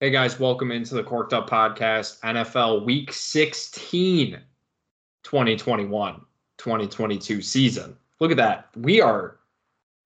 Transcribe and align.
Hey 0.00 0.08
guys, 0.08 0.40
welcome 0.40 0.70
into 0.70 0.94
the 0.94 1.02
Corked 1.02 1.34
Up 1.34 1.50
Podcast, 1.50 2.20
NFL 2.20 2.86
Week 2.86 3.12
16, 3.12 4.38
2021 5.22 6.20
2022 6.56 7.42
season. 7.42 7.94
Look 8.18 8.30
at 8.30 8.38
that. 8.38 8.70
We 8.76 9.02
are 9.02 9.36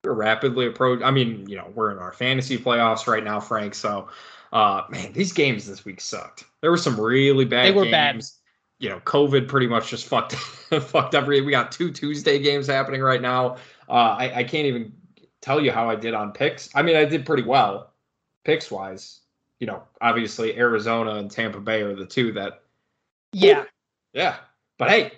we're 0.03 0.15
rapidly 0.15 0.67
approaching. 0.67 1.05
I 1.05 1.13
mean, 1.13 1.49
you 1.49 1.55
know, 1.55 1.71
we're 1.77 1.93
in 1.93 1.99
our 1.99 2.11
fantasy 2.13 2.59
playoffs 2.59 3.07
right 3.07 3.23
now, 3.23 3.39
Frank. 3.39 3.77
So, 3.77 4.09
uh, 4.53 4.83
man, 4.91 5.13
these 5.13 5.33
games 5.33 5.65
this 5.65 5.85
week 5.85 6.01
sucked. 6.01 6.43
There 6.61 6.73
were 6.73 6.77
some 6.77 7.01
really 7.01 7.45
bad 7.45 7.67
They 7.67 7.71
were 7.71 7.85
games. 7.85 7.93
bad. 8.33 8.85
You 8.85 8.89
know, 8.91 8.99
COVID 9.03 9.47
pretty 9.47 9.69
much 9.69 9.91
just 9.91 10.07
fucked 10.09 10.33
fucked 10.35 11.15
every. 11.15 11.41
We 11.41 11.53
got 11.53 11.71
two 11.71 11.93
Tuesday 11.93 12.41
games 12.41 12.67
happening 12.67 13.01
right 13.01 13.23
now. 13.23 13.59
Uh, 13.89 14.17
I, 14.19 14.39
I 14.39 14.43
can't 14.43 14.67
even 14.67 14.93
tell 15.41 15.63
you 15.63 15.71
how 15.71 15.89
I 15.89 15.95
did 15.95 16.15
on 16.15 16.33
picks. 16.33 16.69
I 16.75 16.83
mean, 16.83 16.97
I 16.97 17.05
did 17.05 17.25
pretty 17.25 17.45
well 17.45 17.93
picks 18.43 18.73
wise. 18.73 19.21
You 19.65 19.71
know, 19.71 19.83
obviously 20.03 20.59
Arizona 20.59 21.15
and 21.15 21.31
Tampa 21.31 21.59
Bay 21.59 21.81
are 21.81 21.95
the 21.95 22.05
two 22.05 22.33
that 22.33 22.65
Yeah. 23.33 23.65
yeah. 24.13 24.37
But 24.77 24.91
hey, 24.91 25.13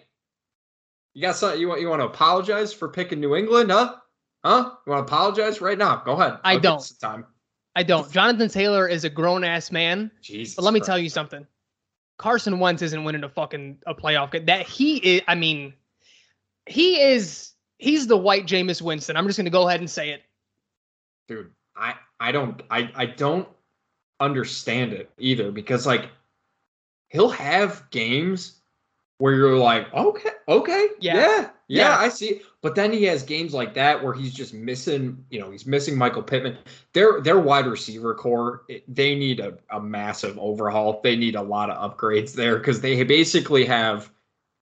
you 1.15 1.23
got 1.23 1.35
something 1.35 1.61
you 1.61 1.67
want 1.67 1.81
you 1.81 1.89
want 1.89 2.01
to 2.01 2.07
apologize 2.07 2.73
for 2.73 2.89
picking 2.89 3.19
New 3.19 3.35
England, 3.35 3.73
huh? 3.73 3.97
Huh? 4.45 4.71
You 4.87 4.93
want 4.93 5.05
to 5.05 5.13
apologize 5.13 5.61
right 5.61 5.77
now? 5.77 5.97
Go 6.05 6.13
ahead. 6.13 6.39
I 6.45 6.53
I'll 6.53 6.61
don't. 6.61 6.93
Time. 7.01 7.27
I 7.75 7.83
don't. 7.83 8.09
Jonathan 8.13 8.49
Taylor 8.49 8.87
is 8.87 9.03
a 9.03 9.11
grown 9.11 9.43
ass 9.43 9.73
man. 9.73 10.13
Jesus. 10.23 10.55
But 10.55 10.63
let 10.63 10.73
me 10.75 10.79
Christ. 10.79 10.87
tell 10.87 10.99
you 11.01 11.11
something. 11.11 11.45
Carson 12.17 12.61
Wentz 12.61 12.83
isn't 12.83 13.03
winning 13.03 13.25
a 13.25 13.29
fucking 13.29 13.79
a 13.85 13.97
playoff 13.97 14.31
game. 14.31 14.45
That 14.45 14.65
he 14.65 14.99
is 14.99 15.23
I 15.27 15.35
mean, 15.35 15.75
he 16.67 17.01
is 17.01 17.51
he's 17.79 18.07
the 18.07 18.17
white 18.17 18.47
Jameis 18.47 18.81
Winston. 18.81 19.17
I'm 19.17 19.27
just 19.27 19.41
gonna 19.41 19.51
go 19.51 19.67
ahead 19.67 19.81
and 19.81 19.91
say 19.91 20.11
it. 20.11 20.23
dude. 21.27 21.51
I 21.75 21.97
I 22.21 22.31
don't 22.31 22.63
I 22.71 22.93
I 22.95 23.07
don't 23.07 23.49
understand 24.21 24.93
it 24.93 25.11
either 25.19 25.51
because 25.51 25.87
like 25.87 26.11
he'll 27.09 27.29
have 27.29 27.89
games 27.91 28.61
where 29.19 29.35
you're 29.35 29.57
like, 29.57 29.93
okay, 29.95 30.31
okay, 30.49 30.89
Yeah. 31.01 31.15
yeah, 31.15 31.41
yeah, 31.41 31.49
Yeah. 31.69 31.97
I 31.99 32.09
see. 32.09 32.43
But 32.61 32.75
then 32.75 32.93
he 32.93 33.05
has 33.05 33.23
games 33.23 33.55
like 33.55 33.73
that 33.75 34.03
where 34.03 34.13
he's 34.13 34.35
just 34.35 34.53
missing, 34.53 35.25
you 35.31 35.41
know, 35.41 35.51
he's 35.51 35.67
missing 35.67 35.97
Michael 35.97 36.23
Pittman. 36.23 36.59
Their 36.93 37.21
their 37.23 37.39
wide 37.39 37.67
receiver 37.67 38.15
core, 38.15 38.65
they 38.89 39.15
need 39.15 39.41
a, 39.41 39.57
a 39.71 39.81
massive 39.81 40.39
overhaul. 40.39 41.01
They 41.03 41.17
need 41.17 41.35
a 41.35 41.43
lot 41.43 41.71
of 41.71 41.97
upgrades 41.97 42.35
there 42.35 42.59
because 42.59 42.81
they 42.81 43.03
basically 43.05 43.65
have 43.65 44.11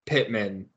Pittman, 0.07 0.69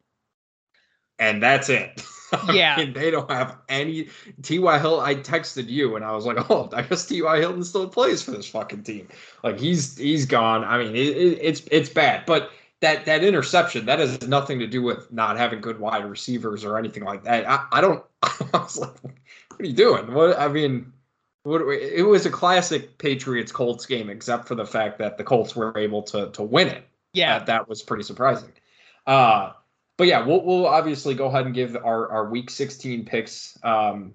and 1.19 1.41
that's 1.43 1.69
it. 1.69 2.01
I 2.31 2.53
Yeah. 2.53 2.77
mean, 2.77 2.93
they 2.93 3.11
don't 3.11 3.29
have 3.31 3.57
any 3.69 4.09
T.Y. 4.41 4.79
Hill. 4.79 4.99
I 4.99 5.15
texted 5.15 5.67
you 5.69 5.95
and 5.95 6.03
I 6.05 6.11
was 6.15 6.25
like, 6.25 6.37
oh, 6.49 6.69
I 6.73 6.81
guess 6.81 7.05
T.Y. 7.05 7.37
Hilton 7.39 7.63
still 7.63 7.87
plays 7.89 8.21
for 8.21 8.31
this 8.31 8.47
fucking 8.49 8.83
team. 8.83 9.07
Like 9.43 9.59
he's 9.59 9.97
he's 9.97 10.25
gone. 10.25 10.63
I 10.63 10.77
mean, 10.83 10.95
it, 10.95 11.15
it, 11.17 11.39
it's 11.41 11.61
it's 11.71 11.89
bad. 11.89 12.25
But 12.25 12.51
that 12.81 13.05
that 13.05 13.23
interception 13.23 13.85
that 13.87 13.99
has 13.99 14.21
nothing 14.27 14.59
to 14.59 14.67
do 14.67 14.81
with 14.83 15.11
not 15.11 15.37
having 15.37 15.61
good 15.61 15.79
wide 15.79 16.05
receivers 16.05 16.63
or 16.63 16.77
anything 16.77 17.03
like 17.03 17.23
that. 17.23 17.49
I, 17.49 17.65
I 17.71 17.81
don't. 17.81 18.03
I 18.21 18.33
was 18.53 18.77
like, 18.77 18.93
what 19.03 19.59
are 19.59 19.65
you 19.65 19.73
doing? 19.73 20.13
What 20.13 20.39
I 20.39 20.47
mean. 20.47 20.93
What, 21.43 21.61
it 21.61 22.05
was 22.05 22.25
a 22.25 22.29
classic 22.29 22.97
Patriots 22.97 23.53
Colts 23.53 23.85
game, 23.85 24.09
except 24.09 24.49
for 24.49 24.55
the 24.55 24.65
fact 24.65 24.97
that 24.99 25.17
the 25.17 25.23
Colts 25.23 25.55
were 25.55 25.71
able 25.77 26.01
to 26.03 26.29
to 26.31 26.43
win 26.43 26.67
it 26.67 26.83
Yeah. 27.13 27.37
that, 27.39 27.45
that 27.45 27.69
was 27.69 27.81
pretty 27.81 28.03
surprising. 28.03 28.51
Uh, 29.05 29.53
but 29.97 30.07
yeah, 30.07 30.25
we'll 30.25 30.43
we'll 30.43 30.65
obviously 30.67 31.13
go 31.15 31.25
ahead 31.27 31.45
and 31.45 31.55
give 31.55 31.75
our 31.75 32.09
our 32.09 32.29
week 32.29 32.49
16 32.49 33.05
picks. 33.05 33.57
Um, 33.63 34.13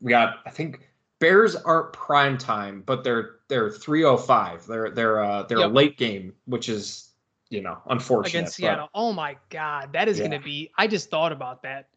we 0.00 0.10
got 0.10 0.36
I 0.46 0.50
think 0.50 0.88
Bears 1.20 1.56
aren't 1.56 1.92
prime 1.92 2.36
time, 2.38 2.82
but 2.84 3.02
they're 3.04 3.36
they're 3.48 3.70
305. 3.70 4.66
They're 4.66 4.90
they're 4.90 5.22
uh 5.24 5.42
they're 5.44 5.60
Yep. 5.60 5.70
a 5.70 5.72
late 5.72 5.96
game, 5.98 6.34
which 6.46 6.68
is 6.68 7.10
you 7.50 7.62
know 7.62 7.78
unfortunate. 7.88 8.30
against 8.38 8.52
but- 8.60 8.66
Seattle. 8.66 8.88
Oh 8.94 9.12
my 9.12 9.36
god, 9.50 9.92
that 9.92 10.08
is 10.08 10.18
Yeah. 10.18 10.24
gonna 10.28 10.40
be 10.42 10.70
I 10.76 10.86
just 10.86 11.10
thought 11.10 11.32
about 11.32 11.62
that. 11.62 11.88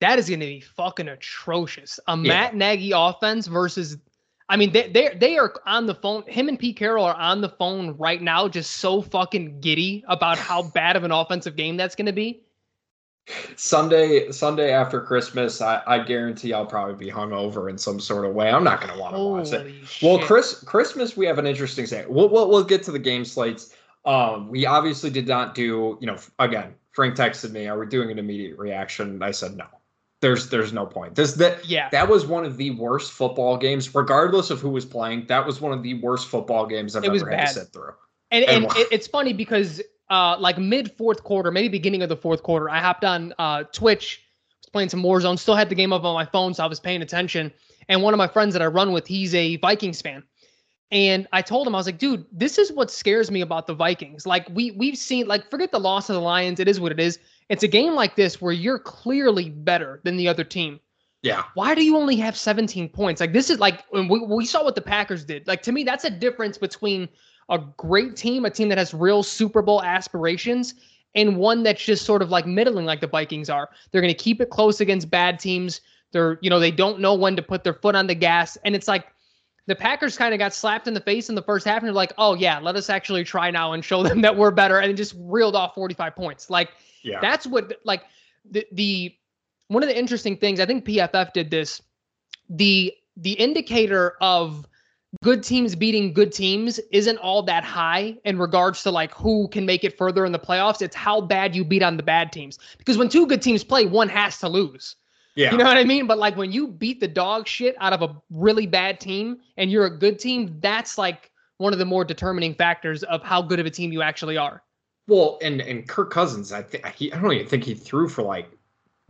That 0.00 0.18
is 0.18 0.28
gonna 0.28 0.44
be 0.44 0.60
fucking 0.60 1.08
atrocious. 1.08 1.98
A 2.08 2.12
Yeah. 2.12 2.16
Matt 2.22 2.54
Nagy 2.56 2.92
offense 2.94 3.46
versus 3.46 3.96
I 4.50 4.56
mean 4.56 4.72
they 4.72 4.88
they 4.90 5.14
they 5.14 5.38
are 5.38 5.54
on 5.64 5.86
the 5.86 5.94
phone. 5.94 6.24
Him 6.26 6.48
and 6.48 6.58
Pete 6.58 6.76
Carroll 6.76 7.04
are 7.04 7.14
on 7.14 7.40
the 7.40 7.48
phone 7.48 7.96
right 7.96 8.20
now, 8.20 8.48
just 8.48 8.72
so 8.72 9.00
fucking 9.00 9.60
giddy 9.60 10.04
about 10.08 10.36
how 10.38 10.62
bad 10.74 10.96
of 10.96 11.04
an 11.04 11.12
offensive 11.12 11.56
game 11.56 11.76
that's 11.76 11.94
gonna 11.94 12.12
be. 12.12 12.42
Sunday 13.56 14.30
Sunday 14.30 14.72
after 14.72 15.00
Christmas, 15.00 15.60
I, 15.60 15.82
I 15.86 15.98
guarantee 16.02 16.52
I'll 16.52 16.66
probably 16.66 16.94
be 16.94 17.10
hungover 17.10 17.70
in 17.70 17.78
some 17.78 18.00
sort 18.00 18.24
of 18.24 18.34
way. 18.34 18.50
I'm 18.50 18.64
not 18.64 18.80
gonna 18.80 18.98
want 18.98 19.14
to 19.14 19.22
watch 19.22 19.52
it. 19.52 19.84
Holy 20.00 20.18
Well. 20.18 20.26
Chris, 20.26 20.62
Christmas 20.64 21.16
we 21.16 21.26
have 21.26 21.38
an 21.38 21.46
interesting 21.46 21.86
say. 21.86 22.04
We'll, 22.08 22.28
we'll 22.28 22.48
we'll 22.48 22.64
get 22.64 22.82
to 22.84 22.92
the 22.92 22.98
game 22.98 23.24
slates. 23.24 23.74
Um, 24.04 24.48
we 24.48 24.66
obviously 24.66 25.10
did 25.10 25.28
not 25.28 25.54
do. 25.54 25.98
You 26.00 26.06
know, 26.06 26.16
again, 26.38 26.74
Frank 26.92 27.16
texted 27.16 27.52
me. 27.52 27.66
Are 27.66 27.78
we 27.78 27.86
doing 27.86 28.10
an 28.10 28.18
immediate 28.18 28.58
reaction? 28.58 29.22
I 29.22 29.30
said 29.30 29.56
no. 29.56 29.66
There's 30.20 30.50
there's 30.50 30.72
no 30.72 30.84
point. 30.84 31.14
This 31.14 31.32
that 31.34 31.64
Yeah. 31.66 31.88
that 31.90 32.08
was 32.08 32.26
one 32.26 32.44
of 32.44 32.56
the 32.56 32.72
worst 32.72 33.12
football 33.12 33.56
games, 33.56 33.94
regardless 33.94 34.50
of 34.50 34.60
who 34.60 34.70
was 34.70 34.84
playing. 34.84 35.26
That 35.26 35.46
was 35.46 35.60
one 35.60 35.72
of 35.72 35.82
the 35.82 35.94
worst 35.94 36.28
football 36.28 36.66
games 36.66 36.94
I've 36.94 37.04
It 37.04 37.10
was 37.10 37.22
ever 37.22 37.30
had 37.30 37.48
to 37.48 37.54
sit 37.54 37.72
through. 37.72 37.92
And, 38.30 38.44
And 38.44 38.64
and 38.64 38.86
it's 38.92 39.06
funny 39.06 39.32
because 39.32 39.80
uh 40.10 40.36
like 40.38 40.58
mid 40.58 40.92
fourth 40.92 41.22
quarter, 41.24 41.50
maybe 41.50 41.68
beginning 41.68 42.02
of 42.02 42.08
the 42.08 42.16
fourth 42.16 42.42
quarter, 42.42 42.68
I 42.68 42.80
hopped 42.80 43.04
on 43.04 43.34
uh 43.38 43.64
Twitch, 43.72 44.20
was 44.62 44.70
playing 44.70 44.88
some 44.90 45.02
Warzone, 45.02 45.38
still 45.38 45.54
had 45.56 45.68
the 45.68 45.74
game 45.74 45.92
up 45.92 46.04
on 46.04 46.14
my 46.14 46.24
phone, 46.26 46.54
so 46.54 46.64
I 46.64 46.66
was 46.66 46.80
paying 46.80 47.02
attention. 47.02 47.52
And 47.88 48.02
one 48.02 48.14
of 48.14 48.18
my 48.18 48.28
friends 48.28 48.52
that 48.54 48.62
I 48.62 48.66
run 48.66 48.92
with, 48.92 49.06
he's 49.06 49.34
a 49.34 49.56
Vikings 49.56 50.00
fan. 50.02 50.22
And 50.92 51.28
I 51.32 51.42
told 51.42 51.66
him, 51.66 51.74
I 51.74 51.78
was 51.78 51.86
like, 51.86 51.98
dude, 51.98 52.26
this 52.32 52.58
is 52.58 52.72
what 52.72 52.90
scares 52.90 53.30
me 53.30 53.42
about 53.42 53.66
the 53.66 53.74
Vikings. 53.74 54.26
Like 54.26 54.48
we 54.50 54.72
we've 54.72 54.96
seen, 54.98 55.26
like, 55.28 55.48
forget 55.50 55.70
the 55.72 55.80
loss 55.80 56.08
of 56.10 56.14
the 56.14 56.20
Lions. 56.20 56.58
It 56.60 56.68
is 56.68 56.80
what 56.80 56.92
it 56.92 57.00
is. 57.00 57.18
It's 57.48 57.62
a 57.62 57.68
game 57.68 57.94
like 57.94 58.16
this 58.16 58.40
where 58.40 58.52
you're 58.52 58.78
clearly 58.78 59.50
better 59.50 60.00
than 60.04 60.16
the 60.16 60.28
other 60.28 60.44
team 60.44 60.80
Yeah, 61.22 61.44
why 61.54 61.74
do 61.74 61.84
you 61.84 61.96
only 61.96 62.16
have 62.16 62.36
17 62.36 62.88
points? 62.88 63.20
Like 63.20 63.32
this 63.32 63.50
is 63.50 63.58
like 63.58 63.84
we, 63.92 64.02
we 64.20 64.46
saw 64.46 64.64
what 64.64 64.74
the 64.74 64.80
Packers 64.80 65.24
did. 65.24 65.46
Like 65.46 65.62
to 65.62 65.72
me, 65.72 65.84
that's 65.84 66.04
a 66.04 66.10
difference 66.10 66.58
between 66.58 67.08
a 67.50 67.58
great 67.76 68.16
team, 68.16 68.44
a 68.44 68.50
team 68.50 68.68
that 68.68 68.78
has 68.78 68.94
real 68.94 69.22
Super 69.22 69.60
Bowl 69.60 69.82
aspirations, 69.82 70.74
and 71.14 71.36
one 71.36 71.62
that's 71.62 71.84
just 71.84 72.04
sort 72.04 72.22
of 72.22 72.30
like 72.30 72.46
middling, 72.46 72.86
like 72.86 73.00
the 73.00 73.08
Vikings 73.08 73.50
are. 73.50 73.68
They're 73.90 74.00
going 74.00 74.14
to 74.14 74.22
keep 74.22 74.40
it 74.40 74.50
close 74.50 74.80
against 74.80 75.10
bad 75.10 75.38
teams. 75.38 75.80
They're 76.12 76.38
you 76.40 76.50
know 76.50 76.58
they 76.58 76.70
don't 76.70 77.00
know 77.00 77.14
when 77.14 77.36
to 77.36 77.42
put 77.42 77.64
their 77.64 77.74
foot 77.74 77.94
on 77.94 78.06
the 78.06 78.14
gas, 78.14 78.56
and 78.64 78.74
it's 78.74 78.88
like 78.88 79.06
the 79.66 79.74
Packers 79.74 80.16
kind 80.16 80.32
of 80.32 80.38
got 80.38 80.54
slapped 80.54 80.88
in 80.88 80.94
the 80.94 81.00
face 81.00 81.28
in 81.28 81.34
the 81.34 81.42
first 81.42 81.66
half, 81.66 81.78
and 81.78 81.86
they're 81.86 81.92
like, 81.92 82.12
oh 82.18 82.34
yeah, 82.34 82.58
let 82.58 82.76
us 82.76 82.88
actually 82.88 83.24
try 83.24 83.50
now 83.50 83.72
and 83.72 83.84
show 83.84 84.02
them 84.02 84.20
that 84.22 84.36
we're 84.36 84.50
better, 84.50 84.78
and 84.78 84.96
just 84.96 85.14
reeled 85.18 85.56
off 85.56 85.74
45 85.74 86.16
points. 86.16 86.50
Like 86.50 86.70
yeah. 87.02 87.20
that's 87.20 87.46
what 87.46 87.78
like 87.84 88.04
the 88.48 88.66
the 88.72 89.14
one 89.68 89.82
of 89.82 89.88
the 89.88 89.98
interesting 89.98 90.36
things 90.36 90.60
I 90.60 90.66
think 90.66 90.84
PFF 90.84 91.32
did 91.32 91.50
this. 91.50 91.82
The 92.48 92.94
the 93.16 93.32
indicator 93.32 94.14
of 94.20 94.66
good 95.22 95.42
teams 95.42 95.74
beating 95.74 96.12
good 96.12 96.32
teams 96.32 96.78
isn't 96.92 97.18
all 97.18 97.42
that 97.42 97.64
high 97.64 98.16
in 98.24 98.38
regards 98.38 98.82
to 98.84 98.90
like 98.90 99.12
who 99.12 99.48
can 99.48 99.66
make 99.66 99.84
it 99.84 99.96
further 99.98 100.24
in 100.24 100.32
the 100.32 100.38
playoffs. 100.38 100.82
It's 100.82 100.96
how 100.96 101.20
bad 101.20 101.54
you 101.54 101.64
beat 101.64 101.82
on 101.82 101.96
the 101.96 102.02
bad 102.02 102.32
teams. 102.32 102.58
Because 102.78 102.96
when 102.96 103.08
two 103.08 103.26
good 103.26 103.42
teams 103.42 103.64
play, 103.64 103.86
one 103.86 104.08
has 104.08 104.38
to 104.38 104.48
lose. 104.48 104.96
yeah. 105.34 105.50
You 105.50 105.58
know 105.58 105.64
what 105.64 105.76
I 105.76 105.84
mean? 105.84 106.06
But 106.06 106.18
like 106.18 106.36
when 106.36 106.52
you 106.52 106.68
beat 106.68 107.00
the 107.00 107.08
dog 107.08 107.46
shit 107.46 107.76
out 107.80 107.92
of 107.92 108.02
a 108.02 108.16
really 108.30 108.66
bad 108.66 109.00
team 109.00 109.38
and 109.56 109.70
you're 109.70 109.86
a 109.86 109.98
good 109.98 110.18
team, 110.18 110.56
that's 110.60 110.96
like 110.96 111.30
one 111.58 111.72
of 111.72 111.78
the 111.78 111.84
more 111.84 112.04
determining 112.04 112.54
factors 112.54 113.02
of 113.04 113.22
how 113.22 113.42
good 113.42 113.60
of 113.60 113.66
a 113.66 113.70
team 113.70 113.92
you 113.92 114.02
actually 114.02 114.36
are. 114.36 114.62
Well, 115.08 115.38
and 115.42 115.60
and 115.60 115.88
Kirk 115.88 116.10
Cousins, 116.10 116.52
I 116.52 116.62
think 116.62 116.86
he, 116.94 117.12
I 117.12 117.20
don't 117.20 117.32
even 117.32 117.48
think 117.48 117.64
he 117.64 117.74
threw 117.74 118.08
for 118.08 118.22
like 118.22 118.48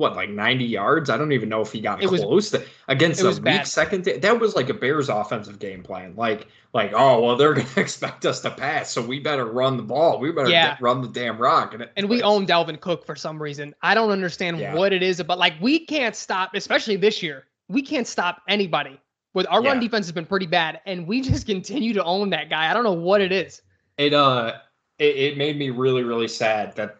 what, 0.01 0.17
like 0.17 0.31
90 0.31 0.65
yards. 0.65 1.09
I 1.11 1.17
don't 1.17 1.31
even 1.33 1.49
know 1.49 1.61
if 1.61 1.71
he 1.71 1.81
got 1.81 2.03
It 2.03 2.11
was- 2.11 2.23
close 2.23 2.51
to 2.51 2.65
against 2.89 3.23
a 3.23 3.29
weak 3.29 3.43
bad. 3.43 3.67
second. 3.69 4.05
That 4.05 4.41
was 4.41 4.57
like 4.57 4.69
a 4.69 4.75
Bears 4.75 5.09
offensive 5.09 5.59
game 5.61 5.83
plan. 5.85 6.15
Like, 6.17 6.49
like 6.73 6.93
oh 6.95 7.21
well, 7.23 7.37
they're 7.37 7.55
gonna 7.61 7.69
expect 7.77 8.27
us 8.27 8.41
to 8.41 8.51
pass, 8.51 8.91
so 8.91 9.03
we 9.03 9.21
better 9.21 9.45
run 9.45 9.77
the 9.77 9.83
ball. 9.83 10.19
We 10.19 10.33
better 10.33 10.49
Yeah. 10.51 10.71
get- 10.71 10.81
run 10.81 11.03
the 11.03 11.09
damn 11.09 11.39
rock. 11.39 11.75
And, 11.75 11.83
it, 11.85 11.93
and 11.97 12.09
we 12.09 12.23
own 12.23 12.47
Dalvin 12.47 12.81
Cook 12.81 13.05
for 13.07 13.15
some 13.15 13.41
reason. 13.41 13.75
I 13.83 13.95
don't 13.95 14.11
understand 14.11 14.59
Yeah. 14.59 14.75
what 14.75 14.93
it 14.93 15.03
is, 15.03 15.23
but 15.23 15.39
like 15.39 15.55
we 15.61 15.85
can't 15.87 16.17
stop, 16.17 16.55
especially 16.55 16.97
this 16.97 17.23
year. 17.23 17.45
We 17.69 17.83
can't 17.83 18.07
stop 18.07 18.43
anybody. 18.49 18.99
With 19.33 19.47
our 19.49 19.63
run 19.63 19.79
defense 19.79 20.07
has 20.07 20.13
been 20.13 20.27
pretty 20.27 20.47
bad, 20.47 20.81
and 20.87 21.07
we 21.07 21.21
just 21.31 21.47
continue 21.47 21.93
to 21.93 22.03
own 22.03 22.31
that 22.31 22.51
guy. 22.51 22.69
I 22.69 22.75
don't 22.75 22.83
know 22.83 22.93
what 22.93 23.21
it 23.21 23.31
is. 23.31 23.63
it 23.99 24.13
uh 24.15 24.55
it, 24.99 25.17
it 25.17 25.39
made 25.39 25.57
me 25.59 25.71
really 25.71 26.03
really 26.03 26.29
sad 26.29 26.75
that 26.77 27.00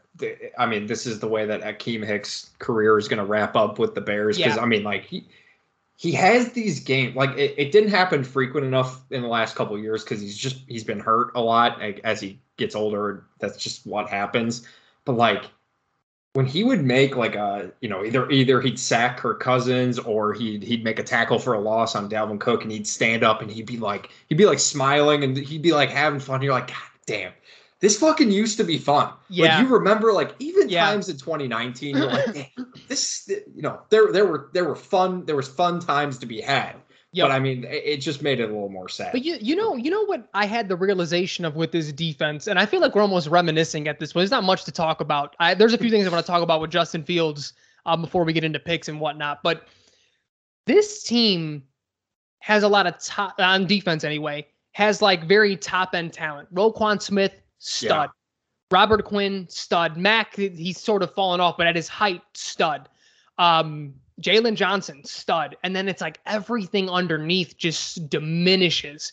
I 0.59 0.67
mean 0.67 0.87
this 0.87 1.07
is 1.07 1.21
the 1.21 1.29
way 1.29 1.47
that 1.47 1.63
Akiem 1.63 2.05
Hicks' 2.05 2.51
career 2.59 2.99
is 2.99 3.09
going 3.09 3.19
to 3.19 3.25
wrap 3.25 3.57
up 3.57 3.79
with 3.79 3.95
the 3.95 4.01
Bears 4.01 4.37
because 4.37 4.57
Yeah. 4.57 4.63
I 4.63 4.67
mean 4.67 4.83
like 4.83 5.05
he 5.05 5.27
he 5.97 6.13
has 6.13 6.53
these 6.53 6.81
games 6.81 7.17
like 7.17 7.31
it, 7.37 7.55
it 7.57 7.73
didn't 7.73 7.91
happen 7.91 8.25
frequent 8.25 8.67
enough 8.67 9.03
in 9.11 9.23
the 9.23 9.29
last 9.29 9.57
couple 9.57 9.77
of 9.77 9.83
years 9.83 10.03
because 10.03 10.21
he's 10.21 10.37
just 10.37 10.63
he's 10.67 10.85
been 10.85 11.01
hurt 11.01 11.31
a 11.35 11.41
lot 11.41 11.79
like, 11.79 12.01
as 12.05 12.21
he 12.21 12.41
gets 12.57 12.75
older 12.75 13.25
that's 13.39 13.57
just 13.57 13.87
what 13.87 14.09
happens 14.09 14.67
but 15.05 15.13
like 15.13 15.45
when 16.33 16.47
he 16.47 16.63
would 16.63 16.85
make 16.85 17.17
like 17.17 17.35
a 17.35 17.73
you 17.81 17.89
know 17.89 18.05
either 18.05 18.31
either 18.31 18.61
he'd 18.61 18.79
sack 18.79 19.17
Kirk 19.19 19.41
Cousins 19.41 19.99
or 19.99 20.33
he'd 20.33 20.63
he'd 20.63 20.85
make 20.85 20.99
a 20.99 21.03
tackle 21.03 21.39
for 21.39 21.55
a 21.55 21.61
loss 21.61 21.97
on 21.97 22.09
Dalvin 22.09 22.39
Cook 22.39 22.63
and 22.63 22.71
he'd 22.71 22.87
stand 22.87 23.25
up 23.25 23.43
and 23.43 23.51
he'd 23.51 23.67
be 23.67 23.79
like 23.79 24.11
he'd 24.29 24.39
be 24.39 24.47
like 24.47 24.61
smiling 24.61 25.25
and 25.25 25.37
he'd 25.37 25.63
be 25.63 25.73
like 25.73 25.91
having 25.91 26.21
fun. 26.21 26.41
You're 26.43 26.53
like, 26.53 26.69
God 26.69 26.77
damn, 27.07 27.33
this 27.81 27.99
fucking 27.99 28.31
used 28.31 28.57
to 28.59 28.65
be 28.65 28.79
fun. 28.79 29.13
Yeah. 29.29 29.57
Like 29.59 29.67
you 29.67 29.75
remember 29.75 30.13
like 30.13 30.35
even 30.39 30.69
Yeah. 30.69 30.85
times 30.87 31.09
in 31.09 31.17
2019, 31.17 31.97
you're 31.97 32.07
like, 32.07 32.35
"Damn, 32.57 32.73
this 32.89 33.29
you 33.29 33.63
know, 33.63 33.81
there 33.91 34.13
there 34.13 34.27
were 34.27 34.51
there 34.53 34.65
were 34.65 34.77
fun, 34.77 35.25
there 35.27 35.37
was 35.37 35.49
fun 35.49 35.81
times 35.81 36.19
to 36.19 36.27
be 36.27 36.41
had. 36.41 36.77
Yep. 37.13 37.25
But 37.25 37.33
I 37.33 37.41
mean, 37.41 37.65
it, 37.65 37.83
it 37.85 37.97
just 37.97 38.23
made 38.23 38.39
it 38.39 38.45
a 38.45 38.53
little 38.53 38.69
more 38.69 38.89
sad. 38.89 39.13
But 39.13 39.25
you 39.25 39.37
you 39.41 39.57
know 39.57 39.75
you 39.77 39.91
know 39.91 40.05
what 40.05 40.29
I 40.35 40.47
had 40.47 40.69
the 40.69 40.77
realization 40.77 41.45
of 41.45 41.57
with 41.57 41.73
this 41.73 41.91
defense, 41.93 42.47
and 42.47 42.59
I 42.59 42.67
feel 42.67 42.81
like 42.81 42.95
we're 42.95 43.03
almost 43.03 43.27
reminiscing 43.29 43.89
at 43.89 43.99
this 43.99 44.13
point. 44.13 44.23
There's 44.23 44.31
not 44.31 44.45
much 44.45 44.65
to 44.65 44.73
talk 44.73 45.01
about. 45.01 45.35
I, 45.41 45.55
there's 45.55 45.73
a 45.75 45.79
few 45.79 45.91
things 45.91 46.07
I 46.07 46.11
want 46.11 46.25
to 46.25 46.31
talk 46.31 46.43
about 46.43 46.61
with 46.61 46.71
Justin 46.71 47.03
Fields 47.03 47.55
um, 47.87 48.03
before 48.03 48.25
we 48.25 48.33
get 48.33 48.45
into 48.45 48.61
picks 48.61 48.89
and 48.89 49.01
whatnot. 49.01 49.43
But 49.43 49.67
this 50.67 51.03
team 51.03 51.65
has 52.41 52.63
a 52.63 52.69
lot 52.69 52.87
of 52.87 52.99
top 53.03 53.35
on 53.39 53.67
defense 53.67 54.05
anyway. 54.05 54.47
Has 54.73 55.03
like 55.03 55.25
very 55.25 55.57
top 55.57 55.95
end 55.95 56.13
talent. 56.13 56.55
Roquan 56.55 57.03
Smith 57.03 57.41
stud. 57.61 58.11
Robert 58.71 59.05
Quinn 59.05 59.47
stud. 59.49 59.97
Mack 59.97 60.35
he's 60.37 60.79
sort 60.79 61.03
of 61.03 61.15
fallen 61.15 61.41
off, 61.41 61.57
but 61.57 61.67
at 61.67 61.77
his 61.77 61.89
height 61.89 62.23
stud. 62.35 62.89
Um, 63.39 63.95
Jaylon 64.21 64.55
Johnson, 64.55 65.05
stud. 65.05 65.57
And 65.63 65.75
then 65.75 65.89
it's 65.89 66.01
like 66.01 66.21
everything 66.27 66.91
underneath 66.91 67.57
just 67.57 68.11
diminishes. 68.11 69.13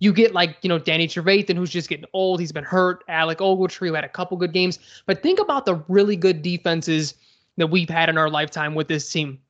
You 0.00 0.12
get 0.12 0.32
like, 0.32 0.56
you 0.62 0.68
know, 0.68 0.78
Danny 0.78 1.08
Trevathan, 1.08 1.56
who's 1.56 1.70
just 1.70 1.88
getting 1.88 2.06
old. 2.12 2.40
He's 2.40 2.52
been 2.52 2.64
hurt. 2.64 3.04
Alec 3.08 3.38
Ogletree, 3.38 3.88
who 3.88 3.94
had 3.94 4.04
a 4.04 4.08
couple 4.08 4.36
good 4.36 4.52
games. 4.52 4.78
But 5.06 5.22
think 5.22 5.38
about 5.38 5.64
the 5.64 5.76
really 5.88 6.16
good 6.16 6.42
defenses 6.42 7.14
that 7.56 7.68
we've 7.68 7.88
had 7.88 8.08
in 8.08 8.18
our 8.18 8.30
lifetime 8.30 8.74
with 8.74 8.88
this 8.88 9.10
team. 9.10 9.40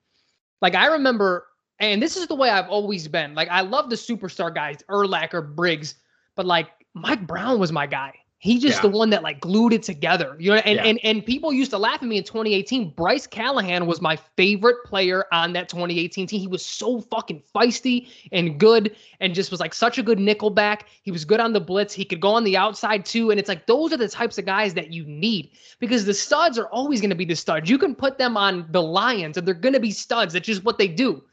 Like, 0.60 0.74
I 0.74 0.86
remember, 0.86 1.46
and 1.78 2.02
this 2.02 2.16
is 2.16 2.26
the 2.26 2.34
way 2.34 2.50
I've 2.50 2.68
always 2.68 3.08
been. 3.08 3.34
Like, 3.34 3.48
I 3.48 3.60
love 3.60 3.90
the 3.90 3.96
superstar 3.96 4.54
guys, 4.54 4.78
Urlacher, 4.88 5.54
Briggs, 5.54 5.94
but 6.34 6.46
like, 6.46 6.70
Mike 6.94 7.26
Brown 7.26 7.60
was 7.60 7.70
my 7.70 7.86
guy. 7.86 8.14
He's 8.40 8.62
just 8.62 8.76
Yeah. 8.76 8.82
the 8.90 8.96
one 8.96 9.10
that 9.10 9.24
like 9.24 9.40
glued 9.40 9.72
it 9.72 9.82
together. 9.82 10.36
You 10.38 10.52
know, 10.52 10.56
and, 10.58 10.76
Yeah. 10.76 10.84
and 10.84 11.00
and 11.02 11.26
people 11.26 11.52
used 11.52 11.72
to 11.72 11.78
laugh 11.78 12.00
at 12.00 12.08
me 12.08 12.18
in 12.18 12.22
2018. 12.22 12.90
Bryce 12.90 13.26
Callahan 13.26 13.86
was 13.86 14.00
my 14.00 14.14
favorite 14.36 14.76
player 14.84 15.24
on 15.32 15.52
that 15.54 15.68
2018 15.68 16.28
team. 16.28 16.40
He 16.40 16.46
was 16.46 16.64
so 16.64 17.00
fucking 17.00 17.42
feisty 17.52 18.06
and 18.30 18.60
good 18.60 18.94
and 19.18 19.34
just 19.34 19.50
was 19.50 19.58
like 19.58 19.74
such 19.74 19.98
a 19.98 20.04
good 20.04 20.20
nickel 20.20 20.50
back. 20.50 20.86
He 21.02 21.10
was 21.10 21.24
good 21.24 21.40
on 21.40 21.52
the 21.52 21.60
blitz. 21.60 21.92
He 21.92 22.04
could 22.04 22.20
go 22.20 22.30
on 22.30 22.44
the 22.44 22.56
outside 22.56 23.04
too. 23.04 23.32
And 23.32 23.40
it's 23.40 23.48
like 23.48 23.66
those 23.66 23.92
are 23.92 23.96
the 23.96 24.08
types 24.08 24.38
of 24.38 24.44
guys 24.44 24.72
that 24.74 24.92
you 24.92 25.04
need 25.04 25.50
because 25.80 26.04
the 26.04 26.14
studs 26.14 26.58
are 26.60 26.68
always 26.68 27.00
going 27.00 27.10
to 27.10 27.16
be 27.16 27.24
the 27.24 27.34
studs. 27.34 27.68
You 27.68 27.76
can 27.76 27.92
put 27.96 28.18
them 28.18 28.36
on 28.36 28.68
the 28.70 28.82
Lions 28.82 29.36
and 29.36 29.44
they're 29.48 29.52
going 29.54 29.74
to 29.74 29.80
be 29.80 29.90
studs. 29.90 30.34
That's 30.34 30.46
just 30.46 30.62
what 30.62 30.78
they 30.78 30.86
do. 30.86 31.24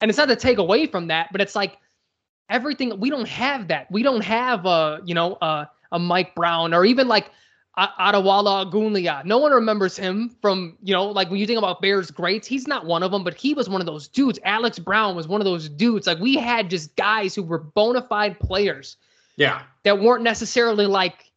And 0.00 0.08
it's 0.08 0.18
not 0.18 0.28
to 0.28 0.36
take 0.36 0.58
away 0.58 0.86
from 0.86 1.08
that, 1.08 1.32
but 1.32 1.40
it's 1.40 1.56
like 1.56 1.78
everything 2.48 3.00
we 3.00 3.10
don't 3.10 3.28
have 3.28 3.66
that. 3.66 3.90
We 3.90 4.04
don't 4.04 4.22
have 4.22 4.64
a, 4.64 5.00
you 5.04 5.14
know, 5.14 5.38
a, 5.42 5.68
a 5.92 5.98
Mike 5.98 6.34
Brown 6.34 6.74
or 6.74 6.84
even 6.84 7.06
like 7.06 7.30
A- 7.76 7.88
Adewale 8.00 8.70
Ogunleye. 8.70 9.24
No 9.24 9.38
one 9.38 9.52
remembers 9.52 9.96
him 9.96 10.34
from, 10.40 10.76
you 10.82 10.92
know, 10.92 11.06
like 11.06 11.30
when 11.30 11.38
you 11.38 11.46
think 11.46 11.58
about 11.58 11.80
Bears 11.80 12.10
greats, 12.10 12.46
he's 12.46 12.66
not 12.66 12.86
one 12.86 13.02
of 13.02 13.12
them, 13.12 13.22
but 13.22 13.34
he 13.34 13.54
was 13.54 13.68
one 13.68 13.80
of 13.80 13.86
those 13.86 14.08
dudes. 14.08 14.38
Alex 14.44 14.78
Brown 14.78 15.14
was 15.14 15.28
one 15.28 15.40
of 15.40 15.44
those 15.44 15.68
dudes. 15.68 16.06
Like 16.06 16.18
we 16.18 16.34
had 16.34 16.68
just 16.68 16.96
guys 16.96 17.34
who 17.34 17.42
were 17.42 17.58
bona 17.58 18.02
fide 18.02 18.40
players 18.40 18.96
yeah. 19.36 19.62
that 19.84 20.00
weren't 20.00 20.24
necessarily 20.24 20.86
like, 20.86 21.30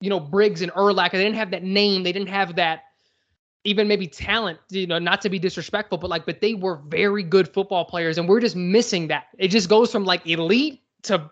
you 0.00 0.10
know, 0.10 0.20
Briggs 0.20 0.62
and 0.62 0.72
Urlacher. 0.72 1.12
They 1.12 1.24
didn't 1.24 1.36
have 1.36 1.52
that 1.52 1.62
name. 1.62 2.02
They 2.02 2.12
didn't 2.12 2.28
have 2.28 2.56
that 2.56 2.84
even 3.64 3.86
maybe 3.86 4.06
talent, 4.06 4.58
you 4.70 4.86
know, 4.86 4.98
not 4.98 5.20
to 5.22 5.30
be 5.30 5.38
disrespectful, 5.38 5.98
but 5.98 6.10
like, 6.10 6.26
but 6.26 6.40
they 6.40 6.54
were 6.54 6.80
very 6.88 7.22
good 7.22 7.48
football 7.52 7.84
players. 7.84 8.18
And 8.18 8.28
we're 8.28 8.40
just 8.40 8.56
missing 8.56 9.08
that. 9.08 9.26
It 9.38 9.48
just 9.48 9.68
goes 9.68 9.92
from 9.92 10.04
like 10.04 10.26
elite 10.26 10.82
to 11.02 11.30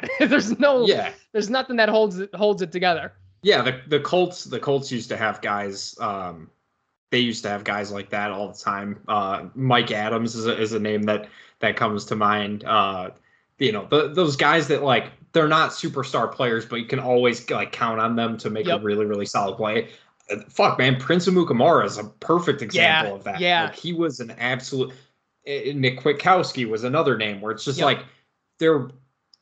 bad. 0.00 0.10
there's 0.30 0.58
no, 0.58 0.86
Yeah. 0.86 1.12
there's 1.32 1.50
nothing 1.50 1.76
that 1.76 1.88
holds 1.88 2.18
it, 2.18 2.34
holds 2.34 2.62
it 2.62 2.72
together. 2.72 3.12
Yeah, 3.42 3.62
the 3.62 3.80
the 3.88 4.00
Colts 4.00 4.44
the 4.44 4.58
Colts 4.60 4.92
used 4.92 5.08
to 5.08 5.16
have 5.16 5.40
guys 5.40 5.96
um 6.00 6.50
they 7.10 7.18
used 7.20 7.42
to 7.44 7.48
have 7.48 7.64
guys 7.64 7.90
like 7.90 8.10
that 8.10 8.30
all 8.32 8.48
the 8.48 8.58
time. 8.58 9.00
Uh 9.08 9.46
Mike 9.54 9.90
Adams 9.92 10.34
is 10.34 10.46
a, 10.46 10.60
is 10.60 10.72
a 10.74 10.78
name 10.78 11.02
that 11.04 11.28
that 11.60 11.76
comes 11.76 12.04
to 12.06 12.16
mind. 12.16 12.64
Uh 12.64 13.10
you 13.58 13.72
know, 13.72 13.86
the, 13.90 14.08
those 14.12 14.36
guys 14.36 14.68
that 14.68 14.82
like 14.82 15.10
they're 15.32 15.48
not 15.48 15.70
superstar 15.70 16.30
players 16.30 16.66
but 16.66 16.76
you 16.76 16.86
can 16.86 16.98
always 16.98 17.48
like 17.50 17.72
count 17.72 17.98
on 18.00 18.14
them 18.16 18.36
to 18.38 18.50
make 18.50 18.66
Yep. 18.66 18.80
a 18.80 18.82
really 18.84 19.06
really 19.06 19.26
solid 19.26 19.56
play. 19.56 19.88
Uh, 20.30 20.36
Fuck 20.50 20.78
man, 20.78 20.96
Prince 21.00 21.26
Amukamara 21.26 21.86
is 21.86 21.96
a 21.96 22.04
perfect 22.04 22.60
example 22.60 23.12
Yeah, 23.12 23.16
of 23.16 23.24
that. 23.24 23.40
yeah. 23.40 23.64
Like, 23.64 23.74
he 23.76 23.94
was 23.94 24.20
an 24.20 24.32
absolute 24.32 24.92
eh, 25.46 25.72
Nick 25.74 25.98
Kwiatkoski 26.00 26.68
was 26.68 26.84
another 26.84 27.16
name 27.16 27.40
where 27.40 27.52
it's 27.52 27.64
just 27.64 27.78
Yep. 27.78 27.84
like 27.86 27.98
they're 28.58 28.88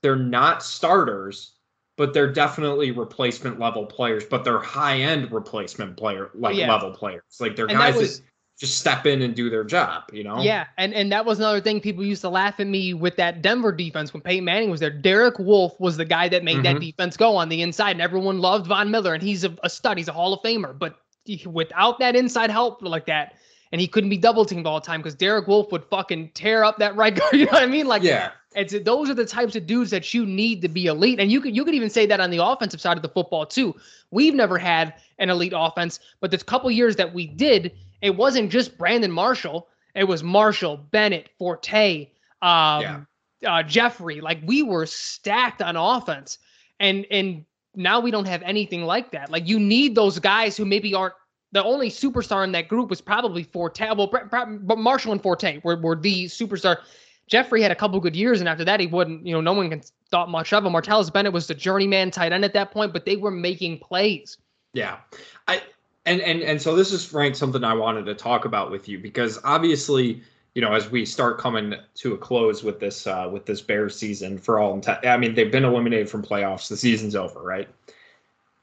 they're 0.03 0.17
not 0.17 0.63
starters 0.63 1.53
but 1.99 2.15
they're 2.15 2.33
definitely 2.33 2.93
replacement 2.93 3.59
level 3.59 3.85
players, 3.85 4.25
but 4.25 4.45
they're 4.45 4.61
high 4.61 5.01
end 5.01 5.31
replacement 5.33 5.97
player 5.97 6.31
like 6.33 6.57
Yeah. 6.57 6.71
level 6.73 6.93
players. 6.93 7.25
Like 7.41 7.57
they're 7.57 7.67
And 7.67 7.77
guys 7.77 7.99
that 7.99 8.07
that, 8.07 8.21
just 8.61 8.79
step 8.79 9.05
in 9.05 9.21
and 9.23 9.35
do 9.35 9.51
their 9.51 9.65
job, 9.65 10.05
you 10.13 10.23
know? 10.23 10.41
yeah. 10.41 10.67
And, 10.79 10.95
and 10.95 11.11
that 11.11 11.27
was 11.27 11.41
another 11.41 11.61
thing 11.61 11.81
people 11.81 12.05
used 12.05 12.21
to 12.21 12.29
laugh 12.29 12.61
at 12.61 12.69
me 12.69 12.95
with 12.95 13.17
that 13.17 13.43
Denver 13.43 13.73
defense 13.73 14.15
when 14.15 14.23
Peyton 14.23 14.45
Manning 14.45 14.71
was 14.71 14.79
there. 14.79 14.91
Derek 14.91 15.41
Wolfe 15.41 15.79
was 15.81 15.97
the 15.97 16.05
guy 16.05 16.29
that 16.29 16.45
made 16.45 16.63
that 16.63 16.77
Mhm. 16.77 16.81
defense 16.81 17.17
go 17.17 17.37
on 17.37 17.49
the 17.49 17.63
inside 17.63 17.93
and 17.93 18.01
everyone 18.01 18.39
loved 18.39 18.69
Von 18.69 18.93
Miller 18.93 19.13
and 19.13 19.23
he's 19.23 19.43
a, 19.43 19.57
a 19.65 19.69
stud. 19.69 19.99
He's 19.99 20.09
a 20.09 20.13
Hall 20.13 20.33
of 20.33 20.41
Famer, 20.43 20.79
but 20.79 21.01
without 21.47 21.99
that 21.99 22.15
inside 22.15 22.51
help 22.51 22.81
like 22.81 23.07
that, 23.07 23.35
and 23.73 23.81
he 23.81 23.87
couldn't 23.87 24.11
be 24.11 24.17
double 24.17 24.45
teamed 24.45 24.67
all 24.67 24.81
the 24.81 24.87
time 24.87 25.01
because 25.01 25.15
Derek 25.15 25.47
Wolfe 25.47 25.71
would 25.73 25.85
fucking 25.85 26.31
tear 26.35 26.65
up 26.65 26.79
that 26.79 26.97
right 27.03 27.15
guard. 27.15 27.35
You 27.35 27.47
know 27.47 27.53
what 27.53 27.63
I 27.63 27.67
mean? 27.67 27.87
Like, 27.87 28.03
Yeah. 28.03 28.31
it's 28.55 28.75
those 28.85 29.11
are 29.11 29.15
the 29.15 29.27
types 29.27 29.57
of 29.57 29.67
dudes 29.67 29.91
that 29.91 30.13
you 30.15 30.25
need 30.27 30.63
to 30.63 30.69
be 30.69 30.87
elite, 30.87 31.21
and 31.21 31.31
you 31.31 31.41
could 31.41 31.55
you 31.55 31.65
could 31.65 31.75
even 31.75 31.91
say 31.91 32.07
that 32.07 32.21
on 32.21 32.31
the 32.31 32.43
offensive 32.45 32.81
side 32.81 32.97
of 32.97 33.03
the 33.03 33.09
football 33.09 33.45
too. 33.47 33.75
We've 34.11 34.35
never 34.35 34.59
had 34.59 34.95
an 35.19 35.31
elite 35.31 35.53
offense, 35.55 36.01
but 36.21 36.31
the 36.31 36.39
couple 36.39 36.71
years 36.71 36.97
that 36.97 37.13
we 37.13 37.27
did, 37.27 37.73
it 38.01 38.17
wasn't 38.17 38.51
just 38.51 38.79
Brandon 38.79 39.11
Marshall. 39.13 39.69
It 39.95 40.05
was 40.05 40.23
Marshall, 40.23 40.77
Bennett, 40.77 41.29
Forte, 41.39 42.09
um, 42.41 42.83
Yeah. 42.83 43.01
uh, 43.47 43.63
Jeffery. 43.65 44.21
Like 44.21 44.39
we 44.47 44.63
were 44.63 44.87
stacked 44.87 45.61
on 45.61 45.77
offense, 45.77 46.39
and 46.81 47.05
and 47.11 47.45
now 47.75 48.01
we 48.01 48.11
don't 48.11 48.27
have 48.27 48.43
anything 48.43 48.85
like 48.85 49.11
that. 49.13 49.31
Like 49.31 49.47
you 49.47 49.61
need 49.61 49.95
those 49.95 50.19
guys 50.19 50.57
who 50.57 50.65
maybe 50.65 50.95
aren't 50.95 51.15
the 51.53 51.65
only 51.65 51.91
superstar 51.91 52.45
in 52.45 52.53
that 52.53 52.69
group 52.69 52.91
was 52.91 53.01
probably 53.01 53.43
Forte. 53.43 53.87
Well, 53.95 54.11
but 54.11 54.79
Marshall 54.79 55.13
and 55.13 55.23
Forte 55.23 55.61
were, 55.65 55.77
were 55.77 55.97
the 55.97 56.27
superstar. 56.27 56.79
Jeffery 57.27 57.63
had 57.63 57.71
a 57.71 57.75
couple 57.75 58.01
good 58.01 58.17
years, 58.17 58.41
and 58.41 58.49
after 58.49 58.65
that, 58.65 58.81
he 58.81 58.87
wouldn't. 58.87 59.27
You 59.27 59.35
know, 59.35 59.41
no 59.41 59.53
one 59.53 59.83
thought 60.11 60.31
much 60.31 60.53
of 60.53 60.65
him. 60.65 60.73
Martellus 60.73 61.13
Bennett 61.13 61.33
was 61.33 61.47
the 61.47 61.55
journeyman 61.55 62.11
tight 62.11 62.33
end 62.33 62.45
at 62.45 62.55
that 62.55 62.71
point, 62.71 62.93
but 62.93 63.05
they 63.05 63.17
were 63.17 63.31
making 63.31 63.79
plays. 63.79 64.39
Yeah. 64.73 64.99
I 65.47 65.63
and 66.07 66.21
and 66.23 66.41
and 66.43 66.61
so 66.61 66.75
this 66.75 66.93
is 66.93 67.05
Frank 67.05 67.37
something 67.37 67.65
I 67.65 67.75
wanted 67.75 68.07
to 68.07 68.15
talk 68.15 68.45
about 68.45 68.71
with 68.71 68.89
you 68.89 68.99
because 68.99 69.39
obviously, 69.45 70.23
you 70.55 70.63
know, 70.63 70.73
as 70.73 70.91
we 70.91 71.05
start 71.05 71.39
coming 71.39 71.75
to 71.97 72.15
a 72.15 72.19
close 72.19 72.63
with 72.63 72.81
this 72.81 73.07
uh 73.07 73.29
with 73.31 73.45
this 73.47 73.61
Bears 73.61 73.97
season 73.97 74.39
for 74.39 74.59
all 74.59 74.75
intent 74.75 75.05
I 75.05 75.17
mean, 75.17 75.35
they've 75.35 75.53
been 75.53 75.65
eliminated 75.65 76.09
from 76.09 76.23
playoffs. 76.23 76.69
The 76.69 76.77
season's 76.77 77.15
over, 77.15 77.43
right? 77.43 77.69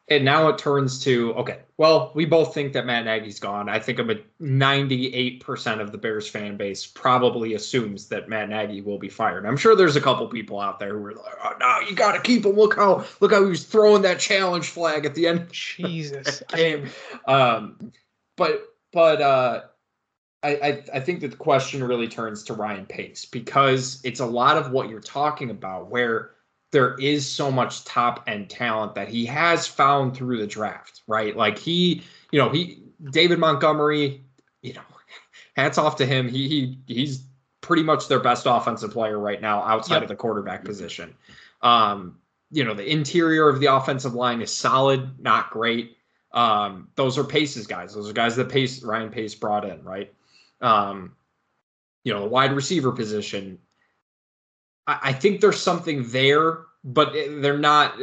And 0.08 0.24
now 0.24 0.50
it 0.50 0.60
turns 0.60 1.00
to 1.06 1.34
okay, 1.34 1.60
well, 1.78 2.12
we 2.14 2.26
both 2.26 2.54
think 2.54 2.74
that 2.74 2.86
Matt 2.86 3.06
Nagy's 3.06 3.40
gone. 3.40 3.68
I 3.68 3.80
think 3.80 3.98
about 3.98 4.18
98% 4.40 5.82
of 5.82 5.92
the 5.92 5.98
Bears 5.98 6.28
fan 6.28 6.58
base 6.58 6.86
probably 6.86 7.56
assumes 7.56 8.08
that 8.10 8.30
Matt 8.30 8.50
Nagy 8.50 8.82
will 8.82 9.00
be 9.00 9.10
fired. 9.10 9.48
I'm 9.48 9.58
sure 9.58 9.76
there's 9.76 9.96
a 9.96 10.02
couple 10.02 10.28
people 10.28 10.60
out 10.60 10.80
there 10.80 10.98
who 10.98 11.06
are 11.06 11.14
like, 11.14 11.34
oh 11.44 11.54
no, 11.60 11.80
you 11.90 11.96
gotta 11.96 12.22
keep 12.22 12.46
him. 12.46 12.52
Look 12.52 12.76
how 12.76 13.04
look 13.20 13.32
how 13.32 13.44
he 13.44 13.50
was 13.50 13.66
throwing 13.66 14.04
that 14.04 14.20
challenge 14.20 14.68
flag 14.70 15.06
at 15.06 15.16
the 15.16 15.28
end 15.28 15.48
Jesus. 15.52 16.44
game. 16.54 16.88
Um, 17.28 17.92
but 18.38 18.76
but 18.94 19.22
uh, 19.22 19.62
I, 20.44 20.50
I 20.50 20.84
I 20.94 21.00
think 21.00 21.22
that 21.22 21.32
the 21.32 21.38
question 21.38 21.84
really 21.84 22.08
turns 22.08 22.44
to 22.44 22.54
Ryan 22.54 22.86
Pace 22.86 23.26
because 23.26 24.02
it's 24.04 24.20
a 24.20 24.26
lot 24.26 24.58
of 24.58 24.70
what 24.70 24.90
you're 24.90 25.00
talking 25.00 25.50
about 25.50 25.90
where 25.90 26.35
there 26.76 26.96
is 26.96 27.26
so 27.26 27.50
much 27.50 27.86
top 27.86 28.22
end 28.28 28.50
talent 28.50 28.94
that 28.96 29.08
he 29.08 29.26
has 29.26 29.66
found 29.66 30.14
through 30.14 30.38
the 30.40 30.46
draft, 30.46 31.04
right? 31.08 31.34
Like 31.34 31.58
he, 31.58 32.04
you 32.32 32.38
know, 32.38 32.50
he 32.50 32.84
David 33.12 33.40
Montgomery, 33.40 34.22
you 34.62 34.74
know, 34.74 34.82
hats 35.56 35.78
off 35.78 35.96
to 35.96 36.06
him. 36.06 36.28
He 36.28 36.50
he 36.50 36.78
he's 36.86 37.24
pretty 37.62 37.82
much 37.82 38.10
their 38.10 38.20
best 38.20 38.46
offensive 38.46 38.92
player 38.92 39.18
right 39.18 39.42
now 39.42 39.64
outside 39.64 39.96
Yep. 39.96 40.04
of 40.04 40.10
the 40.10 40.16
quarterback 40.18 40.66
position. 40.66 41.16
Um, 41.62 42.18
you 42.52 42.66
know, 42.66 42.74
the 42.74 42.86
interior 42.92 43.48
of 43.48 43.62
the 43.62 43.68
offensive 43.68 44.14
line 44.14 44.42
is 44.42 44.54
solid, 44.54 45.18
not 45.18 45.52
great. 45.52 45.96
Um, 46.34 46.90
those 46.96 47.18
are 47.18 47.24
Pace's 47.24 47.68
guys. 47.68 47.94
Those 47.96 48.10
are 48.10 48.14
guys 48.14 48.36
that 48.36 48.50
Pace 48.50 48.84
Ryan 48.84 49.10
Pace 49.10 49.34
brought 49.34 49.64
in, 49.64 49.82
right? 49.82 50.14
Um, 50.60 51.16
you 52.04 52.14
know, 52.14 52.20
the 52.24 52.28
wide 52.28 52.52
receiver 52.52 52.92
position. 52.92 53.60
I, 54.88 55.00
I 55.04 55.14
think 55.14 55.42
there's 55.42 55.60
something 55.60 56.08
there, 56.10 56.60
but 56.84 57.14
they're 57.14 57.58
not. 57.58 58.00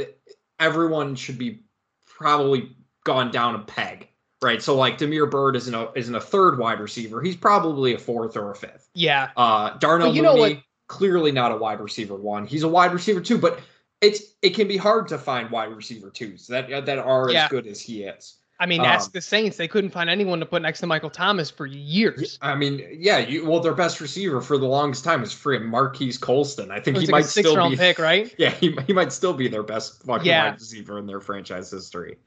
Everyone 0.60 1.14
should 1.14 1.38
be 1.38 1.62
probably 2.06 2.76
gone 3.04 3.30
down 3.30 3.54
a 3.54 3.60
peg 3.60 4.08
right? 4.42 4.60
So 4.60 4.76
like 4.76 4.98
Damiere 4.98 5.26
Byrd 5.26 5.56
isn't 5.56 5.74
a 5.74 5.90
isn't 5.94 6.14
a 6.14 6.20
third 6.20 6.58
wide 6.58 6.80
receiver. 6.80 7.22
He's 7.22 7.36
probably 7.36 7.94
a 7.94 7.98
fourth 7.98 8.36
or 8.36 8.50
a 8.50 8.54
fifth. 8.56 8.90
Yeah. 8.94 9.30
Uh, 9.36 9.78
Darnell 9.78 10.08
But 10.08 10.16
you 10.16 10.22
know 10.22 10.36
Mooney 10.36 10.54
what? 10.54 10.62
clearly 10.88 11.32
not 11.32 11.52
a 11.52 11.56
wide 11.56 11.80
receiver 11.80 12.16
one. 12.16 12.46
He's 12.46 12.64
a 12.64 12.68
wide 12.68 12.92
receiver 12.92 13.20
two, 13.20 13.38
but 13.38 13.60
it's 14.00 14.34
it 14.42 14.50
can 14.50 14.68
be 14.68 14.76
hard 14.76 15.08
to 15.08 15.18
find 15.18 15.50
wide 15.50 15.70
receiver 15.74 16.10
twos 16.10 16.46
that 16.48 16.68
that 16.86 16.98
are 16.98 17.30
Yeah. 17.30 17.44
as 17.44 17.50
good 17.50 17.66
as 17.66 17.80
he 17.80 18.02
is. 18.02 18.34
I 18.62 18.66
mean, 18.66 18.80
that's 18.80 19.06
Um, 19.06 19.10
the 19.12 19.20
Saints. 19.20 19.56
They 19.56 19.66
couldn't 19.66 19.90
find 19.90 20.08
anyone 20.08 20.38
to 20.38 20.46
put 20.46 20.62
next 20.62 20.78
to 20.80 20.86
Michael 20.86 21.10
Thomas 21.10 21.50
for 21.50 21.66
years. 21.66 22.38
I 22.40 22.54
mean, 22.54 22.80
yeah, 22.92 23.18
you 23.18 23.44
well, 23.44 23.58
their 23.58 23.74
best 23.74 24.00
receiver 24.00 24.40
for 24.40 24.56
the 24.56 24.66
longest 24.66 25.02
time 25.02 25.24
is 25.24 25.34
freaking 25.34 25.66
Marques 25.66 26.16
Colston. 26.16 26.70
I 26.70 26.78
think 26.78 26.96
he 26.98 27.06
like 27.06 27.10
might 27.10 27.24
still 27.24 27.56
be. 27.70 27.76
pick, 27.76 27.98
right? 27.98 28.32
Yeah, 28.38 28.50
he, 28.50 28.76
he 28.86 28.92
might 28.92 29.12
still 29.12 29.34
be 29.34 29.48
their 29.48 29.64
best 29.64 30.04
fucking 30.04 30.26
Yeah. 30.26 30.44
wide 30.50 30.60
receiver 30.60 30.98
in 31.00 31.06
their 31.06 31.20
franchise 31.20 31.72
history. 31.72 32.18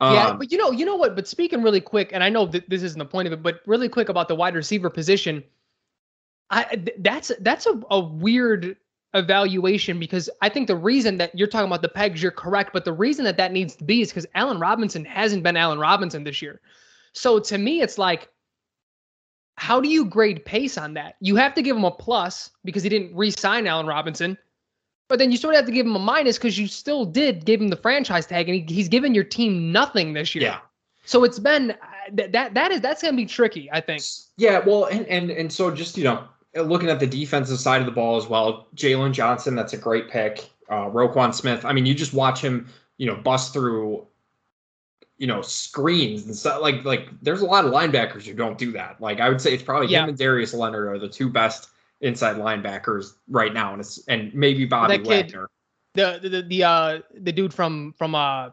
yeah, 0.00 0.28
Um, 0.28 0.38
but 0.38 0.52
you 0.52 0.58
know, 0.58 0.70
you 0.70 0.84
know 0.86 0.94
what? 0.94 1.16
But 1.16 1.26
speaking 1.26 1.62
really 1.64 1.80
quick, 1.80 2.10
and 2.12 2.22
I 2.22 2.28
know 2.28 2.46
that 2.46 2.70
this 2.70 2.84
isn't 2.84 2.98
the 3.00 3.04
point 3.04 3.26
of 3.26 3.32
it, 3.32 3.42
but 3.42 3.60
really 3.66 3.88
quick 3.88 4.08
about 4.08 4.28
the 4.28 4.36
wide 4.36 4.54
receiver 4.54 4.88
position, 4.88 5.42
I 6.50 6.62
th- 6.76 6.96
that's 7.00 7.32
that's 7.40 7.66
a, 7.66 7.80
a 7.90 7.98
weird 7.98 8.76
evaluation 9.16 9.98
because 9.98 10.30
I 10.42 10.48
think 10.48 10.66
the 10.66 10.76
reason 10.76 11.16
that 11.18 11.34
you're 11.34 11.48
talking 11.48 11.66
about 11.66 11.82
the 11.82 11.88
pegs, 11.88 12.22
you're 12.22 12.30
correct, 12.30 12.72
but 12.72 12.84
the 12.84 12.92
reason 12.92 13.24
that 13.24 13.36
that 13.38 13.52
needs 13.52 13.74
to 13.76 13.84
be 13.84 14.02
is 14.02 14.10
because 14.10 14.26
Allen 14.34 14.60
Robinson 14.60 15.04
hasn't 15.04 15.42
been 15.42 15.56
Allen 15.56 15.78
Robinson 15.78 16.24
this 16.24 16.40
year. 16.42 16.60
So 17.12 17.38
to 17.40 17.58
me, 17.58 17.80
it's 17.80 17.98
like, 17.98 18.28
how 19.56 19.80
do 19.80 19.88
you 19.88 20.04
grade 20.04 20.44
pace 20.44 20.76
on 20.76 20.94
that? 20.94 21.16
You 21.20 21.36
have 21.36 21.54
to 21.54 21.62
give 21.62 21.76
him 21.76 21.84
a 21.84 21.90
plus 21.90 22.50
because 22.64 22.82
he 22.82 22.88
didn't 22.90 23.16
re-sign 23.16 23.66
Allen 23.66 23.86
Robinson. 23.86 24.36
But 25.08 25.18
then 25.18 25.30
you 25.30 25.36
sort 25.36 25.54
of 25.54 25.58
have 25.58 25.66
to 25.66 25.72
give 25.72 25.86
him 25.86 25.94
a 25.94 26.00
minus 26.00 26.36
because 26.36 26.58
you 26.58 26.66
still 26.66 27.04
did 27.04 27.44
give 27.44 27.60
him 27.60 27.68
the 27.68 27.76
franchise 27.76 28.26
tag, 28.26 28.48
and 28.48 28.68
he, 28.68 28.74
he's 28.74 28.88
given 28.88 29.14
your 29.14 29.24
team 29.24 29.70
nothing 29.72 30.12
this 30.12 30.34
year. 30.34 30.42
yeah, 30.44 30.58
So 31.04 31.22
it's 31.22 31.38
been 31.38 31.70
uh, 31.70 31.76
that 32.14 32.32
that 32.32 32.54
that 32.54 32.72
is 32.72 32.80
that's 32.80 33.02
gonna 33.02 33.16
be 33.16 33.24
tricky. 33.24 33.70
I 33.72 33.80
think. 33.80 34.02
yeah. 34.36 34.58
Well, 34.58 34.86
and 34.86 35.06
and 35.06 35.30
and 35.30 35.52
so 35.52 35.70
just 35.70 35.96
you 35.96 36.04
know, 36.04 36.24
looking 36.62 36.88
at 36.88 37.00
the 37.00 37.06
defensive 37.06 37.58
side 37.58 37.80
of 37.80 37.86
the 37.86 37.92
ball 37.92 38.16
as 38.16 38.26
well, 38.26 38.66
Jaylon 38.74 39.12
Johnson, 39.12 39.54
that's 39.54 39.72
a 39.72 39.76
great 39.78 40.08
pick. 40.10 40.48
Uh, 40.68 40.86
Roquan 40.90 41.32
Smith. 41.34 41.64
I 41.64 41.72
mean, 41.72 41.86
you 41.86 41.94
just 41.94 42.12
watch 42.12 42.40
him, 42.40 42.68
you 42.98 43.06
know, 43.06 43.14
bust 43.16 43.52
through, 43.52 44.04
you 45.18 45.26
know, 45.26 45.40
screens 45.42 46.26
and 46.26 46.34
stuff. 46.34 46.60
Like 46.60 46.84
like, 46.84 47.08
there's 47.22 47.40
a 47.40 47.46
lot 47.46 47.64
of 47.64 47.72
linebackers 47.72 48.24
who 48.26 48.34
don't 48.34 48.58
do 48.58 48.72
that. 48.72 49.00
Like 49.00 49.20
I 49.20 49.28
would 49.28 49.40
say 49.40 49.54
it's 49.54 49.62
probably 49.62 49.88
Yeah. 49.88 50.02
him 50.02 50.10
and 50.10 50.18
Darius 50.18 50.52
Leonard 50.54 50.88
are 50.88 50.98
the 50.98 51.08
two 51.08 51.28
best 51.30 51.68
inside 52.00 52.36
linebackers 52.36 53.14
right 53.28 53.54
now, 53.54 53.72
and 53.72 53.80
it's 53.80 54.04
and 54.08 54.34
maybe 54.34 54.64
Bobby 54.64 54.96
That 54.98 55.04
kid- 55.04 55.26
Wagner. 55.26 55.50
The 55.94 56.18
the 56.22 56.28
the, 56.28 56.42
the 56.42 56.64
uh 56.64 56.98
the 57.14 57.32
dude 57.32 57.54
from 57.54 57.94
from 57.96 58.14
uh 58.14 58.50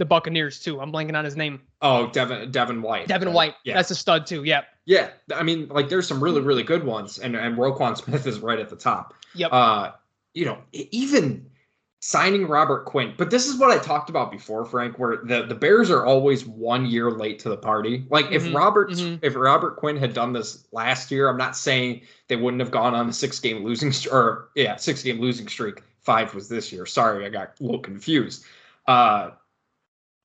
the 0.00 0.04
Buccaneers 0.06 0.58
too. 0.58 0.80
I'm 0.80 0.90
blanking 0.90 1.14
on 1.14 1.26
his 1.26 1.36
name. 1.36 1.60
Oh, 1.82 2.08
Devin 2.08 2.50
Devin 2.50 2.80
White. 2.80 3.06
Devin 3.06 3.28
right? 3.28 3.34
White. 3.34 3.54
Yeah. 3.64 3.74
That's 3.74 3.90
a 3.90 3.94
stud 3.94 4.26
too. 4.26 4.42
Yep. 4.42 4.64
Yeah, 4.86 5.10
I 5.32 5.42
mean, 5.44 5.68
like 5.68 5.90
there's 5.90 6.08
some 6.08 6.24
really, 6.24 6.40
really 6.40 6.62
good 6.62 6.82
ones, 6.82 7.18
and 7.18 7.36
and 7.36 7.56
Roquan 7.56 7.96
Smith 7.96 8.26
is 8.26 8.40
right 8.40 8.58
at 8.58 8.70
the 8.70 8.76
top. 8.76 9.14
Yep. 9.34 9.52
Uh, 9.52 9.92
you 10.32 10.46
know, 10.46 10.58
even 10.72 11.46
signing 12.00 12.46
Robert 12.46 12.86
Quinn, 12.86 13.12
but 13.18 13.30
this 13.30 13.46
is 13.46 13.58
what 13.58 13.70
I 13.70 13.78
talked 13.78 14.08
about 14.08 14.32
before, 14.32 14.64
Frank, 14.64 14.98
where 14.98 15.18
the 15.22 15.42
the 15.42 15.54
Bears 15.54 15.90
are 15.90 16.06
always 16.06 16.46
one 16.46 16.86
year 16.86 17.10
late 17.10 17.38
to 17.40 17.50
the 17.50 17.58
party. 17.58 18.06
Like 18.08 18.26
Mhm, 18.26 18.32
if 18.32 18.54
Robert 18.54 18.90
mhm. 18.90 19.18
if 19.20 19.36
Robert 19.36 19.76
Quinn 19.76 19.98
had 19.98 20.14
done 20.14 20.32
this 20.32 20.66
last 20.72 21.10
year, 21.10 21.28
I'm 21.28 21.36
not 21.36 21.58
saying 21.58 22.00
they 22.28 22.36
wouldn't 22.36 22.60
have 22.62 22.70
gone 22.70 22.94
on 22.94 23.10
a 23.10 23.12
six 23.12 23.38
game 23.38 23.62
losing 23.62 23.92
or 24.10 24.48
yeah, 24.54 24.76
six 24.76 25.02
game 25.02 25.20
losing 25.20 25.46
streak. 25.46 25.82
Five 26.00 26.34
was 26.34 26.48
this 26.48 26.72
year. 26.72 26.86
Sorry, 26.86 27.26
I 27.26 27.28
got 27.28 27.50
a 27.60 27.62
little 27.62 27.80
confused. 27.80 28.46
Uh, 28.88 29.32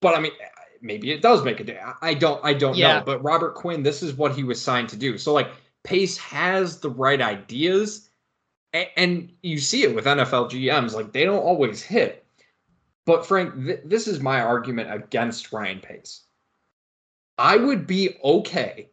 but 0.02 0.16
I 0.16 0.20
mean, 0.20 0.32
eh, 0.40 0.46
maybe 0.82 1.12
it 1.12 1.22
does 1.22 1.44
make 1.44 1.60
a 1.60 1.64
day. 1.64 1.80
I- 2.02 2.14
don't. 2.14 2.44
I 2.44 2.54
don't 2.54 2.76
Yeah. 2.76 3.00
know. 3.00 3.06
But 3.06 3.24
Robert 3.24 3.56
Quinn, 3.56 3.84
this 3.84 4.04
is 4.04 4.14
what 4.14 4.36
he 4.36 4.44
was 4.44 4.62
signed 4.62 4.90
to 4.90 4.98
do. 4.98 5.18
So 5.18 5.34
like 5.34 5.50
Pace 5.84 6.18
has 6.18 6.80
the 6.80 6.90
right 6.90 7.22
ideas, 7.22 8.10
and, 8.74 8.88
and 8.98 9.32
you 9.42 9.58
see 9.60 9.84
it 9.84 9.96
with 9.96 10.06
NFL 10.06 10.50
GMs. 10.50 10.94
Like 10.94 11.12
they 11.12 11.24
don't 11.26 11.44
always 11.44 11.82
hit. 11.82 12.26
But 13.06 13.26
Frank, 13.26 13.54
th- 13.66 13.82
this 13.86 14.08
is 14.08 14.20
my 14.20 14.42
argument 14.42 14.92
against 14.92 15.52
Ryan 15.54 15.80
Pace. 15.80 16.24
I 17.38 17.58
would 17.58 17.86
be 17.86 18.18
okay 18.24 18.90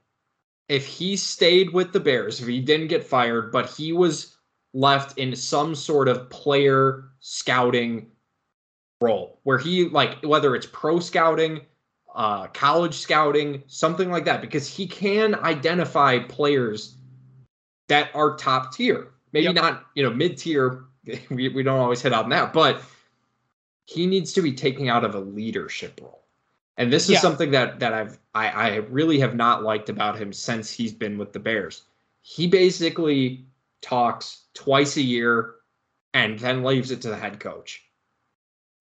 if 0.68 0.86
he 0.86 1.16
stayed 1.16 1.72
with 1.72 1.92
the 1.92 2.00
Bears, 2.00 2.40
if 2.40 2.46
he 2.46 2.60
didn't 2.60 2.88
get 2.88 3.04
fired, 3.04 3.52
but 3.52 3.70
he 3.70 3.92
was 3.92 4.36
left 4.74 5.18
in 5.18 5.34
some 5.36 5.74
sort 5.74 6.08
of 6.08 6.28
player 6.30 7.10
scouting 7.20 8.11
role 9.02 9.38
where 9.42 9.58
he 9.58 9.88
like 9.88 10.22
whether 10.22 10.54
it's 10.54 10.66
pro 10.72 11.00
scouting 11.00 11.60
uh 12.14 12.46
college 12.48 12.94
scouting 12.94 13.62
something 13.66 14.10
like 14.10 14.24
that 14.24 14.40
because 14.40 14.68
he 14.68 14.86
can 14.86 15.34
identify 15.36 16.18
players 16.18 16.96
that 17.88 18.10
are 18.14 18.36
top 18.36 18.72
tier 18.74 19.08
maybe 19.32 19.46
Yep. 19.46 19.54
not 19.54 19.86
you 19.94 20.02
know 20.02 20.10
mid 20.10 20.38
tier 20.38 20.84
we, 21.30 21.48
we 21.48 21.62
don't 21.62 21.80
always 21.80 22.00
hit 22.02 22.12
on 22.12 22.28
that 22.30 22.52
but 22.52 22.82
he 23.84 24.06
needs 24.06 24.32
to 24.34 24.42
be 24.42 24.52
taking 24.52 24.88
out 24.88 25.04
of 25.04 25.14
a 25.14 25.20
leadership 25.20 25.98
role 26.02 26.24
and 26.76 26.92
this 26.92 27.04
is 27.04 27.10
Yeah. 27.10 27.18
something 27.20 27.50
that 27.50 27.80
that 27.80 27.92
i've 27.92 28.18
I, 28.34 28.48
I 28.48 28.74
really 28.76 29.18
have 29.20 29.34
not 29.34 29.62
liked 29.62 29.88
about 29.90 30.16
him 30.18 30.32
since 30.32 30.70
he's 30.70 30.92
been 30.92 31.18
with 31.18 31.32
the 31.32 31.40
bears 31.40 31.82
he 32.22 32.46
basically 32.46 33.44
talks 33.80 34.44
twice 34.54 34.96
a 34.96 35.02
year 35.02 35.54
and 36.14 36.38
then 36.38 36.62
leaves 36.62 36.90
it 36.92 37.00
to 37.02 37.08
the 37.08 37.16
head 37.16 37.40
coach 37.40 37.82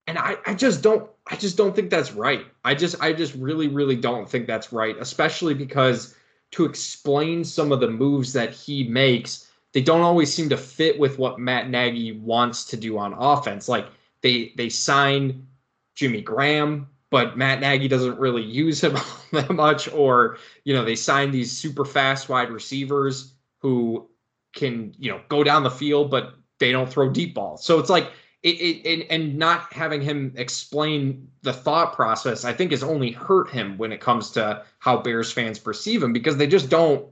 and 0.08 0.18
I, 0.18 0.38
I 0.46 0.54
just 0.54 0.82
don't 0.82 1.10
I 1.28 1.36
just 1.36 1.58
don't 1.58 1.76
think 1.76 1.90
that's 1.90 2.14
right. 2.14 2.46
I 2.64 2.76
just 2.76 3.02
I 3.02 3.14
just 3.14 3.36
really 3.36 3.68
really 3.68 3.96
don't 3.96 4.30
think 4.30 4.48
that's 4.48 4.74
right, 4.74 4.96
especially 5.00 5.54
because 5.54 6.16
to 6.52 6.66
explain 6.66 7.44
some 7.44 7.72
of 7.72 7.80
the 7.80 7.90
moves 7.90 8.34
that 8.34 8.52
he 8.52 8.84
makes, 8.84 9.50
they 9.74 9.82
don't 9.82 10.02
always 10.02 10.34
seem 10.34 10.50
to 10.50 10.58
fit 10.58 11.00
with 11.00 11.18
what 11.18 11.40
Matt 11.40 11.70
Nagy 11.70 12.14
wants 12.14 12.66
to 12.66 12.78
do 12.78 12.98
on 12.98 13.14
offense. 13.14 13.70
Like 13.70 13.88
they 14.22 14.54
they 14.58 14.70
sign 14.70 15.48
Jimmy 15.96 16.22
Graham, 16.22 16.90
but 17.10 17.38
Matt 17.38 17.62
Nagy 17.62 17.88
doesn't 17.88 18.20
really 18.20 18.44
use 18.44 18.84
him 18.84 18.98
that 19.32 19.52
much 19.52 19.92
or 19.94 20.38
you 20.66 20.74
know, 20.74 20.84
they 20.84 20.96
sign 20.96 21.32
these 21.32 21.52
super 21.52 21.86
fast 21.86 22.28
wide 22.28 22.50
receivers 22.50 23.34
who 23.60 24.10
can, 24.54 24.94
you 24.98 25.12
know, 25.12 25.22
go 25.30 25.44
down 25.44 25.64
the 25.64 25.72
field 25.72 26.10
but 26.10 26.34
they 26.60 26.72
don't 26.72 26.90
throw 26.90 27.10
deep 27.10 27.34
balls. 27.34 27.64
So 27.64 27.80
it's 27.80 27.90
like 27.90 28.12
it, 28.44 28.50
it 28.50 28.86
and, 28.86 29.12
and 29.12 29.38
not 29.38 29.72
having 29.72 30.02
him 30.02 30.34
explain 30.36 31.28
the 31.44 31.54
thought 31.54 31.94
process, 31.94 32.44
I 32.44 32.54
think, 32.54 32.72
has 32.72 32.84
only 32.84 33.12
hurt 33.12 33.50
him 33.50 33.78
when 33.78 33.92
it 33.92 34.02
comes 34.02 34.32
to 34.32 34.64
how 34.80 34.98
Bears 34.98 35.32
fans 35.32 35.60
perceive 35.60 36.02
him 36.02 36.14
because 36.14 36.38
they 36.38 36.48
just 36.48 36.70
don't. 36.70 37.08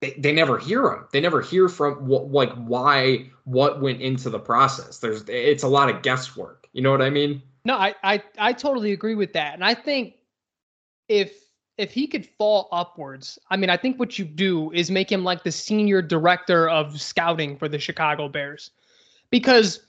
They, 0.00 0.14
they 0.16 0.32
never 0.32 0.58
hear 0.58 0.88
him. 0.88 1.06
They 1.12 1.20
never 1.20 1.42
hear 1.42 1.68
from 1.68 2.06
what 2.06 2.30
like 2.30 2.52
why 2.54 3.30
what 3.44 3.80
went 3.80 4.00
into 4.00 4.30
the 4.30 4.38
process. 4.38 4.98
There's 4.98 5.24
it's 5.28 5.64
a 5.64 5.68
lot 5.68 5.90
of 5.90 6.02
guesswork. 6.02 6.68
You 6.72 6.82
know 6.82 6.92
what 6.92 7.02
I 7.02 7.10
mean? 7.10 7.42
No, 7.64 7.74
I, 7.74 7.94
I 8.02 8.22
I 8.38 8.52
totally 8.52 8.92
agree 8.92 9.16
with 9.16 9.32
that. 9.34 9.54
And 9.54 9.64
I 9.64 9.74
think 9.74 10.14
if 11.08 11.32
if 11.76 11.92
he 11.92 12.06
could 12.06 12.26
fall 12.26 12.68
upwards, 12.72 13.38
I 13.50 13.56
mean, 13.56 13.70
I 13.70 13.76
think 13.76 13.98
what 13.98 14.18
you 14.18 14.24
do 14.24 14.70
is 14.72 14.90
make 14.90 15.10
him 15.10 15.24
like 15.24 15.44
the 15.44 15.52
senior 15.52 16.00
director 16.00 16.68
of 16.68 17.00
scouting 17.00 17.56
for 17.56 17.68
the 17.68 17.78
Chicago 17.78 18.28
Bears. 18.28 18.70
Because 19.30 19.80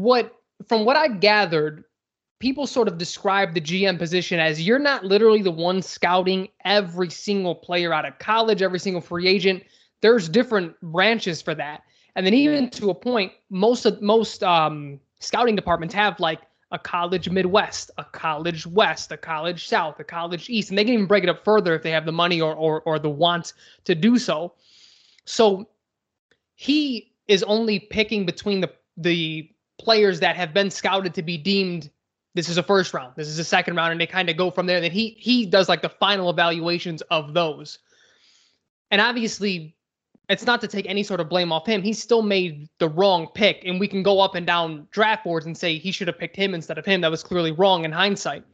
what 0.00 0.34
from 0.66 0.84
what 0.84 0.96
I 0.96 1.08
gathered, 1.08 1.84
people 2.38 2.66
sort 2.66 2.88
of 2.88 2.98
describe 2.98 3.54
the 3.54 3.60
GM 3.60 3.98
position 3.98 4.40
as 4.40 4.60
you're 4.60 4.78
not 4.78 5.04
literally 5.04 5.42
the 5.42 5.50
one 5.50 5.82
scouting 5.82 6.48
every 6.64 7.10
single 7.10 7.54
player 7.54 7.92
out 7.92 8.06
of 8.06 8.18
college, 8.18 8.62
every 8.62 8.78
single 8.78 9.00
free 9.00 9.26
agent. 9.26 9.62
There's 10.00 10.28
different 10.28 10.80
branches 10.80 11.42
for 11.42 11.54
that. 11.54 11.82
And 12.16 12.26
then 12.26 12.34
even 12.34 12.70
to 12.70 12.90
a 12.90 12.94
point, 12.94 13.32
most 13.50 13.84
of 13.84 14.00
most 14.02 14.42
um, 14.42 14.98
scouting 15.20 15.54
departments 15.54 15.94
have 15.94 16.18
like 16.18 16.40
a 16.72 16.78
college 16.78 17.28
Midwest, 17.28 17.90
a 17.98 18.04
college 18.04 18.66
West, 18.66 19.12
a 19.12 19.16
college 19.16 19.68
South, 19.68 20.00
a 20.00 20.04
college 20.04 20.48
East, 20.48 20.70
and 20.70 20.78
they 20.78 20.84
can 20.84 20.94
even 20.94 21.06
break 21.06 21.24
it 21.24 21.28
up 21.28 21.44
further 21.44 21.74
if 21.74 21.82
they 21.82 21.90
have 21.90 22.06
the 22.06 22.12
money 22.12 22.40
or 22.40 22.54
or, 22.54 22.80
or 22.82 22.98
the 22.98 23.10
want 23.10 23.52
to 23.84 23.94
do 23.94 24.18
so. 24.18 24.54
So 25.24 25.68
he 26.54 27.12
is 27.28 27.42
only 27.42 27.80
picking 27.80 28.24
between 28.24 28.60
the 28.60 28.70
the 28.96 29.50
players 29.80 30.20
that 30.20 30.36
have 30.36 30.52
been 30.54 30.70
scouted 30.70 31.14
to 31.14 31.22
be 31.22 31.36
deemed 31.36 31.90
this 32.34 32.48
is 32.48 32.58
a 32.58 32.62
first 32.62 32.94
round, 32.94 33.12
this 33.16 33.26
is 33.26 33.38
a 33.38 33.44
second 33.44 33.74
round, 33.74 33.92
and 33.92 34.00
they 34.00 34.06
kind 34.06 34.30
of 34.30 34.36
go 34.36 34.50
from 34.50 34.66
there. 34.66 34.80
Then 34.80 34.92
he 34.92 35.16
he 35.18 35.46
does 35.46 35.68
like 35.68 35.82
the 35.82 35.88
final 35.88 36.30
evaluations 36.30 37.02
of 37.10 37.34
those. 37.34 37.78
And 38.92 39.00
obviously, 39.00 39.74
it's 40.28 40.46
not 40.46 40.60
to 40.60 40.68
take 40.68 40.86
any 40.88 41.02
sort 41.02 41.20
of 41.20 41.28
blame 41.28 41.52
off 41.52 41.66
him. 41.66 41.82
He 41.82 41.92
still 41.92 42.22
made 42.22 42.68
the 42.78 42.88
wrong 42.88 43.26
pick, 43.34 43.62
and 43.64 43.80
we 43.80 43.88
can 43.88 44.02
go 44.02 44.20
up 44.20 44.36
and 44.36 44.46
down 44.46 44.86
draft 44.92 45.24
boards 45.24 45.46
and 45.46 45.56
say 45.58 45.76
he 45.76 45.90
should 45.90 46.06
have 46.06 46.18
picked 46.18 46.36
him 46.36 46.54
instead 46.54 46.78
of 46.78 46.86
him. 46.86 47.00
That 47.00 47.10
was 47.10 47.24
clearly 47.24 47.50
wrong 47.50 47.84
in 47.84 47.90
hindsight. 47.90 48.44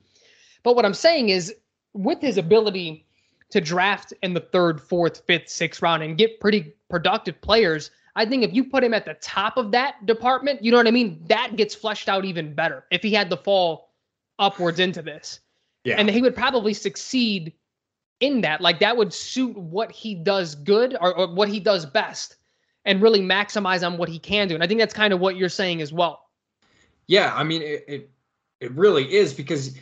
But 0.63 0.75
what 0.75 0.87
I'm 0.87 0.95
saying 0.95 1.29
is, 1.29 1.55
with 1.93 2.21
his 2.21 2.39
ability 2.39 3.07
to 3.51 3.61
draft 3.61 4.13
in 4.23 4.33
the 4.33 4.41
third, 4.41 4.81
fourth, 4.81 5.23
fifth, 5.27 5.49
sixth 5.49 5.83
round 5.83 6.03
and 6.03 6.17
get 6.17 6.41
pretty 6.41 6.73
productive 6.89 7.41
players, 7.43 7.91
I 8.17 8.25
think 8.25 8.43
if 8.43 8.53
you 8.53 8.65
put 8.65 8.83
him 8.83 8.95
at 8.95 9.05
the 9.05 9.15
top 9.15 9.59
of 9.59 9.71
that 9.73 10.05
department, 10.07 10.65
you 10.65 10.71
know 10.71 10.79
what 10.79 10.89
I 10.89 10.91
mean? 10.91 11.23
That 11.29 11.57
gets 11.57 11.75
fleshed 11.75 12.09
out 12.09 12.25
even 12.25 12.55
better 12.55 12.85
if 12.91 13.03
he 13.03 13.13
had 13.13 13.31
to 13.31 13.37
fall 13.37 13.91
upwards 14.39 14.81
into 14.81 15.03
this. 15.03 15.41
Yeah. 15.85 15.97
And 15.99 16.11
he 16.11 16.23
would 16.23 16.35
probably 16.35 16.75
succeed 16.75 17.53
in 18.21 18.41
that. 18.41 18.61
Like 18.61 18.81
that 18.81 18.97
would 18.97 19.13
suit 19.13 19.57
what 19.57 19.93
he 19.93 20.15
does 20.15 20.55
good 20.55 20.97
or, 21.01 21.17
or 21.17 21.33
what 21.33 21.49
he 21.49 21.61
does 21.61 21.85
best 21.85 22.37
and 22.87 23.03
really 23.03 23.21
maximize 23.21 23.87
on 23.87 23.99
what 23.99 24.09
he 24.09 24.19
can 24.19 24.49
do. 24.49 24.55
And 24.55 24.65
I 24.65 24.67
think 24.67 24.81
that's 24.81 24.95
kind 24.95 25.13
of 25.13 25.21
what 25.21 25.37
you're 25.37 25.49
saying 25.49 25.83
as 25.83 25.93
well. 25.93 26.23
Yeah, 27.07 27.33
I 27.35 27.45
mean 27.45 27.63
it 27.63 27.85
it, 27.87 28.11
it 28.61 28.73
really 28.73 29.15
is 29.15 29.35
because 29.35 29.77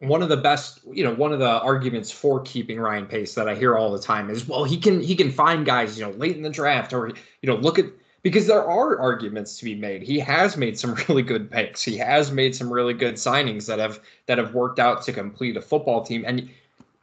one 0.00 0.22
of 0.22 0.28
the 0.28 0.36
best, 0.36 0.80
you 0.92 1.02
know, 1.02 1.14
one 1.14 1.32
of 1.32 1.40
the 1.40 1.60
arguments 1.60 2.10
for 2.10 2.40
keeping 2.40 2.78
Ryan 2.78 3.06
Pace 3.06 3.34
that 3.34 3.48
I 3.48 3.54
hear 3.54 3.76
all 3.76 3.90
the 3.90 3.98
time 3.98 4.30
is, 4.30 4.46
well, 4.46 4.64
he 4.64 4.76
can 4.76 5.00
he 5.00 5.16
can 5.16 5.30
find 5.30 5.66
guys, 5.66 5.98
you 5.98 6.04
know, 6.04 6.12
late 6.12 6.36
in 6.36 6.42
the 6.42 6.50
draft 6.50 6.92
or 6.92 7.08
you 7.08 7.46
know, 7.46 7.56
look 7.56 7.78
at 7.78 7.86
because 8.22 8.46
there 8.46 8.64
are 8.64 8.98
arguments 8.98 9.58
to 9.58 9.64
be 9.64 9.74
made. 9.74 10.02
He 10.02 10.18
has 10.20 10.56
made 10.56 10.78
some 10.78 10.94
really 11.08 11.22
good 11.22 11.50
picks. 11.50 11.82
He 11.82 11.96
has 11.98 12.30
made 12.30 12.54
some 12.54 12.72
really 12.72 12.94
good 12.94 13.14
signings 13.14 13.66
that 13.66 13.78
have 13.80 14.00
that 14.26 14.38
have 14.38 14.54
worked 14.54 14.78
out 14.78 15.02
to 15.02 15.12
complete 15.12 15.56
a 15.56 15.62
football 15.62 16.02
team. 16.02 16.24
And 16.26 16.48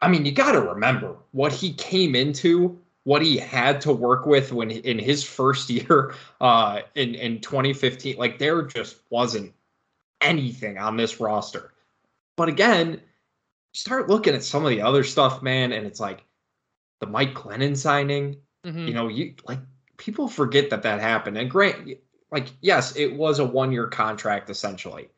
I 0.01 0.07
mean, 0.07 0.25
you 0.25 0.31
got 0.31 0.53
to 0.53 0.61
remember 0.61 1.15
what 1.31 1.51
he 1.51 1.73
came 1.73 2.15
into, 2.15 2.79
what 3.03 3.21
he 3.21 3.37
had 3.37 3.81
to 3.81 3.91
work 3.91 4.25
with 4.25 4.53
when 4.53 4.71
in 4.71 4.99
his 4.99 5.23
first 5.23 5.69
year 5.69 6.13
uh, 6.39 6.81
in 6.95 7.15
in 7.15 7.41
2015. 7.41 8.15
Like 8.15 8.39
there 8.39 8.61
just 8.61 8.97
wasn't 9.09 9.53
anything 10.21 10.77
on 10.77 10.95
this 10.95 11.19
roster. 11.19 11.73
But 12.37 12.49
again, 12.49 13.01
start 13.73 14.09
looking 14.09 14.33
at 14.33 14.43
some 14.43 14.63
of 14.63 14.69
the 14.69 14.81
other 14.81 15.03
stuff, 15.03 15.41
man, 15.41 15.71
and 15.71 15.85
it's 15.85 15.99
like 15.99 16.23
the 16.99 17.07
Mike 17.07 17.33
Glennon 17.33 17.77
signing. 17.77 18.37
Mm-hmm. 18.65 18.87
You 18.87 18.93
know, 18.93 19.07
you 19.07 19.35
like 19.47 19.59
people 19.97 20.27
forget 20.27 20.69
that 20.69 20.83
that 20.83 20.99
happened. 20.99 21.37
And 21.37 21.49
Grant, 21.49 21.97
like, 22.31 22.47
yes, 22.61 22.95
it 22.95 23.13
was 23.15 23.39
a 23.39 23.45
one 23.45 23.71
year 23.71 23.87
contract 23.87 24.49
essentially, 24.49 25.09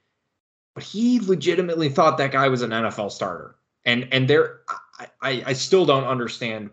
but 0.76 0.84
he 0.84 1.20
legitimately 1.20 1.90
thought 1.90 2.18
that 2.18 2.32
guy 2.32 2.48
was 2.48 2.62
an 2.62 2.72
NFL 2.72 3.12
starter. 3.12 3.56
And 3.86 4.08
and 4.12 4.28
there, 4.28 4.62
I, 5.22 5.44
I 5.46 5.54
still 5.54 5.86
don't 5.86 6.04
understand 6.04 6.70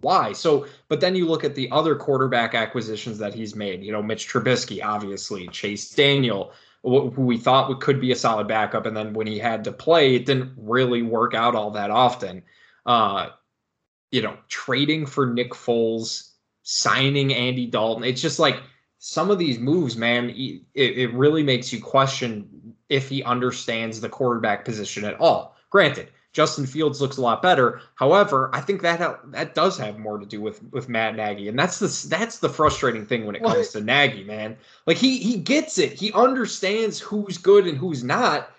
why. 0.00 0.32
So, 0.32 0.66
but 0.88 1.00
then 1.00 1.14
you 1.14 1.26
look 1.26 1.44
at 1.44 1.54
the 1.54 1.70
other 1.70 1.94
quarterback 1.94 2.54
acquisitions 2.54 3.18
that 3.18 3.34
he's 3.34 3.54
made. 3.54 3.82
You 3.82 3.92
know, 3.92 4.02
Mitch 4.02 4.28
Trubisky, 4.28 4.82
obviously, 4.82 5.46
Chase 5.48 5.90
Daniel, 5.90 6.52
who 6.84 7.22
we 7.22 7.38
thought 7.38 7.80
could 7.80 8.00
be 8.00 8.12
a 8.12 8.16
solid 8.16 8.46
backup, 8.46 8.86
and 8.86 8.96
then 8.96 9.14
when 9.14 9.26
he 9.26 9.38
had 9.38 9.64
to 9.64 9.72
play, 9.72 10.14
it 10.14 10.26
didn't 10.26 10.52
really 10.56 11.02
work 11.02 11.34
out 11.34 11.54
all 11.54 11.70
that 11.70 11.90
often. 11.90 12.42
Uh, 12.84 13.30
you 14.10 14.22
know, 14.22 14.36
trading 14.48 15.06
for 15.06 15.26
Nick 15.26 15.52
Foles 15.52 16.30
signing 16.62 17.34
Andy 17.34 17.66
Dalton. 17.66 18.04
It's 18.04 18.20
just 18.20 18.38
like 18.38 18.62
some 18.98 19.30
of 19.30 19.38
these 19.38 19.58
moves, 19.58 19.96
man, 19.96 20.30
it, 20.30 20.62
it 20.74 21.12
really 21.14 21.42
makes 21.42 21.72
you 21.72 21.80
question 21.80 22.74
if 22.88 23.08
he 23.08 23.22
understands 23.22 24.00
the 24.00 24.08
quarterback 24.08 24.64
position 24.64 25.04
at 25.04 25.18
all. 25.20 25.56
Granted, 25.70 26.10
Justin 26.34 26.66
Fields 26.66 27.00
looks 27.00 27.16
a 27.16 27.20
lot 27.20 27.40
better. 27.40 27.80
However, 27.94 28.50
I 28.52 28.60
think 28.60 28.82
that 28.82 29.00
ha- 29.00 29.20
that 29.26 29.54
does 29.54 29.78
have 29.78 30.00
more 30.00 30.18
to 30.18 30.26
do 30.26 30.40
with 30.40 30.60
with 30.72 30.88
Matt 30.88 31.14
Nagy, 31.14 31.48
and 31.48 31.56
that's 31.56 31.78
the 31.78 32.08
that's 32.08 32.40
the 32.40 32.48
frustrating 32.48 33.06
thing 33.06 33.24
when 33.24 33.36
it 33.36 33.42
comes 33.42 33.68
to 33.70 33.80
Nagy, 33.80 34.24
man. 34.24 34.56
Like 34.86 34.96
he 34.96 35.18
he 35.18 35.36
gets 35.36 35.78
it, 35.78 35.92
he 35.92 36.12
understands 36.12 36.98
who's 36.98 37.38
good 37.38 37.68
and 37.68 37.78
who's 37.78 38.02
not, 38.02 38.50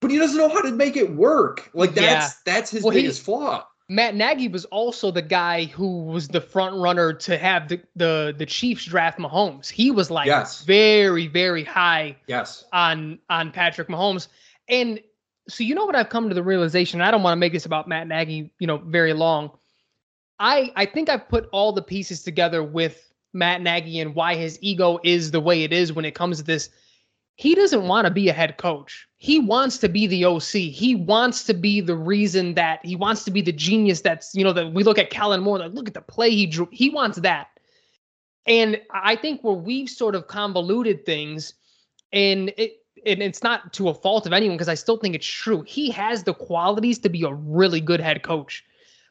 but 0.00 0.10
he 0.10 0.18
doesn't 0.18 0.36
know 0.36 0.48
how 0.48 0.62
to 0.62 0.72
make 0.72 0.96
it 0.96 1.14
work. 1.14 1.70
Like 1.74 1.94
that's 1.94 2.34
yeah. 2.44 2.52
that's 2.52 2.72
his 2.72 2.82
well, 2.82 2.92
biggest 2.92 3.20
he, 3.20 3.24
flaw. 3.24 3.64
Matt 3.88 4.16
Nagy 4.16 4.48
was 4.48 4.64
also 4.66 5.12
the 5.12 5.22
guy 5.22 5.66
who 5.66 6.02
was 6.02 6.26
the 6.26 6.40
front 6.40 6.74
runner 6.74 7.12
to 7.12 7.38
have 7.38 7.68
the 7.68 7.80
the, 7.94 8.34
the 8.36 8.46
Chiefs 8.46 8.84
draft 8.84 9.20
Mahomes. 9.20 9.70
He 9.70 9.92
was 9.92 10.10
like 10.10 10.26
yes. 10.26 10.64
very 10.64 11.28
very 11.28 11.62
high 11.62 12.16
yes 12.26 12.64
on 12.72 13.20
on 13.30 13.52
Patrick 13.52 13.86
Mahomes. 13.86 14.26
And 14.68 15.00
so 15.48 15.64
you 15.64 15.74
know 15.74 15.84
what 15.84 15.96
I've 15.96 16.08
come 16.08 16.28
to 16.28 16.34
the 16.34 16.42
realization. 16.42 17.00
I 17.00 17.10
don't 17.10 17.22
want 17.22 17.32
to 17.32 17.40
make 17.40 17.52
this 17.52 17.66
about 17.66 17.88
Matt 17.88 18.06
Nagy, 18.06 18.52
you 18.58 18.66
know, 18.66 18.78
very 18.78 19.12
long. 19.12 19.50
I 20.38 20.72
I 20.76 20.86
think 20.86 21.08
I've 21.08 21.28
put 21.28 21.48
all 21.52 21.72
the 21.72 21.82
pieces 21.82 22.22
together 22.22 22.62
with 22.62 23.12
Matt 23.32 23.62
Nagy 23.62 24.00
and 24.00 24.14
why 24.14 24.36
his 24.36 24.58
ego 24.60 24.98
is 25.02 25.30
the 25.30 25.40
way 25.40 25.62
it 25.62 25.72
is 25.72 25.92
when 25.92 26.04
it 26.04 26.14
comes 26.14 26.38
to 26.38 26.44
this 26.44 26.70
he 27.40 27.54
doesn't 27.54 27.88
want 27.88 28.06
to 28.06 28.12
be 28.12 28.28
a 28.28 28.34
head 28.34 28.58
coach. 28.58 29.08
He 29.16 29.38
wants 29.38 29.78
to 29.78 29.88
be 29.88 30.06
the 30.06 30.26
OC. 30.26 30.44
He 30.44 30.94
wants 30.94 31.42
to 31.44 31.54
be 31.54 31.80
the 31.80 31.96
reason 31.96 32.52
that 32.52 32.84
he 32.84 32.96
wants 32.96 33.24
to 33.24 33.30
be 33.30 33.40
the 33.40 33.50
genius 33.50 34.02
that's, 34.02 34.34
you 34.34 34.44
know, 34.44 34.52
that 34.52 34.74
we 34.74 34.84
look 34.84 34.98
at 34.98 35.08
Kellen 35.08 35.40
Moore, 35.40 35.58
like, 35.58 35.72
look 35.72 35.88
at 35.88 35.94
the 35.94 36.02
play 36.02 36.28
he 36.28 36.44
drew. 36.44 36.68
He 36.70 36.90
wants 36.90 37.18
that. 37.20 37.48
And 38.44 38.78
I 38.90 39.16
think 39.16 39.42
where 39.42 39.54
we've 39.54 39.88
sort 39.88 40.14
of 40.14 40.26
convoluted 40.26 41.06
things, 41.06 41.54
and 42.12 42.52
it, 42.58 42.79
and 43.06 43.22
it's 43.22 43.42
not 43.42 43.72
to 43.74 43.88
a 43.88 43.94
fault 43.94 44.26
of 44.26 44.32
anyone 44.32 44.56
because 44.56 44.68
I 44.68 44.74
still 44.74 44.96
think 44.96 45.14
it's 45.14 45.26
true. 45.26 45.62
He 45.62 45.90
has 45.90 46.24
the 46.24 46.34
qualities 46.34 46.98
to 47.00 47.08
be 47.08 47.22
a 47.24 47.32
really 47.32 47.80
good 47.80 48.00
head 48.00 48.22
coach, 48.22 48.64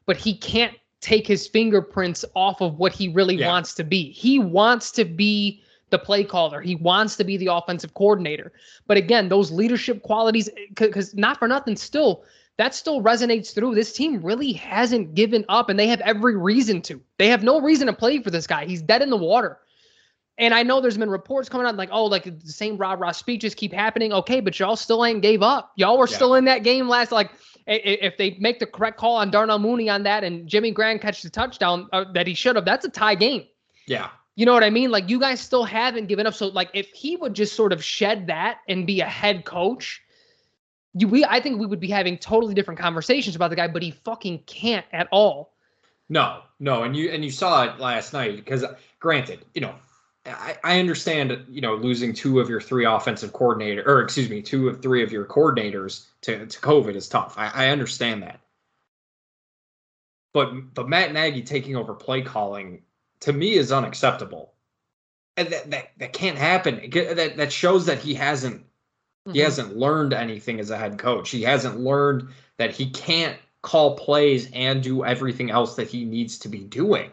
but 0.06 0.18
he 0.18 0.36
can't 0.38 0.74
take 1.02 1.26
his 1.26 1.48
fingerprints 1.48 2.26
off 2.36 2.62
of 2.62 2.78
what 2.78 2.92
he 2.92 3.08
really 3.08 3.36
yeah. 3.36 3.48
wants 3.48 3.74
to 3.76 3.84
be. 3.84 4.12
He 4.12 4.40
wants 4.40 4.92
to 4.92 5.06
be 5.06 5.62
the 5.90 6.00
play 6.00 6.24
caller. 6.24 6.62
He 6.62 6.76
wants 6.76 7.16
to 7.18 7.24
be 7.24 7.38
the 7.38 7.48
offensive 7.48 7.94
coordinator. 7.94 8.52
But 8.88 8.98
again, 8.98 9.30
those 9.30 9.52
leadership 9.52 10.04
qualities, 10.04 10.50
because 10.76 11.16
not 11.16 11.40
for 11.40 11.48
nothing, 11.48 11.76
still, 11.76 12.24
that 12.58 12.76
still 12.76 13.02
resonates 13.02 13.54
through. 13.54 13.76
This 13.76 13.94
team 13.94 14.22
really 14.22 14.52
hasn't 14.54 15.16
given 15.16 15.46
up, 15.50 15.70
and 15.70 15.80
they 15.80 15.88
have 15.88 16.02
every 16.02 16.36
reason 16.36 16.82
to. 16.84 17.02
They 17.18 17.28
have 17.30 17.44
no 17.44 17.62
reason 17.62 17.88
to 17.88 17.94
play 17.94 18.22
for 18.22 18.32
this 18.32 18.48
guy. 18.48 18.66
He's 18.66 18.82
dead 18.82 19.02
in 19.02 19.10
the 19.10 19.18
water. 19.18 19.58
And 20.40 20.54
I 20.54 20.64
know 20.64 20.80
there's 20.80 20.98
been 20.98 21.10
reports 21.10 21.50
coming 21.50 21.68
out 21.68 21.76
like, 21.76 21.90
oh, 21.92 22.06
like 22.06 22.24
the 22.24 22.52
same 22.52 22.78
rah 22.78 22.94
rah 22.94 23.12
speeches 23.12 23.54
keep 23.54 23.74
happening. 23.74 24.14
Okay, 24.14 24.40
but 24.40 24.58
y'all 24.58 24.78
still 24.78 25.06
ain't 25.06 25.22
gave 25.22 25.44
up. 25.44 25.74
Y'all 25.76 25.98
were 25.98 26.08
yeah. 26.08 26.16
still 26.16 26.36
in 26.36 26.46
that 26.46 26.64
game 26.64 26.88
last. 26.88 27.12
Like, 27.12 27.32
if 27.68 28.18
they 28.18 28.36
make 28.40 28.60
the 28.60 28.66
correct 28.66 28.98
call 28.98 29.18
on 29.18 29.30
Darnell 29.30 29.60
Mooney 29.60 29.90
on 29.90 30.04
that, 30.04 30.24
and 30.24 30.48
Jimmy 30.48 30.72
Graham 30.72 30.98
catches 30.98 31.22
the 31.22 31.30
touchdown 31.30 31.88
uh, 31.92 32.06
that 32.14 32.26
he 32.26 32.34
should 32.34 32.56
have, 32.56 32.66
that's 32.66 32.86
a 32.86 32.90
tie 32.90 33.16
game. 33.16 33.44
Yeah. 33.86 34.10
You 34.36 34.46
know 34.46 34.54
what 34.54 34.64
I 34.64 34.70
mean? 34.70 34.90
Like 34.90 35.10
you 35.10 35.20
guys 35.20 35.42
still 35.42 35.66
haven't 35.66 36.08
given 36.08 36.26
up. 36.26 36.34
So 36.34 36.48
like 36.48 36.70
if 36.74 36.88
he 36.92 37.18
would 37.18 37.34
just 37.34 37.56
sort 37.56 37.74
of 37.74 37.84
shed 37.84 38.28
that 38.28 38.60
and 38.70 38.88
be 38.88 39.02
a 39.02 39.06
head 39.06 39.44
coach, 39.44 40.02
you, 40.94 41.10
we 41.10 41.26
I 41.26 41.42
think 41.42 41.60
we 41.60 41.66
would 41.66 41.82
be 41.82 41.90
having 41.90 42.18
totally 42.18 42.54
different 42.54 42.80
conversations 42.80 43.36
about 43.36 43.50
the 43.50 43.58
guy, 43.58 43.68
but 43.68 43.84
he 43.84 43.92
fucking 43.92 44.44
can't 44.46 44.86
at 44.94 45.10
all. 45.12 45.54
No, 46.08 46.44
no, 46.60 46.84
and 46.84 46.96
you 46.96 47.12
and 47.12 47.24
you 47.24 47.32
saw 47.32 47.66
it 47.66 47.80
last 47.80 48.14
night 48.14 48.38
because 48.38 48.64
granted, 49.00 49.46
you 49.54 49.62
know, 49.62 49.76
I, 50.30 50.58
I 50.64 50.80
understand 50.80 51.46
you 51.50 51.62
know 51.62 51.76
losing 51.76 52.14
two 52.14 52.40
of 52.40 52.50
your 52.50 52.62
three 52.62 52.86
offensive 52.86 53.34
coordinator 53.34 53.84
or 53.86 54.02
excuse 54.02 54.30
me, 54.30 54.42
two 54.42 54.70
of 54.70 54.82
three 54.82 55.04
of 55.04 55.12
your 55.12 55.26
coordinators 55.26 56.06
to, 56.22 56.46
to 56.46 56.60
COVID 56.60 56.96
is 56.96 57.08
tough. 57.08 57.36
I, 57.38 57.52
I 57.54 57.70
understand 57.70 58.24
that. 58.24 58.40
But 60.34 60.74
but 60.74 60.90
Matt 60.90 61.14
Nagy 61.14 61.42
taking 61.42 61.76
over 61.76 61.94
play 61.94 62.22
calling 62.22 62.84
to 63.22 63.34
me 63.34 63.54
is 63.54 63.72
unacceptable. 63.72 64.54
And 65.38 65.48
that, 65.50 65.72
that, 65.72 65.92
that 65.98 66.14
can't 66.14 66.38
happen. 66.38 66.90
That, 66.92 67.38
that 67.38 67.52
shows 67.54 67.86
that 67.86 68.00
he 68.00 68.14
hasn't 68.14 68.62
mm-hmm. 68.62 69.34
he 69.34 69.40
hasn't 69.40 69.78
learned 69.78 70.14
anything 70.14 70.60
as 70.60 70.70
a 70.70 70.78
head 70.78 70.98
coach. 70.98 71.30
He 71.30 71.44
hasn't 71.44 71.80
learned 71.80 72.30
that 72.58 72.72
he 72.72 72.90
can't 72.90 73.38
call 73.62 73.98
plays 73.98 74.50
and 74.54 74.84
do 74.84 75.04
everything 75.04 75.52
else 75.52 75.76
that 75.76 75.90
he 75.90 76.06
needs 76.06 76.40
to 76.40 76.50
be 76.50 76.60
doing 76.60 77.12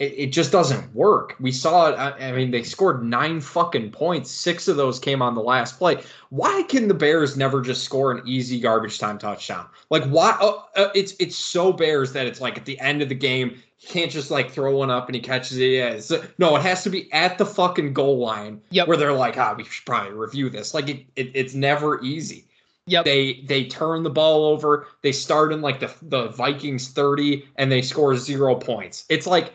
it, 0.00 0.14
it 0.16 0.26
just 0.32 0.50
doesn't 0.50 0.92
work. 0.94 1.36
We 1.38 1.52
saw 1.52 1.90
it. 1.90 1.92
I, 1.92 2.30
I 2.30 2.32
mean, 2.32 2.50
they 2.50 2.62
scored 2.62 3.04
nine 3.04 3.40
fucking 3.40 3.92
points. 3.92 4.30
Six 4.30 4.66
of 4.66 4.76
those 4.76 4.98
came 4.98 5.22
on 5.22 5.34
the 5.34 5.42
last 5.42 5.78
play. 5.78 6.02
Why 6.30 6.64
can 6.68 6.88
the 6.88 6.94
Bears 6.94 7.36
never 7.36 7.60
just 7.60 7.84
score 7.84 8.10
an 8.10 8.22
easy 8.26 8.58
garbage 8.58 8.98
time 8.98 9.18
touchdown? 9.18 9.66
Like, 9.90 10.04
why? 10.04 10.36
Uh, 10.40 10.62
uh, 10.74 10.88
it's 10.94 11.14
it's 11.20 11.36
so 11.36 11.72
Bears 11.72 12.12
that 12.14 12.26
it's 12.26 12.40
like 12.40 12.56
at 12.56 12.64
the 12.64 12.80
end 12.80 13.02
of 13.02 13.10
the 13.10 13.14
game, 13.14 13.62
he 13.76 13.86
can't 13.86 14.10
just 14.10 14.30
like 14.30 14.50
throw 14.50 14.74
one 14.74 14.90
up 14.90 15.06
and 15.06 15.14
he 15.14 15.20
catches 15.20 15.58
it. 15.58 15.66
Yeah, 15.66 16.00
no, 16.38 16.56
it 16.56 16.62
has 16.62 16.82
to 16.84 16.90
be 16.90 17.12
at 17.12 17.36
the 17.36 17.46
fucking 17.46 17.92
goal 17.92 18.18
line 18.18 18.62
yep. 18.70 18.88
where 18.88 18.96
they're 18.96 19.12
like, 19.12 19.36
ah, 19.36 19.54
we 19.56 19.64
should 19.64 19.84
probably 19.84 20.12
review 20.12 20.48
this. 20.48 20.72
Like, 20.72 20.88
it, 20.88 21.04
it 21.16 21.30
it's 21.34 21.52
never 21.52 22.02
easy. 22.02 22.46
Yep. 22.86 23.04
They 23.04 23.42
they 23.44 23.66
turn 23.66 24.02
the 24.02 24.10
ball 24.10 24.46
over. 24.46 24.86
They 25.02 25.12
start 25.12 25.52
in 25.52 25.60
like 25.60 25.78
the 25.78 25.92
the 26.00 26.28
Vikings 26.28 26.88
30 26.88 27.46
and 27.56 27.70
they 27.70 27.82
score 27.82 28.16
zero 28.16 28.54
points. 28.54 29.04
It's 29.10 29.26
like 29.26 29.52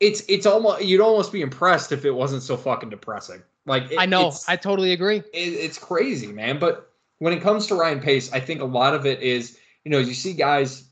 it's 0.00 0.22
it's 0.28 0.46
almost 0.46 0.84
you'd 0.84 1.00
almost 1.00 1.32
be 1.32 1.42
impressed 1.42 1.92
if 1.92 2.04
it 2.04 2.10
wasn't 2.10 2.42
so 2.42 2.56
fucking 2.56 2.90
depressing. 2.90 3.42
Like 3.66 3.90
it, 3.90 3.98
I 3.98 4.06
know, 4.06 4.32
I 4.46 4.56
totally 4.56 4.92
agree. 4.92 5.16
It, 5.16 5.24
it's 5.32 5.78
crazy, 5.78 6.26
man. 6.26 6.58
But 6.58 6.90
when 7.18 7.32
it 7.32 7.40
comes 7.40 7.66
to 7.68 7.74
Ryan 7.74 8.00
Pace, 8.00 8.32
I 8.32 8.40
think 8.40 8.60
a 8.60 8.66
lot 8.66 8.94
of 8.94 9.06
it 9.06 9.22
is 9.22 9.58
you 9.84 9.90
know 9.90 9.98
you 9.98 10.14
see 10.14 10.32
guys 10.32 10.84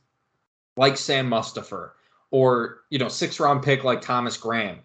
like 0.77 0.97
Sam 0.97 1.29
Mustipher 1.29 1.91
or 2.31 2.81
you 2.91 2.99
know 2.99 3.09
six 3.09 3.39
round 3.39 3.63
pick 3.63 3.85
like 3.85 4.01
Thomas 4.01 4.37
Graham, 4.37 4.79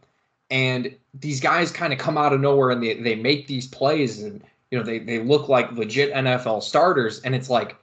and 0.50 0.96
these 1.14 1.40
guys 1.40 1.72
kind 1.72 1.94
of 1.94 2.00
come 2.00 2.18
out 2.18 2.34
of 2.34 2.42
nowhere 2.42 2.72
and 2.72 2.84
they 2.84 2.96
they 2.96 3.16
make 3.16 3.48
these 3.48 3.68
plays 3.68 4.22
and 4.22 4.44
you 4.72 4.78
know 4.78 4.84
they 4.84 5.00
they 5.00 5.20
look 5.20 5.48
like 5.48 5.72
legit 5.72 6.14
NFL 6.14 6.64
starters, 6.64 7.22
and 7.22 7.34
it's 7.34 7.50
like, 7.50 7.78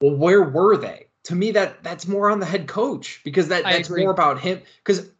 well, 0.00 0.14
where 0.14 0.42
were 0.42 0.76
they? 0.76 1.06
To 1.24 1.34
me, 1.34 1.50
that 1.52 1.82
that's 1.82 2.08
more 2.08 2.30
on 2.30 2.40
the 2.40 2.46
head 2.46 2.66
coach 2.66 3.20
because 3.24 3.48
that 3.48 3.64
that's 3.64 3.90
more 3.90 4.10
about 4.10 4.40
him 4.40 4.60
because 4.82 5.10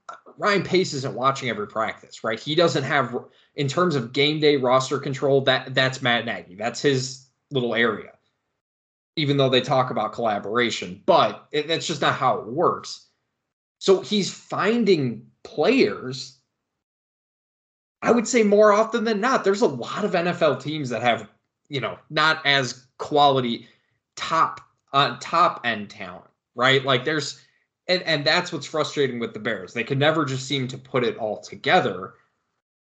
Ryan 0.42 0.62
Pace 0.64 0.92
isn't 0.92 1.14
watching 1.14 1.48
every 1.48 1.68
practice, 1.68 2.24
right? 2.24 2.40
He 2.40 2.56
doesn't 2.56 2.82
have, 2.82 3.16
in 3.54 3.68
terms 3.68 3.94
of 3.94 4.12
game 4.12 4.40
day 4.40 4.56
roster 4.56 4.98
control, 4.98 5.42
that 5.42 5.72
that's 5.74 6.02
Matt 6.02 6.26
Nagy. 6.26 6.56
That's 6.56 6.82
his 6.82 7.28
little 7.52 7.74
area. 7.74 8.10
even 9.16 9.36
though 9.36 9.48
they 9.50 9.60
talk 9.60 9.90
about 9.90 10.12
collaboration, 10.12 11.02
but 11.06 11.46
it, 11.52 11.68
that's 11.68 11.86
just 11.86 12.00
not 12.00 12.14
how 12.14 12.38
it 12.38 12.46
works. 12.46 13.08
So 13.78 14.00
he's 14.00 14.32
finding 14.32 15.26
players. 15.44 16.38
I 18.00 18.10
would 18.10 18.26
say 18.26 18.42
more 18.42 18.72
often 18.72 19.04
than 19.04 19.20
not, 19.20 19.44
there's 19.44 19.60
a 19.62 19.66
lot 19.66 20.04
of 20.04 20.12
NFL 20.12 20.62
teams 20.62 20.88
that 20.90 21.02
have, 21.02 21.28
you 21.68 21.80
know, 21.80 21.98
not 22.10 22.44
as 22.46 22.86
quality 22.98 23.68
top 24.16 24.60
uh, 24.92 25.16
top 25.20 25.60
end 25.64 25.90
talent, 25.90 26.30
right? 26.54 26.84
Like 26.84 27.04
there's 27.04 27.40
and 27.88 28.02
and 28.02 28.24
that's 28.24 28.52
what's 28.52 28.66
frustrating 28.66 29.18
with 29.18 29.34
the 29.34 29.40
Bears. 29.40 29.72
They 29.72 29.84
can 29.84 29.98
never 29.98 30.24
just 30.24 30.46
seem 30.46 30.68
to 30.68 30.78
put 30.78 31.04
it 31.04 31.16
all 31.16 31.40
together. 31.40 32.14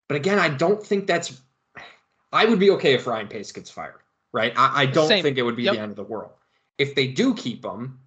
But 0.08 0.16
again, 0.16 0.40
I 0.40 0.50
don't 0.50 0.84
think 0.84 1.08
that's 1.08 1.42
I 2.32 2.46
would 2.46 2.60
be 2.60 2.72
okay 2.72 2.94
if 2.94 3.08
Ryan 3.08 3.28
Pace 3.28 3.52
gets 3.52 3.70
fired, 3.70 4.02
right? 4.34 4.54
I, 4.58 4.84
I 4.84 4.86
don't 4.86 5.08
Same. 5.08 5.24
think 5.24 5.38
it 5.38 5.44
would 5.44 5.56
be 5.56 5.64
yep. 5.64 5.76
the 5.76 5.80
end 5.80 5.92
of 5.92 5.96
the 5.96 6.04
world. 6.04 6.32
If 6.78 6.96
they 6.96 7.08
do 7.08 7.34
keep 7.34 7.64
him, 7.64 8.00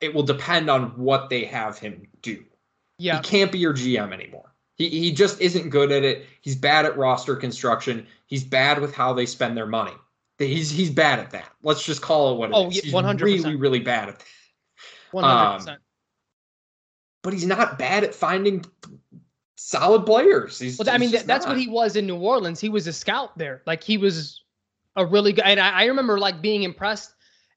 it 0.00 0.12
will 0.12 0.24
depend 0.24 0.68
on 0.68 0.90
what 0.96 1.30
they 1.30 1.44
have 1.44 1.78
him 1.78 2.06
do. 2.22 2.44
Yeah. 2.98 3.16
He 3.16 3.22
can't 3.22 3.52
be 3.52 3.58
your 3.58 3.72
GM 3.72 4.12
anymore. 4.12 4.52
He, 4.74 4.88
he 4.88 5.12
just 5.12 5.40
isn't 5.40 5.70
good 5.70 5.92
at 5.92 6.04
it. 6.04 6.26
He's 6.40 6.56
bad 6.56 6.84
at 6.84 6.96
roster 6.96 7.36
construction. 7.36 8.06
He's 8.26 8.44
bad 8.44 8.80
with 8.80 8.94
how 8.94 9.12
they 9.12 9.26
spend 9.26 9.56
their 9.56 9.66
money. 9.66 9.94
He's 10.38 10.70
he's 10.70 10.90
bad 10.90 11.18
at 11.18 11.32
that. 11.32 11.50
Let's 11.62 11.84
just 11.84 12.00
call 12.00 12.32
it 12.32 12.38
what 12.38 12.50
it 12.50 12.54
oh, 12.54 12.68
is. 12.68 12.80
He's 12.80 12.92
100%. 12.92 13.20
really 13.20 13.56
really 13.56 13.80
bad 13.80 14.08
at 14.08 14.18
that. 14.20 14.26
One 15.10 15.24
hundred 15.24 15.58
percent. 15.58 15.80
But 17.22 17.32
he's 17.32 17.46
not 17.46 17.78
bad 17.78 18.04
at 18.04 18.14
finding 18.14 18.64
solid 19.56 20.06
players. 20.06 20.58
He's, 20.58 20.78
well, 20.78 20.88
I 20.88 20.98
mean, 20.98 21.10
that's 21.10 21.26
not. 21.26 21.48
what 21.48 21.58
he 21.58 21.68
was 21.68 21.96
in 21.96 22.06
New 22.06 22.16
Orleans. 22.16 22.60
He 22.60 22.68
was 22.68 22.86
a 22.86 22.92
scout 22.92 23.36
there. 23.36 23.62
Like 23.66 23.82
he 23.82 23.98
was 23.98 24.42
a 24.96 25.04
really 25.04 25.32
good. 25.32 25.44
And 25.44 25.58
I, 25.58 25.82
I 25.82 25.84
remember 25.86 26.18
like 26.18 26.40
being 26.40 26.62
impressed 26.62 27.14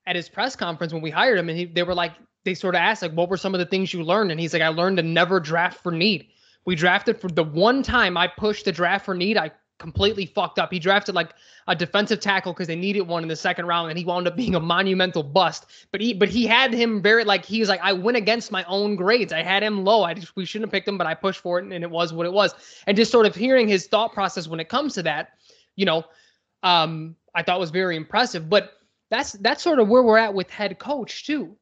at 0.07 0.15
his 0.15 0.27
press 0.27 0.55
conference 0.55 0.93
when 0.93 1.01
we 1.01 1.11
hired 1.11 1.37
him, 1.37 1.47
and 1.49 1.57
he, 1.57 1.65
they 1.65 1.83
were 1.83 1.93
like, 1.93 2.13
they 2.43 2.55
sort 2.55 2.73
of 2.73 2.79
asked 2.79 3.03
like, 3.03 3.13
what 3.13 3.29
were 3.29 3.37
some 3.37 3.53
of 3.53 3.59
the 3.59 3.65
things 3.65 3.93
you 3.93 4.03
learned? 4.03 4.31
And 4.31 4.39
he's 4.39 4.53
like, 4.53 4.63
I 4.63 4.69
learned 4.69 4.97
to 4.97 5.03
never 5.03 5.39
draft 5.39 5.81
for 5.83 5.91
need. 5.91 6.27
We 6.65 6.75
drafted 6.75 7.19
for 7.19 7.27
the 7.27 7.43
one 7.43 7.83
time 7.83 8.17
I 8.17 8.27
pushed 8.27 8.65
the 8.65 8.71
draft 8.71 9.05
for 9.05 9.13
need. 9.13 9.37
I 9.37 9.51
completely 9.81 10.27
fucked 10.27 10.59
up. 10.59 10.71
He 10.71 10.79
drafted 10.79 11.15
like 11.15 11.33
a 11.67 11.75
defensive 11.75 12.19
tackle 12.19 12.53
because 12.53 12.67
they 12.67 12.75
needed 12.75 13.01
one 13.01 13.23
in 13.23 13.27
the 13.27 13.35
second 13.35 13.65
round, 13.65 13.89
and 13.89 13.97
he 13.97 14.05
wound 14.05 14.27
up 14.27 14.37
being 14.37 14.55
a 14.55 14.59
monumental 14.59 15.23
bust. 15.23 15.65
But 15.91 15.99
he 15.99 16.13
but 16.13 16.29
he 16.29 16.45
had 16.45 16.71
him 16.71 17.01
very 17.01 17.25
like 17.25 17.43
he 17.43 17.59
was 17.59 17.67
like 17.67 17.81
I 17.81 17.91
went 17.91 18.15
against 18.15 18.51
my 18.51 18.63
own 18.65 18.95
grades. 18.95 19.33
I 19.33 19.41
had 19.41 19.63
him 19.63 19.83
low. 19.83 20.03
I 20.03 20.13
just 20.13 20.35
we 20.35 20.45
shouldn't 20.45 20.67
have 20.67 20.71
picked 20.71 20.87
him, 20.87 20.97
but 20.97 21.07
I 21.07 21.15
pushed 21.15 21.41
for 21.41 21.59
it, 21.59 21.63
and, 21.63 21.73
and 21.73 21.83
it 21.83 21.89
was 21.89 22.13
what 22.13 22.25
it 22.25 22.31
was. 22.31 22.53
And 22.87 22.95
just 22.95 23.11
sort 23.11 23.25
of 23.25 23.35
hearing 23.35 23.67
his 23.67 23.87
thought 23.87 24.13
process 24.13 24.47
when 24.47 24.59
it 24.59 24.69
comes 24.69 24.93
to 24.93 25.03
that, 25.03 25.31
you 25.75 25.85
know, 25.85 26.05
um, 26.63 27.15
I 27.35 27.43
thought 27.43 27.59
was 27.59 27.71
very 27.71 27.97
impressive. 27.97 28.49
But 28.49 28.73
that's 29.09 29.33
that's 29.33 29.63
sort 29.63 29.79
of 29.79 29.89
where 29.89 30.03
we're 30.03 30.19
at 30.19 30.33
with 30.33 30.49
head 30.49 30.77
coach 30.79 31.25
too 31.25 31.57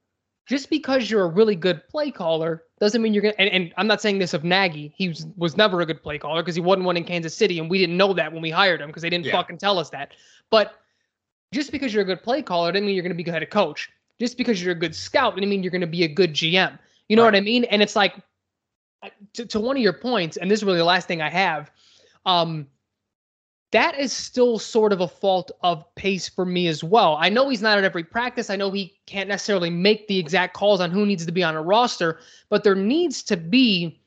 just 0.49 0.71
because 0.71 1.11
you're 1.11 1.25
a 1.25 1.29
really 1.29 1.55
good 1.55 1.87
play 1.89 2.09
caller 2.09 2.63
doesn't 2.79 3.01
mean 3.01 3.13
you're 3.13 3.21
gonna. 3.21 3.35
And, 3.37 3.49
and 3.49 3.73
I'm 3.77 3.87
not 3.87 4.01
saying 4.01 4.19
this 4.19 4.33
of 4.33 4.43
Nagy. 4.43 4.93
He 4.95 5.09
was, 5.09 5.27
was 5.37 5.57
never 5.57 5.81
a 5.81 5.85
good 5.85 6.01
play 6.01 6.17
caller 6.17 6.41
because 6.41 6.55
he 6.55 6.61
wasn't 6.61 6.85
one 6.85 6.97
in 6.97 7.03
Kansas 7.03 7.35
City, 7.35 7.59
and 7.59 7.69
we 7.69 7.77
didn't 7.77 7.97
know 7.97 8.13
that 8.13 8.31
when 8.31 8.41
we 8.41 8.49
hired 8.49 8.81
him 8.81 8.87
because 8.87 9.01
they 9.01 9.09
didn't 9.09 9.25
yeah. 9.25 9.33
fucking 9.33 9.57
tell 9.57 9.77
us 9.77 9.89
that. 9.89 10.13
But 10.49 10.73
just 11.53 11.71
because 11.71 11.93
you're 11.93 12.03
a 12.03 12.05
good 12.05 12.23
play 12.23 12.41
caller 12.41 12.71
doesn't 12.71 12.85
mean 12.85 12.95
you're 12.95 13.03
gonna 13.03 13.15
be 13.15 13.23
good 13.23 13.41
a 13.41 13.45
coach. 13.45 13.91
Just 14.19 14.37
because 14.37 14.61
you're 14.63 14.71
a 14.71 14.75
good 14.75 14.95
scout 14.95 15.35
doesn't 15.35 15.49
mean 15.49 15.61
you're 15.61 15.71
gonna 15.71 15.87
be 15.87 16.03
a 16.03 16.07
good 16.07 16.33
GM. 16.33 16.79
You 17.09 17.15
know 17.15 17.23
right. 17.23 17.33
what 17.33 17.37
I 17.37 17.41
mean? 17.41 17.65
And 17.65 17.81
it's 17.81 17.95
like 17.95 18.15
to, 19.33 19.45
to 19.45 19.59
one 19.59 19.75
of 19.75 19.83
your 19.83 19.93
points, 19.93 20.37
and 20.37 20.49
this 20.49 20.59
is 20.59 20.63
really 20.63 20.77
the 20.77 20.85
last 20.85 21.07
thing 21.07 21.21
I 21.21 21.29
have. 21.29 21.71
Um, 22.25 22.67
that 23.71 23.99
is 23.99 24.11
still 24.11 24.57
sort 24.57 24.91
of 24.91 25.01
a 25.01 25.07
fault 25.07 25.51
of 25.61 25.83
pace 25.95 26.27
for 26.27 26.45
me 26.45 26.67
as 26.67 26.83
well. 26.83 27.17
I 27.19 27.29
know 27.29 27.49
he's 27.49 27.61
not 27.61 27.77
at 27.77 27.83
every 27.83 28.03
practice. 28.03 28.49
I 28.49 28.55
know 28.55 28.71
he 28.71 28.97
can't 29.05 29.29
necessarily 29.29 29.69
make 29.69 30.07
the 30.07 30.17
exact 30.17 30.55
calls 30.55 30.81
on 30.81 30.89
who 30.89 31.05
needs 31.05 31.25
to 31.25 31.31
be 31.31 31.43
on 31.43 31.55
a 31.55 31.61
roster, 31.61 32.19
but 32.49 32.63
there 32.63 32.75
needs 32.75 33.21
to 33.23 33.37
be 33.37 34.01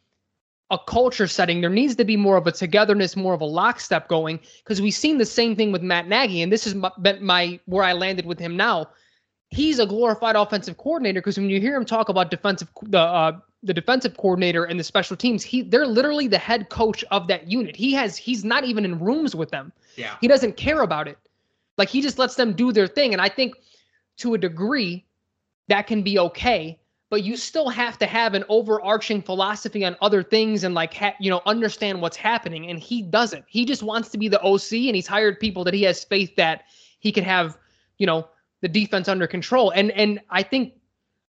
a 0.71 0.79
culture 0.79 1.29
setting. 1.29 1.61
There 1.61 1.71
needs 1.71 1.95
to 1.97 2.05
be 2.05 2.17
more 2.17 2.37
of 2.37 2.47
a 2.47 2.53
togetherness, 2.53 3.15
more 3.15 3.35
of 3.35 3.41
a 3.41 3.47
lockstep 3.47 4.09
going 4.09 4.41
because 4.65 4.81
we've 4.81 4.95
seen 4.95 5.19
the 5.19 5.27
same 5.27 5.55
thing 5.55 5.71
with 5.71 5.83
Matt 5.83 6.09
Nagy, 6.09 6.43
and 6.43 6.51
this 6.51 6.67
is 6.67 6.75
my, 6.75 6.91
my 7.21 7.61
where 7.67 7.85
I 7.85 7.93
landed 7.93 8.27
with 8.27 8.39
him 8.39 8.57
now. 8.57 8.89
He's 9.51 9.79
a 9.79 9.87
glorified 9.87 10.35
offensive 10.35 10.79
coordinator 10.79 11.21
because 11.21 11.37
when 11.37 11.51
you 11.51 11.61
hear 11.61 11.77
him 11.77 11.85
talk 11.85 12.09
about 12.09 12.31
defensive 12.31 12.69
the 12.85 12.99
uh, 12.99 13.39
the 13.63 13.75
defensive 13.75 14.17
coordinator 14.17 14.65
and 14.65 14.79
the 14.79 14.85
special 14.85 15.17
teams, 15.17 15.43
he 15.43 15.63
they're 15.63 15.87
literally 15.87 16.27
the 16.27 16.39
head 16.39 16.69
coach 16.69 17.05
of 17.11 17.29
that 17.29 17.51
unit. 17.51 17.77
He 17.77 17.93
has 17.95 18.17
he's 18.17 18.45
not 18.45 18.65
even 18.65 18.85
in 18.85 18.99
rooms 18.99 19.35
with 19.35 19.51
them. 19.51 19.73
Yeah. 19.97 20.17
He 20.21 20.29
doesn't 20.29 20.57
care 20.57 20.83
about 20.83 21.09
it. 21.09 21.19
Like 21.79 21.89
he 21.89 22.03
just 22.03 22.19
lets 22.19 22.35
them 22.35 22.55
do 22.55 22.73
their 22.73 22.87
thing. 22.87 23.13
And 23.13 23.23
I 23.23 23.29
think 23.29 23.55
to 24.19 24.35
a 24.35 24.39
degree 24.39 25.05
that 25.69 25.87
can 25.87 26.03
be 26.03 26.19
okay, 26.19 26.79
but 27.09 27.23
you 27.23 27.37
still 27.37 27.69
have 27.69 27.99
to 27.99 28.07
have 28.07 28.35
an 28.35 28.45
overarching 28.49 29.23
philosophy 29.23 29.85
on 29.85 29.97
other 30.01 30.23
things 30.23 30.65
and 30.65 30.75
like 30.75 30.95
ha- 30.95 31.15
you 31.21 31.31
know 31.31 31.41
understand 31.47 32.01
what's 32.01 32.17
happening 32.17 32.69
and 32.69 32.81
he 32.81 33.03
doesn't. 33.03 33.45
He 33.47 33.65
just 33.65 33.83
wants 33.83 34.09
to 34.11 34.19
be 34.19 34.29
the 34.29 34.43
OC 34.43 34.73
and 34.73 34.97
he's 34.97 35.07
hired 35.07 35.39
people 35.39 35.63
that 35.65 35.75
he 35.75 35.83
has 35.85 36.03
faith 36.03 36.35
that 36.37 36.65
he 36.99 37.13
could 37.13 37.25
have, 37.25 37.57
you 37.99 38.07
know, 38.07 38.29
the 38.61 38.69
defense 38.69 39.09
under 39.09 39.29
control. 39.29 39.71
And 39.71 39.93
and 39.93 40.21
I 40.31 40.43
think 40.43 40.75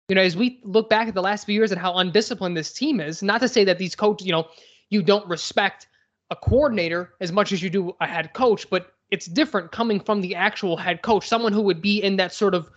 you 0.10 0.16
know, 0.16 0.22
as 0.22 0.36
we 0.36 0.60
look 0.64 0.90
back 0.90 1.08
at 1.08 1.14
the 1.14 1.22
last 1.22 1.46
few 1.46 1.56
years 1.56 1.72
and 1.72 1.80
how 1.80 1.94
undisciplined 1.98 2.58
this 2.58 2.74
team 2.74 3.00
is, 3.00 3.24
not 3.24 3.42
to 3.42 3.48
say 3.48 3.64
that 3.64 3.78
these 3.78 3.96
coaches, 3.96 4.28
you 4.28 4.34
know, 4.34 4.48
you 4.90 5.02
don't 5.02 5.28
respect 5.28 5.88
a 6.30 6.36
coordinator 6.36 7.14
as 7.22 7.32
much 7.32 7.52
as 7.52 7.62
you 7.62 7.70
do 7.70 7.96
a 8.02 8.08
head 8.08 8.34
coach, 8.34 8.70
but 8.70 8.94
it's 9.12 9.28
different 9.28 9.72
coming 9.72 10.00
from 10.00 10.22
the 10.22 10.36
actual 10.36 10.76
head 10.76 11.02
coach, 11.04 11.28
someone 11.28 11.54
who 11.54 11.62
would 11.62 11.82
be 11.82 12.02
in 12.02 12.18
that 12.18 12.34
sort 12.34 12.56
of 12.56 12.70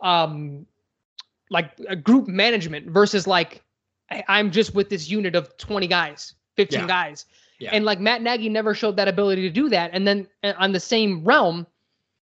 um 0.00 0.66
like 1.50 1.72
a 1.88 1.96
group 1.96 2.26
management 2.26 2.90
versus 2.90 3.26
like 3.26 3.62
I'm 4.28 4.50
just 4.50 4.74
with 4.74 4.88
this 4.88 5.08
unit 5.08 5.34
of 5.34 5.56
20 5.56 5.86
guys, 5.86 6.34
15 6.56 6.80
yeah. 6.80 6.86
guys. 6.86 7.26
Yeah. 7.58 7.70
And 7.72 7.84
like 7.84 8.00
Matt 8.00 8.22
Nagy 8.22 8.48
never 8.48 8.74
showed 8.74 8.96
that 8.96 9.08
ability 9.08 9.42
to 9.42 9.50
do 9.50 9.68
that. 9.68 9.90
And 9.92 10.06
then 10.06 10.26
uh, 10.42 10.52
on 10.58 10.72
the 10.72 10.80
same 10.80 11.24
realm, 11.24 11.66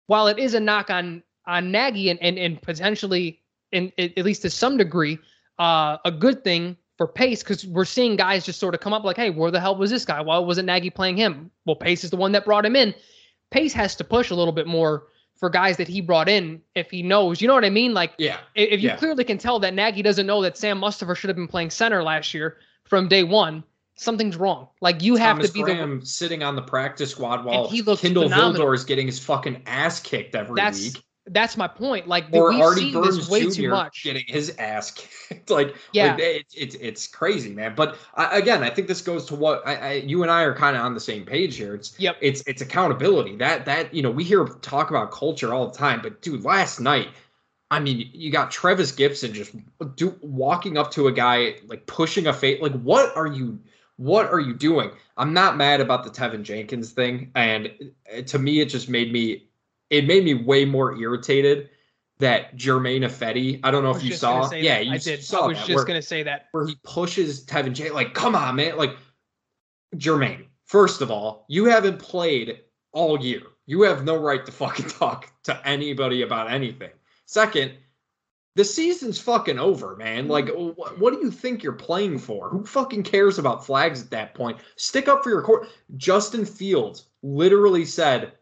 while 0.07 0.27
it 0.27 0.39
is 0.39 0.53
a 0.53 0.59
knock 0.59 0.89
on 0.89 1.23
on 1.45 1.71
Nagy 1.71 2.09
and 2.09 2.21
and, 2.21 2.37
and 2.37 2.61
potentially 2.61 3.39
in 3.71 3.91
at 3.97 4.25
least 4.25 4.41
to 4.43 4.49
some 4.49 4.77
degree, 4.77 5.19
uh, 5.57 5.97
a 6.05 6.11
good 6.11 6.43
thing 6.43 6.77
for 6.97 7.07
Pace 7.07 7.43
because 7.43 7.65
we're 7.65 7.85
seeing 7.85 8.15
guys 8.15 8.45
just 8.45 8.59
sort 8.59 8.73
of 8.73 8.81
come 8.81 8.93
up 8.93 9.03
like, 9.03 9.15
hey, 9.15 9.29
where 9.29 9.51
the 9.51 9.59
hell 9.59 9.75
was 9.75 9.89
this 9.89 10.05
guy? 10.05 10.21
Why 10.21 10.37
wasn't 10.37 10.65
Nagy 10.65 10.89
playing 10.89 11.17
him? 11.17 11.49
Well, 11.65 11.75
Pace 11.75 12.03
is 12.03 12.09
the 12.09 12.17
one 12.17 12.33
that 12.33 12.45
brought 12.45 12.65
him 12.65 12.75
in. 12.75 12.93
Pace 13.51 13.73
has 13.73 13.95
to 13.95 14.03
push 14.03 14.31
a 14.31 14.35
little 14.35 14.51
bit 14.51 14.67
more 14.67 15.07
for 15.37 15.49
guys 15.49 15.77
that 15.77 15.87
he 15.87 16.01
brought 16.01 16.27
in 16.27 16.61
if 16.75 16.91
he 16.91 17.01
knows. 17.01 17.41
You 17.41 17.47
know 17.47 17.53
what 17.53 17.63
I 17.63 17.69
mean? 17.69 17.93
Like, 17.93 18.13
yeah, 18.17 18.39
if 18.53 18.81
you 18.81 18.89
yeah. 18.89 18.97
clearly 18.97 19.23
can 19.23 19.37
tell 19.37 19.59
that 19.59 19.73
Nagy 19.73 20.01
doesn't 20.01 20.27
know 20.27 20.41
that 20.41 20.57
Sam 20.57 20.79
Mustipher 20.79 21.15
should 21.15 21.29
have 21.29 21.37
been 21.37 21.47
playing 21.47 21.69
center 21.69 22.03
last 22.03 22.33
year 22.33 22.57
from 22.83 23.07
day 23.07 23.23
one, 23.23 23.63
something's 23.95 24.35
wrong. 24.35 24.67
Like 24.81 25.01
you 25.01 25.15
have 25.15 25.37
Thomas 25.37 25.47
to 25.47 25.53
be 25.53 25.61
Graham 25.63 26.01
the 26.01 26.05
sitting 26.05 26.43
on 26.43 26.55
the 26.55 26.61
practice 26.61 27.11
squad 27.11 27.45
while 27.45 27.69
he 27.69 27.81
Kindle 27.81 28.27
Vildor 28.27 28.75
is 28.75 28.83
getting 28.83 29.05
his 29.05 29.19
fucking 29.19 29.63
ass 29.65 30.01
kicked 30.01 30.35
every 30.35 30.55
that's, 30.55 30.81
week 30.81 31.03
that's 31.31 31.57
my 31.57 31.67
point. 31.67 32.07
Like 32.07 32.25
or 32.31 32.51
we've 32.51 32.61
Artie 32.61 32.81
seen 32.81 32.93
Burns 32.93 33.17
this 33.17 33.29
way 33.29 33.43
Jr. 33.43 33.51
too 33.51 33.69
much. 33.69 34.03
Getting 34.03 34.25
his 34.27 34.55
ass 34.57 34.91
kicked. 34.91 35.49
like 35.49 35.75
yeah, 35.93 36.13
like, 36.13 36.21
it's 36.21 36.55
it, 36.55 36.75
it's 36.81 37.07
crazy, 37.07 37.53
man. 37.53 37.73
But 37.75 37.97
I, 38.15 38.37
again, 38.37 38.63
I 38.63 38.69
think 38.69 38.87
this 38.87 39.01
goes 39.01 39.25
to 39.25 39.35
what 39.35 39.65
I, 39.65 39.75
I 39.75 39.93
you 39.93 40.23
and 40.23 40.31
I 40.31 40.43
are 40.43 40.55
kind 40.55 40.75
of 40.75 40.83
on 40.83 40.93
the 40.93 40.99
same 40.99 41.25
page 41.25 41.55
here. 41.55 41.75
It's 41.75 41.97
yep. 41.99 42.17
It's 42.21 42.41
it's 42.47 42.61
accountability. 42.61 43.35
That 43.37 43.65
that 43.65 43.93
you 43.93 44.01
know 44.01 44.11
we 44.11 44.23
hear 44.23 44.45
talk 44.45 44.89
about 44.89 45.11
culture 45.11 45.53
all 45.53 45.67
the 45.67 45.77
time, 45.77 46.01
but 46.01 46.21
dude, 46.21 46.43
last 46.43 46.79
night. 46.79 47.09
I 47.71 47.79
mean, 47.79 48.09
you 48.13 48.31
got 48.31 48.49
Trevis 48.49 48.91
Gipson 48.91 49.31
just 49.31 49.55
do, 49.95 50.17
walking 50.21 50.75
up 50.75 50.89
to 50.89 51.05
a 51.05 51.11
guy 51.11 51.57
like 51.67 51.85
pushing 51.85 52.25
a 52.25 52.33
face. 52.33 52.59
Like, 52.59 52.71
what 52.81 53.15
are 53.15 53.27
you? 53.27 53.59
What 53.97 54.25
are 54.31 54.39
you 54.39 54.55
doing? 54.55 54.89
I'm 55.17 55.33
not 55.33 55.55
mad 55.55 55.79
about 55.79 56.03
the 56.03 56.09
Teven 56.09 56.41
Jenkins 56.41 56.93
thing, 56.93 57.29
and 57.35 57.71
uh, 58.11 58.23
to 58.23 58.39
me, 58.39 58.59
it 58.59 58.69
just 58.69 58.89
made 58.89 59.13
me 59.13 59.48
it 59.89 60.05
made 60.05 60.23
me 60.23 60.33
way 60.33 60.65
more 60.65 60.95
irritated 60.95 61.69
that 62.19 62.55
Germain 62.55 63.03
Ifedi, 63.03 63.59
I 63.63 63.71
don't 63.71 63.83
know 63.83 63.91
if 63.91 64.03
you 64.03 64.13
saw. 64.13 64.51
Yeah, 64.51 64.79
you 64.79 64.93
I 64.93 64.97
did. 64.97 65.23
saw 65.23 65.45
I 65.45 65.47
was 65.47 65.65
just 65.65 65.87
going 65.87 65.99
to 65.99 66.05
say 66.05 66.23
that. 66.23 66.47
Where 66.51 66.67
he 66.67 66.77
pushes 66.83 67.45
Teven 67.45 67.73
J. 67.73 67.91
Like, 67.91 68.13
come 68.13 68.35
on, 68.35 68.57
man. 68.57 68.77
Like, 68.77 68.97
Germain, 69.97 70.45
first 70.65 71.01
of 71.01 71.09
all, 71.09 71.45
you 71.47 71.65
haven't 71.65 71.99
played 71.99 72.59
all 72.91 73.19
year. 73.19 73.41
You 73.65 73.83
have 73.83 74.03
no 74.03 74.17
right 74.17 74.45
to 74.45 74.51
fucking 74.51 74.87
talk 74.89 75.31
to 75.43 75.67
anybody 75.67 76.21
about 76.21 76.51
anything. 76.51 76.91
Second, 77.25 77.71
the 78.55 78.65
season's 78.65 79.19
fucking 79.19 79.57
over, 79.57 79.95
man. 79.95 80.27
Like, 80.27 80.47
mm-hmm. 80.47 80.71
wh- 80.71 80.99
what 80.99 81.13
do 81.13 81.19
you 81.19 81.31
think 81.31 81.63
you're 81.63 81.71
playing 81.71 82.19
for? 82.19 82.49
Who 82.49 82.65
fucking 82.65 83.03
cares 83.03 83.39
about 83.39 83.65
flags 83.65 84.01
at 84.01 84.09
that 84.11 84.33
point? 84.33 84.57
Stick 84.75 85.07
up 85.07 85.23
for 85.23 85.29
your 85.29 85.41
court. 85.41 85.69
Justin 85.95 86.45
Fields 86.45 87.05
literally 87.23 87.85
said, 87.85 88.33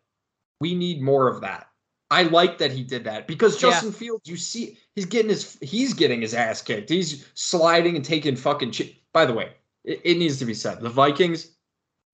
we 0.60 0.76
need 0.76 1.02
more 1.02 1.28
of 1.28 1.42
that. 1.42 1.68
I 2.10 2.24
like 2.24 2.58
that 2.60 2.72
he 2.72 2.84
did 2.84 3.04
that 3.04 3.28
because 3.28 3.58
Justin 3.58 3.90
yeah. 3.90 3.98
Fields, 3.98 4.30
you 4.30 4.38
see, 4.38 4.78
he's 4.96 5.06
getting 5.06 5.30
his 5.30 5.58
he's 5.62 5.94
getting 5.94 6.22
his 6.22 6.34
ass 6.34 6.62
kicked. 6.62 6.90
He's 6.90 7.28
sliding 7.34 7.96
and 7.96 8.06
taking 8.06 8.36
fucking. 8.36 8.72
Ch- 8.72 9.02
By 9.12 9.26
the 9.26 9.34
way, 9.34 9.52
it, 9.84 10.02
it 10.04 10.18
needs 10.18 10.40
to 10.40 10.46
be 10.46 10.54
said, 10.54 10.80
the 10.80 10.90
Vikings 10.90 11.50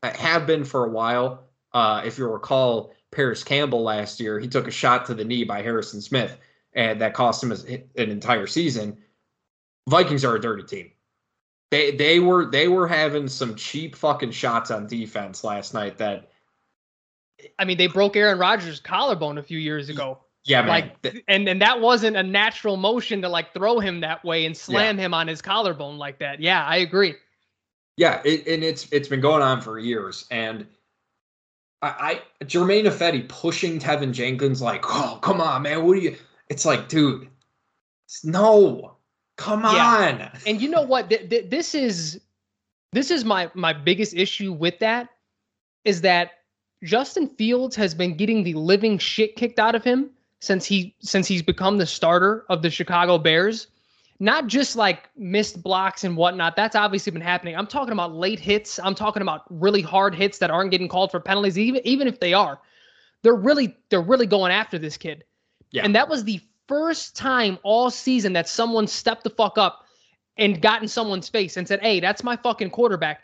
have 0.02 0.48
been 0.48 0.64
for 0.64 0.86
a 0.86 0.90
while 0.90 1.44
uh, 1.74 2.04
if 2.06 2.18
you 2.18 2.28
recall, 2.28 2.94
Parris 3.12 3.44
Campbell 3.44 3.84
last 3.84 4.20
year, 4.20 4.40
he 4.40 4.48
took 4.48 4.68
a 4.68 4.72
shot 4.72 5.06
to 5.06 5.14
the 5.14 5.24
knee 5.24 5.44
by 5.44 5.62
Harrison 5.62 6.02
Smith, 6.02 6.38
and 6.74 7.02
that 7.02 7.14
cost 7.14 7.44
him 7.44 7.52
an 7.52 7.84
entire 7.96 8.48
season. 8.48 8.98
Vikings 9.90 10.24
are 10.24 10.36
a 10.36 10.42
dirty 10.42 10.64
team. 10.64 10.92
They 11.72 11.92
they 11.92 12.20
were 12.20 12.50
they 12.50 12.68
were 12.68 12.88
having 12.88 13.28
some 13.28 13.56
cheap 13.56 13.96
fucking 13.96 14.32
shots 14.32 14.72
on 14.72 14.88
defense 14.88 15.44
last 15.44 15.74
night. 15.74 15.98
That 15.98 16.32
I 17.60 17.66
mean, 17.66 17.78
they 17.78 17.88
broke 17.88 18.16
Aaron 18.16 18.40
Rodgers' 18.40 18.80
collarbone 18.80 19.38
a 19.38 19.44
few 19.44 19.60
years 19.60 19.90
ago. 19.90 20.20
Yeah, 20.46 20.62
man. 20.62 20.70
Like, 21.04 21.24
and 21.28 21.48
and 21.48 21.62
that 21.62 21.80
wasn't 21.80 22.18
a 22.18 22.24
natural 22.24 22.76
motion 22.76 23.22
to 23.22 23.30
like 23.30 23.54
throw 23.54 23.80
him 23.80 24.02
that 24.02 24.24
way 24.26 24.46
and 24.46 24.56
slam 24.56 24.98
yeah. 24.98 25.06
him 25.06 25.14
on 25.14 25.28
his 25.28 25.42
collarbone 25.42 25.98
like 25.98 26.20
that. 26.20 26.42
Yeah, 26.42 26.66
I 26.66 26.78
agree. 26.78 27.16
Yeah, 27.96 28.22
it, 28.26 28.48
and 28.48 28.64
it's 28.64 28.92
it's 28.92 29.08
been 29.08 29.22
going 29.22 29.42
on 29.42 29.62
for 29.62 29.80
years, 29.80 30.26
and 30.32 30.66
I, 31.82 32.22
I 32.42 32.46
Germain 32.46 32.86
Ifedi 32.86 33.28
pushing 33.30 33.80
Teven 33.80 34.12
Jenkins 34.12 34.62
like, 34.62 34.84
oh 34.86 35.20
come 35.22 35.40
on, 35.40 35.62
man, 35.62 35.86
what 35.86 35.96
do 35.96 36.02
you? 36.02 36.18
It's 36.50 36.66
like, 36.66 36.90
dude, 36.90 37.30
no, 38.24 38.96
come 39.38 39.64
yeah. 39.64 40.30
on. 40.30 40.40
And 40.46 40.62
you 40.62 40.70
know 40.70 40.82
what? 40.82 41.10
Th- 41.10 41.30
th- 41.30 41.50
this 41.50 41.74
is 41.74 42.20
this 42.92 43.12
is 43.12 43.24
my 43.24 43.50
my 43.54 43.72
biggest 43.72 44.14
issue 44.14 44.52
with 44.52 44.80
that 44.80 45.10
is 45.86 46.02
that 46.02 46.32
Justin 46.84 47.30
Fields 47.30 47.76
has 47.76 47.96
been 47.96 48.16
getting 48.16 48.44
the 48.44 48.54
living 48.56 48.98
shit 48.98 49.36
kicked 49.36 49.60
out 49.60 49.76
of 49.76 49.84
him 49.84 50.10
since 50.40 50.66
he 50.66 50.94
since 51.00 51.28
he's 51.28 51.42
become 51.42 51.78
the 51.78 51.86
starter 51.86 52.46
of 52.50 52.62
the 52.62 52.70
Chicago 52.70 53.18
Bears. 53.18 53.68
Not 54.20 54.48
just 54.48 54.76
like 54.76 55.10
missed 55.18 55.64
blocks 55.64 56.04
and 56.04 56.16
whatnot. 56.16 56.56
That's 56.56 56.76
obviously 56.76 57.12
been 57.12 57.22
happening. 57.22 57.56
I'm 57.56 57.68
talking 57.68 57.94
about 57.94 58.14
late 58.14 58.40
hits. 58.40 58.80
I'm 58.80 58.96
talking 58.96 59.22
about 59.22 59.44
really 59.50 59.82
hard 59.82 60.14
hits 60.14 60.38
that 60.38 60.52
aren't 60.52 60.72
getting 60.72 60.88
called 60.88 61.12
for 61.12 61.20
penalties, 61.20 61.58
even 61.58 61.82
even 61.86 62.08
if 62.08 62.20
they 62.20 62.34
are. 62.34 62.60
They're 63.22 63.34
really 63.36 63.76
they're 63.90 64.02
really 64.02 64.28
going 64.28 64.52
after 64.52 64.78
this 64.78 64.98
kid. 64.98 65.24
Yeah. 65.72 65.84
And 65.84 65.96
that 65.96 66.10
was 66.10 66.26
the 66.26 66.42
first 66.68 67.16
time 67.16 67.58
all 67.64 67.90
season 67.90 68.34
that 68.34 68.48
someone 68.48 68.88
stepped 68.88 69.24
the 69.24 69.30
fuck 69.30 69.58
up 69.58 69.86
and 70.38 70.62
got 70.62 70.82
in 70.82 70.88
someone's 70.88 71.30
face 71.30 71.58
and 71.58 71.68
said, 71.68 71.82
"Hey, 71.82 72.00
that's 72.00 72.24
my 72.24 72.36
fucking 72.36 72.72
quarterback." 72.72 73.22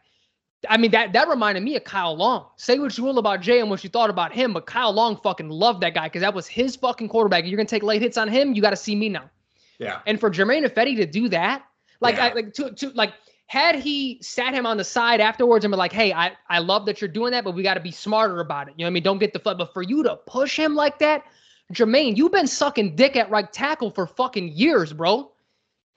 I 0.67 0.77
mean, 0.77 0.91
that 0.91 1.13
that 1.13 1.29
reminded 1.29 1.63
me 1.63 1.75
of 1.77 1.83
Kyle 1.83 2.15
Long. 2.15 2.47
Say 2.57 2.79
what 2.79 2.97
you 2.97 3.03
will 3.03 3.17
about 3.17 3.41
Jay 3.41 3.59
and 3.59 3.69
what 3.69 3.83
you 3.83 3.89
thought 3.89 4.09
about 4.09 4.33
him, 4.33 4.51
but 4.51 4.65
Kyle 4.65 4.91
Long 4.91 5.15
fucking 5.15 5.49
loved 5.49 5.81
that 5.81 5.93
guy 5.93 6.07
because 6.07 6.21
that 6.21 6.33
was 6.33 6.47
his 6.47 6.75
fucking 6.75 7.07
quarterback. 7.07 7.45
You're 7.45 7.57
gonna 7.57 7.67
take 7.67 7.83
late 7.83 8.01
hits 8.01 8.17
on 8.17 8.27
him, 8.27 8.53
you 8.53 8.61
got 8.61 8.71
to 8.71 8.75
see 8.75 8.95
me 8.95 9.09
now. 9.09 9.29
Yeah. 9.77 9.99
And 10.05 10.19
for 10.19 10.29
Germain 10.29 10.65
Ifedi 10.65 10.97
to 10.97 11.05
do 11.05 11.29
that, 11.29 11.63
like, 12.01 12.15
yeah. 12.15 12.25
I, 12.25 12.33
like 12.33 12.53
to 12.55 12.71
to 12.71 12.89
like, 12.89 13.13
had 13.47 13.75
he 13.75 14.19
sat 14.21 14.53
him 14.53 14.65
on 14.65 14.77
the 14.77 14.83
side 14.83 15.21
afterwards 15.21 15.63
and 15.63 15.71
been 15.71 15.79
like, 15.79 15.93
"Hey, 15.93 16.11
I 16.11 16.33
I 16.49 16.59
love 16.59 16.85
that 16.87 16.99
you're 16.99 17.07
doing 17.07 17.31
that, 17.31 17.43
but 17.45 17.55
we 17.55 17.63
got 17.63 17.75
to 17.75 17.79
be 17.79 17.91
smarter 17.91 18.41
about 18.41 18.67
it." 18.67 18.73
You 18.77 18.83
know 18.83 18.87
what 18.87 18.91
I 18.91 18.93
mean? 18.93 19.03
Don't 19.03 19.19
get 19.19 19.33
the 19.33 19.39
foot. 19.39 19.57
But 19.57 19.73
for 19.73 19.81
you 19.81 20.03
to 20.03 20.17
push 20.27 20.57
him 20.59 20.75
like 20.75 20.99
that, 20.99 21.23
Germain, 21.71 22.15
you've 22.15 22.31
been 22.31 22.47
sucking 22.47 22.95
dick 22.95 23.15
at 23.15 23.29
right 23.29 23.51
tackle 23.51 23.91
for 23.91 24.05
fucking 24.07 24.49
years, 24.49 24.91
bro. 24.91 25.31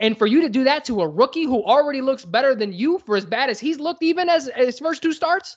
And 0.03 0.19
for 0.19 0.27
you 0.27 0.41
to 0.41 0.49
do 0.49 0.65
that 0.65 0.85
to 0.87 1.01
a 1.01 1.09
rookie 1.09 1.45
who 1.45 1.63
already 1.63 2.01
looks 2.01 2.25
better 2.25 2.57
than 2.57 2.73
you 2.73 2.99
for 2.99 3.17
as 3.17 3.25
bad 3.25 3.49
as 3.49 3.61
he's 3.61 3.79
looked, 3.79 4.03
even 4.03 4.29
as, 4.29 4.51
his 4.57 4.81
first 4.81 5.01
two 5.01 5.13
starts, 5.13 5.57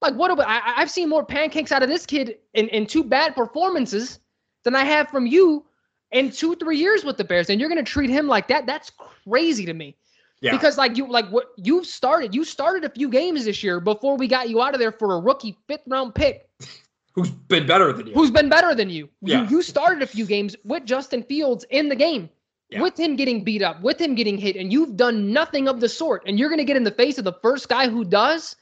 like 0.00 0.14
what? 0.14 0.32
About, 0.32 0.48
I, 0.48 0.60
I've 0.76 0.90
seen 0.90 1.08
more 1.08 1.24
pancakes 1.24 1.70
out 1.70 1.80
of 1.80 1.88
this 1.88 2.04
kid 2.04 2.38
in, 2.54 2.66
in 2.68 2.86
two 2.86 3.04
bad 3.04 3.36
performances 3.36 4.18
than 4.64 4.74
I 4.74 4.82
have 4.82 5.08
from 5.10 5.28
you 5.28 5.64
in 6.10 6.32
two, 6.32 6.56
three 6.56 6.76
years 6.76 7.04
with 7.04 7.16
the 7.16 7.24
Bears. 7.24 7.50
And 7.50 7.60
you're 7.60 7.68
going 7.68 7.82
to 7.82 7.88
treat 7.88 8.10
him 8.10 8.26
like 8.26 8.48
that? 8.48 8.66
That's 8.66 8.90
crazy 8.90 9.64
to 9.64 9.74
me. 9.74 9.96
Yeah. 10.40 10.50
Because 10.50 10.76
like 10.76 10.96
you 10.96 11.08
like 11.08 11.28
what 11.30 11.52
you've 11.56 11.86
started, 11.86 12.34
you 12.34 12.44
started 12.44 12.82
a 12.82 12.90
few 12.90 13.08
games 13.08 13.44
this 13.44 13.62
year 13.62 13.78
before 13.78 14.16
we 14.16 14.26
got 14.26 14.50
you 14.50 14.60
out 14.60 14.74
of 14.74 14.80
there 14.80 14.90
for 14.90 15.14
a 15.14 15.20
rookie 15.20 15.56
fifth 15.68 15.84
round 15.86 16.16
pick. 16.16 16.48
Who's 17.14 17.30
been 17.30 17.66
better 17.66 17.92
than 17.92 18.08
you? 18.08 18.14
Who's 18.14 18.32
been 18.32 18.48
better 18.48 18.74
than 18.74 18.90
you? 18.90 19.08
Yeah. 19.20 19.44
You, 19.44 19.58
you 19.58 19.62
started 19.62 20.02
a 20.02 20.06
few 20.06 20.26
games 20.26 20.56
with 20.64 20.84
Justin 20.84 21.22
Fields 21.22 21.64
in 21.70 21.88
the 21.88 21.94
game 21.94 22.28
yeah. 22.72 22.82
with 22.82 22.98
him 22.98 23.16
getting 23.16 23.44
beat 23.44 23.62
up, 23.62 23.80
with 23.82 24.00
him 24.00 24.14
getting 24.14 24.38
hit, 24.38 24.56
and 24.56 24.72
you've 24.72 24.96
done 24.96 25.32
nothing 25.32 25.68
of 25.68 25.80
the 25.80 25.88
sort, 25.88 26.22
and 26.26 26.38
you're 26.38 26.48
going 26.48 26.58
to 26.58 26.64
get 26.64 26.76
in 26.76 26.84
the 26.84 26.90
face 26.90 27.18
of 27.18 27.24
the 27.24 27.32
first 27.42 27.68
guy 27.68 27.88
who 27.88 28.04
does. 28.04 28.56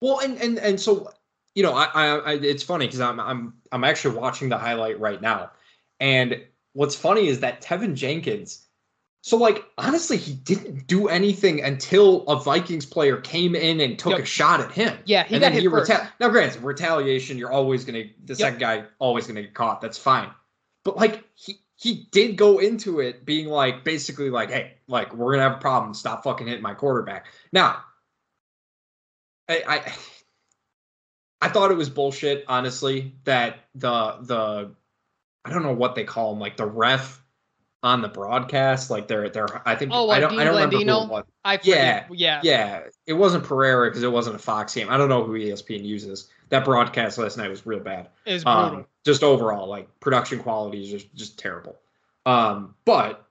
Well, 0.00 0.20
and 0.20 0.38
and 0.38 0.58
and 0.58 0.80
so 0.80 1.10
you 1.54 1.62
know, 1.62 1.72
I, 1.72 1.84
I, 1.86 2.06
I 2.18 2.32
it's 2.34 2.62
funny 2.62 2.86
because 2.86 3.00
I'm 3.00 3.18
I'm 3.18 3.54
I'm 3.72 3.84
actually 3.84 4.16
watching 4.16 4.48
the 4.48 4.58
highlight 4.58 5.00
right 5.00 5.20
now, 5.20 5.50
and 5.98 6.40
what's 6.72 6.94
funny 6.94 7.26
is 7.26 7.40
that 7.40 7.60
Teven 7.60 7.94
Jenkins. 7.94 8.64
So 9.22 9.36
like 9.36 9.64
honestly, 9.76 10.16
he 10.16 10.32
didn't 10.32 10.86
do 10.86 11.08
anything 11.08 11.62
until 11.62 12.22
a 12.28 12.36
Vikings 12.36 12.86
player 12.86 13.16
came 13.16 13.56
in 13.56 13.80
and 13.80 13.98
took 13.98 14.12
yep. 14.12 14.20
a 14.20 14.24
shot 14.24 14.60
at 14.60 14.70
him. 14.70 14.96
Yeah, 15.04 15.24
he 15.24 15.34
and 15.34 15.42
got 15.42 15.52
hit 15.52 15.62
he 15.62 15.68
first. 15.68 15.90
Reta- 15.90 16.08
now, 16.20 16.28
granted, 16.28 16.62
retaliation, 16.62 17.36
you're 17.36 17.50
always 17.50 17.84
gonna 17.84 18.04
the 18.24 18.34
yep. 18.34 18.38
second 18.38 18.60
guy 18.60 18.84
always 19.00 19.26
gonna 19.26 19.42
get 19.42 19.54
caught. 19.54 19.80
That's 19.80 19.98
fine. 19.98 20.30
But 20.84 20.96
like 20.96 21.24
he 21.34 21.58
he 21.78 22.08
did 22.10 22.36
go 22.36 22.58
into 22.58 22.98
it 22.98 23.24
being 23.24 23.46
like 23.46 23.84
basically 23.84 24.30
like, 24.30 24.50
hey, 24.50 24.74
like 24.88 25.14
we're 25.14 25.32
gonna 25.32 25.48
have 25.48 25.58
a 25.58 25.60
problem. 25.60 25.94
Stop 25.94 26.24
fucking 26.24 26.48
hitting 26.48 26.62
my 26.62 26.74
quarterback. 26.74 27.26
Now, 27.52 27.84
I, 29.48 29.62
I 29.66 29.92
I 31.40 31.48
thought 31.48 31.70
it 31.70 31.76
was 31.76 31.88
bullshit, 31.88 32.44
honestly, 32.48 33.14
that 33.24 33.60
the 33.76 34.18
the 34.22 34.74
I 35.44 35.50
don't 35.50 35.62
know 35.62 35.72
what 35.72 35.94
they 35.94 36.02
call 36.02 36.32
him, 36.32 36.40
like 36.40 36.56
the 36.56 36.66
ref 36.66 37.22
on 37.82 38.02
the 38.02 38.08
broadcast, 38.08 38.90
like 38.90 39.06
they're 39.06 39.28
they're 39.28 39.62
I 39.66 39.74
think 39.74 39.92
oh, 39.94 40.10
I 40.10 40.18
don't 40.18 40.30
Dean 40.30 40.40
I 40.40 40.44
don't 40.44 40.54
Blandino? 40.54 40.70
remember 40.70 40.92
who 40.92 41.02
it 41.04 41.08
was. 41.08 41.24
I 41.44 41.60
yeah 41.62 42.06
yeah 42.10 42.40
yeah 42.42 42.80
it 43.06 43.12
wasn't 43.12 43.44
Pereira 43.44 43.88
because 43.88 44.02
it 44.02 44.10
wasn't 44.10 44.36
a 44.36 44.38
Fox 44.38 44.74
game. 44.74 44.88
I 44.90 44.96
don't 44.96 45.08
know 45.08 45.22
who 45.24 45.34
ESPN 45.34 45.84
uses. 45.84 46.28
That 46.48 46.64
broadcast 46.64 47.18
last 47.18 47.36
night 47.36 47.50
was 47.50 47.66
real 47.66 47.80
bad. 47.80 48.08
It 48.24 48.32
was 48.32 48.44
brutal. 48.44 48.62
Um, 48.62 48.86
just 49.04 49.22
overall, 49.22 49.68
like 49.68 49.88
production 50.00 50.40
quality 50.40 50.82
is 50.82 50.90
just 50.90 51.14
just 51.14 51.38
terrible. 51.38 51.76
Um, 52.26 52.74
but 52.84 53.26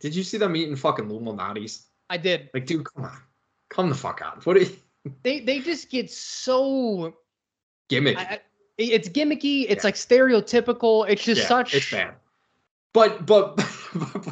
did 0.00 0.14
you 0.14 0.22
see 0.22 0.38
them 0.38 0.56
eating 0.56 0.76
fucking 0.76 1.08
Lou 1.08 1.20
Malnati's? 1.20 1.86
I 2.10 2.16
did. 2.16 2.50
Like, 2.52 2.66
dude, 2.66 2.84
come 2.84 3.04
on, 3.04 3.18
come 3.70 3.88
the 3.88 3.94
fuck 3.94 4.20
on. 4.22 4.40
What? 4.44 4.56
Are 4.56 4.60
you... 4.60 4.76
They 5.24 5.40
they 5.40 5.58
just 5.58 5.90
get 5.90 6.12
so 6.12 7.16
gimmicky. 7.90 8.16
I, 8.18 8.38
it's 8.78 9.08
gimmicky. 9.08 9.66
It's 9.68 9.82
yeah. 9.82 9.88
like 9.88 9.96
stereotypical. 9.96 11.08
It's 11.08 11.24
just 11.24 11.40
yeah, 11.40 11.48
such. 11.48 11.74
It's 11.74 11.90
bad. 11.90 12.14
But 12.92 13.24
but 13.26 13.58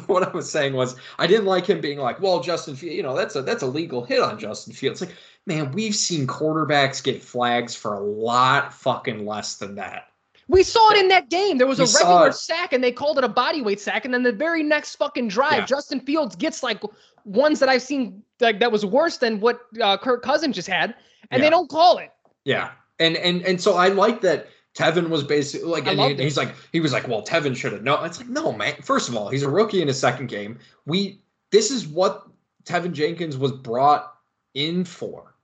what 0.07 0.23
I 0.23 0.31
was 0.31 0.49
saying 0.51 0.73
was 0.73 0.95
I 1.17 1.27
didn't 1.27 1.45
like 1.45 1.65
him 1.65 1.81
being 1.81 1.99
like, 1.99 2.19
well, 2.19 2.41
Justin 2.41 2.75
Fields, 2.75 2.95
you 2.95 3.03
know, 3.03 3.15
that's 3.15 3.35
a 3.35 3.41
that's 3.41 3.63
a 3.63 3.67
legal 3.67 4.03
hit 4.03 4.19
on 4.19 4.39
Justin 4.39 4.73
Fields. 4.73 5.01
Like, 5.01 5.15
man, 5.45 5.71
we've 5.71 5.95
seen 5.95 6.27
quarterbacks 6.27 7.03
get 7.03 7.21
flags 7.21 7.75
for 7.75 7.93
a 7.93 7.99
lot 7.99 8.73
fucking 8.73 9.25
less 9.25 9.55
than 9.55 9.75
that. 9.75 10.07
We 10.47 10.63
saw 10.63 10.91
it 10.91 10.97
in 10.97 11.07
that 11.07 11.29
game. 11.29 11.57
There 11.57 11.67
was 11.67 11.79
we 11.79 11.85
a 11.85 11.87
regular 11.87 12.31
sack 12.33 12.73
and 12.73 12.83
they 12.83 12.91
called 12.91 13.17
it 13.17 13.23
a 13.23 13.29
body 13.29 13.61
weight 13.61 13.79
sack. 13.79 14.03
And 14.03 14.13
then 14.13 14.23
the 14.23 14.33
very 14.33 14.63
next 14.63 14.95
fucking 14.95 15.29
drive, 15.29 15.59
yeah. 15.59 15.65
Justin 15.65 16.01
Fields 16.01 16.35
gets 16.35 16.61
like 16.61 16.81
ones 17.23 17.59
that 17.59 17.69
I've 17.69 17.81
seen 17.81 18.21
like 18.39 18.59
that 18.59 18.71
was 18.71 18.85
worse 18.85 19.17
than 19.17 19.39
what 19.39 19.61
uh, 19.81 19.97
Kirk 19.97 20.23
Cousins 20.23 20.55
just 20.55 20.67
had, 20.67 20.95
and 21.29 21.39
yeah. 21.39 21.45
they 21.45 21.49
don't 21.49 21.69
call 21.69 21.97
it. 21.99 22.11
Yeah, 22.43 22.71
and 22.99 23.15
and 23.17 23.41
and 23.43 23.61
so 23.61 23.75
I 23.75 23.89
like 23.89 24.21
that 24.21 24.49
Teven 24.75 25.09
was 25.09 25.23
basically 25.23 25.67
like, 25.67 25.87
and 25.87 25.99
he, 25.99 26.23
he's 26.23 26.37
like, 26.37 26.55
he 26.71 26.79
was 26.79 26.93
like, 26.93 27.07
well, 27.07 27.21
Teven 27.21 27.55
should 27.55 27.73
have 27.73 27.83
known. 27.83 28.05
It's 28.05 28.19
like, 28.19 28.29
no, 28.29 28.53
man. 28.53 28.75
First 28.81 29.09
of 29.09 29.17
all, 29.17 29.29
he's 29.29 29.43
a 29.43 29.49
rookie 29.49 29.81
in 29.81 29.87
his 29.87 29.99
second 29.99 30.27
game. 30.27 30.59
We, 30.85 31.21
this 31.51 31.71
is 31.71 31.87
what 31.87 32.27
Teven 32.63 32.93
Jenkins 32.93 33.37
was 33.37 33.51
brought 33.51 34.13
in 34.53 34.85
for. 34.85 35.35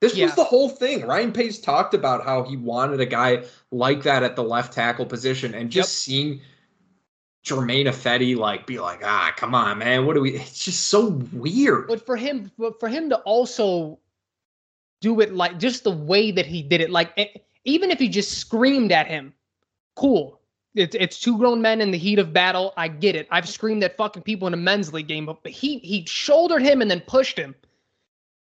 This 0.00 0.16
yeah. 0.16 0.26
was 0.26 0.34
the 0.34 0.44
whole 0.44 0.68
thing. 0.68 1.06
Ryan 1.06 1.32
Pace 1.32 1.58
talked 1.58 1.94
about 1.94 2.24
how 2.24 2.42
he 2.42 2.58
wanted 2.58 3.00
a 3.00 3.06
guy 3.06 3.44
like 3.70 4.02
that 4.02 4.22
at 4.22 4.36
the 4.36 4.42
left 4.42 4.74
tackle 4.74 5.06
position, 5.06 5.54
and 5.54 5.70
just 5.70 6.06
yep. 6.06 6.16
seeing 6.16 6.40
Germain 7.42 7.86
Ifedi 7.86 8.36
like 8.36 8.66
be 8.66 8.78
like, 8.78 9.00
ah, 9.02 9.32
come 9.36 9.54
on, 9.54 9.78
man, 9.78 10.04
what 10.04 10.14
do 10.14 10.20
we? 10.20 10.36
It's 10.36 10.62
just 10.62 10.88
so 10.88 11.08
weird. 11.32 11.88
But 11.88 12.04
for 12.04 12.16
him, 12.16 12.50
but 12.58 12.78
for 12.80 12.88
him 12.88 13.08
to 13.10 13.16
also 13.20 13.98
do 15.00 15.20
it 15.20 15.32
like 15.32 15.58
just 15.58 15.84
the 15.84 15.90
way 15.90 16.30
that 16.32 16.44
he 16.44 16.62
did 16.62 16.82
it, 16.82 16.90
like 16.90 17.12
even 17.64 17.90
if 17.90 17.98
he 17.98 18.08
just 18.08 18.38
screamed 18.38 18.92
at 18.92 19.06
him, 19.06 19.32
cool. 19.96 20.40
It's 20.74 20.96
it's 20.98 21.20
two 21.20 21.38
grown 21.38 21.62
men 21.62 21.80
in 21.80 21.92
the 21.92 21.98
heat 21.98 22.18
of 22.18 22.32
battle. 22.32 22.72
I 22.76 22.88
get 22.88 23.14
it. 23.14 23.28
I've 23.30 23.48
screamed 23.48 23.84
at 23.84 23.96
fucking 23.96 24.22
people 24.22 24.48
in 24.48 24.54
a 24.54 24.56
men's 24.56 24.92
league 24.92 25.06
game, 25.06 25.26
but 25.26 25.52
he 25.52 25.78
he 25.78 26.04
shouldered 26.06 26.62
him 26.62 26.82
and 26.82 26.90
then 26.90 27.00
pushed 27.00 27.38
him. 27.38 27.54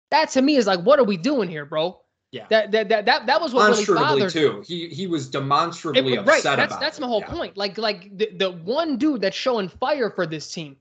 That 0.09 0.29
to 0.31 0.41
me 0.41 0.55
is 0.55 0.65
like, 0.65 0.79
what 0.81 0.99
are 0.99 1.03
we 1.03 1.15
doing 1.15 1.47
here, 1.47 1.65
bro? 1.65 1.99
Yeah. 2.31 2.47
That 2.49 2.71
that 2.71 2.89
that 2.89 3.05
that, 3.05 3.25
that 3.27 3.39
was 3.39 3.53
what 3.53 3.69
really 3.69 3.85
bothered 3.85 4.31
too. 4.31 4.63
He 4.65 4.89
he 4.89 5.05
was 5.05 5.29
demonstrably 5.29 6.13
it, 6.13 6.19
upset 6.19 6.25
right. 6.25 6.43
That's 6.43 6.71
about 6.71 6.81
that's 6.81 6.99
my 6.99 7.05
whole 7.05 7.19
yeah. 7.19 7.29
point. 7.29 7.55
Like 7.55 7.77
like 7.77 8.17
the, 8.17 8.31
the 8.35 8.51
one 8.51 8.97
dude 8.97 9.21
that's 9.21 9.37
showing 9.37 9.69
fire 9.69 10.09
for 10.09 10.25
this 10.25 10.51
team, 10.51 10.75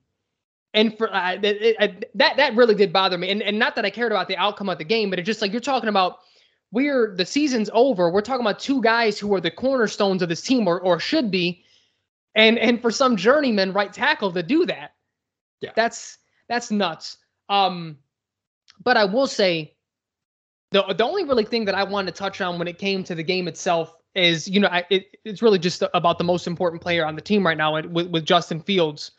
and 0.73 0.97
for 0.97 1.13
uh, 1.13 1.33
it, 1.33 1.77
it, 1.79 2.11
that 2.15 2.37
that 2.37 2.55
really 2.55 2.73
did 2.73 2.91
bother 2.91 3.19
me. 3.19 3.29
And 3.29 3.43
and 3.43 3.59
not 3.59 3.75
that 3.75 3.85
I 3.85 3.91
cared 3.91 4.11
about 4.11 4.27
the 4.27 4.37
outcome 4.37 4.69
of 4.69 4.79
the 4.79 4.83
game, 4.83 5.11
but 5.11 5.19
it 5.19 5.21
just 5.21 5.41
like 5.41 5.51
you're 5.51 5.61
talking 5.61 5.89
about. 5.89 6.19
We're 6.73 7.15
the 7.15 7.25
season's 7.25 7.69
over. 7.71 8.09
We're 8.09 8.21
talking 8.21 8.41
about 8.41 8.57
two 8.57 8.81
guys 8.81 9.19
who 9.19 9.31
are 9.35 9.39
the 9.39 9.51
cornerstones 9.51 10.23
of 10.23 10.29
this 10.29 10.41
team, 10.41 10.67
or 10.67 10.81
or 10.81 10.99
should 10.99 11.29
be, 11.29 11.63
and 12.33 12.57
and 12.57 12.81
for 12.81 12.89
some 12.89 13.15
journeyman 13.15 13.73
right 13.73 13.93
tackle 13.93 14.31
to 14.33 14.41
do 14.41 14.65
that, 14.65 14.95
yeah, 15.61 15.69
that's 15.75 16.17
that's 16.49 16.71
nuts. 16.71 17.17
Um, 17.47 17.99
but 18.83 18.97
I 18.97 19.05
will 19.05 19.27
say 19.27 19.75
the 20.71 20.81
the 20.95 21.03
only 21.03 21.23
really 21.25 21.45
thing 21.45 21.65
that 21.65 21.75
I 21.75 21.83
wanted 21.83 22.15
to 22.15 22.17
touch 22.17 22.41
on 22.41 22.57
when 22.57 22.67
it 22.67 22.79
came 22.79 23.03
to 23.03 23.13
the 23.13 23.23
game 23.23 23.47
itself 23.47 23.95
is 24.15 24.47
you 24.47 24.59
know 24.59 24.67
I, 24.67 24.83
it, 24.89 25.15
it's 25.23 25.43
really 25.43 25.59
just 25.59 25.83
about 25.93 26.17
the 26.17 26.23
most 26.23 26.47
important 26.47 26.81
player 26.81 27.05
on 27.05 27.15
the 27.15 27.21
team 27.21 27.45
right 27.45 27.57
now 27.57 27.79
with, 27.79 28.07
with 28.07 28.25
Justin 28.25 28.59
Fields. 28.59 29.11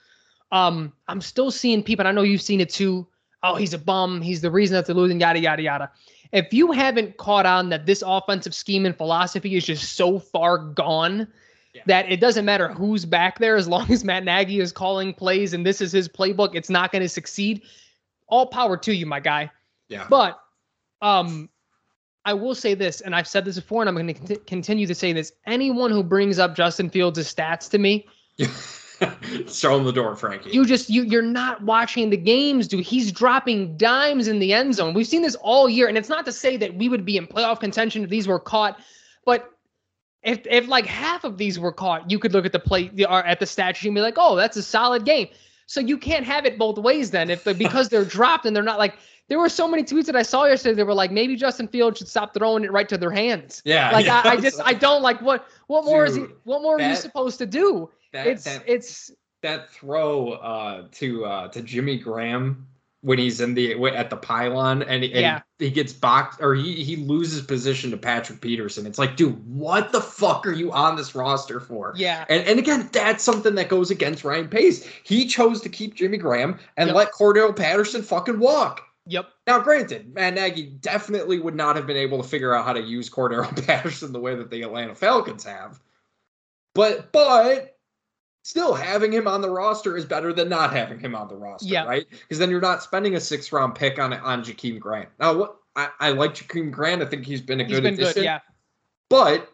Um, 0.50 0.92
I'm 1.06 1.20
still 1.20 1.52
seeing 1.52 1.84
people. 1.84 2.02
And 2.02 2.08
I 2.08 2.12
know 2.12 2.22
you've 2.26 2.42
seen 2.42 2.60
it 2.60 2.70
too. 2.70 3.06
Oh, 3.44 3.54
he's 3.54 3.74
a 3.74 3.78
bum. 3.78 4.22
He's 4.22 4.40
the 4.40 4.50
reason 4.50 4.74
that 4.74 4.86
they're 4.86 4.94
losing. 4.94 5.20
Yada 5.20 5.38
yada 5.38 5.62
yada. 5.62 5.90
If 6.34 6.52
you 6.52 6.72
haven't 6.72 7.16
caught 7.16 7.46
on 7.46 7.68
that 7.70 7.86
this 7.86 8.02
offensive 8.04 8.54
scheme 8.54 8.84
and 8.84 8.94
philosophy 8.94 9.54
is 9.54 9.64
just 9.64 9.94
so 9.94 10.18
far 10.18 10.58
gone 10.58 11.28
yeah. 11.72 11.82
that 11.86 12.10
it 12.10 12.20
doesn't 12.20 12.44
matter 12.44 12.68
who's 12.68 13.04
back 13.04 13.38
there 13.38 13.56
as 13.56 13.68
long 13.68 13.90
as 13.90 14.04
Matt 14.04 14.24
Nagy 14.24 14.58
is 14.60 14.72
calling 14.72 15.14
plays 15.14 15.54
and 15.54 15.64
this 15.64 15.80
is 15.80 15.92
his 15.92 16.08
playbook, 16.08 16.54
it's 16.54 16.68
not 16.68 16.90
going 16.90 17.02
to 17.02 17.08
succeed. 17.08 17.62
All 18.26 18.46
power 18.46 18.76
to 18.78 18.92
you, 18.92 19.06
my 19.06 19.20
guy. 19.20 19.50
Yeah. 19.88 20.06
But 20.10 20.40
um 21.00 21.48
I 22.24 22.32
will 22.32 22.54
say 22.54 22.74
this, 22.74 23.02
and 23.02 23.14
I've 23.14 23.28
said 23.28 23.44
this 23.44 23.56
before, 23.56 23.82
and 23.82 23.88
I'm 23.88 23.94
going 23.94 24.06
to 24.06 24.14
cont- 24.14 24.46
continue 24.46 24.86
to 24.86 24.94
say 24.94 25.12
this. 25.12 25.32
Anyone 25.46 25.90
who 25.90 26.02
brings 26.02 26.38
up 26.38 26.56
Justin 26.56 26.88
Fields' 26.88 27.18
stats 27.18 27.68
to 27.70 27.78
me, 27.78 28.08
show 29.48 29.76
him 29.76 29.84
the 29.84 29.92
door, 29.92 30.14
Frankie. 30.16 30.50
You 30.50 30.64
just 30.64 30.88
you 30.88 31.02
you're 31.02 31.22
not 31.22 31.62
watching 31.62 32.10
the 32.10 32.16
games, 32.16 32.68
dude. 32.68 32.84
He's 32.84 33.10
dropping 33.10 33.76
dimes 33.76 34.28
in 34.28 34.38
the 34.38 34.52
end 34.52 34.74
zone. 34.74 34.94
We've 34.94 35.06
seen 35.06 35.22
this 35.22 35.34
all 35.36 35.68
year, 35.68 35.88
and 35.88 35.98
it's 35.98 36.08
not 36.08 36.24
to 36.26 36.32
say 36.32 36.56
that 36.58 36.74
we 36.74 36.88
would 36.88 37.04
be 37.04 37.16
in 37.16 37.26
playoff 37.26 37.60
contention 37.60 38.04
if 38.04 38.10
these 38.10 38.28
were 38.28 38.38
caught, 38.38 38.78
but 39.24 39.50
if 40.22 40.46
if 40.46 40.68
like 40.68 40.86
half 40.86 41.24
of 41.24 41.38
these 41.38 41.58
were 41.58 41.72
caught, 41.72 42.10
you 42.10 42.18
could 42.18 42.32
look 42.32 42.46
at 42.46 42.52
the 42.52 42.58
play 42.58 42.90
or 43.08 43.10
uh, 43.10 43.22
at 43.26 43.40
the 43.40 43.46
stat 43.46 43.76
sheet 43.76 43.88
and 43.88 43.94
be 43.94 44.00
like, 44.00 44.14
oh, 44.16 44.36
that's 44.36 44.56
a 44.56 44.62
solid 44.62 45.04
game. 45.04 45.28
So 45.66 45.80
you 45.80 45.98
can't 45.98 46.26
have 46.26 46.44
it 46.46 46.58
both 46.58 46.78
ways 46.78 47.10
then. 47.10 47.30
If 47.30 47.44
because 47.58 47.88
they're 47.88 48.04
dropped 48.04 48.46
and 48.46 48.56
they're 48.56 48.62
not 48.62 48.78
like 48.78 48.96
there 49.28 49.38
were 49.38 49.48
so 49.48 49.66
many 49.66 49.82
tweets 49.82 50.06
that 50.06 50.16
I 50.16 50.22
saw 50.22 50.44
yesterday. 50.44 50.74
They 50.74 50.82
were 50.82 50.94
like, 50.94 51.10
maybe 51.10 51.36
Justin 51.36 51.68
Fields 51.68 51.98
should 51.98 52.08
stop 52.08 52.34
throwing 52.34 52.64
it 52.64 52.72
right 52.72 52.88
to 52.88 52.98
their 52.98 53.10
hands. 53.10 53.62
Yeah. 53.64 53.90
Like 53.90 54.06
yeah. 54.06 54.22
I, 54.24 54.30
I, 54.30 54.36
just 54.36 54.60
I 54.62 54.74
don't 54.74 55.02
like 55.02 55.20
what 55.20 55.46
what 55.66 55.84
more 55.84 56.06
Dude, 56.06 56.10
is 56.10 56.28
he 56.28 56.34
what 56.44 56.62
more 56.62 56.78
that, 56.78 56.84
are 56.84 56.90
you 56.90 56.96
supposed 56.96 57.38
to 57.38 57.46
do? 57.46 57.90
That, 58.14 58.28
it's 58.28 58.44
that, 58.44 58.62
it's 58.64 59.10
that 59.42 59.70
throw 59.70 60.34
uh, 60.34 60.86
to 60.92 61.24
uh, 61.24 61.48
to 61.48 61.62
Jimmy 61.62 61.98
Graham 61.98 62.68
when 63.00 63.18
he's 63.18 63.40
in 63.40 63.54
the 63.54 63.74
at 63.88 64.08
the 64.08 64.16
pylon 64.16 64.82
and, 64.84 65.02
and 65.02 65.12
yeah. 65.12 65.40
he 65.58 65.68
gets 65.68 65.92
boxed 65.92 66.40
or 66.40 66.54
he 66.54 66.84
he 66.84 66.94
loses 66.94 67.42
position 67.42 67.90
to 67.90 67.96
Patrick 67.96 68.40
Peterson. 68.40 68.86
It's 68.86 69.00
like, 69.00 69.16
dude, 69.16 69.44
what 69.52 69.90
the 69.90 70.00
fuck 70.00 70.46
are 70.46 70.52
you 70.52 70.70
on 70.70 70.94
this 70.94 71.16
roster 71.16 71.58
for? 71.58 71.92
Yeah. 71.96 72.24
And 72.28 72.46
and 72.46 72.60
again, 72.60 72.88
that's 72.92 73.24
something 73.24 73.56
that 73.56 73.68
goes 73.68 73.90
against 73.90 74.22
Ryan 74.22 74.46
Pace. 74.46 74.88
He 75.02 75.26
chose 75.26 75.60
to 75.62 75.68
keep 75.68 75.94
Jimmy 75.94 76.16
Graham 76.16 76.60
and 76.76 76.86
yep. 76.86 76.96
let 76.96 77.12
Cordarrelle 77.12 77.56
Patterson 77.56 78.02
fucking 78.02 78.38
walk. 78.38 78.80
Yep. 79.06 79.26
Now, 79.48 79.58
granted, 79.58 80.14
Matt 80.14 80.34
Nagy 80.34 80.66
definitely 80.80 81.40
would 81.40 81.56
not 81.56 81.74
have 81.74 81.86
been 81.88 81.96
able 81.96 82.22
to 82.22 82.28
figure 82.28 82.54
out 82.54 82.64
how 82.64 82.74
to 82.74 82.80
use 82.80 83.10
Cordarrelle 83.10 83.66
Patterson 83.66 84.12
the 84.12 84.20
way 84.20 84.36
that 84.36 84.50
the 84.50 84.62
Atlanta 84.62 84.94
Falcons 84.94 85.42
have. 85.42 85.80
But 86.74 87.12
but 87.12 87.73
still 88.44 88.74
having 88.74 89.10
him 89.10 89.26
on 89.26 89.40
the 89.40 89.50
roster 89.50 89.96
is 89.96 90.04
better 90.04 90.32
than 90.32 90.48
not 90.48 90.72
having 90.72 91.00
him 91.00 91.16
on 91.16 91.26
the 91.26 91.34
roster, 91.34 91.66
yeah. 91.66 91.84
right? 91.84 92.04
Because 92.08 92.38
then 92.38 92.50
you're 92.50 92.60
not 92.60 92.82
spending 92.82 93.16
a 93.16 93.20
six 93.20 93.50
round 93.50 93.74
pick 93.74 93.98
on 93.98 94.12
on 94.12 94.44
Jakeem 94.44 94.78
Grant. 94.78 95.08
Now, 95.18 95.34
what 95.34 95.56
I, 95.74 95.88
I 95.98 96.10
like 96.10 96.34
Jakeem 96.34 96.70
Grant. 96.70 97.02
I 97.02 97.06
think 97.06 97.26
he's 97.26 97.40
been 97.40 97.60
a 97.60 97.64
he's 97.64 97.72
good 97.72 97.82
been 97.82 97.94
addition. 97.94 98.14
Good, 98.14 98.24
yeah. 98.24 98.40
But 99.08 99.50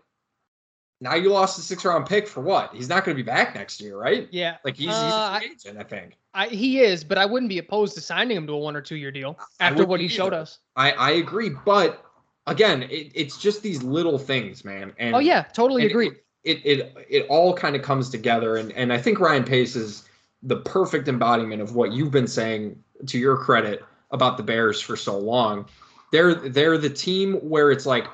now 1.00 1.14
you 1.14 1.30
lost 1.30 1.58
a 1.58 1.62
six 1.62 1.84
round 1.84 2.06
pick 2.06 2.28
for 2.28 2.42
what? 2.42 2.74
He's 2.74 2.88
not 2.88 3.04
going 3.04 3.16
to 3.16 3.22
be 3.22 3.26
back 3.26 3.54
next 3.54 3.80
year, 3.80 3.96
right? 3.96 4.28
Yeah. 4.30 4.56
Like 4.64 4.76
he's, 4.76 4.90
uh, 4.90 5.38
he's 5.40 5.48
a 5.48 5.70
agent, 5.70 5.78
I 5.78 5.84
think. 5.84 6.18
I, 6.34 6.48
he 6.48 6.80
is, 6.80 7.04
but 7.04 7.16
I 7.16 7.26
wouldn't 7.26 7.48
be 7.48 7.58
opposed 7.58 7.94
to 7.94 8.00
signing 8.00 8.36
him 8.36 8.46
to 8.48 8.52
a 8.52 8.58
one 8.58 8.76
or 8.76 8.82
two 8.82 8.96
year 8.96 9.10
deal 9.10 9.38
after 9.60 9.86
what 9.86 10.00
he 10.00 10.06
either. 10.06 10.14
showed 10.14 10.34
us. 10.34 10.58
I, 10.76 10.92
I 10.92 11.10
agree, 11.12 11.50
but 11.64 12.04
again, 12.46 12.82
it, 12.84 13.12
it's 13.14 13.38
just 13.38 13.62
these 13.62 13.82
little 13.82 14.18
things, 14.18 14.64
man. 14.64 14.92
And 14.98 15.14
oh 15.14 15.20
yeah, 15.20 15.42
totally 15.42 15.86
agree. 15.86 16.08
It, 16.08 16.24
it 16.44 16.64
it 16.64 17.06
it 17.08 17.26
all 17.28 17.54
kind 17.54 17.76
of 17.76 17.82
comes 17.82 18.10
together 18.10 18.56
and 18.56 18.72
and 18.72 18.92
I 18.92 18.98
think 18.98 19.20
Ryan 19.20 19.44
Pace 19.44 19.76
is 19.76 20.04
the 20.42 20.56
perfect 20.56 21.08
embodiment 21.08 21.60
of 21.60 21.74
what 21.74 21.92
you've 21.92 22.10
been 22.10 22.26
saying 22.26 22.82
to 23.06 23.18
your 23.18 23.36
credit 23.36 23.84
about 24.10 24.36
the 24.36 24.42
Bears 24.42 24.80
for 24.80 24.96
so 24.96 25.18
long. 25.18 25.66
They're 26.12 26.34
they're 26.34 26.78
the 26.78 26.90
team 26.90 27.34
where 27.36 27.70
it's 27.70 27.86
like 27.86 28.06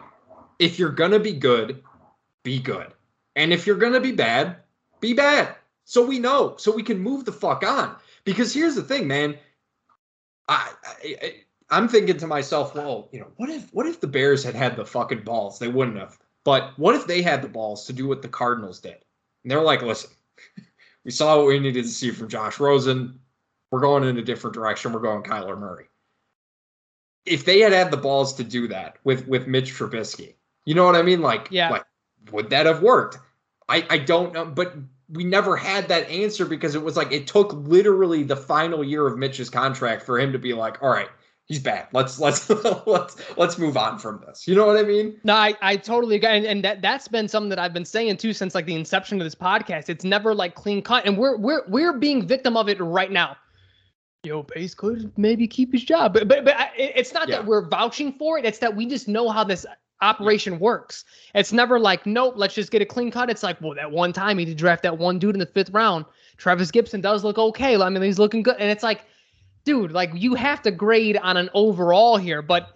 if 0.59 0.79
you're 0.79 0.91
going 0.91 1.11
to 1.11 1.21
be 1.21 1.33
good, 1.33 1.83
be 2.43 2.59
good. 2.59 2.93
And 3.35 3.53
if 3.53 3.67
you're 3.67 3.77
going 3.77 3.93
to 3.93 4.01
be 4.01 4.13
bad, 4.13 4.57
be 5.01 5.13
bad. 5.13 5.55
So 5.85 6.05
we 6.05 6.19
know, 6.19 6.57
so 6.59 6.73
we 6.73 6.83
can 6.83 6.99
move 6.99 7.25
the 7.25 7.33
fuck 7.33 7.63
on. 7.65 7.95
Because 8.25 8.53
here's 8.53 8.75
the 8.75 8.83
thing, 8.83 9.07
man. 9.07 9.37
I, 10.49 10.73
I 11.05 11.35
I'm 11.71 11.89
thinking 11.89 12.17
to 12.19 12.27
myself, 12.27 12.75
well, 12.75 13.09
you 13.13 13.21
know, 13.21 13.29
what 13.37 13.51
if 13.51 13.73
what 13.73 13.87
if 13.87 14.01
the 14.01 14.07
Bears 14.07 14.45
had 14.45 14.55
had 14.55 14.77
the 14.77 14.85
fucking 14.85 15.23
balls? 15.23 15.59
They 15.59 15.69
wouldn't 15.69 15.99
have. 15.99 16.19
But 16.47 16.79
what 16.79 16.95
if 16.95 17.09
they 17.09 17.23
had 17.23 17.43
the 17.43 17.49
balls 17.49 17.87
to 17.87 17.93
do 17.93 18.07
what 18.07 18.23
the 18.23 18.29
Cardinals 18.29 18.79
did? 18.79 18.95
And 19.43 19.51
they're 19.51 19.61
like, 19.61 19.83
listen, 19.83 20.11
we 21.05 21.11
saw 21.11 21.39
what 21.39 21.49
we 21.49 21.59
needed 21.59 21.83
to 21.83 21.91
see 21.91 22.13
from 22.13 22.29
Josh 22.29 22.61
Rosen. 22.61 23.19
We're 23.73 23.81
going 23.81 24.05
in 24.05 24.17
a 24.17 24.23
different 24.23 24.55
direction. 24.55 24.93
We're 24.93 25.01
going 25.01 25.25
Kyler 25.25 25.59
Murray. 25.59 25.87
If 27.25 27.45
they 27.45 27.59
had 27.59 27.73
had 27.73 27.91
the 27.91 27.97
balls 27.97 28.35
to 28.35 28.45
do 28.45 28.69
that 28.69 28.99
with 29.03 29.27
with 29.27 29.49
Mitch 29.49 29.73
Trubisky, 29.73 30.35
you 30.65 30.77
know 30.77 30.85
what 30.85 30.95
I 30.95 31.03
mean? 31.03 31.21
Like, 31.21 31.49
yeah. 31.51 31.69
like 31.69 31.85
would 32.31 32.51
that 32.51 32.67
have 32.67 32.81
worked? 32.81 33.19
I 33.69 33.85
I 33.91 33.99
don't 33.99 34.33
know, 34.33 34.45
but 34.45 34.77
we 35.11 35.25
never 35.25 35.57
had 35.57 35.89
that 35.89 36.09
answer 36.09 36.45
because 36.45 36.77
it 36.77 36.83
was 36.83 36.97
like 36.97 37.11
it 37.11 37.27
took 37.27 37.55
literally 37.55 38.23
the 38.23 38.37
final 38.37 38.85
year 38.85 39.05
of 39.05 39.19
Mitch's 39.19 39.51
contract 39.51 40.05
for 40.05 40.21
him 40.21 40.31
to 40.31 40.39
be 40.39 40.55
like, 40.55 40.81
all 40.81 40.91
right, 40.91 41.09
he's 41.47 41.61
bad. 41.61 41.89
Let's 41.93 42.19
let's 42.19 42.49
let's 42.87 43.17
let's 43.37 43.59
move 43.59 43.77
on 43.77 43.99
from 43.99 44.23
this. 44.27 44.47
You 44.47 44.55
know 44.55 44.67
what 44.67 44.77
I 44.77 44.83
mean? 44.83 45.19
No, 45.25 45.35
I, 45.35 45.55
I 45.63 45.77
totally 45.77 46.17
agree. 46.17 46.29
And, 46.29 46.45
and 46.45 46.65
that 46.65 46.83
that's 46.83 47.09
been 47.09 47.29
something 47.29 47.49
that 47.49 47.59
I've 47.59 47.73
been 47.73 47.85
saying 47.85 48.19
too 48.19 48.33
since 48.33 48.55
like 48.55 48.67
the 48.67 48.75
inception 48.75 49.21
of 49.21 49.25
this 49.25 49.35
podcast. 49.35 49.89
It's 49.89 50.05
never 50.05 50.35
like 50.35 50.55
clean 50.55 50.83
cut, 50.83 51.07
and 51.07 51.17
we're 51.17 51.37
we're 51.37 51.63
we're 51.69 51.95
being 51.95 52.27
victim 52.27 52.57
of 52.57 52.69
it 52.69 52.81
right 52.81 53.11
now. 53.11 53.37
Yo, 54.25 54.43
Pace 54.43 54.75
could 54.75 55.13
maybe 55.17 55.47
keep 55.47 55.73
his 55.73 55.85
job, 55.85 56.13
but 56.13 56.29
but 56.29 56.45
but 56.45 56.57
it's 56.77 57.15
not 57.15 57.29
yeah. 57.29 57.37
that 57.37 57.47
we're 57.47 57.69
vouching 57.69 58.13
for 58.13 58.39
it. 58.39 58.45
It's 58.45 58.59
that 58.59 58.75
we 58.75 58.87
just 58.87 59.09
know 59.09 59.29
how 59.31 59.45
this 59.45 59.65
operation 60.03 60.59
works. 60.59 61.05
It's 61.35 61.53
never 61.53 61.79
like, 61.79 62.05
nope, 62.05 62.35
let's 62.37 62.55
just 62.55 62.71
get 62.71 62.83
a 62.83 62.85
clean 62.85 63.11
cut. 63.11 63.31
It's 63.31 63.43
like, 63.43 63.59
well, 63.63 63.75
that 63.75 63.91
one 63.91 64.13
time 64.13 64.37
he 64.37 64.45
did 64.45 64.59
draft 64.59 64.83
that 64.83 64.99
one 64.99 65.19
dude 65.19 65.35
in 65.35 65.39
the 65.39 65.47
fifth 65.47 65.71
round. 65.71 66.05
Trevis 66.37 66.71
Gipson 66.71 67.01
does 67.01 67.25
look 67.25 67.39
okay. 67.39 67.81
I 67.81 67.89
mean, 67.89 68.03
he's 68.03 68.19
looking 68.19 68.43
good, 68.43 68.57
and 68.59 68.71
it's 68.71 68.83
like 68.83 69.07
dude, 69.67 69.93
like 69.93 70.11
you 70.15 70.35
have 70.35 70.63
to 70.63 70.71
grade 70.71 71.19
on 71.19 71.37
an 71.37 71.51
overall 71.53 72.17
here, 72.17 72.41
but 72.41 72.75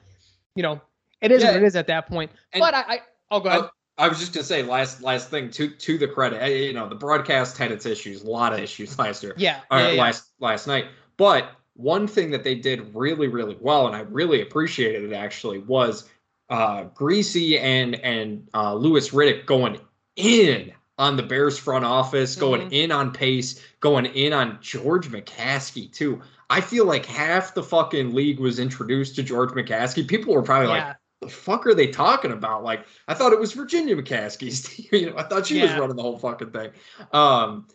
you 0.55 0.63
know, 0.63 0.83
it 1.23 1.33
is 1.33 1.43
yeah. 1.43 1.53
what 1.53 1.57
it 1.57 1.63
is 1.63 1.77
at 1.77 1.87
that 1.87 2.07
point. 2.07 2.31
And 2.53 2.61
but 2.61 2.75
I, 2.75 2.81
I 2.81 2.99
oh, 3.31 3.41
go 3.41 3.49
ahead. 3.49 3.63
I, 3.97 4.05
I 4.05 4.09
was 4.09 4.19
just 4.19 4.35
gonna 4.35 4.45
say 4.45 4.63
last 4.63 5.03
last 5.03 5.31
thing 5.31 5.51
to 5.53 5.71
to 5.71 5.97
the 5.97 6.09
credit, 6.09 6.67
you 6.67 6.75
know, 6.75 6.89
the 6.89 6.95
broadcast 6.95 7.57
had 7.57 7.73
its 7.73 7.87
issues, 7.87 8.23
a 8.23 8.29
lot 8.29 8.53
of 8.53 8.59
issues 8.59 8.99
last 8.99 9.23
year. 9.23 9.33
Yeah, 9.39 9.61
or 9.71 9.79
yeah, 9.79 9.91
yeah. 9.93 10.03
last 10.03 10.31
last 10.41 10.67
night. 10.67 10.87
But 11.17 11.53
one 11.75 12.07
thing 12.07 12.31
that 12.33 12.45
they 12.45 12.57
did 12.57 12.95
really 12.95 13.29
really 13.29 13.57
well, 13.61 13.87
and 13.87 13.97
I 13.97 14.01
really 14.01 14.43
appreciated 14.43 15.11
it 15.11 15.15
actually, 15.15 15.59
was 15.59 16.09
uh, 16.51 16.85
Griese 16.95 17.59
and 17.61 17.95
and 17.97 18.49
uh, 18.53 18.75
Louis 18.75 19.09
Riddick 19.11 19.47
going 19.47 19.79
in 20.17 20.73
on 20.99 21.17
the 21.17 21.23
Bears 21.23 21.59
front 21.59 21.85
office, 21.85 22.37
going 22.37 22.61
mm-hmm. 22.61 22.73
in 22.75 22.93
on 22.93 23.11
Pace, 23.11 23.65
going 23.81 24.05
in 24.05 24.35
on 24.35 24.59
George 24.61 25.09
McCaskey 25.09 25.91
too. 25.91 26.21
I 26.51 26.61
feel 26.61 26.85
like 26.85 27.07
half 27.07 27.55
the 27.55 27.63
fucking 27.63 28.13
league 28.13 28.41
was 28.41 28.59
introduced 28.59 29.15
to 29.15 29.23
George 29.23 29.51
McCaskey. 29.51 30.07
People 30.07 30.35
were 30.35 30.43
probably 30.43 30.69
yeah. 30.69 30.89
like, 30.89 30.97
the 31.21 31.29
fuck 31.29 31.65
are 31.67 31.75
they 31.75 31.87
talking 31.87 32.33
about? 32.33 32.65
Like, 32.65 32.87
I 33.07 33.15
thought 33.15 33.33
it 33.33 33.39
was 33.39 33.53
Virginia 33.53 33.95
McCaskey's 33.95 34.63
team. 34.69 34.89
you 34.93 35.11
know, 35.11 35.17
I 35.17 35.23
thought 35.23 35.47
she 35.47 35.59
yeah. 35.59 35.67
was 35.67 35.81
running 35.81 35.97
the 35.97 36.03
whole 36.03 36.19
fucking 36.19 36.51
thing. 36.51 36.71
Um, 37.13 37.69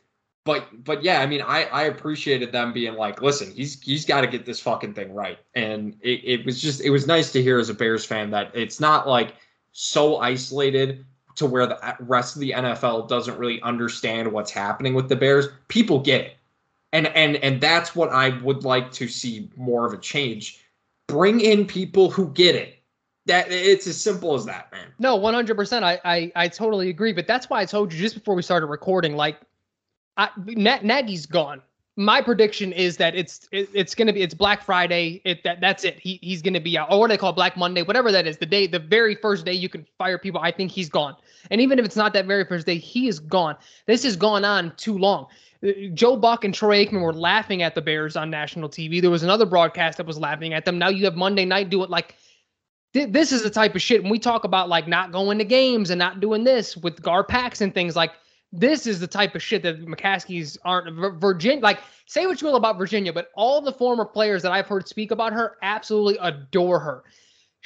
but 0.44 0.84
but 0.84 1.04
yeah, 1.04 1.22
I 1.22 1.26
mean, 1.26 1.42
I 1.42 1.64
I 1.64 1.84
appreciated 1.84 2.52
them 2.52 2.74
being 2.74 2.96
like, 2.96 3.22
listen, 3.22 3.52
he's 3.52 3.82
he's 3.82 4.06
got 4.06 4.22
to 4.22 4.28
get 4.28 4.46
this 4.46 4.60
fucking 4.60 4.94
thing 4.94 5.14
right. 5.14 5.40
And 5.56 5.96
it, 6.02 6.22
it 6.24 6.46
was 6.46 6.62
just 6.62 6.82
it 6.82 6.92
was 6.92 7.08
nice 7.08 7.32
to 7.32 7.42
hear 7.42 7.58
as 7.58 7.70
a 7.70 7.74
Bears 7.74 8.06
fan 8.06 8.30
that 8.32 8.52
it's 8.54 8.80
not 8.80 9.08
like 9.08 9.36
so 9.72 10.18
isolated 10.18 11.04
to 11.36 11.46
where 11.46 11.66
the 11.66 11.96
rest 12.00 12.36
of 12.36 12.42
the 12.42 12.52
NFL 12.52 13.08
doesn't 13.08 13.38
really 13.38 13.62
understand 13.62 14.32
what's 14.32 14.52
happening 14.52 14.94
with 14.94 15.10
the 15.10 15.16
Bears. 15.16 15.48
People 15.68 16.00
get 16.00 16.22
it 16.22 16.38
and 16.96 17.08
and 17.08 17.36
and 17.38 17.60
that's 17.60 17.96
what 17.96 18.10
I 18.10 18.30
would 18.42 18.64
like 18.64 18.92
to 18.94 19.08
see 19.08 19.50
more 19.58 19.86
of 19.86 19.94
a 19.94 19.98
change. 19.98 20.62
Bring 21.08 21.42
in 21.42 21.66
people 21.66 22.10
who 22.10 22.30
get 22.32 22.56
it. 22.56 22.80
That 23.28 23.52
it's 23.52 23.88
as 23.88 24.00
simple 24.00 24.36
as 24.36 24.46
that, 24.46 24.72
man. 24.72 24.88
No, 25.00 25.16
one 25.16 25.34
hundred 25.34 25.56
percent. 25.56 25.84
I 25.84 26.32
I 26.36 26.48
totally 26.48 26.90
agree. 26.90 27.12
But 27.12 27.28
that's 27.28 27.50
why 27.50 27.60
I 27.62 27.66
told 27.66 27.92
you 27.92 28.00
just 28.00 28.16
before 28.16 28.36
we 28.36 28.42
started 28.42 28.68
recording, 28.68 29.16
like, 29.16 29.40
I, 30.16 30.30
Nagy's 30.38 31.26
gone. 31.26 31.62
My 31.98 32.22
prediction 32.22 32.72
is 32.72 32.98
that 32.98 33.16
it's 33.16 33.48
it, 33.52 33.70
it's 33.74 33.96
gonna 33.96 34.14
be 34.14 34.22
it's 34.22 34.34
Black 34.34 34.64
Friday. 34.64 35.22
It 35.26 35.44
that 35.44 35.60
that's 35.60 35.84
it. 35.84 35.98
He 36.00 36.20
he's 36.22 36.42
gonna 36.42 36.62
be 36.62 36.78
out, 36.78 36.92
or 36.92 37.00
what 37.00 37.10
they 37.10 37.18
call 37.18 37.34
Black 37.34 37.58
Monday, 37.58 37.82
whatever 37.82 38.12
that 38.12 38.28
is. 38.28 38.38
The 38.38 38.46
day, 38.46 38.68
the 38.68 38.80
very 38.80 39.16
first 39.16 39.44
day 39.44 39.54
you 39.54 39.70
can 39.70 39.88
fire 39.98 40.20
people. 40.20 40.40
I 40.42 40.52
think 40.52 40.72
he's 40.72 40.90
gone. 40.90 41.16
And 41.50 41.62
even 41.62 41.80
if 41.80 41.86
it's 41.86 41.96
not 41.96 42.14
that 42.14 42.26
very 42.26 42.46
first 42.46 42.66
day, 42.66 42.78
he 42.78 43.08
is 43.08 43.20
gone. 43.20 43.56
This 43.88 44.04
has 44.04 44.16
gone 44.16 44.46
on 44.46 44.74
too 44.78 44.98
long. 44.98 45.28
Joe 45.94 46.16
Buck 46.16 46.44
and 46.44 46.54
Troy 46.54 46.86
Aikman 46.86 47.02
were 47.02 47.14
laughing 47.14 47.62
at 47.62 47.76
the 47.76 47.82
Bears 47.82 48.16
on 48.16 48.30
national 48.30 48.70
TV. 48.70 49.02
There 49.02 49.10
was 49.12 49.24
another 49.24 49.46
broadcast 49.46 49.98
that 49.98 50.06
was 50.06 50.20
laughing 50.20 50.54
at 50.54 50.66
them. 50.66 50.78
Now 50.78 50.90
you 50.90 51.06
have 51.06 51.16
Monday 51.16 51.46
night 51.46 51.70
do 51.70 51.84
it 51.84 51.90
like 51.90 52.16
th- 52.94 53.12
this 53.12 53.32
is 53.32 53.44
the 53.44 53.50
type 53.50 53.76
of 53.76 53.82
shit 53.82 54.02
when 54.02 54.12
we 54.12 54.20
talk 54.20 54.44
about 54.44 54.70
like 54.70 54.88
not 54.88 55.12
going 55.12 55.38
to 55.38 55.46
games 55.46 55.90
and 55.90 56.00
not 56.00 56.20
doing 56.20 56.44
this 56.44 56.78
with 56.78 57.02
Garpax 57.02 57.62
and 57.62 57.74
things 57.74 57.96
like 57.96 58.12
this 58.52 58.88
is 58.88 59.00
the 59.00 59.08
type 59.08 59.36
of 59.36 59.44
shit 59.44 59.64
that 59.64 59.86
McCaskey's 59.86 60.58
aren't 60.64 61.20
Virginia. 61.20 61.62
Like, 61.62 61.80
say 62.06 62.26
what 62.26 62.42
you 62.42 62.48
will 62.48 62.56
about 62.56 62.78
Virginia, 62.78 63.12
but 63.12 63.30
all 63.36 63.62
the 63.62 63.72
former 63.72 64.06
players 64.06 64.42
that 64.44 64.52
I've 64.52 64.68
heard 64.68 64.88
speak 64.88 65.12
about 65.12 65.34
her 65.34 65.58
absolutely 65.62 66.18
adore 66.22 66.80
her. 66.80 67.04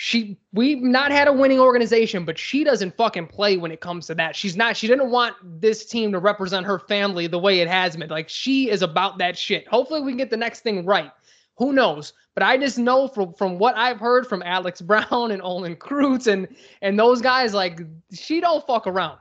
She, 0.02 0.38
we've 0.54 0.82
not 0.82 1.12
had 1.12 1.28
a 1.28 1.34
winning 1.34 1.60
organization, 1.60 2.24
but 2.24 2.38
she 2.38 2.64
doesn't 2.64 2.95
fucking 2.95 3.28
play 3.28 3.58
when 3.58 3.70
it 3.70 3.82
comes 3.82 4.08
to 4.08 4.16
that. 4.16 4.34
She's 4.34 4.56
not, 4.56 4.78
she 4.78 4.88
didn't 4.88 5.12
want 5.12 5.36
this 5.43 5.86
team 5.86 6.14
to 6.14 6.20
represent 6.20 6.66
her 6.66 6.80
family 6.80 7.28
the 7.28 7.38
way 7.38 7.60
it 7.60 7.68
has 7.68 7.97
been. 7.97 8.10
Like, 8.10 8.30
she 8.30 8.70
is 8.70 8.82
about 8.82 9.18
that 9.18 9.38
shit. 9.38 9.68
Hopefully, 9.68 10.00
we 10.00 10.12
can 10.14 10.18
get 10.18 10.30
the 10.30 10.38
next 10.38 10.62
thing 10.62 10.86
right. 10.86 11.12
Who 11.58 11.74
knows? 11.74 12.14
But 12.34 12.43
I 12.43 12.56
just 12.56 12.80
know 12.80 13.10
from 13.10 13.34
from 13.34 13.60
what 13.60 13.76
I've 13.76 14.00
heard 14.00 14.26
from 14.26 14.41
Alex 14.43 14.80
Brown 14.89 15.32
and 15.32 15.41
Olin 15.41 15.76
Kreutz 15.76 16.28
and 16.28 16.47
and 16.82 16.97
those 16.97 17.22
guys, 17.22 17.54
like 17.54 17.82
she 18.14 18.39
don't 18.39 18.66
fuck 18.66 18.88
around. 18.88 19.20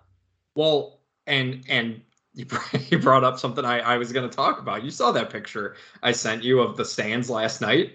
Well, 0.54 1.00
and 1.26 1.64
and 1.68 2.00
you 2.34 2.46
brought 3.00 3.24
up 3.24 3.40
something 3.40 3.64
I, 3.64 3.80
I 3.80 3.96
was 3.96 4.12
going 4.12 4.30
to 4.30 4.36
talk 4.36 4.60
about. 4.60 4.84
You 4.84 4.92
saw 4.92 5.10
that 5.10 5.28
picture 5.28 5.74
I 6.04 6.12
sent 6.12 6.44
you 6.44 6.60
of 6.60 6.76
the 6.76 6.84
stands 6.84 7.28
last 7.28 7.60
night. 7.60 7.94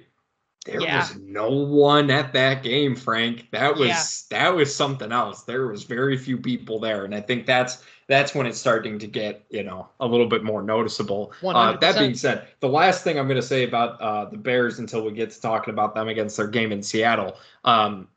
There 0.65 0.79
yeah. 0.79 0.99
was 0.99 1.17
no 1.17 1.49
one 1.49 2.09
at 2.09 2.31
that 2.33 2.63
game, 2.63 2.95
Frank. 2.95 3.47
That 3.51 3.75
was 3.75 4.27
yeah. 4.31 4.39
that 4.39 4.55
was 4.55 4.73
something 4.73 5.11
else. 5.11 5.43
There 5.43 5.67
was 5.67 5.83
very 5.83 6.17
few 6.17 6.37
people 6.37 6.79
there, 6.79 7.03
and 7.03 7.13
I 7.13 7.19
think 7.19 7.45
that's 7.45 7.83
that's 8.07 8.33
when 8.33 8.45
it's 8.45 8.59
starting 8.59 8.97
to 8.99 9.07
get 9.07 9.43
you 9.49 9.63
know 9.63 9.89
a 9.99 10.07
little 10.07 10.27
bit 10.27 10.43
more 10.43 10.63
noticeable. 10.63 11.33
Uh, 11.43 11.75
that 11.77 11.97
being 11.97 12.15
said, 12.15 12.47
the 12.61 12.69
last 12.69 13.03
thing 13.03 13.19
I'm 13.19 13.27
going 13.27 13.41
to 13.41 13.45
say 13.45 13.63
about 13.63 13.99
uh, 13.99 14.25
the 14.25 14.37
Bears 14.37 14.79
until 14.79 15.03
we 15.03 15.11
get 15.11 15.31
to 15.31 15.41
talking 15.41 15.73
about 15.73 15.95
them 15.95 16.07
against 16.07 16.37
their 16.37 16.47
game 16.47 16.71
in 16.71 16.81
Seattle. 16.81 17.37
Um, 17.65 18.07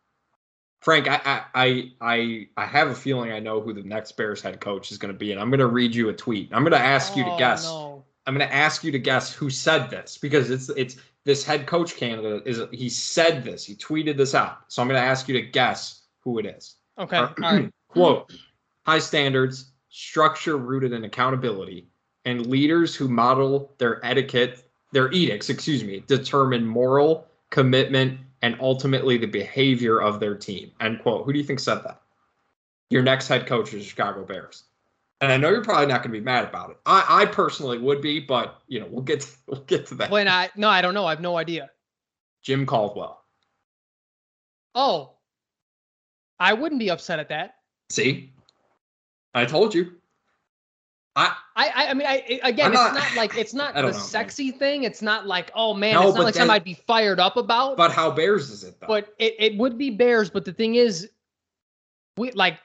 Frank, 0.83 1.09
I, 1.09 1.43
I 1.53 1.93
I 2.01 2.49
I 2.57 2.65
have 2.65 2.89
a 2.89 2.95
feeling 2.95 3.33
I 3.33 3.41
know 3.41 3.61
who 3.61 3.73
the 3.73 3.83
next 3.83 4.13
Bears 4.13 4.41
head 4.41 4.61
coach 4.61 4.93
is 4.93 4.99
going 4.99 5.13
to 5.13 5.19
be, 5.19 5.33
and 5.33 5.41
I'm 5.41 5.51
going 5.51 5.59
to 5.59 5.67
read 5.67 5.97
you 5.97 6.11
a 6.11 6.13
tweet. 6.13 6.51
I'm 6.53 6.63
going 6.63 6.71
to 6.73 6.79
ask 6.79 7.15
oh, 7.15 7.17
you 7.17 7.25
to 7.25 7.33
oh, 7.33 7.39
guess. 7.39 7.65
No. 7.65 8.05
I'm 8.29 8.37
going 8.37 8.49
to 8.49 8.55
ask 8.55 8.85
you 8.85 8.93
to 8.93 8.99
guess 8.99 9.33
who 9.33 9.51
said 9.51 9.89
this 9.89 10.17
because 10.19 10.51
it's 10.51 10.69
it's 10.71 10.97
this 11.27 11.43
head 11.45 11.67
coach 11.67 11.97
candidate 11.97 12.45
is 12.47 12.63
he 12.71 12.89
said 12.89 13.45
this. 13.45 13.65
He 13.65 13.75
tweeted 13.75 14.17
this 14.17 14.35
out. 14.35 14.59
So 14.69 14.81
I'm 14.81 14.89
going 14.89 14.99
to 14.99 15.07
ask 15.07 15.29
you 15.29 15.35
to 15.35 15.43
guess 15.43 16.05
who 16.21 16.39
it 16.39 16.47
is. 16.47 16.77
Okay. 16.99 17.17
All 17.17 17.35
right. 17.41 17.71
Quote: 17.89 18.33
High 18.87 19.01
standards, 19.01 19.73
structure 19.91 20.57
rooted 20.57 20.93
in 20.93 21.05
accountability, 21.05 21.89
and 22.25 22.47
leaders 22.47 22.95
who 22.95 23.09
model 23.09 23.75
their 23.79 24.05
etiquette, 24.07 24.71
their 24.93 25.11
edicts, 25.13 25.51
excuse 25.51 25.83
me, 25.83 26.05
determine 26.07 26.65
moral 26.65 27.27
commitment 27.51 28.21
and 28.43 28.57
ultimately 28.61 29.19
the 29.19 29.27
behavior 29.27 30.01
of 30.01 30.21
their 30.21 30.37
team. 30.37 30.71
End 30.81 31.01
quote. 31.03 31.25
Who 31.27 31.33
do 31.33 31.39
you 31.39 31.45
think 31.45 31.59
said 31.59 31.83
that? 31.83 32.03
Your 32.91 33.03
next 33.03 33.27
head 33.27 33.49
coach 33.49 33.75
is 33.75 33.85
Chicago 33.85 34.25
Bears. 34.25 34.65
And 35.21 35.33
I 35.33 35.39
know 35.39 35.49
you're 35.49 35.65
probably 35.65 35.87
not 35.87 36.03
going 36.03 36.13
to 36.13 36.19
be 36.19 36.25
mad 36.25 36.45
about 36.45 36.71
it. 36.71 36.77
I, 36.85 37.23
I 37.23 37.27
personally 37.27 37.79
would 37.79 38.03
be, 38.03 38.21
but 38.21 38.61
you 38.69 38.81
know, 38.81 38.87
we'll 38.91 39.03
get 39.03 39.23
to, 39.23 39.29
we'll 39.47 39.61
get 39.63 39.87
to 39.87 39.95
that. 39.97 40.11
When 40.11 40.29
I 40.29 40.51
no, 40.57 40.69
I 40.69 40.83
don't 40.83 40.95
know. 40.95 41.07
I 41.07 41.11
have 41.11 41.21
no 41.21 41.37
idea. 41.37 41.71
Jim 42.43 42.67
Caldwell. 42.67 43.25
Oh, 44.75 45.15
I 46.39 46.53
wouldn't 46.53 46.79
be 46.79 46.91
upset 46.91 47.19
at 47.19 47.31
that. 47.31 47.55
See, 47.91 48.33
I 49.35 49.47
told 49.47 49.75
you. 49.75 49.93
I, 51.19 51.35
I, 51.57 51.87
I 51.89 51.95
mean, 51.95 52.07
I 52.07 52.41
again, 52.43 52.67
I'm 52.67 52.73
it's 52.73 52.83
not, 52.83 52.95
not, 52.95 53.17
like 53.17 53.39
it's 53.39 53.55
not 53.55 53.75
the 53.75 53.83
know, 53.83 53.93
sexy 53.93 54.51
man. 54.51 54.59
thing. 54.59 54.83
It's 54.85 55.01
not 55.01 55.27
like, 55.27 55.51
oh 55.55 55.73
man, 55.73 55.95
no, 55.95 56.09
it's 56.09 56.17
not 56.17 56.25
like 56.25 56.35
then, 56.35 56.41
something 56.43 56.55
I'd 56.55 56.65
be 56.65 56.75
fired 56.75 57.19
up 57.19 57.39
about. 57.39 57.79
But 57.79 57.91
how 57.91 58.11
Bears 58.11 58.51
is 58.51 58.65
it 58.65 58.79
though? 58.81 58.87
But 58.87 59.15
it, 59.19 59.35
it 59.39 59.57
would 59.57 59.79
be 59.79 59.89
Bears. 59.89 60.29
But 60.29 60.45
the 60.45 60.53
thing 60.53 60.75
is, 60.75 61.09
we 62.19 62.33
like, 62.33 62.59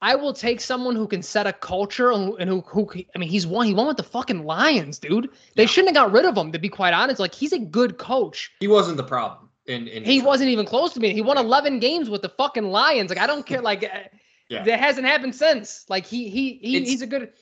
I 0.00 0.14
will 0.14 0.32
take 0.32 0.60
someone 0.60 0.94
who 0.94 1.08
can 1.08 1.22
set 1.22 1.46
a 1.46 1.52
culture 1.52 2.12
and, 2.12 2.48
who, 2.48 2.60
who, 2.60 2.88
I 3.14 3.18
mean, 3.18 3.28
he's 3.28 3.46
won. 3.46 3.66
He 3.66 3.74
won 3.74 3.88
with 3.88 3.96
the 3.96 4.04
fucking 4.04 4.44
Lions, 4.44 4.98
dude. 4.98 5.28
They 5.56 5.64
yeah. 5.64 5.68
shouldn't 5.68 5.96
have 5.96 6.06
got 6.06 6.12
rid 6.12 6.24
of 6.24 6.36
him. 6.36 6.52
To 6.52 6.58
be 6.58 6.68
quite 6.68 6.94
honest, 6.94 7.18
like 7.18 7.34
he's 7.34 7.52
a 7.52 7.58
good 7.58 7.98
coach. 7.98 8.52
He 8.60 8.68
wasn't 8.68 8.96
the 8.96 9.04
problem. 9.04 9.48
In, 9.66 9.88
in 9.88 10.04
he 10.04 10.22
wasn't 10.22 10.50
even 10.50 10.64
close 10.64 10.94
to 10.94 11.00
me. 11.00 11.12
He 11.12 11.20
won 11.20 11.36
11 11.36 11.80
games 11.80 12.08
with 12.08 12.22
the 12.22 12.28
fucking 12.28 12.70
Lions. 12.70 13.10
Like 13.10 13.18
I 13.18 13.26
don't 13.26 13.44
care. 13.44 13.60
Like 13.60 13.82
yeah. 14.48 14.64
that 14.64 14.78
hasn't 14.78 15.06
happened 15.06 15.34
since. 15.34 15.84
Like 15.88 16.06
he 16.06 16.28
he, 16.28 16.58
he 16.62 16.84
he's 16.84 17.02
a 17.02 17.06
good 17.06 17.32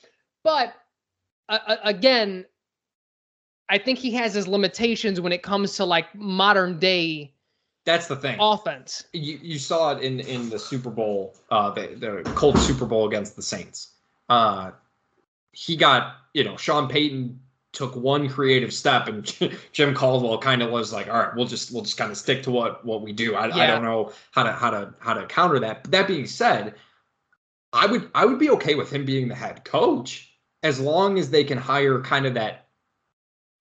but 0.43 0.73
uh, 1.49 1.75
again, 1.83 2.45
I 3.69 3.77
think 3.77 3.99
he 3.99 4.11
has 4.11 4.33
his 4.33 4.47
limitations 4.47 5.19
when 5.19 5.33
it 5.33 5.43
comes 5.43 5.75
to 5.75 5.85
like 5.85 6.13
modern 6.15 6.79
day. 6.79 7.33
That's 7.87 8.07
the 8.07 8.17
thing. 8.17 8.35
Offense. 8.37 9.05
You 9.13 9.39
you 9.41 9.57
saw 9.57 9.95
it 9.95 10.03
in 10.03 10.19
in 10.19 10.49
the 10.49 10.59
Super 10.59 10.89
Bowl, 10.89 11.33
uh, 11.49 11.71
the 11.71 11.87
the 11.95 12.31
Colts 12.35 12.61
Super 12.61 12.85
Bowl 12.85 13.07
against 13.07 13.37
the 13.37 13.41
Saints. 13.41 13.93
Uh, 14.27 14.71
he 15.53 15.77
got 15.77 16.17
you 16.33 16.43
know 16.43 16.57
Sean 16.57 16.89
Payton 16.89 17.39
took 17.71 17.95
one 17.95 18.27
creative 18.27 18.73
step 18.73 19.07
and 19.07 19.33
Jim 19.71 19.93
Caldwell 19.95 20.37
kind 20.37 20.61
of 20.61 20.69
was 20.69 20.91
like, 20.91 21.07
all 21.07 21.17
right, 21.17 21.33
we'll 21.33 21.47
just 21.47 21.71
we'll 21.71 21.83
just 21.83 21.95
kind 21.95 22.11
of 22.11 22.17
stick 22.17 22.43
to 22.43 22.51
what 22.51 22.83
what 22.83 23.01
we 23.03 23.13
do. 23.13 23.35
I, 23.35 23.47
yeah. 23.47 23.63
I 23.63 23.67
don't 23.67 23.83
know 23.83 24.11
how 24.31 24.43
to 24.43 24.51
how 24.51 24.69
to 24.71 24.93
how 24.99 25.13
to 25.13 25.25
counter 25.25 25.59
that. 25.59 25.83
But 25.83 25.91
that 25.91 26.07
being 26.09 26.27
said, 26.27 26.75
I 27.71 27.85
would 27.85 28.11
I 28.13 28.25
would 28.25 28.37
be 28.37 28.49
okay 28.49 28.75
with 28.75 28.91
him 28.91 29.05
being 29.05 29.29
the 29.29 29.35
head 29.35 29.63
coach 29.63 30.29
as 30.61 30.77
long 30.77 31.17
as 31.17 31.29
they 31.29 31.45
can 31.45 31.57
hire 31.57 32.01
kind 32.01 32.25
of 32.25 32.33
that 32.33 32.66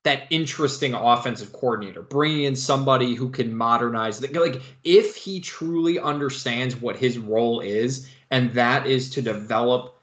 that 0.06 0.28
interesting 0.30 0.94
offensive 0.94 1.52
coordinator, 1.52 2.00
bringing 2.00 2.44
in 2.44 2.54
somebody 2.54 3.16
who 3.16 3.28
can 3.28 3.52
modernize 3.52 4.20
the, 4.20 4.28
like 4.38 4.62
if 4.84 5.16
he 5.16 5.40
truly 5.40 5.98
understands 5.98 6.76
what 6.76 6.96
his 6.96 7.18
role 7.18 7.58
is, 7.58 8.08
and 8.30 8.54
that 8.54 8.86
is 8.86 9.10
to 9.10 9.20
develop 9.20 10.00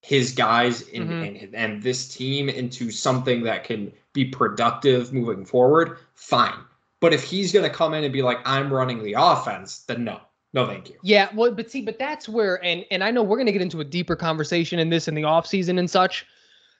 his 0.00 0.32
guys 0.32 0.80
in, 0.88 1.02
mm-hmm. 1.08 1.44
and, 1.44 1.54
and 1.54 1.82
this 1.82 2.08
team 2.08 2.48
into 2.48 2.90
something 2.90 3.42
that 3.42 3.62
can 3.62 3.92
be 4.14 4.24
productive 4.24 5.12
moving 5.12 5.44
forward, 5.44 5.98
fine. 6.14 6.58
But 7.00 7.12
if 7.12 7.22
he's 7.22 7.52
going 7.52 7.68
to 7.68 7.74
come 7.74 7.92
in 7.92 8.04
and 8.04 8.12
be 8.14 8.22
like, 8.22 8.38
I'm 8.46 8.72
running 8.72 9.04
the 9.04 9.16
offense, 9.18 9.80
then 9.80 10.02
no. 10.04 10.20
No, 10.54 10.66
thank 10.66 10.88
you. 10.88 10.94
Yeah, 11.02 11.28
well, 11.34 11.52
but 11.52 11.70
see, 11.70 11.82
but 11.82 11.98
that's 11.98 12.26
where, 12.26 12.64
and 12.64 12.86
and 12.90 13.04
I 13.04 13.10
know 13.10 13.22
we're 13.22 13.36
gonna 13.36 13.52
get 13.52 13.60
into 13.60 13.80
a 13.80 13.84
deeper 13.84 14.16
conversation 14.16 14.78
in 14.78 14.88
this 14.88 15.06
in 15.06 15.14
the 15.14 15.24
off 15.24 15.46
season 15.46 15.78
and 15.78 15.90
such, 15.90 16.24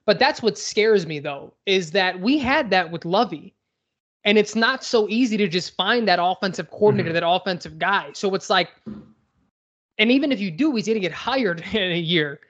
but 0.06 0.18
that's 0.18 0.40
what 0.40 0.56
scares 0.56 1.06
me 1.06 1.18
though, 1.18 1.52
is 1.66 1.90
that 1.90 2.20
we 2.20 2.38
had 2.38 2.70
that 2.70 2.90
with 2.90 3.04
Lovie. 3.04 3.54
and 4.24 4.38
it's 4.38 4.56
not 4.56 4.82
so 4.82 5.08
easy 5.08 5.36
to 5.36 5.46
just 5.46 5.76
find 5.76 6.08
that 6.08 6.18
offensive 6.20 6.68
coordinator, 6.70 7.10
mm-hmm. 7.10 7.14
that 7.14 7.28
offensive 7.28 7.78
guy. 7.78 8.10
So 8.12 8.34
it's 8.34 8.50
like, 8.50 8.70
and 9.98 10.10
even 10.10 10.32
if 10.32 10.40
you 10.40 10.50
do, 10.50 10.74
he's 10.74 10.86
gonna 10.86 11.00
get 11.00 11.12
hired 11.12 11.60
in 11.72 11.92
a 11.92 11.98
year. 11.98 12.40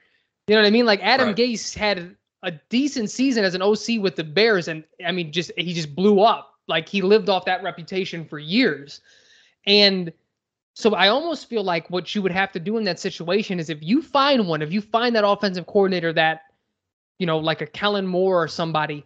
You 0.47 0.55
know 0.55 0.61
what 0.61 0.67
I 0.67 0.71
mean? 0.71 0.85
Like 0.85 1.01
Adam 1.03 1.27
right. 1.27 1.35
Gase 1.35 1.75
had 1.75 2.15
a 2.43 2.51
decent 2.69 3.09
season 3.09 3.43
as 3.43 3.53
an 3.53 3.61
OC 3.61 3.99
with 3.99 4.15
the 4.15 4.23
Bears, 4.23 4.67
and 4.67 4.83
I 5.05 5.11
mean, 5.11 5.31
just 5.31 5.51
he 5.57 5.73
just 5.73 5.95
blew 5.95 6.21
up. 6.21 6.53
Like 6.67 6.87
he 6.87 7.01
lived 7.01 7.29
off 7.29 7.45
that 7.45 7.63
reputation 7.63 8.25
for 8.25 8.39
years, 8.39 9.01
and 9.65 10.11
so 10.77 10.93
I 10.93 11.07
almost 11.07 11.49
feel 11.49 11.63
like 11.63 11.89
what 11.89 12.13
you 12.13 12.21
would 12.21 12.31
have 12.31 12.51
to 12.51 12.59
do 12.59 12.77
in 12.77 12.83
that 12.83 12.99
situation 12.99 13.59
is 13.59 13.71
if 13.71 13.81
you 13.81 13.99
find 13.99 14.47
one, 14.47 14.61
if 14.61 14.71
you 14.71 14.79
find 14.79 15.15
that 15.15 15.27
offensive 15.27 15.65
coordinator 15.65 16.13
that, 16.13 16.41
you 17.19 17.25
know, 17.25 17.37
like 17.37 17.61
a 17.61 17.67
Kellen 17.67 18.07
Moore 18.07 18.41
or 18.43 18.47
somebody, 18.47 19.05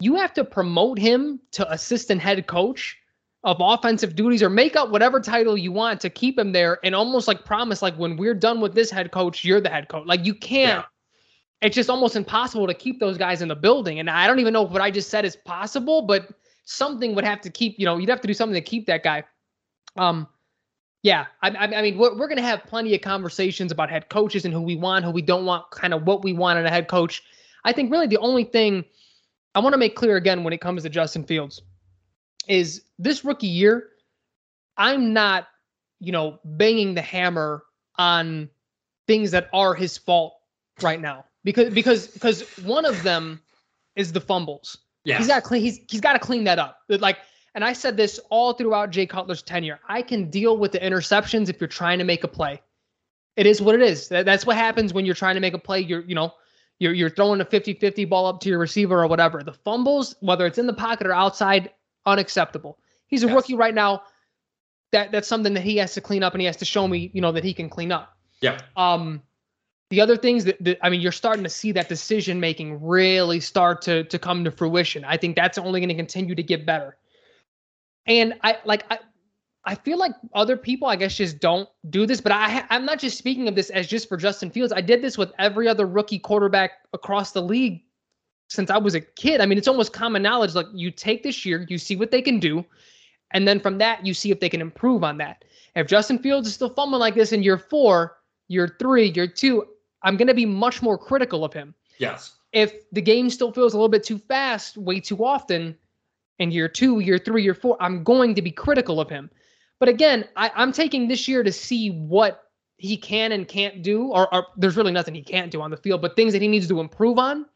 you 0.00 0.14
have 0.14 0.32
to 0.34 0.44
promote 0.44 0.98
him 0.98 1.40
to 1.52 1.70
assistant 1.72 2.20
head 2.20 2.46
coach 2.46 2.96
of 3.44 3.56
offensive 3.60 4.16
duties 4.16 4.42
or 4.42 4.50
make 4.50 4.76
up 4.76 4.90
whatever 4.90 5.20
title 5.20 5.56
you 5.56 5.72
want 5.72 6.00
to 6.00 6.10
keep 6.10 6.38
him 6.38 6.52
there 6.52 6.78
and 6.84 6.94
almost 6.94 7.28
like 7.28 7.44
promise 7.44 7.82
like 7.82 7.96
when 7.96 8.16
we're 8.16 8.34
done 8.34 8.60
with 8.60 8.74
this 8.74 8.90
head 8.90 9.10
coach, 9.12 9.44
you're 9.44 9.60
the 9.60 9.68
head 9.68 9.88
coach. 9.88 10.06
Like 10.06 10.24
you 10.24 10.34
can't 10.34 10.84
yeah. 10.84 11.66
it's 11.66 11.74
just 11.74 11.88
almost 11.88 12.16
impossible 12.16 12.66
to 12.66 12.74
keep 12.74 13.00
those 13.00 13.16
guys 13.16 13.42
in 13.42 13.48
the 13.48 13.56
building. 13.56 14.00
And 14.00 14.10
I 14.10 14.26
don't 14.26 14.40
even 14.40 14.52
know 14.52 14.66
if 14.66 14.70
what 14.70 14.82
I 14.82 14.90
just 14.90 15.08
said 15.08 15.24
is 15.24 15.36
possible, 15.36 16.02
but 16.02 16.28
something 16.64 17.14
would 17.14 17.24
have 17.24 17.40
to 17.42 17.50
keep, 17.50 17.78
you 17.78 17.86
know, 17.86 17.96
you'd 17.96 18.08
have 18.10 18.20
to 18.20 18.28
do 18.28 18.34
something 18.34 18.54
to 18.54 18.60
keep 18.60 18.86
that 18.86 19.02
guy. 19.02 19.24
Um, 19.96 20.28
yeah, 21.02 21.26
I, 21.42 21.50
I, 21.50 21.82
mean, 21.82 21.96
we're, 21.96 22.16
we're 22.16 22.26
going 22.26 22.38
to 22.38 22.42
have 22.42 22.64
plenty 22.64 22.94
of 22.94 23.00
conversations 23.00 23.70
about 23.70 23.88
head 23.88 24.08
coaches 24.08 24.44
and 24.44 24.52
who 24.52 24.60
we 24.60 24.74
want, 24.74 25.04
who 25.04 25.12
we 25.12 25.22
don't 25.22 25.46
want, 25.46 25.70
kind 25.70 25.94
of 25.94 26.06
what 26.06 26.24
we 26.24 26.32
want 26.32 26.58
in 26.58 26.66
a 26.66 26.70
head 26.70 26.88
coach. 26.88 27.22
I 27.68 27.72
think 27.72 27.92
really 27.92 28.06
the 28.06 28.16
only 28.16 28.44
thing 28.44 28.82
I 29.54 29.58
want 29.58 29.74
to 29.74 29.78
make 29.78 29.94
clear 29.94 30.16
again 30.16 30.42
when 30.42 30.54
it 30.54 30.60
comes 30.62 30.84
to 30.84 30.88
Justin 30.88 31.22
Fields 31.22 31.60
is 32.48 32.82
this 32.98 33.26
rookie 33.26 33.46
year, 33.46 33.90
I'm 34.78 35.12
not, 35.12 35.48
you 36.00 36.10
know, 36.10 36.40
banging 36.44 36.94
the 36.94 37.02
hammer 37.02 37.64
on 37.96 38.48
things 39.06 39.32
that 39.32 39.50
are 39.52 39.74
his 39.74 39.98
fault 39.98 40.32
right 40.80 40.98
now 40.98 41.26
because 41.44 41.74
because 41.74 42.06
because 42.06 42.42
one 42.60 42.86
of 42.86 43.02
them 43.02 43.38
is 43.96 44.12
the 44.12 44.20
fumbles. 44.20 44.78
Yeah, 45.04 45.18
he's 45.18 45.26
got 45.26 45.42
clean. 45.42 45.60
He's 45.60 45.78
he's 45.90 46.00
got 46.00 46.14
to 46.14 46.18
clean 46.18 46.44
that 46.44 46.58
up. 46.58 46.78
Like 46.88 47.18
and 47.54 47.62
I 47.62 47.74
said 47.74 47.98
this 47.98 48.18
all 48.30 48.54
throughout 48.54 48.88
Jay 48.88 49.04
Cutler's 49.04 49.42
tenure. 49.42 49.78
I 49.90 50.00
can 50.00 50.30
deal 50.30 50.56
with 50.56 50.72
the 50.72 50.78
interceptions 50.78 51.50
if 51.50 51.60
you're 51.60 51.68
trying 51.68 51.98
to 51.98 52.04
make 52.04 52.24
a 52.24 52.28
play. 52.28 52.62
It 53.36 53.44
is 53.44 53.60
what 53.60 53.74
it 53.74 53.82
is. 53.82 54.08
That's 54.08 54.46
what 54.46 54.56
happens 54.56 54.94
when 54.94 55.04
you're 55.04 55.14
trying 55.14 55.34
to 55.34 55.40
make 55.40 55.52
a 55.52 55.58
play. 55.58 55.80
You're, 55.80 56.00
you 56.00 56.14
know, 56.14 56.32
you're 56.78 56.92
you're 56.92 57.10
throwing 57.10 57.40
a 57.40 57.44
50-50 57.44 58.08
ball 58.08 58.26
up 58.26 58.40
to 58.40 58.48
your 58.48 58.58
receiver 58.58 59.02
or 59.02 59.06
whatever. 59.06 59.42
The 59.42 59.52
fumbles, 59.52 60.16
whether 60.20 60.46
it's 60.46 60.58
in 60.58 60.66
the 60.66 60.72
pocket 60.72 61.06
or 61.06 61.12
outside, 61.12 61.70
unacceptable. 62.06 62.78
He's 63.06 63.24
a 63.24 63.26
yes. 63.26 63.34
rookie 63.34 63.54
right 63.54 63.74
now. 63.74 64.02
that 64.92 65.12
that's 65.12 65.28
something 65.28 65.54
that 65.54 65.62
he 65.62 65.76
has 65.78 65.94
to 65.94 66.00
clean 66.00 66.22
up 66.22 66.34
and 66.34 66.40
he 66.40 66.46
has 66.46 66.56
to 66.58 66.64
show 66.64 66.86
me, 66.86 67.10
you 67.12 67.20
know, 67.20 67.32
that 67.32 67.44
he 67.44 67.52
can 67.52 67.68
clean 67.68 67.92
up. 67.92 68.16
Yeah. 68.40 68.60
Um, 68.76 69.22
the 69.90 70.00
other 70.00 70.16
things 70.16 70.44
that, 70.44 70.62
that 70.62 70.78
I 70.82 70.90
mean, 70.90 71.00
you're 71.00 71.12
starting 71.12 71.44
to 71.44 71.50
see 71.50 71.72
that 71.72 71.88
decision 71.88 72.40
making 72.40 72.84
really 72.84 73.40
start 73.40 73.82
to 73.82 74.04
to 74.04 74.18
come 74.18 74.44
to 74.44 74.50
fruition. 74.50 75.04
I 75.04 75.16
think 75.16 75.36
that's 75.36 75.58
only 75.58 75.80
going 75.80 75.88
to 75.88 75.94
continue 75.94 76.34
to 76.34 76.42
get 76.42 76.66
better. 76.66 76.96
And 78.06 78.34
I 78.42 78.58
like 78.64 78.84
I 78.90 78.98
I 79.68 79.74
feel 79.74 79.98
like 79.98 80.12
other 80.32 80.56
people, 80.56 80.88
I 80.88 80.96
guess, 80.96 81.14
just 81.14 81.40
don't 81.40 81.68
do 81.90 82.06
this. 82.06 82.22
But 82.22 82.32
I 82.32 82.64
I'm 82.70 82.86
not 82.86 82.98
just 82.98 83.18
speaking 83.18 83.48
of 83.48 83.54
this 83.54 83.68
as 83.68 83.86
just 83.86 84.08
for 84.08 84.16
Justin 84.16 84.50
Fields. 84.50 84.72
I 84.72 84.80
did 84.80 85.02
this 85.02 85.18
with 85.18 85.30
every 85.38 85.68
other 85.68 85.86
rookie 85.86 86.18
quarterback 86.18 86.70
across 86.94 87.32
the 87.32 87.42
league 87.42 87.82
since 88.48 88.70
I 88.70 88.78
was 88.78 88.94
a 88.94 89.02
kid. 89.02 89.42
I 89.42 89.46
mean, 89.46 89.58
it's 89.58 89.68
almost 89.68 89.92
common 89.92 90.22
knowledge. 90.22 90.54
Like 90.54 90.68
you 90.72 90.90
take 90.90 91.22
this 91.22 91.44
year, 91.44 91.66
you 91.68 91.76
see 91.76 91.96
what 91.96 92.10
they 92.10 92.22
can 92.22 92.40
do, 92.40 92.64
and 93.32 93.46
then 93.46 93.60
from 93.60 93.76
that, 93.76 94.06
you 94.06 94.14
see 94.14 94.30
if 94.30 94.40
they 94.40 94.48
can 94.48 94.62
improve 94.62 95.04
on 95.04 95.18
that. 95.18 95.44
If 95.76 95.86
Justin 95.86 96.18
Fields 96.18 96.48
is 96.48 96.54
still 96.54 96.70
fumbling 96.70 97.00
like 97.00 97.14
this 97.14 97.32
in 97.32 97.42
year 97.42 97.58
four, 97.58 98.16
year 98.48 98.74
three, 98.78 99.10
year 99.10 99.28
two, 99.28 99.66
I'm 100.02 100.16
going 100.16 100.28
to 100.28 100.34
be 100.34 100.46
much 100.46 100.80
more 100.80 100.96
critical 100.96 101.44
of 101.44 101.52
him. 101.52 101.74
Yes. 101.98 102.36
If 102.54 102.90
the 102.92 103.02
game 103.02 103.28
still 103.28 103.52
feels 103.52 103.74
a 103.74 103.76
little 103.76 103.90
bit 103.90 104.02
too 104.02 104.16
fast, 104.16 104.78
way 104.78 104.98
too 104.98 105.22
often, 105.22 105.76
in 106.38 106.50
year 106.50 106.68
two, 106.68 107.00
year 107.00 107.18
three, 107.18 107.42
year 107.42 107.52
four, 107.52 107.76
I'm 107.80 108.02
going 108.02 108.34
to 108.34 108.40
be 108.40 108.50
critical 108.50 108.98
of 108.98 109.10
him. 109.10 109.30
But 109.80 109.88
again, 109.88 110.26
I, 110.36 110.50
I'm 110.54 110.72
taking 110.72 111.08
this 111.08 111.28
year 111.28 111.42
to 111.42 111.52
see 111.52 111.90
what 111.90 112.44
he 112.78 112.96
can 112.96 113.32
and 113.32 113.46
can't 113.46 113.82
do, 113.82 114.08
or, 114.08 114.32
or, 114.32 114.46
there's 114.56 114.76
really 114.76 114.92
nothing 114.92 115.14
he 115.14 115.22
can't 115.22 115.50
do 115.50 115.60
on 115.60 115.70
the 115.70 115.76
field, 115.76 116.00
but 116.00 116.16
things 116.16 116.32
that 116.32 116.42
he 116.42 116.48
needs 116.48 116.68
to 116.68 116.80
improve 116.80 117.18
on. 117.18 117.46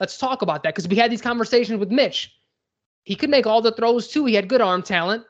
Let's 0.00 0.18
talk 0.18 0.42
about 0.42 0.62
that 0.62 0.74
because 0.74 0.88
we 0.88 0.96
had 0.96 1.10
these 1.10 1.22
conversations 1.22 1.78
with 1.78 1.90
Mitch. 1.90 2.34
He 3.04 3.14
could 3.14 3.30
make 3.30 3.46
all 3.46 3.60
the 3.60 3.72
throws 3.72 4.08
too. 4.08 4.24
He 4.24 4.34
had 4.34 4.48
good 4.48 4.60
arm 4.60 4.82
talent, 4.82 5.24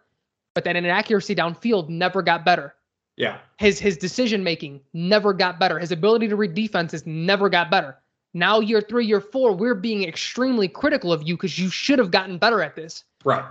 but 0.55 0.65
then 0.65 0.77
in 0.77 0.87
accuracy 0.87 1.35
downfield 1.35 1.89
never 1.89 2.23
got 2.23 2.45
better. 2.45 2.75
Yeah. 3.17 3.39
His 3.59 3.79
his 3.79 3.97
decision 3.97 4.43
making 4.43 4.81
never 4.93 5.33
got 5.33 5.61
better. 5.61 5.79
His 5.79 5.93
ability 5.93 6.29
to 6.29 6.37
read 6.37 6.55
defenses 6.55 7.07
never 7.07 7.49
got 7.49 7.71
better. 7.71 7.99
Now 8.33 8.61
year 8.61 8.81
three, 8.81 9.07
year 9.07 9.21
four, 9.21 9.53
we're 9.53 9.75
being 9.75 10.03
extremely 10.05 10.67
critical 10.67 11.13
of 11.13 11.23
you 11.23 11.37
because 11.37 11.59
you 11.59 11.69
should 11.69 11.99
have 11.99 12.11
gotten 12.11 12.39
better 12.39 12.63
at 12.63 12.75
this. 12.75 13.05
Right. 13.25 13.45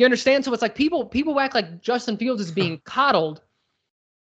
You 0.00 0.06
understand? 0.06 0.46
So 0.46 0.52
it's 0.54 0.62
like 0.62 0.74
people 0.74 1.04
people 1.04 1.38
act 1.38 1.54
like 1.54 1.82
Justin 1.82 2.16
Fields 2.16 2.40
is 2.40 2.50
being 2.50 2.80
coddled. 2.86 3.42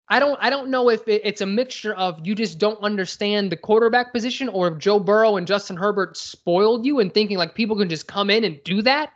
I 0.09 0.19
don't 0.19 0.37
I 0.41 0.49
don't 0.49 0.69
know 0.69 0.89
if 0.89 1.07
it, 1.07 1.21
it's 1.23 1.39
a 1.39 1.45
mixture 1.45 1.93
of 1.93 2.19
you 2.21 2.35
just 2.35 2.59
don't 2.59 2.77
understand 2.83 3.49
the 3.49 3.55
quarterback 3.55 4.11
position 4.11 4.49
or 4.49 4.67
if 4.67 4.77
Joe 4.77 4.99
Burrow 4.99 5.37
and 5.37 5.47
Justin 5.47 5.77
Herbert 5.77 6.17
spoiled 6.17 6.85
you 6.85 6.99
and 6.99 7.13
thinking 7.13 7.37
like 7.37 7.55
people 7.55 7.77
can 7.77 7.87
just 7.87 8.07
come 8.07 8.29
in 8.29 8.43
and 8.43 8.61
do 8.65 8.81
that. 8.81 9.13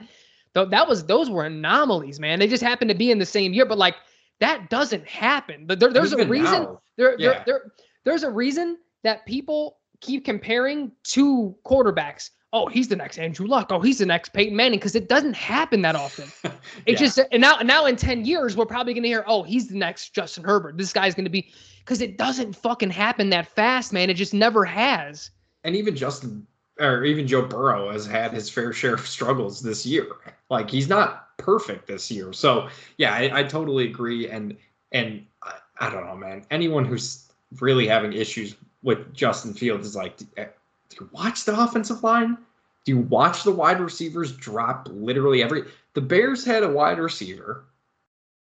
Though 0.53 0.64
that 0.64 0.88
was 0.88 1.03
those 1.05 1.30
were 1.30 1.43
anomalies, 1.43 2.22
man. 2.22 2.39
They 2.39 2.47
just 2.47 2.64
happened 2.64 2.88
to 2.91 2.95
be 2.95 3.11
in 3.11 3.20
the 3.20 3.26
same 3.26 3.51
year, 3.51 3.66
but 3.66 3.78
like 3.78 3.95
that 4.39 4.70
doesn't 4.70 5.05
happen. 5.05 5.68
There, 5.68 5.91
there's 5.91 6.14
a 6.14 6.26
reason. 6.26 6.78
There, 6.95 7.20
yeah. 7.20 7.28
there, 7.28 7.43
there, 7.45 7.72
there's 8.05 8.24
a 8.24 8.32
reason 8.32 8.78
that 9.03 9.26
people 9.26 9.80
keep 9.99 10.24
comparing 10.24 10.93
two 11.03 11.57
quarterbacks. 11.66 12.30
Oh, 12.54 12.68
he's 12.68 12.88
the 12.88 12.95
next 12.95 13.18
Andrew 13.18 13.47
Luck. 13.47 13.68
Oh, 13.72 13.80
he's 13.80 13.97
the 13.97 14.06
next 14.06 14.32
Peyton 14.32 14.56
Manning 14.56 14.78
because 14.78 14.95
it 14.95 15.10
doesn't 15.10 15.34
happen 15.34 15.82
that 15.82 15.95
often. 15.95 16.32
It 16.86 16.93
yeah. 16.93 16.97
just 16.97 17.20
and 17.32 17.41
now 17.41 17.58
now 17.58 17.86
in 17.86 17.95
10 17.95 18.26
years 18.26 18.56
we're 18.56 18.66
probably 18.66 18.93
going 18.93 19.04
to 19.04 19.10
hear, 19.10 19.24
"Oh, 19.28 19.43
he's 19.43 19.68
the 19.68 19.78
next 19.78 20.14
Justin 20.14 20.43
Herbert. 20.43 20.78
This 20.78 20.93
guy's 20.93 21.14
going 21.14 21.26
to 21.26 21.30
be 21.30 21.51
cuz 21.86 22.01
it 22.01 22.18
doesn't 22.18 22.56
fucking 22.56 22.89
happen 22.89 23.30
that 23.32 23.47
fast, 23.47 23.91
man. 23.91 24.10
It 24.10 24.16
just 24.16 24.34
never 24.34 24.64
has." 24.66 25.32
And 25.64 25.76
even 25.76 25.95
Justin 25.95 26.47
or 26.80 27.04
even 27.04 27.28
Joe 27.28 27.43
Burrow 27.43 27.91
has 27.91 28.06
had 28.06 28.34
his 28.34 28.49
fair 28.49 28.74
share 28.74 28.95
of 28.95 29.08
struggles 29.08 29.62
this 29.62 29.86
year. 29.86 30.08
Like 30.49 30.70
he's 30.70 30.89
not 30.89 31.38
perfect 31.38 31.88
this 31.88 32.10
year. 32.10 32.34
So 32.34 32.70
yeah, 32.97 33.14
I, 33.14 33.39
I 33.39 33.43
totally 33.43 33.86
agree. 33.86 34.30
And 34.30 34.58
and 34.91 35.26
I, 35.41 35.56
I, 35.80 35.89
don't 35.89 36.06
know, 36.06 36.16
man. 36.16 36.45
Anyone 36.51 36.86
who's 36.86 37.32
really 37.60 37.88
having 37.88 38.14
issues 38.14 38.56
with 38.84 39.14
Justin 39.14 39.54
Fields 39.54 39.88
is 39.88 39.95
like, 39.95 40.18
eh, 40.38 40.45
do, 40.97 41.05
you 41.05 41.09
watch 41.13 41.45
the 41.45 41.59
offensive 41.59 42.03
line? 42.03 42.37
Do 42.85 42.91
you 42.91 42.99
watch 42.99 43.43
the 43.43 43.51
wide 43.51 43.79
receivers 43.79 44.31
drop 44.31 44.87
literally 44.91 45.41
every? 45.41 45.63
The 45.93 46.01
Bears 46.01 46.43
had 46.43 46.63
a 46.63 46.69
wide 46.69 46.99
receiver 46.99 47.65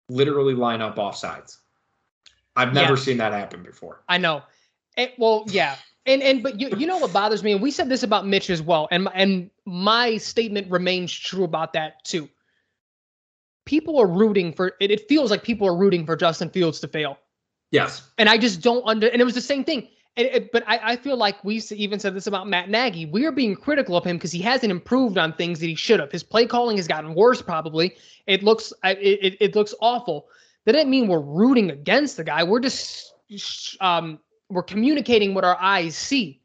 literally 0.09 0.55
line 0.55 0.81
up 0.81 0.99
off 0.99 1.17
sides. 1.17 1.59
I've 2.57 2.75
never 2.75 2.95
yeah. 2.95 3.01
seen 3.01 3.17
that 3.19 3.33
happen 3.33 3.63
before. 3.63 4.03
I 4.09 4.19
know. 4.19 4.43
It, 4.97 5.15
well, 5.19 5.45
yeah, 5.49 5.77
and 6.07 6.23
and 6.23 6.43
but 6.43 6.61
you 6.61 6.71
you 6.77 6.87
know 6.87 6.99
what 6.99 7.13
bothers 7.13 7.43
me, 7.43 7.53
and 7.53 7.63
we 7.63 7.71
said 7.71 7.89
this 7.89 8.03
about 8.03 8.27
Mitch 8.27 8.51
as 8.51 8.61
well, 8.61 8.89
and 8.91 9.09
and 9.15 9.51
my 9.65 10.19
statement 10.19 10.71
remains 10.71 11.13
true 11.13 11.45
about 11.45 11.73
that 11.73 12.05
too. 12.05 12.29
People 13.65 13.99
are 13.99 14.07
rooting 14.07 14.53
for 14.53 14.75
it. 14.81 14.91
It 14.91 15.09
feels 15.09 15.31
like 15.31 15.43
people 15.43 15.67
are 15.67 15.77
rooting 15.77 16.05
for 16.05 16.17
Justin 16.17 16.51
Fields 16.51 16.81
to 16.81 16.89
fail. 16.89 17.19
Yes. 17.73 18.07
And 18.19 18.29
I 18.29 18.39
just 18.39 18.61
don't 18.61 18.87
under. 18.87 19.09
And 19.09 19.21
it 19.21 19.25
was 19.25 19.35
the 19.35 19.41
same 19.41 19.65
thing. 19.65 19.89
It, 20.15 20.53
but 20.53 20.63
I, 20.67 20.79
I 20.83 20.97
feel 20.97 21.17
like 21.17 21.43
we 21.43 21.63
even 21.71 21.99
said 21.99 22.15
this 22.15 22.27
about 22.27 22.47
Matt 22.47 22.69
Nagy. 22.69 23.07
We 23.07 23.25
are 23.25 23.33
being 23.33 23.57
critical 23.57 23.97
of 23.97 24.05
him 24.05 24.17
because 24.17 24.31
he 24.31 24.43
hasn't 24.43 24.71
improved 24.71 25.17
on 25.17 25.33
things 25.33 25.59
that 25.61 25.67
he 25.67 25.75
should 25.75 26.01
have. 26.01 26.13
His 26.13 26.23
play 26.23 26.45
calling 26.45 26.77
has 26.77 26.87
gotten 26.87 27.15
worse. 27.15 27.41
Probably 27.41 27.97
it 28.27 28.43
looks 28.43 28.75
it, 28.85 29.37
it 29.41 29.57
looks 29.57 29.75
awful. 29.81 30.29
That 30.65 30.73
doesn't 30.73 30.91
mean 30.91 31.09
we're 31.09 31.21
rooting 31.21 31.71
against 31.71 32.19
the 32.19 32.25
guy. 32.25 32.45
We're 32.45 32.61
just 32.61 33.15
um, 33.81 34.19
we're 34.51 34.63
communicating 34.63 35.33
what 35.33 35.45
our 35.45 35.57
eyes 35.59 35.97
see. 35.97 36.43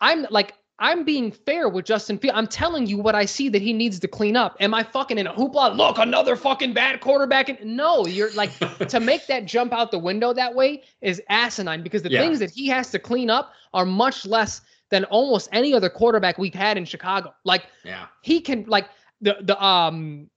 I'm 0.00 0.26
like 0.30 0.54
I'm 0.80 1.04
being 1.04 1.30
fair 1.30 1.68
with 1.68 1.84
Justin 1.84 2.18
Fields. 2.18 2.36
I'm 2.38 2.46
telling 2.46 2.86
you 2.86 2.96
what 2.96 3.14
I 3.14 3.26
see 3.26 3.50
that 3.50 3.60
he 3.60 3.74
needs 3.74 4.00
to 4.00 4.08
clean 4.08 4.34
up. 4.34 4.56
Am 4.60 4.72
I 4.72 4.82
fucking 4.82 5.18
in 5.18 5.26
a 5.26 5.32
hoopla? 5.32 5.76
Look, 5.76 5.98
another 5.98 6.36
fucking 6.36 6.72
bad 6.72 7.00
quarterback. 7.00 7.50
And 7.50 7.76
no, 7.76 8.06
you're 8.06 8.32
like 8.32 8.50
to 8.88 8.98
make 9.00 9.26
that 9.26 9.44
jump 9.44 9.74
out 9.74 9.90
the 9.90 9.98
window 9.98 10.32
that 10.32 10.54
way 10.54 10.82
is 11.02 11.22
asinine 11.28 11.82
because 11.82 12.02
the 12.02 12.10
yeah. 12.10 12.22
things 12.22 12.38
that 12.38 12.50
he 12.50 12.66
has 12.68 12.90
to 12.92 12.98
clean 12.98 13.28
up 13.28 13.52
are 13.74 13.84
much 13.84 14.24
less 14.24 14.62
than 14.88 15.04
almost 15.04 15.50
any 15.52 15.74
other 15.74 15.90
quarterback 15.90 16.38
we've 16.38 16.54
had 16.54 16.78
in 16.78 16.86
Chicago. 16.86 17.34
Like, 17.44 17.66
yeah, 17.84 18.06
he 18.22 18.40
can 18.40 18.64
like 18.66 18.88
the 19.20 19.36
the 19.42 19.62
um 19.62 20.30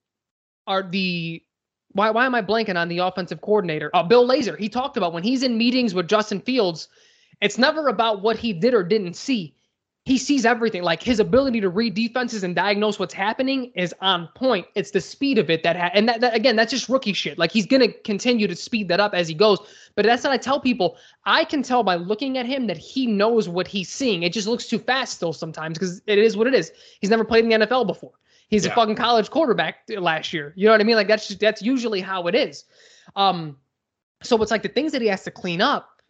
are 0.68 0.84
the 0.84 1.41
why 1.94 2.10
why 2.10 2.26
am 2.26 2.36
I 2.36 2.41
blanking 2.41 2.76
on 2.76 2.89
the 2.89 3.00
offensive 3.00 3.39
coordinator? 3.39 3.89
Uh, 3.94 4.04
Bill 4.04 4.28
Lazor. 4.28 4.58
He 4.60 4.68
talked 4.68 4.98
about 4.98 5.14
when 5.14 5.24
he's 5.24 5.41
in 5.41 5.58
meetings 5.58 5.94
with 5.94 6.10
Justin 6.10 6.41
Fields, 6.41 6.89
it's 7.39 7.58
never 7.58 7.88
about 7.88 8.22
what 8.22 8.38
he 8.38 8.52
did 8.52 8.74
or 8.74 8.84
didn't 8.84 9.16
see. 9.16 9.56
He 10.06 10.18
sees 10.18 10.45
everything. 10.45 10.84
Like 10.84 11.01
his 11.01 11.22
ability 11.22 11.62
to 11.62 11.70
read 11.70 11.93
defenses 11.93 12.43
and 12.43 12.54
diagnose 12.54 12.99
what's 12.99 13.14
happening 13.14 13.72
is 13.74 13.95
on 14.01 14.28
point. 14.36 14.68
It's 14.76 14.91
the 14.91 14.99
speed 14.99 15.38
of 15.38 15.49
it 15.49 15.64
that 15.64 15.78
ha- 15.78 15.91
and 15.93 16.10
that, 16.10 16.20
that 16.20 16.36
again, 16.36 16.58
that's 16.58 16.72
just 16.72 16.89
rookie 16.89 17.14
shit. 17.14 17.38
Like 17.38 17.54
he's 17.54 17.66
gonna 17.66 17.88
continue 17.88 18.45
to 18.47 18.56
speed 18.56 18.89
that 18.89 18.99
up 18.99 19.14
as 19.14 19.30
he 19.30 19.34
goes. 19.34 19.60
But 19.95 20.06
that's 20.06 20.24
what 20.24 20.34
I 20.34 20.38
tell 20.38 20.60
people. 20.60 20.97
I 21.26 21.45
can 21.45 21.64
tell 21.64 21.84
by 21.84 21.95
looking 21.95 22.38
at 22.38 22.45
him 22.45 22.68
that 22.68 22.78
he 22.78 23.08
knows 23.08 23.47
what 23.47 23.66
he's 23.66 23.89
seeing. 23.89 24.24
It 24.24 24.34
just 24.34 24.47
looks 24.47 24.68
too 24.68 24.80
fast 24.80 25.14
still 25.14 25.32
sometimes 25.32 25.78
because 25.78 26.01
it 26.06 26.18
is 26.18 26.36
what 26.36 26.47
it 26.47 26.54
is. 26.54 26.74
He's 26.99 27.10
never 27.10 27.24
played 27.24 27.45
in 27.45 27.62
the 27.62 27.66
NFL 27.66 27.88
before. 27.88 28.14
He's 28.49 28.66
yeah. 28.66 28.72
a 28.72 28.76
fucking 28.76 28.95
college 28.95 29.30
quarterback 29.30 29.78
last 29.89 30.34
year. 30.34 30.54
You 30.58 30.66
know 30.66 30.74
what 30.74 30.82
I 30.82 30.84
mean? 30.84 30.95
Like 30.97 31.08
that's 31.08 31.28
just, 31.28 31.39
that's 31.39 31.62
usually 31.62 32.01
how 32.01 32.28
it 32.28 32.36
is. 32.36 32.66
Um, 33.16 33.58
so 34.22 34.41
it's 34.41 34.51
like 34.51 34.64
the 34.64 34.70
things 34.70 34.91
that 34.91 35.01
he 35.01 35.08
has 35.08 35.24
to 35.24 35.32
clean 35.32 35.62
up 35.62 36.01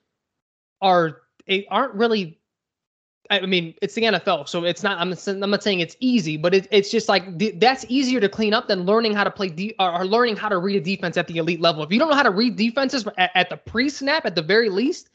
are 0.81 1.21
it 1.45 1.65
aren't 1.69 1.93
really. 1.93 2.39
I 3.29 3.45
mean, 3.45 3.73
it's 3.81 3.93
the 3.93 4.03
NFL, 4.03 4.49
so 4.49 4.65
it's 4.65 4.83
not. 4.83 4.99
I'm, 4.99 5.13
I'm 5.27 5.49
not 5.49 5.63
saying 5.63 5.79
it's 5.79 5.95
easy, 5.99 6.35
but 6.35 6.53
it, 6.53 6.67
it's 6.71 6.91
just 6.91 7.07
like 7.07 7.37
the, 7.37 7.51
that's 7.51 7.85
easier 7.87 8.19
to 8.19 8.27
clean 8.27 8.53
up 8.53 8.67
than 8.67 8.85
learning 8.85 9.13
how 9.13 9.23
to 9.23 9.31
play 9.31 9.47
de- 9.47 9.75
or, 9.79 10.01
or, 10.01 10.05
learning 10.05 10.35
how 10.35 10.49
to 10.49 10.57
read 10.57 10.75
a 10.75 10.81
defense 10.81 11.15
at 11.15 11.27
the 11.27 11.37
elite 11.37 11.61
level. 11.61 11.83
If 11.83 11.91
you 11.91 11.99
don't 11.99 12.09
know 12.09 12.15
how 12.15 12.23
to 12.23 12.31
read 12.31 12.57
defenses 12.57 13.07
at, 13.17 13.31
at 13.33 13.49
the 13.49 13.55
pre-snap, 13.55 14.25
at 14.25 14.35
the 14.35 14.41
very 14.41 14.69
least, 14.69 15.09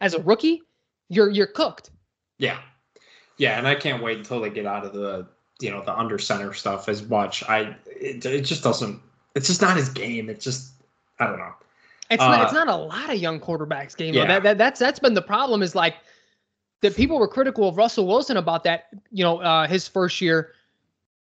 as 0.00 0.14
a 0.14 0.22
rookie, 0.22 0.62
you're 1.10 1.28
you're 1.28 1.46
cooked. 1.46 1.90
Yeah, 2.38 2.58
yeah, 3.36 3.58
and 3.58 3.68
I 3.68 3.74
can't 3.74 4.02
wait 4.02 4.18
until 4.18 4.40
they 4.40 4.50
get 4.50 4.64
out 4.64 4.86
of 4.86 4.94
the 4.94 5.26
you 5.60 5.70
know 5.70 5.84
the 5.84 5.96
under 5.96 6.18
center 6.18 6.54
stuff 6.54 6.88
as 6.88 7.06
much. 7.06 7.46
I 7.48 7.76
it, 7.86 8.24
it 8.24 8.42
just 8.42 8.62
doesn't. 8.62 9.00
It's 9.34 9.48
just 9.48 9.60
not 9.60 9.76
his 9.76 9.90
game. 9.90 10.30
It's 10.30 10.44
just 10.44 10.72
I 11.18 11.26
don't 11.26 11.38
know. 11.38 11.52
It's 12.10 12.22
uh, 12.22 12.28
not. 12.28 12.44
It's 12.44 12.52
not 12.54 12.68
a 12.68 12.76
lot 12.76 13.10
of 13.10 13.16
young 13.16 13.38
quarterbacks 13.38 13.96
game. 13.96 14.14
Yeah. 14.14 14.26
That, 14.26 14.42
that 14.42 14.58
that's 14.58 14.80
that's 14.80 14.98
been 14.98 15.14
the 15.14 15.22
problem. 15.22 15.62
Is 15.62 15.74
like 15.74 15.96
that 16.82 16.96
people 16.96 17.18
were 17.18 17.28
critical 17.28 17.68
of 17.68 17.76
Russell 17.76 18.06
Wilson 18.06 18.36
about 18.36 18.64
that. 18.64 18.88
You 19.10 19.24
know, 19.24 19.38
uh, 19.38 19.66
his 19.66 19.86
first 19.88 20.20
year, 20.20 20.52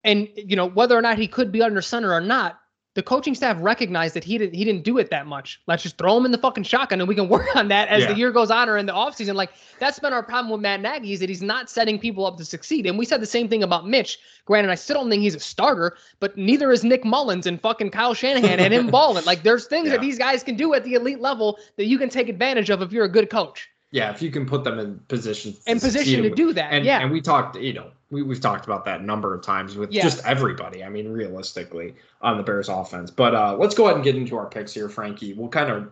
and 0.04 0.28
you 0.36 0.56
know 0.56 0.68
whether 0.68 0.96
or 0.96 1.02
not 1.02 1.18
he 1.18 1.28
could 1.28 1.52
be 1.52 1.62
under 1.62 1.82
center 1.82 2.12
or 2.12 2.20
not 2.20 2.60
the 2.96 3.02
coaching 3.02 3.34
staff 3.34 3.58
recognized 3.60 4.14
that 4.14 4.24
he 4.24 4.38
didn't 4.38 4.54
he 4.54 4.64
didn't 4.64 4.82
do 4.82 4.96
it 4.96 5.10
that 5.10 5.26
much. 5.26 5.60
Let's 5.66 5.82
just 5.82 5.98
throw 5.98 6.16
him 6.16 6.24
in 6.24 6.32
the 6.32 6.38
fucking 6.38 6.64
shotgun 6.64 6.98
and 6.98 7.06
we 7.06 7.14
can 7.14 7.28
work 7.36 7.54
on 7.54 7.68
that 7.68 7.88
as 7.88 8.00
yeah. 8.00 8.12
the 8.12 8.18
year 8.18 8.32
goes 8.32 8.50
on 8.50 8.70
or 8.70 8.78
in 8.78 8.86
the 8.86 8.92
offseason. 8.92 9.34
Like 9.34 9.50
that's 9.78 9.98
been 9.98 10.14
our 10.14 10.22
problem 10.22 10.50
with 10.50 10.62
Matt 10.62 10.80
Nagy 10.80 11.12
is 11.12 11.20
that 11.20 11.28
he's 11.28 11.42
not 11.42 11.68
setting 11.68 11.98
people 11.98 12.24
up 12.24 12.38
to 12.38 12.44
succeed. 12.44 12.86
And 12.86 12.98
we 12.98 13.04
said 13.04 13.20
the 13.20 13.26
same 13.26 13.48
thing 13.48 13.62
about 13.62 13.86
Mitch. 13.86 14.18
Granted, 14.46 14.70
I 14.70 14.76
still 14.76 14.96
don't 14.96 15.10
think 15.10 15.22
he's 15.22 15.34
a 15.34 15.40
starter, 15.40 15.98
but 16.20 16.38
neither 16.38 16.72
is 16.72 16.84
Nick 16.84 17.04
Mullens 17.04 17.46
and 17.46 17.60
fucking 17.60 17.90
Kyle 17.90 18.14
Shanahan 18.14 18.60
and 18.60 18.72
him 18.72 18.86
balling. 18.90 19.26
Like 19.26 19.42
there's 19.42 19.66
things 19.66 19.88
yeah. 19.88 19.92
that 19.92 20.00
these 20.00 20.18
guys 20.18 20.42
can 20.42 20.56
do 20.56 20.72
at 20.72 20.82
the 20.82 20.94
elite 20.94 21.20
level 21.20 21.58
that 21.76 21.84
you 21.84 21.98
can 21.98 22.08
take 22.08 22.30
advantage 22.30 22.70
of 22.70 22.80
if 22.80 22.92
you're 22.92 23.04
a 23.04 23.10
good 23.10 23.28
coach. 23.28 23.68
Yeah, 23.92 24.10
if 24.10 24.20
you 24.20 24.30
can 24.30 24.46
put 24.46 24.64
them 24.64 24.78
in 24.78 24.98
positions 25.08 25.62
in 25.66 25.78
position 25.80 26.22
to 26.22 26.30
do 26.30 26.52
that. 26.52 26.72
and 26.72 26.84
yeah. 26.84 26.98
and 27.00 27.10
we 27.10 27.20
talked, 27.20 27.56
you 27.56 27.72
know, 27.72 27.90
we 28.10 28.22
we've 28.22 28.40
talked 28.40 28.64
about 28.64 28.84
that 28.84 29.00
a 29.00 29.02
number 29.02 29.34
of 29.34 29.42
times 29.42 29.76
with 29.76 29.90
just 29.90 30.24
everybody. 30.24 30.84
I 30.84 30.88
mean, 30.88 31.08
realistically, 31.08 31.94
on 32.20 32.36
the 32.36 32.42
Bears 32.42 32.68
offense. 32.68 33.10
But 33.10 33.34
uh 33.34 33.56
let's 33.56 33.74
go 33.74 33.84
ahead 33.84 33.96
and 33.96 34.04
get 34.04 34.16
into 34.16 34.36
our 34.36 34.46
picks 34.46 34.72
here, 34.74 34.88
Frankie. 34.88 35.34
We'll 35.34 35.48
kind 35.48 35.70
of. 35.70 35.90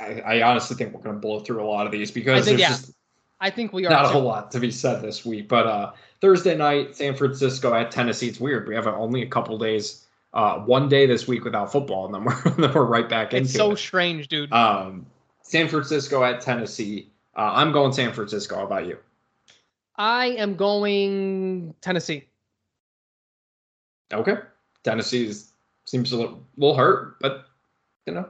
I, 0.00 0.20
I 0.20 0.42
honestly 0.42 0.76
think 0.76 0.94
we're 0.94 1.02
going 1.02 1.16
to 1.16 1.20
blow 1.20 1.40
through 1.40 1.62
a 1.62 1.68
lot 1.68 1.84
of 1.84 1.92
these 1.92 2.10
because 2.10 2.46
think, 2.46 2.58
there's 2.58 2.60
yeah. 2.60 2.76
just 2.76 2.92
I 3.40 3.50
think 3.50 3.74
we 3.74 3.84
are. 3.84 3.90
not 3.90 4.06
a 4.06 4.08
whole 4.08 4.22
lot 4.22 4.50
to 4.52 4.60
be 4.60 4.70
said 4.70 5.02
this 5.02 5.24
week. 5.24 5.48
But 5.48 5.66
uh 5.66 5.92
Thursday 6.20 6.56
night, 6.56 6.96
San 6.96 7.14
Francisco 7.14 7.74
at 7.74 7.90
Tennessee. 7.90 8.28
It's 8.28 8.40
weird. 8.40 8.66
We 8.68 8.74
have 8.74 8.86
only 8.86 9.22
a 9.22 9.26
couple 9.26 9.58
days, 9.58 10.06
uh, 10.32 10.58
one 10.60 10.88
day 10.88 11.06
this 11.06 11.28
week 11.28 11.44
without 11.44 11.70
football, 11.70 12.06
and 12.06 12.14
then 12.14 12.24
we're 12.24 12.50
then 12.56 12.72
we're 12.72 12.84
right 12.84 13.08
back 13.08 13.34
into 13.34 13.44
It's 13.44 13.52
so 13.52 13.72
it. 13.72 13.78
strange, 13.78 14.28
dude. 14.28 14.52
Um, 14.52 15.04
San 15.42 15.68
Francisco 15.68 16.24
at 16.24 16.40
Tennessee. 16.40 17.10
Uh, 17.36 17.52
I'm 17.54 17.72
going 17.72 17.92
San 17.92 18.12
Francisco. 18.12 18.56
How 18.56 18.66
about 18.66 18.86
you? 18.86 18.98
I 19.96 20.26
am 20.26 20.56
going 20.56 21.74
Tennessee. 21.80 22.24
Okay. 24.12 24.36
Tennessee 24.82 25.26
is, 25.26 25.52
seems 25.84 26.12
a 26.12 26.16
little, 26.16 26.42
little 26.56 26.76
hurt, 26.76 27.18
but 27.20 27.46
you 28.06 28.12
know. 28.14 28.28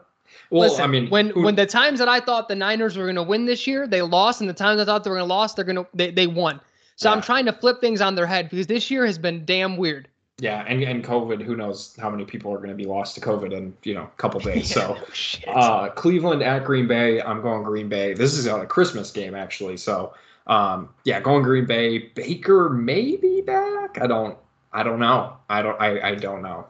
Well, 0.50 0.68
Listen, 0.70 0.84
I 0.84 0.86
mean, 0.86 1.10
when 1.10 1.30
who- 1.30 1.42
when 1.42 1.54
the 1.54 1.66
times 1.66 1.98
that 1.98 2.08
I 2.08 2.20
thought 2.20 2.48
the 2.48 2.54
Niners 2.54 2.96
were 2.96 3.04
going 3.04 3.16
to 3.16 3.22
win 3.22 3.44
this 3.46 3.66
year, 3.66 3.86
they 3.86 4.02
lost, 4.02 4.40
and 4.40 4.48
the 4.48 4.54
times 4.54 4.80
I 4.80 4.84
thought 4.84 5.04
they 5.04 5.10
were 5.10 5.16
going 5.16 5.28
to 5.28 5.34
lose, 5.34 5.54
they're 5.54 5.64
going 5.64 5.76
to 5.76 5.86
they, 5.94 6.10
they 6.10 6.26
won. 6.26 6.60
So 6.96 7.10
I'm 7.10 7.20
trying 7.22 7.44
to 7.46 7.52
flip 7.52 7.80
things 7.80 8.00
on 8.00 8.14
their 8.14 8.26
head 8.26 8.48
because 8.50 8.66
this 8.68 8.90
year 8.90 9.04
has 9.04 9.18
been 9.18 9.44
damn 9.44 9.76
weird. 9.76 10.08
Yeah, 10.38 10.64
and 10.66 10.82
and 10.82 11.04
COVID, 11.04 11.42
who 11.42 11.54
knows 11.54 11.94
how 12.00 12.10
many 12.10 12.24
people 12.24 12.52
are 12.52 12.56
going 12.56 12.70
to 12.70 12.74
be 12.74 12.86
lost 12.86 13.14
to 13.14 13.20
COVID 13.20 13.52
in 13.52 13.74
you 13.84 13.94
know 13.94 14.02
a 14.02 14.16
couple 14.16 14.40
days. 14.40 14.74
So. 14.74 14.98
Uh, 15.46 15.88
Cleveland 15.90 16.42
at 16.42 16.64
Green 16.64 16.88
Bay. 16.88 17.22
I'm 17.22 17.40
going 17.40 17.62
Green 17.62 17.88
Bay. 17.88 18.14
This 18.14 18.34
is 18.34 18.46
a 18.46 18.66
Christmas 18.66 19.12
game 19.12 19.34
actually. 19.34 19.76
So, 19.76 20.14
um, 20.48 20.88
yeah, 21.04 21.20
going 21.20 21.44
Green 21.44 21.66
Bay. 21.66 21.98
Baker 21.98 22.68
may 22.68 23.16
be 23.16 23.42
back. 23.42 23.98
I 24.00 24.08
don't. 24.08 24.36
I 24.72 24.82
don't 24.82 24.98
know. 24.98 25.36
I 25.48 25.62
don't. 25.62 25.80
I. 25.80 26.00
I 26.00 26.14
don't 26.16 26.42
know. 26.42 26.66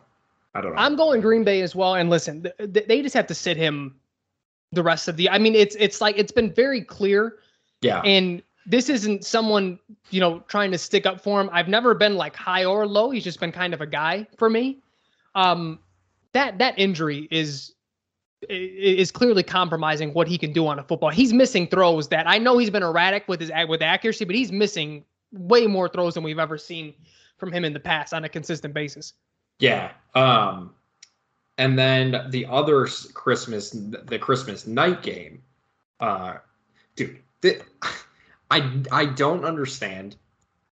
I 0.55 0.61
don't 0.61 0.75
know. 0.75 0.81
I'm 0.81 0.97
going 0.97 1.23
Green 1.23 1.43
Bay 1.43 1.63
as 1.63 1.75
well. 1.75 1.95
And 1.95 2.11
listen, 2.11 2.43
th- 2.43 2.75
th- 2.75 2.87
they 2.87 3.01
just 3.01 3.15
have 3.15 3.27
to 3.29 3.35
sit 3.35 3.57
him 3.57 3.95
the 4.73 4.83
rest 4.83 5.09
of 5.09 5.17
the. 5.17 5.31
I 5.31 5.39
mean, 5.39 5.55
it's 5.55 5.75
it's 5.77 6.03
like 6.03 6.19
it's 6.19 6.33
been 6.33 6.53
very 6.53 6.83
clear, 6.83 7.39
yeah. 7.81 8.03
and 8.03 8.43
this 8.67 8.89
isn't 8.89 9.25
someone 9.25 9.79
you 10.11 10.21
know 10.21 10.41
trying 10.49 10.71
to 10.73 10.79
stick 10.79 11.07
up 11.07 11.21
for 11.21 11.41
him. 11.41 11.51
I've 11.53 11.69
never 11.69 11.95
been 11.95 12.17
like 12.17 12.37
high 12.37 12.65
or 12.65 12.87
low. 12.87 13.11
He's 13.11 13.25
just 13.25 13.41
been 13.41 13.53
kind 13.53 13.75
of 13.75 13.81
a 13.81 13.87
guy 13.87 14.27
for 14.37 14.49
me. 14.49 14.79
Um, 15.35 15.79
that 16.33 16.59
that 16.59 16.79
injury 16.79 17.29
is 17.31 17.75
is 18.49 19.11
clearly 19.11 19.43
compromising 19.43 20.13
what 20.13 20.29
he 20.29 20.37
can 20.37 20.53
do 20.53 20.67
on 20.67 20.79
a 20.79 20.83
football. 20.83 21.11
He's 21.11 21.33
missing 21.33 21.67
throws 21.67 22.09
that 22.09 22.29
I 22.29 22.39
know 22.39 22.59
he's 22.59 22.71
been 22.71 22.83
erratic 22.83 23.27
with 23.29 23.41
his 23.41 23.51
with 23.69 23.83
accuracy, 23.83 24.25
but 24.25 24.35
he's 24.35 24.53
missing 24.53 25.05
way 25.33 25.67
more 25.67 25.89
throws 25.89 26.15
than 26.15 26.23
we've 26.23 26.39
ever 26.39 26.59
seen 26.59 26.95
from 27.39 27.53
him 27.53 27.65
in 27.65 27.73
the 27.73 27.81
past 27.81 28.15
on 28.15 28.25
a 28.25 28.29
consistent 28.29 28.75
basis. 28.75 29.15
Yeah. 29.59 29.93
Um, 30.15 30.75
and 31.59 31.79
then 31.79 32.27
the 32.31 32.47
other 32.47 32.87
Christmas, 33.13 33.71
the 33.71 34.19
Christmas 34.21 34.67
night 34.67 35.03
game, 35.03 35.43
uh, 36.01 36.37
dude, 36.97 37.19
the, 37.41 37.61
I 38.51 38.83
I 38.93 39.07
don't 39.07 39.45
understand 39.45 40.17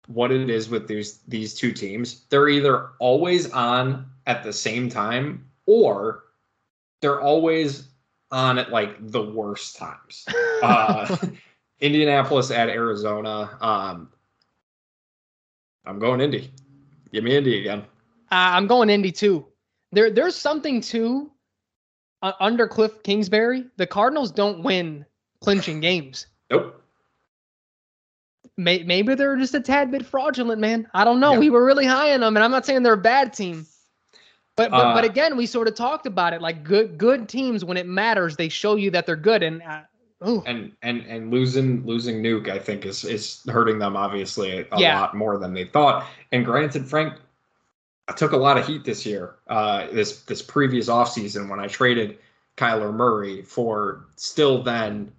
what 0.07 0.33
it 0.33 0.51
is 0.51 0.69
with 0.69 0.89
these 0.89 1.19
these 1.29 1.55
two 1.55 1.73
teams. 1.73 2.25
They're 2.29 2.49
either 2.49 2.91
always 2.99 3.51
on 3.51 4.07
at 4.27 4.43
the 4.43 4.53
same 4.53 4.89
time 4.89 5.47
or 5.67 6.25
they're 7.01 7.21
always 7.21 7.89
on 8.31 8.59
at 8.59 8.71
like 8.71 8.97
the 9.11 9.23
worst 9.23 9.77
times. 9.77 10.27
Uh, 10.63 11.17
Indianapolis 11.81 12.53
at 12.53 12.69
Arizona. 12.69 13.59
Um, 13.61 14.11
I'm 15.85 15.99
going 15.99 16.21
Indy. 16.21 16.53
Give 17.13 17.25
me 17.25 17.37
Indy 17.37 17.59
again. 17.59 17.81
Uh, 18.31 18.55
I'm 18.55 18.69
going 18.69 18.89
Indy 18.89 19.11
too. 19.11 19.45
There, 19.91 20.09
there's 20.09 20.37
something 20.37 20.81
to 20.83 21.33
uh, 22.23 22.33
under 22.39 22.69
Cliff 22.69 23.03
Kingsbury. 23.03 23.65
The 23.77 23.89
Cardinals 23.89 24.31
don't 24.31 24.63
win 24.63 25.05
clinching 25.41 25.81
games. 25.81 26.29
Nope. 26.49 26.82
May, 28.57 28.83
maybe 28.83 29.15
they're 29.15 29.37
just 29.37 29.55
a 29.55 29.61
tad 29.61 29.91
bit 29.91 30.05
fraudulent, 30.05 30.61
man. 30.61 30.87
I 30.95 31.05
don't 31.05 31.21
know. 31.21 31.33
Yeah. 31.33 31.39
We 31.39 31.51
were 31.51 31.65
really 31.65 31.87
high 31.87 32.13
on 32.13 32.21
them, 32.21 32.37
and 32.37 32.45
I'm 32.45 32.51
not 32.51 32.67
saying 32.67 32.83
they're 32.83 32.93
a 32.93 32.99
bad 32.99 33.33
team. 33.33 33.67
But 34.57 34.71
but, 34.71 34.95
but 34.95 35.05
Uh, 35.05 35.07
again, 35.07 35.37
we 35.37 35.47
sort 35.47 35.69
of 35.69 35.75
talked 35.75 36.07
about 36.07 36.35
it. 36.35 36.43
Like 36.43 36.63
good 36.63 36.99
good 36.99 37.29
teams, 37.29 37.65
when 37.65 37.77
it 37.79 37.87
matters, 37.87 38.37
they 38.37 38.51
show 38.51 38.77
you 38.77 38.91
that 38.91 39.07
they're 39.07 39.17
good. 39.17 39.43
And 39.43 39.63
uh, 39.63 40.29
ooh, 40.29 40.43
and 40.45 40.73
and 40.83 41.01
and 41.07 41.31
losing 41.31 41.87
losing 41.87 42.23
Nuke, 42.23 42.49
I 42.51 42.59
think 42.59 42.85
is 42.85 43.05
is 43.05 43.43
hurting 43.49 43.79
them 43.79 43.97
obviously 43.97 44.67
a 44.71 44.79
Yeah. 44.79 45.01
lot 45.01 45.15
more 45.17 45.39
than 45.39 45.55
they 45.55 45.65
thought. 45.65 46.07
And 46.33 46.45
granted, 46.45 46.87
Frank, 46.87 47.15
I 48.09 48.13
took 48.13 48.33
a 48.33 48.37
lot 48.37 48.59
of 48.59 48.67
heat 48.67 48.85
this 48.85 49.07
year, 49.07 49.37
uh, 49.49 49.87
this 49.91 50.21
this 50.25 50.43
previous 50.43 50.89
offseason 50.91 51.49
when 51.49 51.59
I 51.59 51.67
traded 51.67 52.19
Kyler 52.59 52.93
Murray 52.93 53.41
for 53.41 54.05
still 54.17 54.63
then 54.63 55.11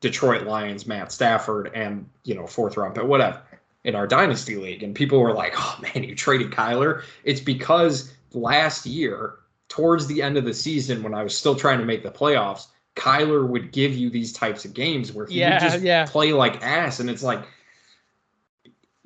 Detroit 0.00 0.46
Lions 0.46 0.86
Matt 0.86 1.12
Stafford 1.12 1.70
and 1.74 2.08
you 2.24 2.34
know 2.34 2.46
fourth 2.46 2.76
round 2.76 2.94
but 2.94 3.06
whatever 3.08 3.40
in 3.84 3.94
our 3.94 4.06
dynasty 4.06 4.56
league, 4.56 4.82
and 4.82 4.94
people 4.96 5.20
were 5.20 5.32
like, 5.32 5.54
"Oh 5.56 5.78
man, 5.80 6.02
you 6.04 6.14
traded 6.14 6.50
Kyler." 6.50 7.02
It's 7.24 7.40
because 7.40 8.12
last 8.32 8.84
year 8.84 9.36
towards 9.68 10.06
the 10.06 10.22
end 10.22 10.36
of 10.36 10.44
the 10.44 10.54
season 10.54 11.02
when 11.02 11.14
I 11.14 11.22
was 11.22 11.36
still 11.36 11.54
trying 11.54 11.78
to 11.78 11.84
make 11.84 12.02
the 12.02 12.10
playoffs. 12.10 12.66
Kyler 12.96 13.46
would 13.46 13.72
give 13.72 13.94
you 13.94 14.08
these 14.10 14.32
types 14.32 14.64
of 14.64 14.72
games 14.74 15.12
where 15.12 15.26
he 15.26 15.40
Yeah, 15.40 15.54
would 15.54 15.70
just 15.70 15.84
yeah. 15.84 16.06
play 16.06 16.32
like 16.32 16.62
ass, 16.62 16.98
and 16.98 17.08
it's 17.10 17.22
like 17.22 17.46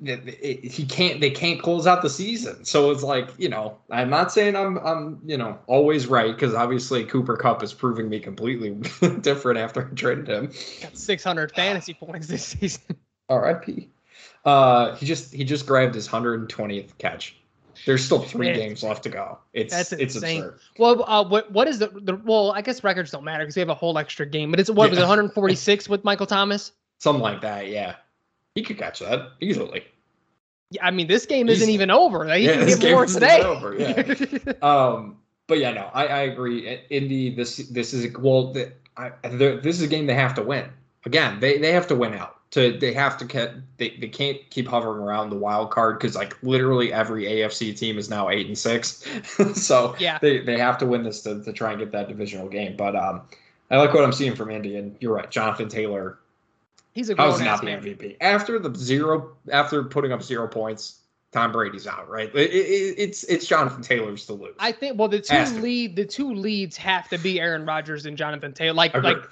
he 0.03 0.85
can't. 0.89 1.21
They 1.21 1.29
can't 1.29 1.61
close 1.61 1.85
out 1.85 2.01
the 2.01 2.09
season, 2.09 2.65
so 2.65 2.89
it's 2.91 3.03
like 3.03 3.29
you 3.37 3.49
know. 3.49 3.77
I'm 3.91 4.09
not 4.09 4.31
saying 4.31 4.55
I'm 4.55 4.77
I'm 4.79 5.19
you 5.25 5.37
know 5.37 5.59
always 5.67 6.07
right 6.07 6.33
because 6.33 6.55
obviously 6.55 7.05
Cooper 7.05 7.37
Kupp 7.37 7.61
is 7.61 7.73
proving 7.73 8.09
me 8.09 8.19
completely 8.19 8.71
different 9.21 9.59
after 9.59 9.87
I 9.87 9.93
traded 9.93 10.27
him. 10.27 10.51
got 10.81 10.97
600 10.97 11.51
fantasy 11.51 11.93
points 11.93 12.27
this 12.27 12.45
season. 12.45 12.95
R.I.P. 13.29 13.89
Uh, 14.43 14.95
he 14.95 15.05
just 15.05 15.33
he 15.33 15.43
just 15.43 15.67
grabbed 15.67 15.93
his 15.93 16.07
120th 16.07 16.97
catch. 16.97 17.35
There's 17.85 18.03
still 18.03 18.19
three 18.19 18.53
games 18.53 18.83
left 18.83 19.03
to 19.03 19.09
go. 19.09 19.39
It's 19.53 19.73
That's 19.73 19.91
it's 19.93 20.15
insane. 20.15 20.43
absurd. 20.43 20.59
Well, 20.79 21.03
uh, 21.03 21.27
what 21.27 21.51
what 21.51 21.67
is 21.67 21.79
the, 21.79 21.87
the 21.89 22.15
well? 22.15 22.51
I 22.51 22.61
guess 22.61 22.83
records 22.83 23.11
don't 23.11 23.23
matter 23.23 23.43
because 23.43 23.55
we 23.55 23.59
have 23.59 23.69
a 23.69 23.75
whole 23.75 23.97
extra 23.97 24.25
game. 24.25 24.51
But 24.51 24.59
it's 24.59 24.69
what 24.69 24.89
was 24.89 24.97
it 24.97 25.01
146 25.01 25.89
with 25.89 26.03
Michael 26.03 26.25
Thomas? 26.25 26.71
Something 26.99 27.21
like 27.21 27.41
that. 27.41 27.67
Yeah, 27.67 27.95
he 28.55 28.63
could 28.63 28.77
catch 28.77 28.99
that 28.99 29.31
easily. 29.39 29.83
Yeah, 30.71 30.85
I 30.85 30.91
mean 30.91 31.07
this 31.07 31.25
game 31.25 31.49
isn't 31.49 31.69
even 31.69 31.91
over. 31.91 32.25
He 32.33 32.45
Yeah, 32.45 32.65
can 32.65 32.79
get 32.79 32.91
more 32.93 33.05
today. 33.05 33.41
over, 33.41 33.75
yeah. 33.75 34.53
Um, 34.61 35.17
but 35.47 35.59
yeah, 35.59 35.71
no, 35.73 35.89
I, 35.93 36.07
I 36.07 36.19
agree. 36.21 36.79
Indy, 36.89 37.33
this 37.35 37.57
this 37.69 37.93
is 37.93 38.15
well, 38.17 38.53
the, 38.53 38.71
I, 38.95 39.11
this 39.27 39.77
is 39.77 39.81
a 39.81 39.87
game 39.87 40.05
they 40.05 40.13
have 40.13 40.33
to 40.35 40.43
win. 40.43 40.69
Again, 41.05 41.39
they, 41.39 41.57
they 41.57 41.71
have 41.71 41.87
to 41.87 41.95
win 41.95 42.13
out. 42.13 42.37
To 42.51 42.77
they 42.77 42.93
have 42.93 43.17
to 43.17 43.25
get 43.25 43.53
they, 43.77 43.97
they 44.01 44.09
can't 44.09 44.37
keep 44.49 44.67
hovering 44.67 45.01
around 45.01 45.29
the 45.29 45.37
wild 45.37 45.71
card 45.71 45.97
because 45.99 46.15
like 46.15 46.41
literally 46.43 46.91
every 46.93 47.23
AFC 47.23 47.77
team 47.77 47.97
is 47.97 48.09
now 48.09 48.29
eight 48.29 48.47
and 48.47 48.57
six. 48.57 49.05
so 49.53 49.95
Yeah. 49.99 50.19
they, 50.21 50.39
they 50.39 50.57
have 50.57 50.77
to 50.79 50.85
win 50.85 51.03
this 51.03 51.21
to, 51.23 51.41
to 51.43 51.53
try 51.53 51.71
and 51.71 51.79
get 51.79 51.91
that 51.93 52.09
divisional 52.09 52.49
game. 52.49 52.75
But 52.75 52.95
um, 52.97 53.21
I 53.71 53.77
like 53.77 53.93
what 53.93 54.03
I'm 54.03 54.11
seeing 54.11 54.35
from 54.35 54.51
Indy, 54.51 54.75
and 54.75 54.95
you're 54.99 55.13
right, 55.13 55.31
Jonathan 55.31 55.69
Taylor. 55.69 56.19
He's 56.93 57.09
a 57.09 57.15
grown 57.15 57.33
is 57.33 57.39
he 57.39 57.47
ass 57.47 57.63
not 57.63 57.81
the. 57.81 57.89
MVP 57.89 58.17
after 58.21 58.59
the 58.59 58.77
zero 58.77 59.35
after 59.51 59.83
putting 59.83 60.11
up 60.11 60.21
zero 60.23 60.47
points? 60.47 60.97
Tom 61.31 61.53
Brady's 61.53 61.87
out, 61.87 62.09
right? 62.09 62.29
It, 62.35 62.51
it, 62.51 62.95
it's 62.97 63.23
it's 63.23 63.47
Jonathan 63.47 63.81
Taylor's 63.81 64.25
to 64.25 64.33
lose. 64.33 64.55
I 64.59 64.73
think 64.73 64.99
well 64.99 65.07
the 65.07 65.21
two 65.21 65.33
Has 65.33 65.57
lead 65.57 65.95
the 65.95 66.05
two 66.05 66.33
leads 66.33 66.75
have 66.77 67.07
to 67.09 67.17
be 67.17 67.39
Aaron 67.39 67.65
Rodgers 67.65 68.05
and 68.05 68.17
Jonathan 68.17 68.51
Taylor. 68.53 68.73
Like 68.73 68.93
Agreed. 68.93 69.15
like 69.15 69.29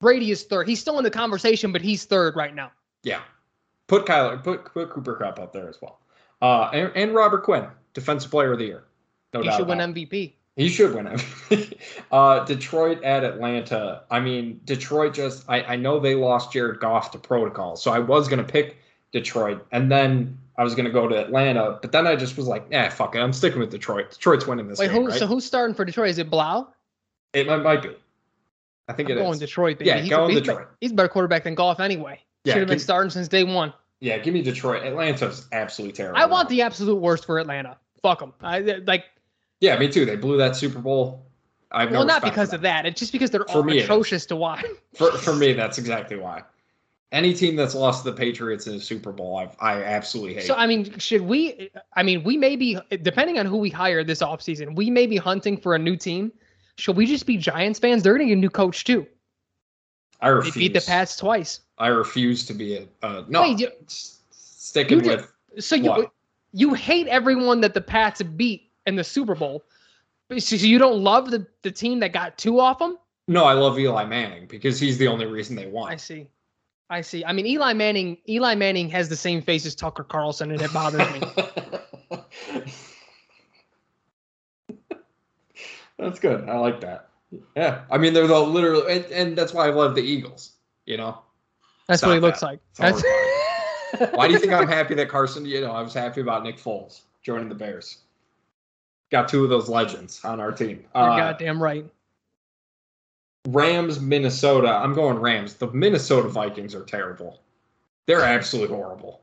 Brady 0.00 0.30
is 0.30 0.42
third. 0.42 0.68
He's 0.68 0.80
still 0.80 0.98
in 0.98 1.04
the 1.04 1.10
conversation, 1.10 1.72
but 1.72 1.80
he's 1.80 2.04
third 2.04 2.36
right 2.36 2.54
now. 2.54 2.70
Yeah. 3.02 3.20
Put 3.86 4.04
Kyler, 4.04 4.42
put 4.42 4.66
put 4.66 4.90
Cooper 4.90 5.14
Kupp 5.16 5.38
up 5.38 5.52
there 5.54 5.68
as 5.68 5.80
well. 5.80 6.00
Uh, 6.42 6.68
and, 6.74 6.92
and 6.94 7.14
Robert 7.14 7.44
Quinn, 7.44 7.66
Defensive 7.94 8.30
Player 8.30 8.52
of 8.52 8.58
the 8.58 8.66
Year. 8.66 8.84
No 9.32 9.40
he 9.40 9.48
doubt. 9.48 9.56
should 9.56 9.68
win. 9.68 9.78
MVP. 9.78 10.34
He 10.56 10.68
should 10.68 10.94
win 10.94 11.06
MVP. 11.06 11.78
uh, 12.12 12.44
Detroit 12.44 13.02
at 13.02 13.24
Atlanta. 13.24 14.02
I 14.10 14.20
mean, 14.20 14.60
Detroit 14.64 15.14
just. 15.14 15.44
I, 15.48 15.62
I 15.62 15.76
know 15.76 15.98
they 15.98 16.14
lost 16.14 16.52
Jared 16.52 16.80
Goff 16.80 17.10
to 17.12 17.18
protocol, 17.18 17.76
so 17.76 17.90
I 17.90 17.98
was 17.98 18.28
gonna 18.28 18.44
pick 18.44 18.78
Detroit, 19.12 19.66
and 19.72 19.90
then 19.90 20.38
I 20.56 20.62
was 20.62 20.74
gonna 20.74 20.90
go 20.90 21.08
to 21.08 21.16
Atlanta, 21.16 21.78
but 21.82 21.90
then 21.90 22.06
I 22.06 22.14
just 22.14 22.36
was 22.36 22.46
like, 22.46 22.66
yeah, 22.70 22.88
fuck 22.88 23.16
it, 23.16 23.18
I'm 23.18 23.32
sticking 23.32 23.58
with 23.58 23.70
Detroit. 23.70 24.12
Detroit's 24.12 24.46
winning 24.46 24.68
this 24.68 24.78
Wait, 24.78 24.92
game, 24.92 25.02
who? 25.02 25.08
right? 25.08 25.18
So 25.18 25.26
who's 25.26 25.44
starting 25.44 25.74
for 25.74 25.84
Detroit? 25.84 26.10
Is 26.10 26.18
it 26.18 26.30
Blau? 26.30 26.68
it 27.32 27.46
might, 27.46 27.62
might 27.62 27.82
be. 27.82 27.90
I 28.88 28.92
think 28.92 29.10
I'm 29.10 29.18
it 29.18 29.20
going 29.20 29.34
is. 29.34 29.40
Detroit, 29.40 29.78
baby. 29.78 29.88
Yeah, 29.88 30.00
he's, 30.00 30.10
going 30.10 30.30
he's, 30.30 30.40
Detroit. 30.40 30.68
He's 30.80 30.92
a 30.92 30.94
better 30.94 31.08
quarterback 31.08 31.44
than 31.44 31.54
Goff 31.54 31.80
anyway. 31.80 32.20
Yeah, 32.44 32.54
Should 32.54 32.60
have 32.60 32.68
been 32.68 32.78
starting 32.78 33.10
since 33.10 33.28
day 33.28 33.44
one. 33.44 33.72
Yeah, 34.00 34.18
give 34.18 34.34
me 34.34 34.42
Detroit. 34.42 34.84
Atlanta's 34.84 35.48
absolutely 35.52 35.94
terrible. 35.94 36.20
I 36.20 36.26
want 36.26 36.48
the 36.48 36.62
absolute 36.62 36.96
worst 36.96 37.24
for 37.24 37.38
Atlanta. 37.38 37.78
Fuck 38.02 38.20
them. 38.20 38.34
I 38.42 38.60
like. 38.60 39.04
Yeah, 39.64 39.78
me 39.78 39.88
too. 39.88 40.04
They 40.04 40.16
blew 40.16 40.36
that 40.36 40.56
Super 40.56 40.78
Bowl. 40.78 41.24
I 41.72 41.80
have 41.80 41.90
no 41.90 42.00
well, 42.00 42.06
not 42.06 42.22
because 42.22 42.52
of 42.52 42.60
that. 42.60 42.84
It's 42.84 43.00
just 43.00 43.12
because 43.12 43.30
they're 43.30 43.44
For 43.44 43.58
all 43.58 43.62
me, 43.62 43.80
atrocious 43.80 44.26
to 44.26 44.36
watch. 44.36 44.62
For 44.94 45.10
for 45.12 45.34
me, 45.34 45.52
that's 45.60 45.78
exactly 45.78 46.16
why. 46.18 46.42
Any 47.12 47.32
team 47.32 47.56
that's 47.56 47.74
lost 47.74 48.04
to 48.04 48.10
the 48.10 48.16
Patriots 48.16 48.66
in 48.66 48.74
a 48.74 48.80
Super 48.80 49.10
Bowl, 49.10 49.38
I 49.38 49.48
I 49.58 49.82
absolutely 49.82 50.34
hate. 50.34 50.44
So 50.44 50.54
I 50.54 50.66
mean, 50.66 50.98
should 50.98 51.22
we? 51.22 51.70
I 51.94 52.02
mean, 52.02 52.22
we 52.24 52.36
may 52.36 52.56
be 52.56 52.78
depending 53.02 53.38
on 53.38 53.46
who 53.46 53.56
we 53.56 53.70
hire 53.70 54.04
this 54.04 54.20
offseason, 54.20 54.76
we 54.76 54.90
may 54.90 55.06
be 55.06 55.16
hunting 55.16 55.56
for 55.56 55.74
a 55.74 55.78
new 55.78 55.96
team. 55.96 56.30
Should 56.76 56.96
we 56.96 57.06
just 57.06 57.24
be 57.24 57.38
Giants 57.38 57.78
fans? 57.78 58.02
They're 58.02 58.12
gonna 58.12 58.26
get 58.26 58.34
a 58.34 58.36
new 58.36 58.50
coach 58.50 58.84
too. 58.84 59.06
I 60.20 60.30
They 60.40 60.50
beat 60.50 60.74
the 60.74 60.82
Pats 60.82 61.16
twice. 61.16 61.60
I 61.78 61.86
refuse 61.86 62.44
to 62.46 62.52
be 62.52 62.76
a 62.76 62.86
uh, 63.02 63.24
no. 63.28 63.42
Wait, 63.42 63.60
you- 63.60 63.72
sticking 63.88 65.02
with 65.02 65.32
So 65.58 65.74
you 65.74 66.10
you 66.52 66.74
hate 66.74 67.06
everyone 67.06 67.62
that 67.62 67.72
the 67.72 67.80
Pats 67.80 68.22
beat 68.22 68.63
in 68.86 68.96
the 68.96 69.04
Super 69.04 69.34
Bowl. 69.34 69.64
So 70.38 70.56
you 70.56 70.78
don't 70.78 71.02
love 71.02 71.30
the, 71.30 71.46
the 71.62 71.70
team 71.70 72.00
that 72.00 72.12
got 72.12 72.38
two 72.38 72.58
off 72.60 72.78
them? 72.78 72.98
no. 73.28 73.44
I 73.44 73.52
love 73.52 73.78
Eli 73.78 74.04
Manning 74.04 74.46
because 74.46 74.80
he's 74.80 74.98
the 74.98 75.06
only 75.08 75.26
reason 75.26 75.54
they 75.56 75.66
won. 75.66 75.92
I 75.92 75.96
see. 75.96 76.28
I 76.90 77.00
see. 77.00 77.24
I 77.24 77.32
mean, 77.32 77.46
Eli 77.46 77.72
Manning. 77.72 78.18
Eli 78.28 78.54
Manning 78.54 78.88
has 78.90 79.08
the 79.08 79.16
same 79.16 79.42
face 79.42 79.66
as 79.66 79.74
Tucker 79.74 80.04
Carlson, 80.04 80.50
and 80.50 80.60
it 80.60 80.72
bothers 80.72 81.00
me. 81.12 81.20
that's 85.98 86.18
good. 86.20 86.48
I 86.48 86.58
like 86.58 86.80
that. 86.80 87.08
Yeah, 87.56 87.82
I 87.90 87.98
mean 87.98 88.12
they're 88.12 88.26
the 88.26 88.38
literally, 88.38 88.96
and, 88.96 89.04
and 89.06 89.38
that's 89.38 89.52
why 89.52 89.66
I 89.66 89.70
love 89.70 89.94
the 89.94 90.02
Eagles. 90.02 90.52
You 90.86 90.98
know, 90.98 91.18
That's 91.88 92.00
Stop 92.00 92.08
what 92.08 92.14
he 92.14 92.20
looks 92.20 92.40
that. 92.40 92.46
like. 92.46 92.60
It's 92.78 92.78
That's 92.78 93.02
why 94.14 94.26
do 94.28 94.34
you 94.34 94.38
think 94.38 94.52
I'm 94.52 94.68
happy 94.68 94.94
that 94.94 95.08
Carson? 95.08 95.44
You 95.46 95.62
know, 95.62 95.72
I 95.72 95.82
was 95.82 95.94
happy 95.94 96.20
about 96.20 96.42
Nick 96.44 96.58
Foles 96.58 97.00
joining 97.22 97.48
the 97.48 97.54
Bears. 97.54 98.03
Got 99.10 99.28
two 99.28 99.44
of 99.44 99.50
those 99.50 99.68
legends 99.68 100.24
on 100.24 100.40
our 100.40 100.50
team. 100.52 100.84
You're 100.94 101.04
Uh, 101.10 101.16
goddamn 101.16 101.62
right. 101.62 101.84
Rams, 103.48 104.00
Minnesota. 104.00 104.68
I'm 104.68 104.94
going 104.94 105.18
Rams. 105.18 105.54
The 105.54 105.70
Minnesota 105.70 106.28
Vikings 106.28 106.74
are 106.74 106.84
terrible. 106.84 107.40
They're 108.06 108.22
absolutely 108.22 108.76
horrible. 108.76 109.20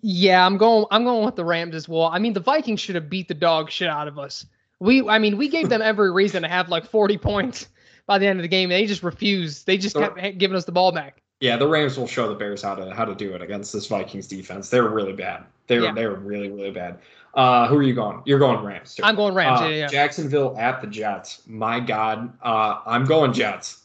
Yeah, 0.00 0.44
I'm 0.44 0.56
going. 0.56 0.86
I'm 0.90 1.04
going 1.04 1.24
with 1.24 1.36
the 1.36 1.44
Rams 1.44 1.74
as 1.74 1.88
well. 1.88 2.04
I 2.04 2.18
mean, 2.18 2.32
the 2.32 2.40
Vikings 2.40 2.80
should 2.80 2.94
have 2.94 3.10
beat 3.10 3.28
the 3.28 3.34
dog 3.34 3.70
shit 3.70 3.88
out 3.88 4.08
of 4.08 4.18
us. 4.18 4.46
We, 4.80 5.06
I 5.08 5.18
mean, 5.18 5.36
we 5.36 5.48
gave 5.48 5.68
them 5.68 5.82
every 5.82 6.10
reason 6.10 6.42
to 6.42 6.48
have 6.48 6.70
like 6.70 6.86
40 6.86 7.18
points 7.18 7.68
by 8.06 8.18
the 8.18 8.26
end 8.26 8.38
of 8.38 8.42
the 8.42 8.48
game. 8.48 8.70
They 8.70 8.86
just 8.86 9.02
refused. 9.02 9.66
They 9.66 9.76
just 9.76 9.94
kept 9.94 10.38
giving 10.38 10.56
us 10.56 10.64
the 10.64 10.72
ball 10.72 10.90
back. 10.92 11.20
Yeah, 11.40 11.56
the 11.58 11.68
Rams 11.68 11.98
will 11.98 12.06
show 12.06 12.28
the 12.28 12.34
Bears 12.34 12.62
how 12.62 12.74
to 12.74 12.94
how 12.94 13.04
to 13.04 13.14
do 13.14 13.34
it 13.34 13.42
against 13.42 13.72
this 13.74 13.86
Vikings 13.86 14.26
defense. 14.26 14.70
They're 14.70 14.88
really 14.88 15.12
bad. 15.12 15.44
They're 15.66 15.82
Yeah. 15.82 15.92
they're 15.92 16.14
really 16.14 16.48
really 16.50 16.70
bad. 16.70 16.98
Uh, 17.34 17.66
who 17.66 17.76
are 17.76 17.82
you 17.82 17.94
going? 17.94 18.22
You're 18.24 18.38
going 18.38 18.64
Rams. 18.64 18.94
Too. 18.94 19.02
I'm 19.02 19.16
going 19.16 19.34
Rams. 19.34 19.60
Uh, 19.60 19.64
yeah, 19.64 19.70
yeah. 19.70 19.86
Jacksonville 19.88 20.56
at 20.58 20.80
the 20.80 20.86
Jets. 20.86 21.42
My 21.46 21.80
God, 21.80 22.32
uh, 22.42 22.80
I'm 22.86 23.04
going 23.04 23.32
Jets. 23.32 23.82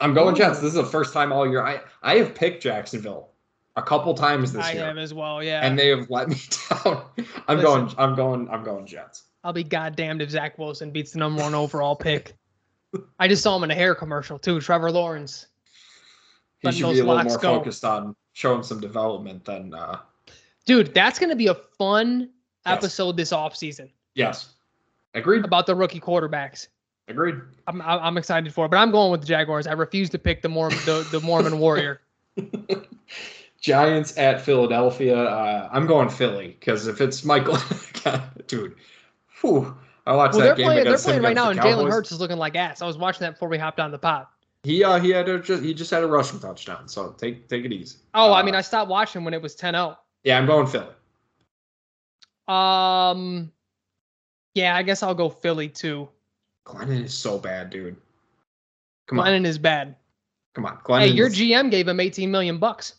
I'm 0.00 0.14
going. 0.14 0.34
Jets. 0.34 0.60
This 0.60 0.68
is 0.68 0.74
the 0.74 0.84
first 0.84 1.12
time 1.12 1.32
all 1.32 1.46
year. 1.46 1.64
I 1.64 1.80
I 2.02 2.16
have 2.16 2.34
picked 2.34 2.62
Jacksonville 2.62 3.28
a 3.76 3.82
couple 3.82 4.14
times 4.14 4.52
this 4.52 4.64
I 4.64 4.72
year, 4.72 4.84
I 4.84 4.88
have 4.88 4.98
as 4.98 5.12
well. 5.12 5.42
Yeah. 5.42 5.60
and 5.66 5.78
they 5.78 5.88
have 5.88 6.08
let 6.08 6.28
me 6.28 6.36
down. 6.84 7.02
I'm 7.46 7.58
Listen. 7.58 7.62
going. 7.62 7.94
I'm 7.98 8.14
going. 8.14 8.48
I'm 8.48 8.64
going 8.64 8.86
Jets. 8.86 9.24
I'll 9.44 9.52
be 9.52 9.64
goddamned 9.64 10.22
if 10.22 10.30
Zach 10.30 10.58
Wilson 10.58 10.90
beats 10.90 11.12
the 11.12 11.18
number 11.18 11.42
one 11.42 11.54
overall 11.54 11.94
pick. 11.96 12.34
I 13.18 13.28
just 13.28 13.42
saw 13.42 13.56
him 13.56 13.64
in 13.64 13.70
a 13.70 13.74
hair 13.74 13.94
commercial 13.94 14.38
too. 14.38 14.60
Trevor 14.60 14.90
Lawrence. 14.90 15.46
He 16.60 16.72
should 16.72 16.92
be 16.92 17.00
a 17.00 17.04
little 17.04 17.22
more 17.22 17.38
go. 17.38 17.58
focused 17.58 17.84
on 17.84 18.16
showing 18.32 18.62
some 18.62 18.80
development 18.80 19.44
than. 19.44 19.74
Uh, 19.74 20.00
Dude, 20.64 20.92
that's 20.92 21.18
going 21.18 21.30
to 21.30 21.36
be 21.36 21.46
a 21.46 21.54
fun 21.54 22.30
Yes. 22.68 22.76
episode 22.78 23.16
this 23.16 23.30
offseason 23.32 23.90
yes, 24.14 24.54
agreed. 25.14 25.44
about 25.44 25.66
the 25.66 25.74
rookie 25.74 26.00
quarterbacks. 26.00 26.68
Agreed. 27.08 27.36
I'm, 27.66 27.80
I'm 27.82 28.18
excited 28.18 28.52
for 28.52 28.66
it, 28.66 28.68
but 28.70 28.76
I'm 28.76 28.90
going 28.90 29.10
with 29.10 29.22
the 29.22 29.26
Jaguars. 29.26 29.66
I 29.66 29.72
refuse 29.72 30.10
to 30.10 30.18
pick 30.18 30.42
the 30.42 30.48
Mormon 30.48 30.78
the, 30.84 31.06
the 31.10 31.20
Mormon 31.20 31.58
Warrior. 31.64 32.02
Giants 33.60 34.16
at 34.18 34.40
Philadelphia. 34.40 35.16
Uh, 35.18 35.68
I'm 35.72 35.86
going 35.86 36.08
Philly 36.08 36.56
because 36.60 36.86
if 36.86 37.00
it's 37.00 37.24
Michael, 37.24 37.56
dude, 38.46 38.76
whew, 39.40 39.76
I 40.06 40.14
watched 40.14 40.34
Well, 40.34 40.40
that 40.40 40.46
they're 40.48 40.54
game 40.56 40.66
playing 40.66 40.84
they're 40.84 40.98
playing 40.98 41.22
right 41.22 41.34
now, 41.34 41.50
and 41.50 41.58
Jalen 41.58 41.90
Hurts 41.90 42.12
is 42.12 42.20
looking 42.20 42.36
like 42.36 42.54
ass. 42.56 42.82
I 42.82 42.86
was 42.86 42.96
watching 42.98 43.20
that 43.20 43.32
before 43.32 43.48
we 43.48 43.58
hopped 43.58 43.80
on 43.80 43.90
the 43.90 43.98
pot. 43.98 44.30
He 44.62 44.84
uh, 44.84 45.00
he 45.00 45.10
had 45.10 45.28
a, 45.28 45.40
just 45.40 45.62
he 45.62 45.74
just 45.74 45.90
had 45.90 46.02
a 46.02 46.06
rushing 46.06 46.38
touchdown, 46.40 46.88
so 46.88 47.12
take 47.18 47.48
take 47.48 47.64
it 47.64 47.72
easy. 47.72 47.98
Oh, 48.14 48.32
I 48.32 48.40
Uh, 48.40 48.44
mean, 48.44 48.54
I 48.54 48.60
stopped 48.60 48.90
watching 48.90 49.24
when 49.24 49.34
it 49.34 49.42
was 49.42 49.56
10-0. 49.56 49.96
yeah, 50.24 50.38
I'm 50.38 50.46
going 50.46 50.66
Philly. 50.66 50.86
Um, 52.48 53.52
yeah, 54.54 54.76
I 54.76 54.82
guess 54.82 55.02
I'll 55.02 55.14
go 55.14 55.28
Philly 55.28 55.68
too. 55.68 56.08
Glennon 56.66 57.04
is 57.04 57.14
so 57.14 57.38
bad, 57.38 57.70
dude. 57.70 57.96
Come 59.06 59.20
on, 59.20 59.26
Glennon 59.26 59.46
is 59.46 59.58
bad. 59.58 59.96
come 60.54 60.66
on, 60.66 60.78
Glennon. 60.84 61.00
Hey, 61.00 61.08
your 61.08 61.28
GM 61.28 61.70
gave 61.70 61.86
him 61.88 62.00
18 62.00 62.30
million 62.30 62.58
bucks. 62.58 62.94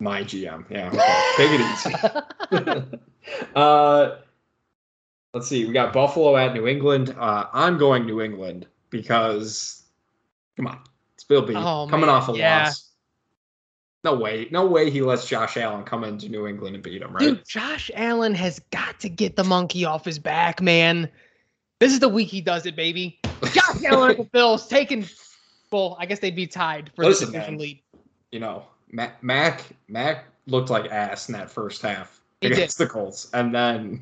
my 0.00 0.22
GM. 0.22 0.64
Yeah, 0.70 0.88
okay. 0.88 1.34
take 1.36 1.60
it 1.60 2.86
easy. 2.86 3.46
uh, 3.54 4.16
let's 5.34 5.48
see. 5.48 5.64
We 5.66 5.72
got 5.72 5.92
Buffalo 5.92 6.36
at 6.36 6.54
New 6.54 6.66
England. 6.66 7.14
Uh, 7.18 7.46
I'm 7.52 7.78
going 7.78 8.04
New 8.06 8.20
England 8.20 8.66
because, 8.90 9.82
come 10.56 10.66
on, 10.66 10.80
it's 11.14 11.24
Bill 11.24 11.42
B 11.42 11.54
Oh, 11.56 11.86
coming 11.90 12.06
man, 12.06 12.14
off 12.14 12.28
a 12.28 12.32
yeah. 12.36 12.64
loss. 12.64 12.87
No 14.04 14.14
way, 14.14 14.46
no 14.52 14.64
way 14.66 14.90
he 14.90 15.02
lets 15.02 15.26
Josh 15.28 15.56
Allen 15.56 15.82
come 15.84 16.04
into 16.04 16.28
New 16.28 16.46
England 16.46 16.74
and 16.76 16.84
beat 16.84 17.02
him, 17.02 17.12
right? 17.12 17.20
Dude, 17.20 17.44
Josh 17.46 17.90
Allen 17.94 18.34
has 18.34 18.60
got 18.70 19.00
to 19.00 19.08
get 19.08 19.34
the 19.36 19.42
monkey 19.44 19.84
off 19.84 20.04
his 20.04 20.18
back, 20.20 20.60
man. 20.62 21.08
This 21.80 21.92
is 21.92 21.98
the 22.00 22.08
week 22.08 22.28
he 22.28 22.40
does 22.40 22.64
it, 22.66 22.76
baby. 22.76 23.18
Josh 23.52 23.82
Allen 23.86 24.12
at 24.12 24.16
the 24.18 24.24
Bills 24.24 24.68
taking. 24.68 25.04
Well, 25.72 25.96
I 25.98 26.06
guess 26.06 26.20
they'd 26.20 26.34
be 26.36 26.46
tied 26.46 26.90
for 26.94 27.04
Listen, 27.04 27.26
the 27.26 27.32
division 27.32 27.54
man. 27.54 27.60
lead. 27.60 27.82
you 28.32 28.38
know, 28.40 28.64
Mac 28.90 29.22
Mac 29.22 29.64
Mac 29.88 30.26
looked 30.46 30.70
like 30.70 30.90
ass 30.90 31.28
in 31.28 31.34
that 31.34 31.50
first 31.50 31.82
half 31.82 32.20
He 32.40 32.48
did. 32.48 32.56
against 32.56 32.78
the 32.78 32.86
Colts, 32.86 33.28
and 33.34 33.52
then 33.54 34.00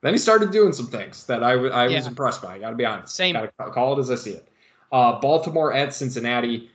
then 0.00 0.14
he 0.14 0.18
started 0.18 0.52
doing 0.52 0.72
some 0.72 0.86
things 0.86 1.24
that 1.24 1.42
I, 1.42 1.56
was 1.56 1.92
Yeah. 1.92 2.06
impressed 2.06 2.40
by. 2.40 2.54
I 2.54 2.58
got 2.60 2.70
to 2.70 2.76
be 2.76 2.84
honest. 2.84 3.16
Same. 3.16 3.34
Got 3.34 3.52
to 3.58 3.70
call 3.72 3.96
it 3.96 4.00
as 4.00 4.10
I 4.12 4.14
see 4.14 4.30
it. 4.30 4.48
Uh, 4.92 5.18
Baltimore 5.20 5.72
at 5.74 5.92
Cincinnati. 5.92 6.70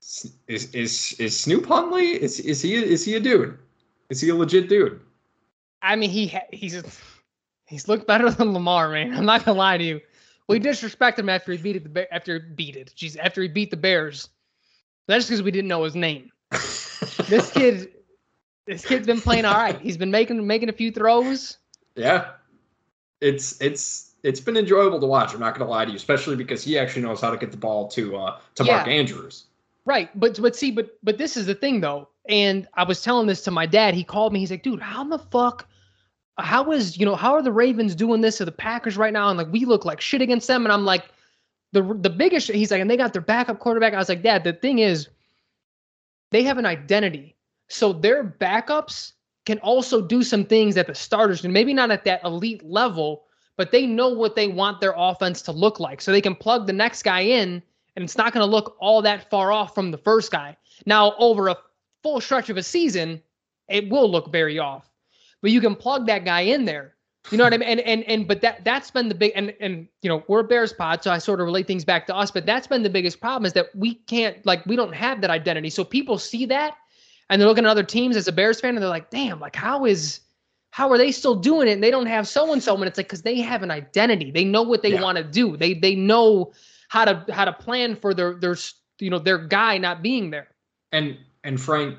Is 0.00 0.74
is 0.74 1.14
is 1.20 1.38
Snoop 1.38 1.66
Huntley? 1.66 2.22
Is 2.22 2.40
is 2.40 2.62
he 2.62 2.74
is 2.74 3.04
he 3.04 3.16
a 3.16 3.20
dude? 3.20 3.58
Is 4.08 4.20
he 4.20 4.30
a 4.30 4.34
legit 4.34 4.68
dude? 4.68 5.00
I 5.82 5.96
mean, 5.96 6.10
he 6.10 6.34
he's 6.52 6.82
he's 7.66 7.86
looked 7.86 8.06
better 8.06 8.30
than 8.30 8.52
Lamar, 8.52 8.90
man. 8.90 9.14
I'm 9.14 9.26
not 9.26 9.44
gonna 9.44 9.58
lie 9.58 9.78
to 9.78 9.84
you. 9.84 10.00
We 10.48 10.58
disrespected 10.58 11.20
him 11.20 11.28
after 11.28 11.52
he 11.52 11.58
beat 11.58 11.76
it. 11.76 11.94
The 11.94 12.12
after 12.12 12.34
he 12.34 12.54
beat 12.54 12.76
it, 12.76 12.92
jeez, 12.96 13.16
after 13.18 13.42
he 13.42 13.48
beat 13.48 13.70
the 13.70 13.76
Bears. 13.76 14.28
That's 15.06 15.26
because 15.26 15.42
we 15.42 15.50
didn't 15.50 15.68
know 15.68 15.84
his 15.84 15.94
name. 15.94 16.30
This 17.28 17.50
kid, 17.52 17.92
this 18.66 18.84
kid's 18.84 19.06
been 19.06 19.20
playing 19.20 19.44
all 19.44 19.54
right. 19.54 19.80
He's 19.80 19.96
been 19.96 20.10
making 20.10 20.44
making 20.46 20.68
a 20.68 20.72
few 20.72 20.90
throws. 20.90 21.58
Yeah. 21.94 22.32
It's 23.20 23.60
it's 23.60 24.14
it's 24.22 24.40
been 24.40 24.56
enjoyable 24.56 25.00
to 25.00 25.06
watch. 25.06 25.32
I'm 25.32 25.40
not 25.40 25.56
gonna 25.56 25.70
lie 25.70 25.84
to 25.84 25.90
you, 25.90 25.96
especially 25.96 26.36
because 26.36 26.64
he 26.64 26.78
actually 26.78 27.02
knows 27.02 27.20
how 27.20 27.30
to 27.30 27.36
get 27.36 27.52
the 27.52 27.56
ball 27.56 27.88
to 27.88 28.16
uh 28.16 28.38
to 28.56 28.64
Mark 28.64 28.88
Andrews. 28.88 29.44
Right, 29.86 30.10
but 30.18 30.40
but 30.40 30.54
see, 30.54 30.70
but 30.70 30.98
but 31.02 31.18
this 31.18 31.36
is 31.36 31.46
the 31.46 31.54
thing 31.54 31.80
though, 31.80 32.08
and 32.28 32.68
I 32.74 32.84
was 32.84 33.02
telling 33.02 33.26
this 33.26 33.42
to 33.42 33.50
my 33.50 33.66
dad. 33.66 33.94
He 33.94 34.04
called 34.04 34.32
me. 34.32 34.40
He's 34.40 34.50
like, 34.50 34.62
"Dude, 34.62 34.80
how 34.80 35.04
the 35.04 35.18
fuck? 35.18 35.66
How 36.38 36.70
is 36.72 36.98
you 36.98 37.06
know 37.06 37.16
how 37.16 37.32
are 37.32 37.42
the 37.42 37.52
Ravens 37.52 37.94
doing 37.94 38.20
this 38.20 38.38
to 38.38 38.44
the 38.44 38.52
Packers 38.52 38.96
right 38.96 39.12
now? 39.12 39.28
And 39.28 39.38
like 39.38 39.50
we 39.50 39.64
look 39.64 39.84
like 39.84 40.00
shit 40.00 40.22
against 40.22 40.46
them." 40.46 40.64
And 40.64 40.72
I'm 40.72 40.84
like, 40.84 41.04
the 41.72 41.82
the 42.00 42.10
biggest. 42.10 42.50
He's 42.50 42.70
like, 42.70 42.80
and 42.80 42.90
they 42.90 42.96
got 42.96 43.12
their 43.12 43.22
backup 43.22 43.58
quarterback. 43.58 43.94
I 43.94 43.98
was 43.98 44.08
like, 44.08 44.22
Dad, 44.22 44.44
the 44.44 44.52
thing 44.52 44.80
is, 44.80 45.08
they 46.30 46.42
have 46.42 46.58
an 46.58 46.66
identity, 46.66 47.36
so 47.68 47.92
their 47.92 48.22
backups 48.24 49.12
can 49.46 49.58
also 49.60 50.02
do 50.02 50.22
some 50.22 50.44
things 50.44 50.74
that 50.74 50.86
the 50.86 50.94
starters 50.94 51.40
do. 51.40 51.48
Maybe 51.48 51.72
not 51.72 51.90
at 51.90 52.04
that 52.04 52.22
elite 52.24 52.62
level, 52.64 53.24
but 53.56 53.70
they 53.70 53.86
know 53.86 54.08
what 54.10 54.36
they 54.36 54.48
want 54.48 54.80
their 54.80 54.94
offense 54.96 55.42
to 55.42 55.52
look 55.52 55.80
like, 55.80 56.00
so 56.00 56.12
they 56.12 56.20
can 56.20 56.34
plug 56.34 56.66
the 56.66 56.72
next 56.72 57.02
guy 57.02 57.20
in 57.20 57.62
and 57.96 58.04
it's 58.04 58.16
not 58.16 58.32
going 58.32 58.44
to 58.46 58.50
look 58.50 58.76
all 58.80 59.02
that 59.02 59.28
far 59.30 59.52
off 59.52 59.74
from 59.74 59.90
the 59.90 59.98
first 59.98 60.30
guy. 60.30 60.56
Now, 60.86 61.14
over 61.18 61.48
a 61.48 61.56
full 62.02 62.20
stretch 62.20 62.48
of 62.50 62.56
a 62.56 62.62
season, 62.62 63.20
it 63.68 63.88
will 63.90 64.10
look 64.10 64.30
very 64.32 64.58
off. 64.58 64.90
But 65.42 65.50
you 65.50 65.60
can 65.60 65.74
plug 65.74 66.06
that 66.06 66.24
guy 66.24 66.42
in 66.42 66.64
there. 66.64 66.94
You 67.30 67.38
know 67.38 67.44
what 67.44 67.52
I 67.52 67.58
mean? 67.58 67.68
And 67.68 67.80
and 67.80 68.02
and 68.04 68.26
but 68.26 68.40
that 68.40 68.64
that's 68.64 68.90
been 68.90 69.08
the 69.08 69.14
big 69.14 69.32
and 69.36 69.54
and 69.60 69.86
you 70.02 70.08
know, 70.08 70.24
we're 70.26 70.40
a 70.40 70.44
Bears 70.44 70.72
pod, 70.72 71.02
so 71.04 71.10
I 71.10 71.18
sort 71.18 71.40
of 71.40 71.44
relate 71.44 71.66
things 71.66 71.84
back 71.84 72.06
to 72.06 72.16
us, 72.16 72.30
but 72.30 72.46
that's 72.46 72.66
been 72.66 72.82
the 72.82 72.90
biggest 72.90 73.20
problem 73.20 73.44
is 73.44 73.52
that 73.52 73.66
we 73.74 73.94
can't 73.94 74.44
like 74.46 74.64
we 74.64 74.74
don't 74.74 74.94
have 74.94 75.20
that 75.20 75.30
identity. 75.30 75.68
So 75.68 75.84
people 75.84 76.16
see 76.18 76.46
that 76.46 76.74
and 77.28 77.40
they're 77.40 77.48
looking 77.48 77.66
at 77.66 77.70
other 77.70 77.82
teams 77.82 78.16
as 78.16 78.26
a 78.26 78.32
Bears 78.32 78.58
fan 78.60 78.70
and 78.70 78.82
they're 78.82 78.88
like, 78.88 79.10
damn, 79.10 79.38
like 79.38 79.54
how 79.54 79.84
is 79.84 80.20
how 80.70 80.90
are 80.90 80.96
they 80.96 81.12
still 81.12 81.34
doing 81.34 81.68
it? 81.68 81.72
And 81.72 81.82
they 81.82 81.90
don't 81.90 82.06
have 82.06 82.26
so 82.26 82.52
and 82.52 82.62
so. 82.62 82.74
And 82.74 82.84
it's 82.84 82.96
like 82.96 83.06
because 83.06 83.22
they 83.22 83.38
have 83.40 83.62
an 83.62 83.70
identity. 83.70 84.30
They 84.30 84.44
know 84.44 84.62
what 84.62 84.82
they 84.82 84.92
Yeah. 84.92 85.02
want 85.02 85.18
to 85.18 85.24
do. 85.24 85.56
They 85.58 85.74
they 85.74 85.94
know 85.94 86.52
how 86.90 87.04
to 87.04 87.24
how 87.32 87.44
to 87.44 87.52
plan 87.52 87.94
for 87.94 88.12
their 88.12 88.34
their 88.34 88.56
you 88.98 89.10
know 89.10 89.18
their 89.18 89.38
guy 89.38 89.78
not 89.78 90.02
being 90.02 90.30
there. 90.30 90.48
And 90.92 91.16
and 91.44 91.58
Frank, 91.58 91.96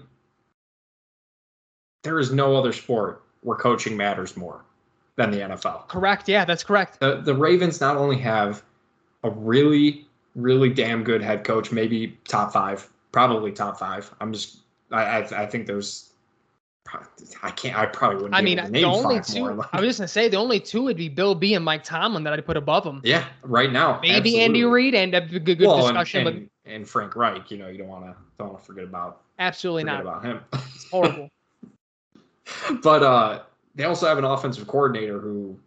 there 2.03 2.19
is 2.19 2.31
no 2.31 2.55
other 2.55 2.73
sport 2.73 3.23
where 3.41 3.57
coaching 3.57 3.97
matters 3.97 4.37
more 4.37 4.63
than 5.15 5.31
the 5.31 5.39
NFL. 5.39 5.87
Correct. 5.87 6.27
Yeah, 6.27 6.45
that's 6.45 6.63
correct. 6.63 6.99
The 6.99 7.21
the 7.21 7.33
Ravens 7.33 7.79
not 7.79 7.95
only 7.95 8.17
have 8.17 8.63
a 9.23 9.29
really 9.29 10.05
really 10.35 10.69
damn 10.69 11.03
good 11.03 11.21
head 11.21 11.45
coach, 11.45 11.71
maybe 11.71 12.17
top 12.27 12.51
five, 12.51 12.87
probably 13.13 13.53
top 13.53 13.79
five. 13.79 14.13
I'm 14.19 14.33
just 14.33 14.57
I 14.91 15.03
I, 15.03 15.43
I 15.43 15.45
think 15.45 15.67
there's 15.67 16.10
I 17.43 17.51
can't. 17.51 17.77
I 17.77 17.85
probably 17.85 18.17
wouldn't. 18.17 18.35
I 18.35 18.41
mean, 18.41 18.59
the 18.71 18.83
only 18.83 19.21
two. 19.21 19.41
More. 19.41 19.69
I 19.71 19.79
was 19.79 19.89
just 19.89 19.99
gonna 19.99 20.07
say 20.07 20.27
the 20.27 20.37
only 20.37 20.59
two 20.59 20.83
would 20.83 20.97
be 20.97 21.09
Bill 21.09 21.35
B 21.35 21.53
and 21.53 21.63
Mike 21.63 21.83
Tomlin 21.83 22.23
that 22.23 22.33
I'd 22.33 22.45
put 22.45 22.57
above 22.57 22.83
them. 22.83 23.01
Yeah, 23.03 23.25
right 23.43 23.71
now. 23.71 23.99
Maybe 24.01 24.15
absolutely. 24.15 24.41
Andy 24.41 24.63
Reid 24.65 24.95
and 24.95 25.15
a 25.15 25.21
good, 25.21 25.45
good 25.45 25.61
well, 25.61 25.81
discussion, 25.81 26.27
and, 26.27 26.37
and, 26.37 26.49
and 26.65 26.89
Frank 26.89 27.15
Reich. 27.15 27.49
You 27.51 27.57
know, 27.57 27.67
you 27.67 27.77
don't 27.77 27.87
want 27.87 28.05
to 28.05 28.15
don't 28.37 28.49
want 28.49 28.59
to 28.59 28.65
forget 28.65 28.83
about. 28.83 29.21
Absolutely 29.39 29.83
forget 29.83 30.03
not 30.03 30.21
about 30.21 30.25
him. 30.25 30.39
It's 30.53 30.89
horrible. 30.89 31.29
but 32.83 33.03
uh, 33.03 33.43
they 33.75 33.85
also 33.85 34.07
have 34.07 34.17
an 34.17 34.25
offensive 34.25 34.67
coordinator 34.67 35.19
who 35.19 35.57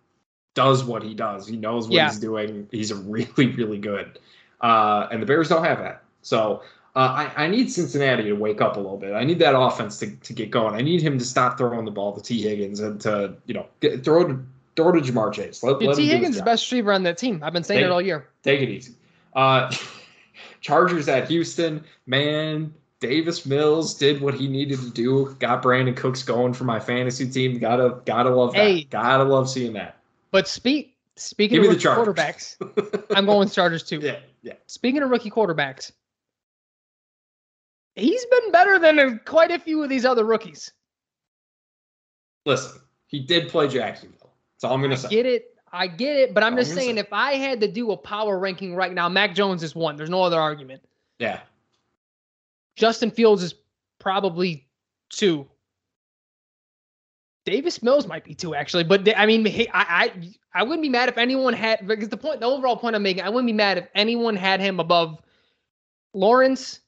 does 0.54 0.84
what 0.84 1.02
he 1.02 1.14
does. 1.14 1.46
He 1.46 1.56
knows 1.56 1.86
what 1.86 1.94
yeah. 1.94 2.08
he's 2.08 2.18
doing. 2.18 2.68
He's 2.70 2.90
a 2.90 2.96
really 2.96 3.46
really 3.46 3.78
good. 3.78 4.18
Uh, 4.60 5.08
and 5.10 5.22
the 5.22 5.26
Bears 5.26 5.48
don't 5.48 5.64
have 5.64 5.78
that. 5.78 6.02
So 6.22 6.62
uh, 6.96 7.28
I, 7.36 7.44
I, 7.44 7.48
need 7.48 7.72
Cincinnati 7.72 8.22
to 8.24 8.34
wake 8.34 8.60
up 8.60 8.76
a 8.76 8.80
little 8.80 8.96
bit. 8.96 9.14
I 9.14 9.24
need 9.24 9.40
that 9.40 9.58
offense 9.58 9.98
to, 9.98 10.14
to 10.14 10.32
get 10.32 10.52
going. 10.52 10.74
I 10.74 10.80
need 10.80 11.02
him 11.02 11.18
to 11.18 11.24
stop 11.24 11.58
throwing 11.58 11.84
the 11.84 11.90
ball 11.90 12.12
to 12.12 12.22
Tee 12.22 12.40
Higgins 12.40 12.78
and 12.78 13.00
to 13.00 13.34
you 13.46 13.54
know 13.54 13.66
get, 13.80 14.04
throw 14.04 14.28
to 14.28 14.44
throw 14.76 14.92
to 14.92 15.00
Ja'Marr 15.00 15.32
Chase. 15.32 15.62
Let, 15.62 15.82
let 15.82 15.96
Tee 15.96 16.06
Higgins 16.06 16.36
is 16.36 16.40
the 16.40 16.44
best 16.44 16.70
receiver 16.70 16.92
on 16.92 17.02
that 17.02 17.18
team. 17.18 17.42
I've 17.42 17.52
been 17.52 17.64
saying 17.64 17.80
take, 17.80 17.86
it 17.86 17.90
all 17.90 18.00
year. 18.00 18.28
Take 18.42 18.60
it 18.60 18.68
easy. 18.68 18.94
Uh, 19.34 19.74
Chargers 20.60 21.08
at 21.08 21.28
Houston, 21.28 21.84
man. 22.06 22.72
Davis 23.00 23.44
Mills 23.44 23.94
did 23.94 24.20
what 24.20 24.34
he 24.34 24.48
needed 24.48 24.78
to 24.78 24.90
do. 24.90 25.36
Got 25.38 25.62
Brandin 25.62 25.96
Cooks 25.96 26.22
going 26.22 26.54
for 26.54 26.64
my 26.64 26.80
fantasy 26.80 27.28
team. 27.28 27.58
Gotta 27.58 27.98
gotta 28.06 28.30
love 28.30 28.52
that. 28.52 28.58
Hey, 28.58 28.84
gotta 28.84 29.24
love 29.24 29.50
seeing 29.50 29.72
that. 29.74 29.98
But 30.30 30.48
speak 30.48 30.96
speaking 31.16 31.60
Give 31.60 31.70
of 31.70 31.84
rookie 31.84 31.88
quarterbacks, 31.88 32.56
I'm 33.14 33.26
going 33.26 33.48
Chargers 33.50 33.82
too. 33.82 33.98
Yeah, 34.02 34.20
yeah. 34.42 34.54
Speaking 34.68 35.02
of 35.02 35.10
rookie 35.10 35.30
quarterbacks, 35.30 35.92
he's 37.96 38.24
been 38.26 38.52
better 38.52 38.78
than 38.78 39.20
quite 39.24 39.50
a 39.50 39.58
few 39.58 39.82
of 39.82 39.88
these 39.88 40.04
other 40.04 40.24
rookies. 40.24 40.72
Listen, 42.46 42.80
he 43.06 43.20
did 43.20 43.48
play 43.48 43.68
Jacksonville. 43.68 44.32
That's 44.54 44.64
all 44.64 44.74
I'm 44.74 44.82
gonna 44.82 44.96
say. 44.96 45.08
Get 45.08 45.26
it. 45.26 45.56
I 45.72 45.88
get 45.88 46.16
it, 46.16 46.34
but 46.34 46.44
I'm 46.44 46.56
just 46.56 46.72
saying, 46.72 46.94
say. 46.94 47.00
if 47.00 47.12
I 47.12 47.34
had 47.34 47.60
to 47.60 47.68
do 47.68 47.90
a 47.90 47.96
power 47.96 48.38
ranking 48.38 48.76
right 48.76 48.92
now, 48.92 49.08
Mac 49.08 49.34
Jones 49.34 49.64
is 49.64 49.74
one. 49.74 49.96
There's 49.96 50.10
no 50.10 50.22
other 50.22 50.40
argument. 50.40 50.82
Yeah. 51.18 51.40
Justin 52.76 53.10
Fields 53.10 53.42
is 53.42 53.54
probably 53.98 54.68
two. 55.10 55.48
Davis 57.44 57.82
Mills 57.82 58.06
might 58.06 58.24
be 58.24 58.34
two 58.34 58.54
actually, 58.54 58.84
but 58.84 59.06
I 59.18 59.26
mean, 59.26 59.46
I 59.46 59.66
I 59.74 60.32
I 60.54 60.62
wouldn't 60.62 60.82
be 60.82 60.88
mad 60.88 61.08
if 61.08 61.18
anyone 61.18 61.52
had 61.52 61.86
because 61.86 62.08
the 62.08 62.16
point, 62.16 62.40
the 62.40 62.46
overall 62.46 62.76
point 62.76 62.96
I'm 62.96 63.02
making, 63.02 63.22
I 63.22 63.28
wouldn't 63.28 63.46
be 63.46 63.52
mad 63.52 63.76
if 63.78 63.88
anyone 63.94 64.36
had 64.36 64.60
him 64.60 64.80
above 64.80 65.20
Lawrence, 66.14 66.80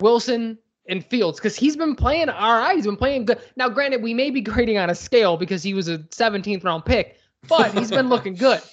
Wilson, 0.00 0.58
and 0.88 1.04
Fields 1.04 1.38
because 1.38 1.56
he's 1.56 1.76
been 1.76 1.94
playing 1.94 2.28
all 2.28 2.58
right. 2.58 2.74
He's 2.76 2.86
been 2.86 2.96
playing 2.96 3.26
good. 3.26 3.38
Now, 3.56 3.68
granted, 3.68 4.02
we 4.02 4.14
may 4.14 4.30
be 4.30 4.40
grading 4.40 4.78
on 4.78 4.90
a 4.90 4.94
scale 4.94 5.36
because 5.36 5.62
he 5.62 5.74
was 5.74 5.88
a 5.88 5.98
17th 5.98 6.64
round 6.64 6.84
pick, 6.84 7.18
but 7.48 7.76
he's 7.76 7.90
been 7.90 8.08
looking 8.08 8.34
good. 8.34 8.60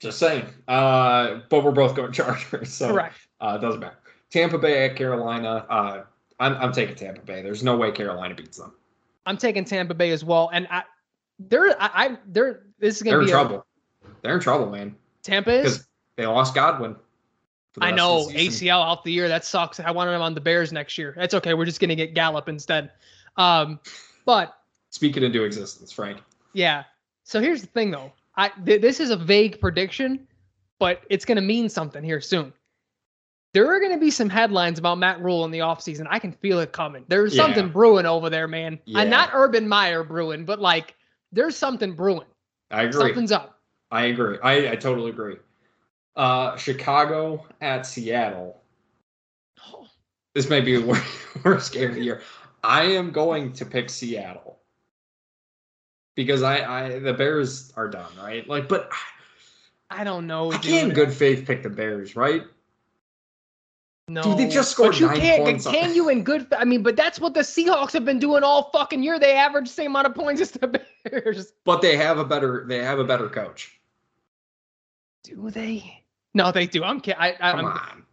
Just 0.00 0.18
saying. 0.18 0.46
Uh, 0.68 1.40
but 1.48 1.64
we're 1.64 1.72
both 1.72 1.96
going 1.96 2.12
Chargers, 2.14 2.72
so 2.72 2.92
correct. 2.92 3.16
Uh, 3.40 3.58
doesn't 3.58 3.80
matter. 3.80 3.98
Tampa 4.30 4.58
Bay 4.58 4.84
at 4.86 4.94
Carolina. 4.96 5.66
Uh, 5.68 6.02
I'm 6.38 6.54
I'm 6.54 6.72
taking 6.72 6.94
Tampa 6.94 7.20
Bay. 7.22 7.42
There's 7.42 7.64
no 7.64 7.76
way 7.76 7.90
Carolina 7.90 8.34
beats 8.34 8.58
them. 8.58 8.72
I'm 9.26 9.36
taking 9.36 9.64
Tampa 9.64 9.94
Bay 9.94 10.12
as 10.12 10.24
well, 10.24 10.50
and 10.52 10.68
I, 10.70 10.84
they're 11.40 11.70
I, 11.82 11.90
I 11.92 12.18
they're 12.28 12.62
this 12.78 12.98
is 12.98 13.02
gonna 13.02 13.16
they're 13.16 13.24
be 13.26 13.30
in 13.32 13.36
trouble. 13.36 13.66
They're 14.22 14.34
in 14.34 14.40
trouble, 14.40 14.70
man. 14.70 14.94
Tampa 15.24 15.50
is 15.50 15.62
because 15.62 15.88
they 16.16 16.26
lost 16.26 16.54
Godwin. 16.54 16.94
I 17.80 17.90
know 17.90 18.28
ACL 18.28 18.84
out 18.84 19.04
the 19.04 19.12
year. 19.12 19.28
That 19.28 19.44
sucks. 19.44 19.78
I 19.80 19.90
wanted 19.90 20.12
him 20.12 20.22
on 20.22 20.34
the 20.34 20.40
Bears 20.40 20.72
next 20.72 20.98
year. 20.98 21.14
That's 21.16 21.34
okay. 21.34 21.54
We're 21.54 21.64
just 21.64 21.80
gonna 21.80 21.94
get 21.94 22.14
Gallup 22.14 22.48
instead. 22.48 22.90
Um, 23.36 23.78
but 24.24 24.58
speaking 24.90 25.22
into 25.22 25.44
existence, 25.44 25.92
Frank. 25.92 26.20
Yeah. 26.52 26.84
So 27.24 27.40
here's 27.40 27.60
the 27.60 27.68
thing, 27.68 27.90
though. 27.90 28.12
I 28.36 28.50
th- 28.64 28.80
this 28.80 29.00
is 29.00 29.10
a 29.10 29.16
vague 29.16 29.60
prediction, 29.60 30.26
but 30.78 31.02
it's 31.10 31.24
gonna 31.24 31.40
mean 31.40 31.68
something 31.68 32.02
here 32.02 32.20
soon. 32.20 32.52
There 33.54 33.66
are 33.74 33.80
going 33.80 33.92
to 33.92 33.98
be 33.98 34.10
some 34.10 34.28
headlines 34.28 34.78
about 34.78 34.98
Matt 34.98 35.22
Rhule 35.22 35.44
in 35.44 35.50
the 35.50 35.60
offseason. 35.60 36.06
I 36.10 36.18
can 36.18 36.32
feel 36.32 36.60
it 36.60 36.72
coming. 36.72 37.04
There's 37.08 37.34
yeah. 37.34 37.44
something 37.44 37.70
brewing 37.70 38.04
over 38.04 38.28
there, 38.28 38.46
man. 38.46 38.78
Yeah. 38.84 39.00
And 39.00 39.10
not 39.10 39.30
Urban 39.32 39.66
Meyer 39.66 40.04
brewing, 40.04 40.44
but 40.44 40.60
like 40.60 40.94
there's 41.32 41.56
something 41.56 41.94
brewing. 41.94 42.26
I 42.70 42.82
agree. 42.82 43.00
Something's 43.00 43.32
up. 43.32 43.58
I 43.90 44.06
agree. 44.06 44.38
I, 44.42 44.72
I 44.72 44.76
totally 44.76 45.10
agree. 45.10 45.36
Uh, 46.18 46.56
Chicago 46.56 47.46
at 47.60 47.86
Seattle. 47.86 48.60
This 50.34 50.50
may 50.50 50.60
be 50.60 50.76
the 50.76 51.00
worst 51.44 51.72
game 51.72 51.90
of 51.90 51.94
the 51.94 52.02
year. 52.02 52.22
I 52.64 52.82
am 52.82 53.12
going 53.12 53.52
to 53.52 53.64
pick 53.64 53.88
Seattle 53.88 54.58
because 56.16 56.42
I, 56.42 56.86
I 56.86 56.98
the 56.98 57.14
Bears 57.14 57.72
are 57.76 57.88
done, 57.88 58.10
right? 58.20 58.48
Like, 58.48 58.68
but 58.68 58.90
I 59.90 60.02
don't 60.02 60.26
know. 60.26 60.50
I 60.50 60.58
can't 60.58 60.88
in 60.88 60.94
good 60.94 61.12
faith 61.12 61.46
pick 61.46 61.62
the 61.62 61.70
Bears, 61.70 62.16
right? 62.16 62.42
No, 64.08 64.22
Dude, 64.22 64.38
they 64.38 64.48
just 64.48 64.72
scored 64.72 64.92
but 64.92 65.00
you 65.00 65.06
nine 65.06 65.20
can't, 65.20 65.44
points. 65.44 65.66
Can 65.66 65.94
you 65.94 66.08
in 66.08 66.24
good? 66.24 66.52
I 66.52 66.64
mean, 66.64 66.82
but 66.82 66.96
that's 66.96 67.20
what 67.20 67.34
the 67.34 67.40
Seahawks 67.40 67.92
have 67.92 68.04
been 68.04 68.18
doing 68.18 68.42
all 68.42 68.70
fucking 68.70 69.04
year. 69.04 69.20
They 69.20 69.34
average 69.34 69.68
the 69.68 69.74
same 69.74 69.92
amount 69.92 70.08
of 70.08 70.16
points 70.16 70.40
as 70.40 70.50
the 70.50 70.82
Bears. 71.04 71.52
But 71.64 71.80
they 71.80 71.96
have 71.96 72.18
a 72.18 72.24
better. 72.24 72.64
They 72.66 72.82
have 72.82 72.98
a 72.98 73.04
better 73.04 73.28
coach. 73.28 73.78
Do 75.22 75.50
they? 75.50 76.02
No, 76.34 76.52
they 76.52 76.66
do. 76.66 76.84
I'm 76.84 77.00
kidding. 77.00 77.20
I, 77.20 77.32
Come 77.32 77.58
I'm, 77.60 77.64
on. 77.66 78.04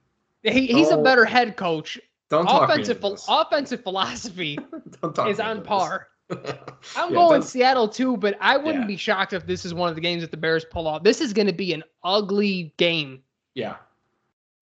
He, 0.43 0.67
he's 0.67 0.91
a 0.91 0.97
better 0.97 1.25
head 1.25 1.57
coach. 1.57 1.99
Don't 2.29 2.45
talk 2.45 2.69
offensive 2.69 3.01
ph- 3.01 3.19
offensive 3.27 3.83
philosophy 3.83 4.57
is 5.27 5.39
on 5.39 5.63
par. 5.63 6.07
I'm 6.29 7.09
yeah, 7.09 7.09
going 7.09 7.41
Seattle 7.43 7.87
too, 7.87 8.17
but 8.17 8.35
I 8.41 8.57
wouldn't 8.57 8.85
yeah. 8.85 8.87
be 8.87 8.97
shocked 8.97 9.33
if 9.33 9.45
this 9.45 9.63
is 9.63 9.73
one 9.73 9.89
of 9.89 9.95
the 9.95 10.01
games 10.01 10.23
that 10.23 10.31
the 10.31 10.37
Bears 10.37 10.65
pull 10.65 10.87
off. 10.87 11.03
This 11.03 11.21
is 11.21 11.33
going 11.33 11.47
to 11.47 11.53
be 11.53 11.71
an 11.73 11.83
ugly 12.03 12.73
game. 12.77 13.21
Yeah, 13.53 13.75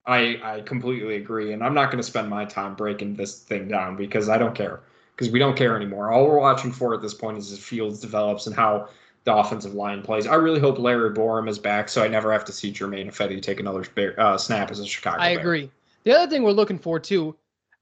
I 0.06 0.40
I 0.44 0.62
completely 0.62 1.16
agree, 1.16 1.54
and 1.54 1.64
I'm 1.64 1.74
not 1.74 1.86
going 1.86 1.98
to 1.98 2.04
spend 2.04 2.30
my 2.30 2.44
time 2.44 2.76
breaking 2.76 3.16
this 3.16 3.40
thing 3.40 3.70
down 3.70 3.96
because 3.96 4.28
I 4.28 4.38
don't 4.38 4.54
care 4.54 4.82
because 5.16 5.32
we 5.32 5.40
don't 5.40 5.56
care 5.56 5.76
anymore. 5.76 6.12
All 6.12 6.28
we're 6.28 6.40
watching 6.40 6.72
for 6.72 6.94
at 6.94 7.02
this 7.02 7.14
point 7.14 7.38
is 7.38 7.52
as 7.52 7.60
Fields 7.60 8.00
develops 8.00 8.46
and 8.46 8.56
how 8.56 8.90
the 9.26 9.34
offensive 9.34 9.74
line 9.74 10.02
plays. 10.02 10.28
I 10.28 10.36
really 10.36 10.60
hope 10.60 10.78
Larry 10.80 11.12
Borom 11.12 11.48
is 11.50 11.60
back, 11.60 11.90
so 11.90 12.04
I 12.04 12.08
never 12.08 12.32
have 12.32 12.46
to 12.46 12.52
see 12.52 12.72
Germain 12.72 13.10
Ifedi 13.10 13.42
take 13.42 13.60
another 13.60 13.86
uh, 14.18 14.38
snap 14.38 14.72
as 14.72 14.80
a 14.80 14.86
Chicago. 14.86 15.22
I 15.22 15.30
agree. 15.30 15.70
The 16.04 16.14
other 16.14 16.30
thing 16.30 16.44
we're 16.44 16.52
looking 16.52 16.78
for 16.78 17.00
too, 17.00 17.36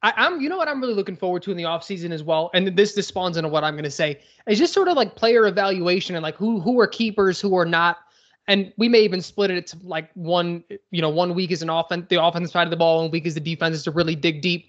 I, 0.03 0.13
am 0.17 0.41
you 0.41 0.49
know 0.49 0.57
what 0.57 0.67
I'm 0.67 0.79
really 0.79 0.93
looking 0.93 1.15
forward 1.15 1.41
to 1.43 1.51
in 1.51 1.57
the 1.57 1.63
offseason 1.63 2.11
as 2.11 2.23
well, 2.23 2.51
and 2.53 2.75
this 2.75 2.93
this 2.93 3.07
spawns 3.07 3.37
into 3.37 3.49
what 3.49 3.63
I'm 3.63 3.73
going 3.73 3.83
to 3.83 3.91
say 3.91 4.19
is 4.47 4.59
just 4.59 4.73
sort 4.73 4.87
of 4.87 4.95
like 4.95 5.15
player 5.15 5.47
evaluation 5.47 6.15
and 6.15 6.23
like 6.23 6.35
who 6.35 6.59
who 6.59 6.79
are 6.79 6.87
keepers, 6.87 7.41
who 7.41 7.55
are 7.55 7.65
not 7.65 7.97
and 8.47 8.73
we 8.77 8.89
may 8.89 8.99
even 9.01 9.21
split 9.21 9.51
it 9.51 9.67
to 9.67 9.77
like 9.83 10.09
one, 10.13 10.63
you 10.89 11.01
know, 11.01 11.09
one 11.09 11.33
week 11.33 11.51
is 11.51 11.61
an 11.61 11.69
offense, 11.69 12.07
the 12.09 12.21
offensive 12.21 12.51
side 12.51 12.67
of 12.67 12.71
the 12.71 12.77
ball, 12.77 13.03
one 13.03 13.11
week 13.11 13.25
is 13.25 13.33
the 13.33 13.39
defense 13.39 13.75
is 13.77 13.83
to 13.83 13.91
really 13.91 14.15
dig 14.15 14.41
deep. 14.41 14.65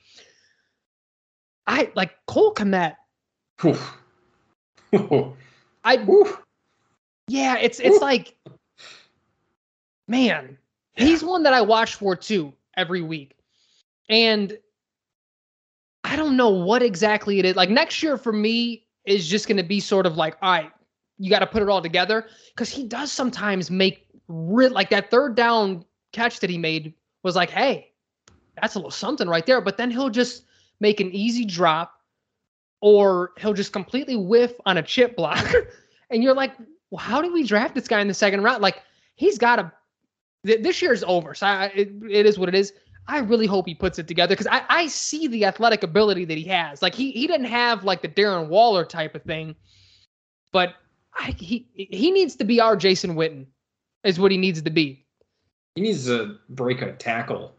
I 1.67 1.91
like 1.95 2.13
Cole 2.27 2.55
Kmet. 2.55 2.97
I, 5.85 5.97
yeah, 7.29 7.57
it's 7.57 7.81
it's 7.81 8.01
like, 8.01 8.37
man, 10.09 10.59
he's 10.95 11.23
one 11.23 11.43
that 11.45 11.53
I 11.53 11.63
watch 11.63 11.95
for 11.95 12.17
too 12.17 12.53
every 12.77 13.03
week, 13.03 13.37
and 14.09 14.57
I 16.05 16.17
don't 16.17 16.37
know 16.37 16.51
what 16.51 16.83
exactly 16.83 17.39
it 17.39 17.45
is. 17.45 17.57
Like 17.57 17.71
next 17.71 18.03
year 18.03 18.17
for 18.17 18.33
me 18.33 18.87
is 19.05 19.27
just 19.27 19.49
going 19.49 19.57
to 19.57 19.63
be 19.63 19.81
sort 19.81 20.07
of 20.07 20.17
like, 20.17 20.37
all 20.43 20.53
right, 20.53 20.73
you 21.19 21.31
got 21.31 21.41
to 21.41 21.47
put 21.47 21.63
it 21.63 21.69
all 21.69 21.83
together 21.83 22.27
because 22.55 22.69
he 22.69 22.85
does 22.85 23.13
sometimes 23.13 23.71
make 23.71 24.07
real 24.29 24.71
like 24.71 24.91
that 24.91 25.11
third 25.11 25.35
down 25.35 25.85
catch 26.13 26.41
that 26.41 26.51
he 26.51 26.59
made 26.59 26.93
was 27.23 27.37
like, 27.37 27.51
hey, 27.51 27.93
that's 28.61 28.75
a 28.75 28.79
little 28.79 28.91
something 28.91 29.29
right 29.29 29.47
there. 29.47 29.61
But 29.61 29.77
then 29.77 29.91
he'll 29.91 30.11
just 30.11 30.45
make 30.81 31.01
an 31.01 31.11
easy 31.13 31.45
drop 31.45 31.95
or 32.81 33.31
he'll 33.39 33.55
just 33.55 33.73
completely 33.73 34.17
whiff 34.17 34.53
on 34.67 34.79
a 34.79 34.83
chip 34.83 35.17
block. 35.17 35.47
and 36.11 36.23
you're 36.23 36.35
like, 36.35 36.53
well, 36.93 37.01
how 37.01 37.23
did 37.23 37.33
we 37.33 37.43
draft 37.43 37.75
this 37.75 37.89
guy 37.89 38.01
in 38.01 38.07
the 38.07 38.15
second 38.15 38.43
round? 38.43 38.63
Like, 38.63 38.83
he's 39.17 39.39
got 39.39 39.59
a 39.59 39.73
Th- 40.45 40.63
this 40.63 40.83
year's 40.83 41.05
over. 41.05 41.35
So 41.35 41.47
I, 41.47 41.67
it, 41.67 41.93
it 42.11 42.27
is 42.27 42.39
what 42.39 42.49
it 42.49 42.55
is. 42.55 42.73
I 43.07 43.19
really 43.19 43.47
hope 43.47 43.67
he 43.67 43.75
puts 43.75 43.99
it 43.99 44.07
together 44.07 44.35
because 44.35 44.47
I, 44.47 44.63
I 44.69 44.87
see 44.89 45.27
the 45.27 45.45
athletic 45.45 45.83
ability 45.83 46.25
that 46.27 46.37
he 46.37 46.45
has. 46.45 46.83
Like, 46.83 46.95
he, 46.95 47.13
he 47.13 47.27
didn't 47.27 47.47
have 47.47 47.85
like 47.85 48.03
the 48.03 48.09
Darren 48.09 48.49
Waller 48.49 48.85
type 48.85 49.15
of 49.15 49.23
thing, 49.23 49.55
but 50.53 50.75
I, 51.15 51.35
he 51.39 51.69
he 51.75 52.11
needs 52.11 52.37
to 52.37 52.45
be 52.45 52.61
our 52.61 52.77
Jason 52.77 53.15
Witten, 53.15 53.47
is 54.05 54.19
what 54.19 54.31
he 54.31 54.39
needs 54.39 54.63
to 54.63 54.71
be. 54.71 55.05
He 55.75 55.83
needs 55.83 56.07
to 56.07 56.39
break 56.51 56.83
a 56.83 56.93
tackle 56.93 57.55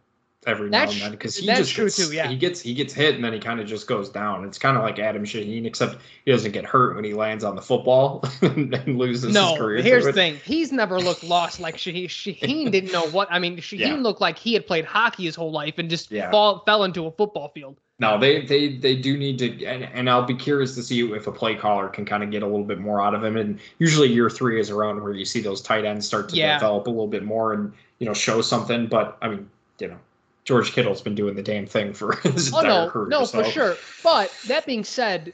every 0.45 0.69
now 0.69 0.79
That's 0.81 0.93
and 0.93 1.01
then 1.01 1.11
because 1.11 1.35
he 1.37 1.45
that's 1.47 1.59
just 1.61 1.71
true 1.73 1.85
gets, 1.85 1.95
too, 1.97 2.11
yeah. 2.13 2.27
he 2.27 2.35
gets 2.35 2.61
he 2.61 2.73
gets 2.73 2.93
hit 2.93 3.15
and 3.15 3.23
then 3.23 3.33
he 3.33 3.39
kind 3.39 3.59
of 3.59 3.67
just 3.67 3.87
goes 3.87 4.09
down. 4.09 4.45
It's 4.45 4.57
kind 4.57 4.77
of 4.77 4.83
like 4.83 4.99
Adam 4.99 5.23
Shaheen, 5.23 5.65
except 5.65 5.97
he 6.25 6.31
doesn't 6.31 6.51
get 6.51 6.65
hurt 6.65 6.95
when 6.95 7.03
he 7.03 7.13
lands 7.13 7.43
on 7.43 7.55
the 7.55 7.61
football 7.61 8.23
and 8.41 8.97
loses 8.97 9.23
his 9.23 9.33
No, 9.33 9.55
career. 9.57 9.81
here's 9.81 10.05
the 10.05 10.13
thing. 10.13 10.39
He's 10.45 10.71
never 10.71 10.99
looked 10.99 11.23
lost 11.23 11.59
like 11.59 11.77
Shaheen. 11.77 12.05
Shaheen 12.07 12.71
didn't 12.71 12.91
know 12.91 13.07
what. 13.07 13.27
I 13.31 13.39
mean, 13.39 13.57
Shaheen 13.57 13.79
Yeah. 13.79 13.95
looked 13.95 14.21
like 14.21 14.37
he 14.37 14.53
had 14.53 14.65
played 14.67 14.85
hockey 14.85 15.23
his 15.25 15.35
whole 15.35 15.51
life 15.51 15.75
and 15.77 15.89
just 15.89 16.11
Yeah. 16.11 16.31
fall, 16.31 16.63
fell 16.65 16.83
into 16.83 17.05
a 17.05 17.11
football 17.11 17.49
field. 17.49 17.77
No, 17.99 18.17
they 18.19 18.41
they 18.41 18.75
they 18.75 18.95
do 18.95 19.17
need 19.17 19.37
to, 19.39 19.65
and, 19.65 19.83
and 19.83 20.09
I'll 20.09 20.25
be 20.25 20.33
curious 20.33 20.73
to 20.75 20.83
see 20.83 21.09
if 21.13 21.27
a 21.27 21.31
play 21.31 21.55
caller 21.55 21.87
can 21.87 22.05
kind 22.05 22.23
of 22.23 22.31
get 22.31 22.41
a 22.41 22.45
little 22.45 22.65
bit 22.65 22.79
more 22.79 23.01
out 23.01 23.13
of 23.13 23.23
him. 23.23 23.37
And 23.37 23.59
usually 23.77 24.11
year 24.11 24.29
three 24.31 24.59
is 24.59 24.71
around 24.71 25.01
where 25.01 25.13
you 25.13 25.23
see 25.25 25.39
those 25.41 25.61
tight 25.61 25.85
ends 25.85 26.05
start 26.05 26.27
to 26.29 26.35
Yeah. 26.35 26.55
develop 26.57 26.87
a 26.87 26.89
little 26.89 27.07
bit 27.07 27.23
more 27.23 27.53
and 27.53 27.71
you 27.99 28.07
know 28.07 28.13
show 28.13 28.41
something. 28.41 28.87
But 28.87 29.15
I 29.21 29.29
mean, 29.29 29.47
you 29.79 29.89
know, 29.89 29.97
George 30.45 30.71
Kittle's 30.73 31.01
been 31.01 31.15
doing 31.15 31.35
the 31.35 31.41
damn 31.43 31.65
thing 31.65 31.93
for 31.93 32.15
his 32.23 32.53
Oh 32.53 32.59
entire 32.59 32.85
no, 32.85 32.89
career. 32.91 33.07
no, 33.09 33.25
so. 33.25 33.43
for 33.43 33.49
sure. 33.49 33.75
But 34.03 34.31
that 34.47 34.65
being 34.65 34.83
said, 34.83 35.33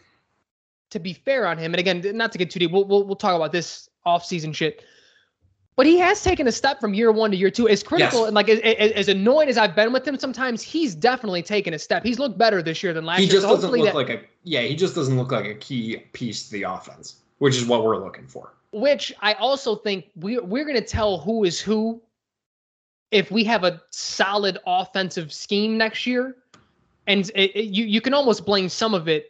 to 0.91 0.99
be 0.99 1.14
fair 1.14 1.45
on 1.47 1.57
him, 1.57 1.74
and 1.74 1.80
again, 1.80 2.03
not 2.18 2.32
to 2.32 2.38
get 2.38 2.49
too 2.51 2.60
deep, 2.60 2.72
we'll 2.72 2.86
we'll, 2.86 3.03
we'll 3.03 3.16
talk 3.16 3.36
about 3.36 3.51
this 3.51 3.89
off-season 4.05 4.53
shit. 4.53 4.84
But 5.76 5.86
he 5.86 5.97
has 5.99 6.22
taken 6.22 6.45
a 6.45 6.51
step 6.51 6.82
from 6.82 6.93
year 6.93 7.10
one 7.12 7.32
to 7.32 7.38
year 7.38 7.49
two. 7.49 7.70
As 7.70 7.84
critical 7.84 8.20
Yes. 8.20 8.28
and 8.28 8.36
like 8.36 8.49
as, 8.49 8.60
as 8.60 8.91
as 8.91 9.07
annoyed 9.07 9.47
as 9.47 9.57
I've 9.57 9.76
been 9.76 9.93
with 9.93 10.05
him, 10.05 10.20
sometimes 10.20 10.62
he's 10.62 10.93
definitely 10.93 11.41
taken 11.41 11.74
a 11.74 11.80
step. 11.80 12.03
He's 12.03 12.20
looked 12.20 12.38
better 12.38 12.62
this 12.62 12.84
year 12.84 12.93
than 12.93 13.05
last 13.05 13.20
He 13.20 13.26
year. 13.26 13.34
just 13.34 13.43
so 13.47 13.55
doesn't 13.55 13.72
look 13.72 13.86
that, 13.86 13.95
like 13.95 14.10
a 14.10 14.22
yeah. 14.43 14.62
He 14.62 14.76
just 14.76 14.93
doesn't 14.93 15.16
look 15.18 15.32
like 15.32 15.45
a 15.45 15.55
key 15.55 15.97
piece 16.12 16.45
to 16.47 16.51
the 16.51 16.64
offense, 16.64 17.22
which 17.38 17.55
is 17.55 17.66
what 17.66 17.84
we're 17.86 17.97
looking 18.03 18.28
for. 18.28 18.53
which 18.74 19.14
I 19.22 19.34
also 19.36 19.76
think 19.76 20.07
we're 20.18 20.43
we're 20.43 20.66
gonna 20.66 20.82
tell 20.82 21.18
who 21.18 21.45
is 21.45 21.62
who 21.62 22.01
if 23.12 23.32
we 23.32 23.43
have 23.45 23.64
a 23.64 23.82
solid 23.91 24.57
offensive 24.66 25.34
scheme 25.34 25.78
next 25.78 26.05
year, 26.05 26.36
and 27.07 27.30
it, 27.36 27.55
it- 27.55 27.66
you 27.66 27.86
you 27.86 28.01
can 28.01 28.14
almost 28.14 28.45
blame 28.45 28.70
some 28.70 28.93
of 28.93 29.07
it 29.07 29.28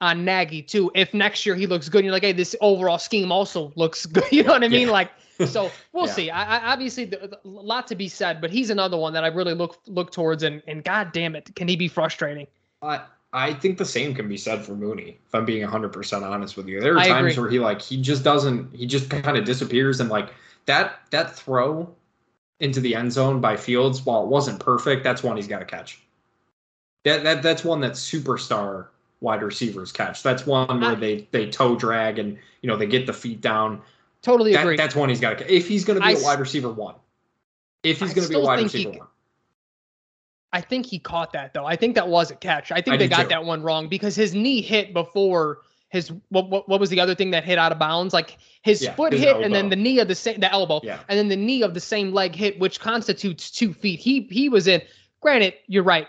on 0.00 0.24
Nagy 0.24 0.60
too. 0.62 0.90
If 0.94 1.14
next 1.14 1.46
year 1.46 1.54
he 1.54 1.66
looks 1.66 1.88
good, 1.88 2.04
you're 2.04 2.12
like, 2.12 2.24
hey, 2.24 2.32
this 2.32 2.54
overall 2.60 2.98
scheme 2.98 3.32
also 3.32 3.72
looks 3.76 4.06
good. 4.14 4.24
You 4.30 4.42
know 4.42 4.52
what 4.52 4.64
I 4.64 4.68
mean? 4.68 4.88
Yeah. 4.88 4.92
Like, 4.92 5.10
so 5.46 5.70
we'll 5.92 6.06
Yeah. 6.06 6.12
see. 6.12 6.30
I, 6.30 6.58
I 6.58 6.72
obviously 6.72 7.10
a 7.12 7.38
lot 7.48 7.86
to 7.88 7.94
be 7.94 8.08
said, 8.08 8.40
but 8.40 8.50
he's 8.50 8.70
another 8.70 8.96
one 8.98 9.12
that 9.14 9.24
I 9.24 9.28
really 9.28 9.54
look 9.54 9.80
look 9.86 10.12
towards, 10.12 10.42
and 10.42 10.62
and 10.66 10.84
god 10.84 11.12
damn 11.12 11.34
it, 11.36 11.54
can 11.56 11.68
he 11.68 11.76
be 11.76 11.88
frustrating? 11.88 12.46
I 12.82 13.00
I 13.32 13.54
think 13.54 13.78
the 13.78 13.84
same 13.84 14.14
can 14.14 14.28
be 14.28 14.36
said 14.36 14.64
for 14.64 14.74
Mooney. 14.74 15.18
If 15.26 15.34
I'm 15.34 15.44
being 15.44 15.62
100 15.62 15.92
percent 15.92 16.22
honest 16.24 16.56
with 16.56 16.68
you, 16.68 16.80
there 16.80 16.94
are 16.94 16.98
I 16.98 17.08
times 17.08 17.32
agree. 17.32 17.42
where 17.42 17.50
he 17.50 17.58
like 17.60 17.80
he 17.80 18.00
just 18.02 18.22
doesn't. 18.22 18.74
He 18.74 18.86
just 18.86 19.08
kind 19.10 19.36
of 19.38 19.44
disappears 19.44 20.00
and 20.00 20.10
like 20.10 20.28
that 20.66 21.00
that 21.10 21.34
throw 21.34 21.88
into 22.60 22.80
the 22.80 22.94
end 22.94 23.12
zone 23.12 23.40
by 23.40 23.56
Fields, 23.56 24.04
while 24.06 24.22
it 24.22 24.28
wasn't 24.28 24.60
perfect, 24.60 25.04
that's 25.04 25.22
one 25.22 25.36
he's 25.36 25.48
got 25.48 25.58
to 25.58 25.64
catch. 25.64 26.00
That 27.04 27.22
that 27.24 27.42
that's 27.42 27.64
one 27.64 27.80
that 27.80 27.92
superstar 27.92 28.88
wide 29.20 29.42
receivers 29.42 29.92
catch. 29.92 30.22
That's 30.22 30.46
one 30.46 30.80
where 30.80 30.94
they 30.94 31.28
they 31.30 31.50
toe 31.50 31.76
drag 31.76 32.18
and 32.18 32.38
you 32.62 32.68
know 32.68 32.76
they 32.76 32.86
get 32.86 33.06
the 33.06 33.12
feet 33.12 33.40
down. 33.40 33.82
Totally 34.22 34.52
That, 34.52 34.62
agree. 34.62 34.76
that's 34.76 34.94
one 34.94 35.08
he's 35.10 35.20
got 35.20 35.38
to. 35.38 35.54
If 35.54 35.68
he's 35.68 35.84
going 35.84 36.00
to 36.00 36.06
be 36.06 36.14
I 36.16 36.18
a 36.18 36.22
wide 36.22 36.40
receiver 36.40 36.70
one, 36.70 36.94
if 37.82 38.00
he's 38.00 38.14
going 38.14 38.26
to 38.26 38.28
be 38.30 38.36
a 38.36 38.40
wide 38.40 38.58
think 38.58 38.70
he 38.70 38.86
receiver 38.86 38.98
one, 39.00 39.08
I 40.52 40.60
think 40.62 40.86
he 40.86 40.98
caught 40.98 41.32
that 41.32 41.52
though. 41.52 41.66
I 41.66 41.76
think 41.76 41.94
that 41.96 42.08
was 42.08 42.30
a 42.30 42.36
catch. 42.36 42.72
I 42.72 42.80
think 42.80 42.94
I 42.94 42.96
they 42.96 43.08
got 43.08 43.22
too. 43.22 43.28
that 43.28 43.44
one 43.44 43.62
wrong 43.62 43.88
because 43.88 44.14
his 44.16 44.34
knee 44.34 44.62
hit 44.62 44.94
before 44.94 45.58
his 45.94 46.12
what 46.28 46.50
what, 46.50 46.68
what 46.68 46.80
was 46.80 46.90
the 46.90 46.98
other 47.00 47.14
thing 47.14 47.30
that 47.30 47.44
hit 47.44 47.56
out 47.56 47.70
of 47.70 47.78
bounds? 47.78 48.12
Like 48.12 48.36
his 48.62 48.82
Yeah, 48.82 48.94
foot 48.94 49.12
his 49.12 49.22
hit 49.22 49.36
and 49.36 49.54
then 49.54 49.68
the 49.68 49.76
knee 49.76 50.00
of 50.00 50.08
the 50.08 50.14
same 50.16 50.40
the 50.40 50.52
elbow 50.52 50.80
yeah, 50.82 50.98
and 51.08 51.16
then 51.16 51.28
the 51.28 51.36
knee 51.36 51.62
of 51.62 51.72
the 51.72 51.80
same 51.80 52.12
leg 52.12 52.34
hit, 52.34 52.58
which 52.58 52.80
constitutes 52.80 53.50
two 53.50 53.72
feet. 53.72 54.00
He 54.00 54.22
he 54.30 54.48
was 54.48 54.66
in. 54.66 54.82
Granted, 55.20 55.54
you're 55.68 55.84
right. 55.84 56.08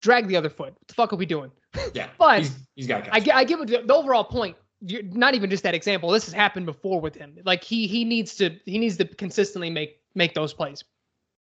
Drag 0.00 0.26
the 0.26 0.36
other 0.36 0.48
foot. 0.48 0.72
What 0.72 0.88
the 0.88 0.94
fuck 0.94 1.12
are 1.12 1.16
we 1.16 1.26
doing? 1.26 1.52
yeah, 1.92 2.08
But 2.18 2.40
he's, 2.40 2.56
he's 2.74 2.86
got. 2.86 3.08
I, 3.12 3.22
I 3.34 3.44
give 3.44 3.60
it 3.60 3.68
the, 3.68 3.82
the 3.86 3.94
overall 3.94 4.24
point. 4.24 4.56
You're, 4.80 5.02
not 5.02 5.34
even 5.34 5.50
just 5.50 5.62
that 5.64 5.74
example. 5.74 6.08
This 6.10 6.24
has 6.24 6.32
happened 6.32 6.64
before 6.64 7.00
with 7.02 7.14
him. 7.14 7.36
Like 7.44 7.62
he 7.62 7.86
he 7.86 8.04
needs 8.04 8.34
to 8.36 8.56
he 8.64 8.78
needs 8.78 8.96
to 8.96 9.04
consistently 9.04 9.68
make 9.68 10.00
make 10.14 10.32
those 10.32 10.54
plays. 10.54 10.82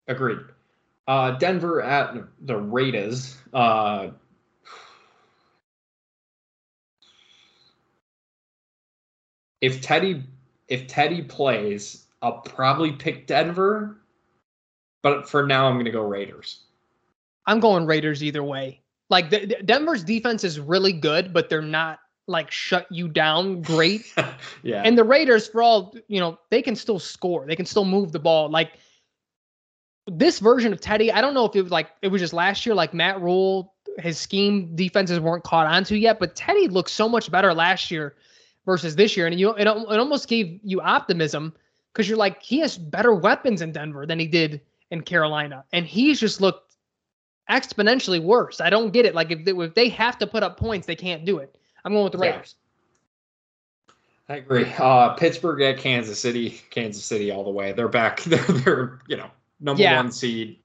Agreed. 0.07 0.39
Uh, 1.07 1.31
Denver 1.31 1.81
at 1.81 2.15
the 2.41 2.55
Raiders. 2.55 3.37
Uh, 3.53 4.11
if 9.61 9.81
Teddy 9.81 10.23
if 10.67 10.87
Teddy 10.87 11.21
plays, 11.21 12.05
I'll 12.21 12.39
probably 12.39 12.91
pick 12.91 13.27
Denver. 13.27 13.97
But 15.03 15.29
for 15.29 15.45
now, 15.45 15.67
I'm 15.67 15.75
going 15.75 15.85
to 15.85 15.91
go 15.91 16.01
Raiders. 16.01 16.61
I'm 17.45 17.59
going 17.59 17.85
Raiders 17.85 18.23
either 18.23 18.43
way. 18.43 18.81
Like 19.09 19.29
the, 19.29 19.45
the- 19.45 19.63
Denver's 19.63 20.03
defense 20.03 20.43
is 20.43 20.59
really 20.59 20.93
good, 20.93 21.31
but 21.31 21.49
they're 21.49 21.61
not 21.61 21.99
like 22.27 22.49
shut 22.49 22.87
you 22.91 23.07
down 23.07 23.61
great. 23.61 24.11
yeah. 24.63 24.81
And 24.83 24.97
the 24.97 25.03
Raiders, 25.03 25.47
for 25.47 25.61
all 25.61 25.95
you 26.07 26.19
know, 26.19 26.39
they 26.49 26.61
can 26.61 26.75
still 26.75 26.97
score. 26.97 27.45
They 27.45 27.55
can 27.55 27.67
still 27.67 27.85
move 27.85 28.11
the 28.11 28.19
ball. 28.19 28.49
Like 28.49 28.73
this 30.07 30.39
version 30.39 30.73
of 30.73 30.81
Teddy, 30.81 31.11
I 31.11 31.21
don't 31.21 31.35
know 31.35 31.45
if 31.45 31.55
it 31.55 31.61
was 31.61 31.71
like 31.71 31.91
it 32.01 32.07
was 32.07 32.21
just 32.21 32.33
last 32.33 32.65
year, 32.65 32.73
like 32.73 32.95
Matt 32.95 33.21
Rhule, 33.21 33.75
his 33.99 34.17
scheme 34.17 34.75
defenses 34.75 35.19
weren't 35.19 35.43
caught 35.43 35.67
onto 35.67 35.93
yet. 35.93 36.17
But 36.19 36.35
Teddy 36.35 36.67
looked 36.67 36.89
so 36.89 37.07
much 37.07 37.29
better 37.29 37.53
last 37.53 37.91
year 37.91 38.15
versus 38.65 38.95
this 38.95 39.15
year, 39.15 39.27
and 39.27 39.39
you 39.39 39.51
it, 39.55 39.61
it 39.67 39.67
almost 39.67 40.27
gave 40.27 40.59
you 40.63 40.81
optimism 40.81 41.53
because 41.93 42.07
you're 42.09 42.17
like 42.17 42.41
he 42.41 42.59
has 42.59 42.77
better 42.77 43.13
weapons 43.13 43.61
in 43.61 43.71
Denver 43.71 44.05
than 44.05 44.19
he 44.19 44.27
did 44.27 44.61
in 44.91 45.01
Carolina, 45.01 45.63
and 45.73 45.85
he's 45.85 46.19
just 46.19 46.41
looked 46.41 46.75
exponentially 47.49 48.21
worse. 48.21 48.59
I 48.61 48.69
don't 48.69 48.91
get 48.91 49.05
it. 49.05 49.13
Like 49.15 49.31
if 49.31 49.45
they, 49.45 49.51
if 49.51 49.73
they 49.75 49.89
have 49.89 50.17
to 50.19 50.27
put 50.27 50.43
up 50.43 50.57
points, 50.57 50.87
they 50.87 50.95
can't 50.95 51.25
do 51.25 51.37
it. 51.37 51.57
I'm 51.83 51.93
going 51.93 52.03
with 52.05 52.13
the 52.13 52.19
Yeah. 52.19 52.31
Raiders. 52.31 52.55
I 54.27 54.37
agree. 54.37 54.65
Uh, 54.79 55.13
Pittsburgh 55.13 55.61
at 55.61 55.77
Kansas 55.77 56.19
City. 56.19 56.59
Kansas 56.71 57.05
City 57.05 57.29
all 57.29 57.43
the 57.43 57.51
way. 57.51 57.73
They're 57.73 57.87
back. 57.87 58.21
They're, 58.23 58.39
they're 58.43 58.99
you 59.07 59.17
know, 59.17 59.29
number 59.59 59.83
Yeah. 59.83 59.97
one 59.97 60.11
seed. 60.11 60.57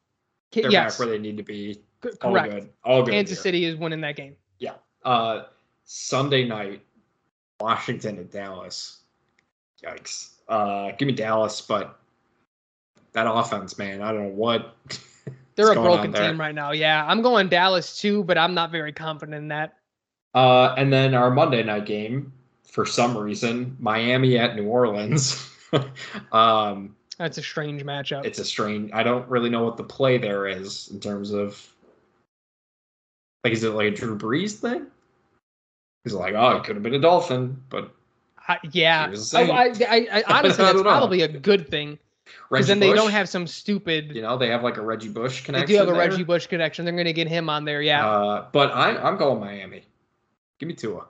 They're 0.52 0.70
yes, 0.70 0.94
back 0.94 0.98
where 1.06 1.08
they 1.14 1.18
need 1.22 1.36
to 1.36 1.42
be. 1.42 1.74
c- 2.02 2.10
All 2.22 2.32
correct. 2.32 2.50
good. 2.52 2.70
All 2.84 3.02
good. 3.02 3.12
Kansas 3.12 3.36
here. 3.38 3.42
City 3.42 3.64
is 3.66 3.76
winning 3.76 4.00
that 4.00 4.16
game. 4.16 4.34
Yeah. 4.58 4.74
Uh, 5.04 5.44
Sunday 5.84 6.46
night, 6.48 6.82
Washington 7.60 8.18
and 8.18 8.30
Dallas. 8.30 9.00
Yikes. 9.84 10.30
Uh, 10.48 10.92
give 10.98 11.06
me 11.06 11.12
Dallas, 11.12 11.60
but 11.60 11.98
that 13.12 13.26
offense, 13.30 13.78
man, 13.78 14.02
I 14.02 14.12
don't 14.12 14.22
know 14.22 14.34
what. 14.34 14.74
They're 15.56 15.72
a 15.72 15.74
broken 15.74 16.12
team 16.12 16.40
right 16.40 16.54
now. 16.54 16.72
Yeah, 16.72 17.04
I'm 17.06 17.22
going 17.22 17.48
Dallas 17.48 17.98
too, 17.98 18.24
but 18.24 18.38
I'm 18.38 18.54
not 18.54 18.70
very 18.70 18.92
confident 18.92 19.36
in 19.36 19.48
that. 19.48 19.76
Uh, 20.34 20.74
and 20.78 20.92
then 20.92 21.14
our 21.14 21.30
Monday 21.30 21.62
night 21.62 21.86
game, 21.86 22.32
for 22.64 22.86
some 22.86 23.16
reason, 23.16 23.76
Miami 23.78 24.38
at 24.38 24.56
New 24.56 24.66
Orleans. 24.66 25.48
um, 26.32 26.96
That's 27.18 27.36
a 27.36 27.42
strange 27.42 27.82
matchup. 27.84 28.24
it's 28.24 28.38
a 28.38 28.44
strange. 28.44 28.90
I 28.92 29.02
don't 29.02 29.28
really 29.28 29.50
know 29.50 29.64
what 29.64 29.76
the 29.76 29.84
play 29.84 30.18
there 30.18 30.46
is 30.46 30.88
in 30.88 31.00
terms 31.00 31.32
of. 31.32 31.66
Like, 33.44 33.52
is 33.52 33.64
it 33.64 33.70
like 33.70 33.88
a 33.88 33.90
Drew 33.90 34.16
Brees 34.16 34.52
thing? 34.52 34.86
He's 36.04 36.12
like, 36.14 36.34
oh, 36.34 36.56
it 36.56 36.64
could 36.64 36.76
have 36.76 36.82
been 36.82 36.94
a 36.94 36.98
Dolphin, 36.98 37.62
but 37.68 37.94
I, 38.48 38.58
yeah, 38.72 39.12
I. 39.34 39.38
I, 39.38 39.74
I, 39.88 40.08
I 40.28 40.38
honestly, 40.38 40.64
that's 40.64 40.82
probably 40.82 41.20
a 41.22 41.28
good 41.28 41.68
thing 41.68 41.98
because 42.50 42.66
then 42.66 42.80
they 42.80 42.92
don't 42.92 43.10
have 43.10 43.28
some 43.28 43.46
stupid. 43.46 44.14
You 44.14 44.22
know, 44.22 44.38
they 44.38 44.48
have 44.48 44.62
like 44.62 44.76
a 44.78 44.82
Reggie 44.82 45.08
Bush 45.10 45.40
They 45.40 45.46
connection. 45.46 45.68
do 45.68 45.74
have 45.78 45.88
a 45.88 45.92
there. 45.92 46.00
Reggie 46.08 46.24
Bush 46.24 46.46
connection. 46.46 46.84
They're 46.84 46.94
going 46.94 47.04
to 47.04 47.12
get 47.12 47.28
him 47.28 47.50
on 47.50 47.64
there. 47.64 47.82
Yeah, 47.82 48.08
Uh, 48.08 48.46
but 48.52 48.72
I'm 48.72 48.96
I'm 48.98 49.16
going 49.18 49.40
Miami. 49.40 49.82
Give 50.58 50.68
me 50.68 50.74
Tua. 50.74 51.04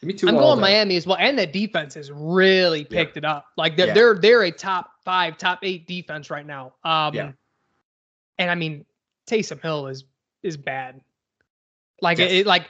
Give 0.00 0.08
me 0.08 0.14
Tua. 0.14 0.30
I'm 0.30 0.36
going. 0.36 0.60
Miami 0.60 0.96
as 0.96 1.06
well, 1.06 1.18
and 1.20 1.38
the 1.38 1.46
defense 1.46 1.94
has 1.94 2.10
really 2.10 2.84
picked 2.84 3.16
it 3.18 3.24
up. 3.24 3.46
Like 3.56 3.76
they're 3.76 3.88
Yeah. 3.88 3.94
they're 3.94 4.14
they're 4.14 4.42
a 4.44 4.50
top 4.50 4.90
five, 5.04 5.36
top 5.36 5.58
eight 5.62 5.86
defense 5.86 6.30
right 6.30 6.46
now. 6.46 6.72
Um, 6.84 7.14
Yeah. 7.14 7.32
and 8.38 8.50
I 8.50 8.54
mean 8.54 8.86
Taysom 9.26 9.60
Hill 9.60 9.88
is 9.88 10.04
is 10.42 10.56
bad. 10.56 11.00
Like 12.00 12.18
Yes. 12.18 12.32
it, 12.32 12.46
like 12.46 12.68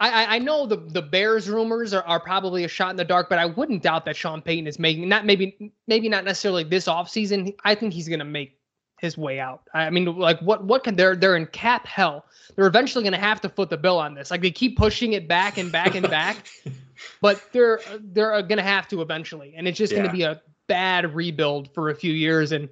I 0.00 0.10
I- 0.24 0.34
I 0.34 0.38
know 0.38 0.66
the 0.66 0.76
the 0.76 1.02
Bears 1.02 1.48
rumors 1.48 1.94
are, 1.94 2.02
are 2.04 2.20
probably 2.20 2.64
a 2.64 2.68
shot 2.68 2.90
in 2.90 2.96
the 2.96 3.04
dark, 3.04 3.28
but 3.28 3.38
I 3.38 3.46
wouldn't 3.46 3.82
doubt 3.82 4.04
that 4.06 4.16
Sean 4.16 4.42
Payton 4.42 4.66
is 4.66 4.78
making 4.78 5.08
not 5.08 5.24
maybe 5.24 5.72
maybe 5.86 6.08
not 6.08 6.24
necessarily 6.24 6.64
this 6.64 6.86
offseason. 6.86 7.54
I 7.64 7.74
think 7.74 7.92
he's 7.92 8.08
gonna 8.08 8.24
make 8.24 8.58
his 9.00 9.18
way 9.18 9.38
out. 9.38 9.62
I 9.74 9.90
mean, 9.90 10.04
like 10.16 10.40
what 10.40 10.64
what 10.64 10.82
can 10.84 10.96
they're 10.96 11.14
they're 11.16 11.36
in 11.36 11.46
cap 11.46 11.86
hell. 11.86 12.26
They're 12.56 12.66
eventually 12.66 13.04
gonna 13.04 13.18
have 13.18 13.40
to 13.42 13.48
foot 13.48 13.70
the 13.70 13.76
bill 13.76 13.98
on 13.98 14.14
this. 14.14 14.30
Like 14.30 14.40
they 14.42 14.50
keep 14.50 14.76
pushing 14.76 15.12
it 15.12 15.28
back 15.28 15.58
and 15.58 15.70
back 15.70 15.94
and 15.94 16.08
back, 16.08 16.46
but 17.20 17.42
they're 17.52 17.80
they're 18.00 18.42
gonna 18.42 18.62
have 18.62 18.88
to 18.88 19.00
eventually, 19.02 19.54
and 19.56 19.68
it's 19.68 19.78
just 19.78 19.92
Yeah. 19.92 20.00
gonna 20.00 20.12
be 20.12 20.22
a 20.22 20.40
bad 20.66 21.14
rebuild 21.14 21.72
for 21.74 21.90
a 21.90 21.94
few 21.94 22.12
years. 22.12 22.52
And 22.52 22.68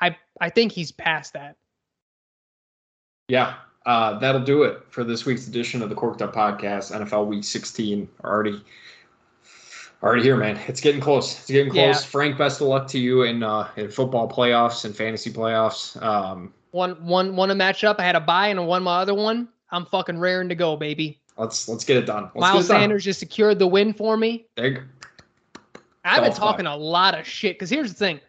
I 0.00 0.16
I 0.40 0.50
think 0.50 0.72
he's 0.72 0.92
past 0.92 1.32
that. 1.34 1.56
Yeah, 3.28 3.54
uh, 3.86 4.18
that'll 4.18 4.42
do 4.42 4.64
it 4.64 4.82
for 4.90 5.04
this 5.04 5.24
week's 5.24 5.46
edition 5.46 5.80
of 5.82 5.88
the 5.88 5.94
Corked 5.94 6.20
Up 6.20 6.34
Podcast. 6.34 6.92
NFL 6.94 7.26
Week 7.26 7.44
16 7.44 8.08
already, 8.24 8.62
already 10.02 10.22
here, 10.22 10.36
man. 10.36 10.58
It's 10.66 10.80
getting 10.80 11.00
close. 11.00 11.38
It's 11.38 11.46
getting 11.46 11.72
Yeah. 11.72 11.92
close. 11.92 12.04
Frank, 12.04 12.36
best 12.36 12.60
of 12.60 12.66
luck 12.66 12.88
to 12.88 12.98
you 12.98 13.22
in 13.22 13.42
uh, 13.42 13.68
in 13.76 13.90
football 13.90 14.28
playoffs 14.28 14.84
and 14.84 14.94
fantasy 14.94 15.32
playoffs. 15.32 16.00
Um, 16.02 16.52
One 16.72 16.92
one 17.06 17.36
one 17.36 17.50
a 17.50 17.54
matchup. 17.54 17.96
I 17.98 18.02
had 18.02 18.16
a 18.16 18.20
buy 18.20 18.48
and 18.48 18.60
I 18.60 18.64
won 18.64 18.82
my 18.82 18.98
other 18.98 19.14
one. 19.14 19.48
I'm 19.70 19.86
fucking 19.86 20.18
raring 20.18 20.48
to 20.48 20.54
go, 20.54 20.76
baby. 20.76 21.18
Let's 21.38 21.68
let's 21.68 21.84
get 21.84 21.96
it 21.96 22.06
done. 22.06 22.24
Let's 22.34 22.40
Miles 22.40 22.64
it 22.66 22.72
done. 22.72 22.80
Sanders 22.82 23.04
just 23.04 23.20
secured 23.20 23.58
the 23.58 23.66
win 23.66 23.92
for 23.92 24.16
me. 24.16 24.46
Go. 24.56 24.76
I've 26.04 26.22
been 26.22 26.32
talking 26.32 26.66
a 26.66 26.76
lot 26.76 27.18
of 27.18 27.26
shit 27.26 27.56
because 27.56 27.68
here's 27.70 27.92
the 27.92 27.98
thing. 27.98 28.20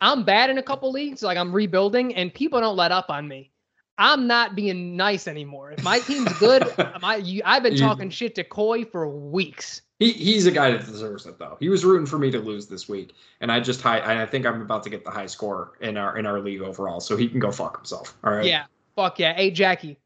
I'm 0.00 0.24
bad 0.24 0.50
in 0.50 0.58
a 0.58 0.62
couple 0.62 0.90
leagues, 0.90 1.22
like 1.22 1.38
I'm 1.38 1.52
rebuilding, 1.52 2.14
and 2.14 2.32
people 2.34 2.60
don't 2.60 2.76
let 2.76 2.92
up 2.92 3.10
on 3.10 3.26
me. 3.28 3.50
I'm 3.98 4.26
not 4.26 4.54
being 4.54 4.96
nice 4.96 5.26
anymore. 5.26 5.72
If 5.72 5.82
my 5.82 6.00
team's 6.00 6.32
good, 6.38 6.64
my 7.00 7.16
you, 7.16 7.42
I've 7.44 7.62
been 7.62 7.76
talking 7.76 8.10
shit 8.10 8.34
to 8.34 8.44
Coy 8.44 8.84
for 8.84 9.08
weeks. 9.08 9.82
He 9.98 10.12
he's 10.12 10.44
a 10.46 10.50
guy 10.50 10.70
that 10.72 10.84
deserves 10.84 11.24
it 11.24 11.38
though. 11.38 11.56
He 11.58 11.70
was 11.70 11.84
rooting 11.84 12.06
for 12.06 12.18
me 12.18 12.30
to 12.30 12.38
lose 12.38 12.66
this 12.66 12.88
week, 12.88 13.14
and 13.40 13.50
I 13.50 13.60
just 13.60 13.80
high. 13.80 14.22
I 14.22 14.26
think 14.26 14.44
I'm 14.44 14.60
about 14.60 14.82
to 14.82 14.90
get 14.90 15.04
the 15.04 15.10
high 15.10 15.26
score 15.26 15.72
in 15.80 15.96
our 15.96 16.18
in 16.18 16.26
our 16.26 16.40
league 16.40 16.60
overall, 16.60 17.00
so 17.00 17.16
he 17.16 17.28
can 17.28 17.40
go 17.40 17.50
fuck 17.50 17.76
himself. 17.76 18.16
All 18.22 18.34
right. 18.34 18.44
Yeah, 18.44 18.64
fuck 18.94 19.18
yeah. 19.18 19.32
Hey 19.34 19.50
Jackie, 19.50 19.96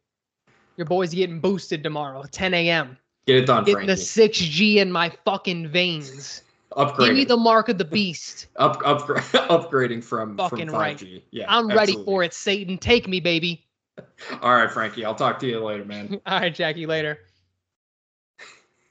your 0.76 0.86
boy's 0.86 1.12
getting 1.12 1.41
boosted 1.41 1.82
tomorrow, 1.82 2.24
10 2.30 2.55
a.m. 2.55 2.97
Get 3.26 3.36
it 3.36 3.47
done, 3.47 3.64
Getting 3.64 3.86
the 3.86 3.95
6G 3.95 4.76
in 4.76 4.91
my 4.91 5.12
fucking 5.24 5.68
veins. 5.68 6.43
Upgrade. 6.76 7.09
Give 7.09 7.16
me 7.16 7.24
the 7.24 7.36
mark 7.36 7.68
of 7.68 7.78
the 7.78 7.84
beast. 7.84 8.47
Up, 8.57 8.80
upgra- 8.82 9.16
upgrading 9.49 10.05
from 10.05 10.36
Fucking 10.36 10.68
from 10.70 10.78
5G. 10.78 11.22
Yeah, 11.32 11.47
I'm 11.49 11.68
ready 11.68 11.97
for 12.05 12.22
it, 12.22 12.32
Satan. 12.32 12.78
Take 12.78 13.09
me, 13.09 13.18
baby. 13.20 13.66
All 14.43 14.55
right, 14.55 14.71
Frankie. 14.71 15.05
I'll 15.05 15.15
talk 15.15 15.39
to 15.41 15.47
you 15.47 15.65
later, 15.65 15.85
man. 15.85 16.21
All 16.27 16.41
right, 16.41 16.55
Jackie, 16.55 16.87
later. 16.87 17.19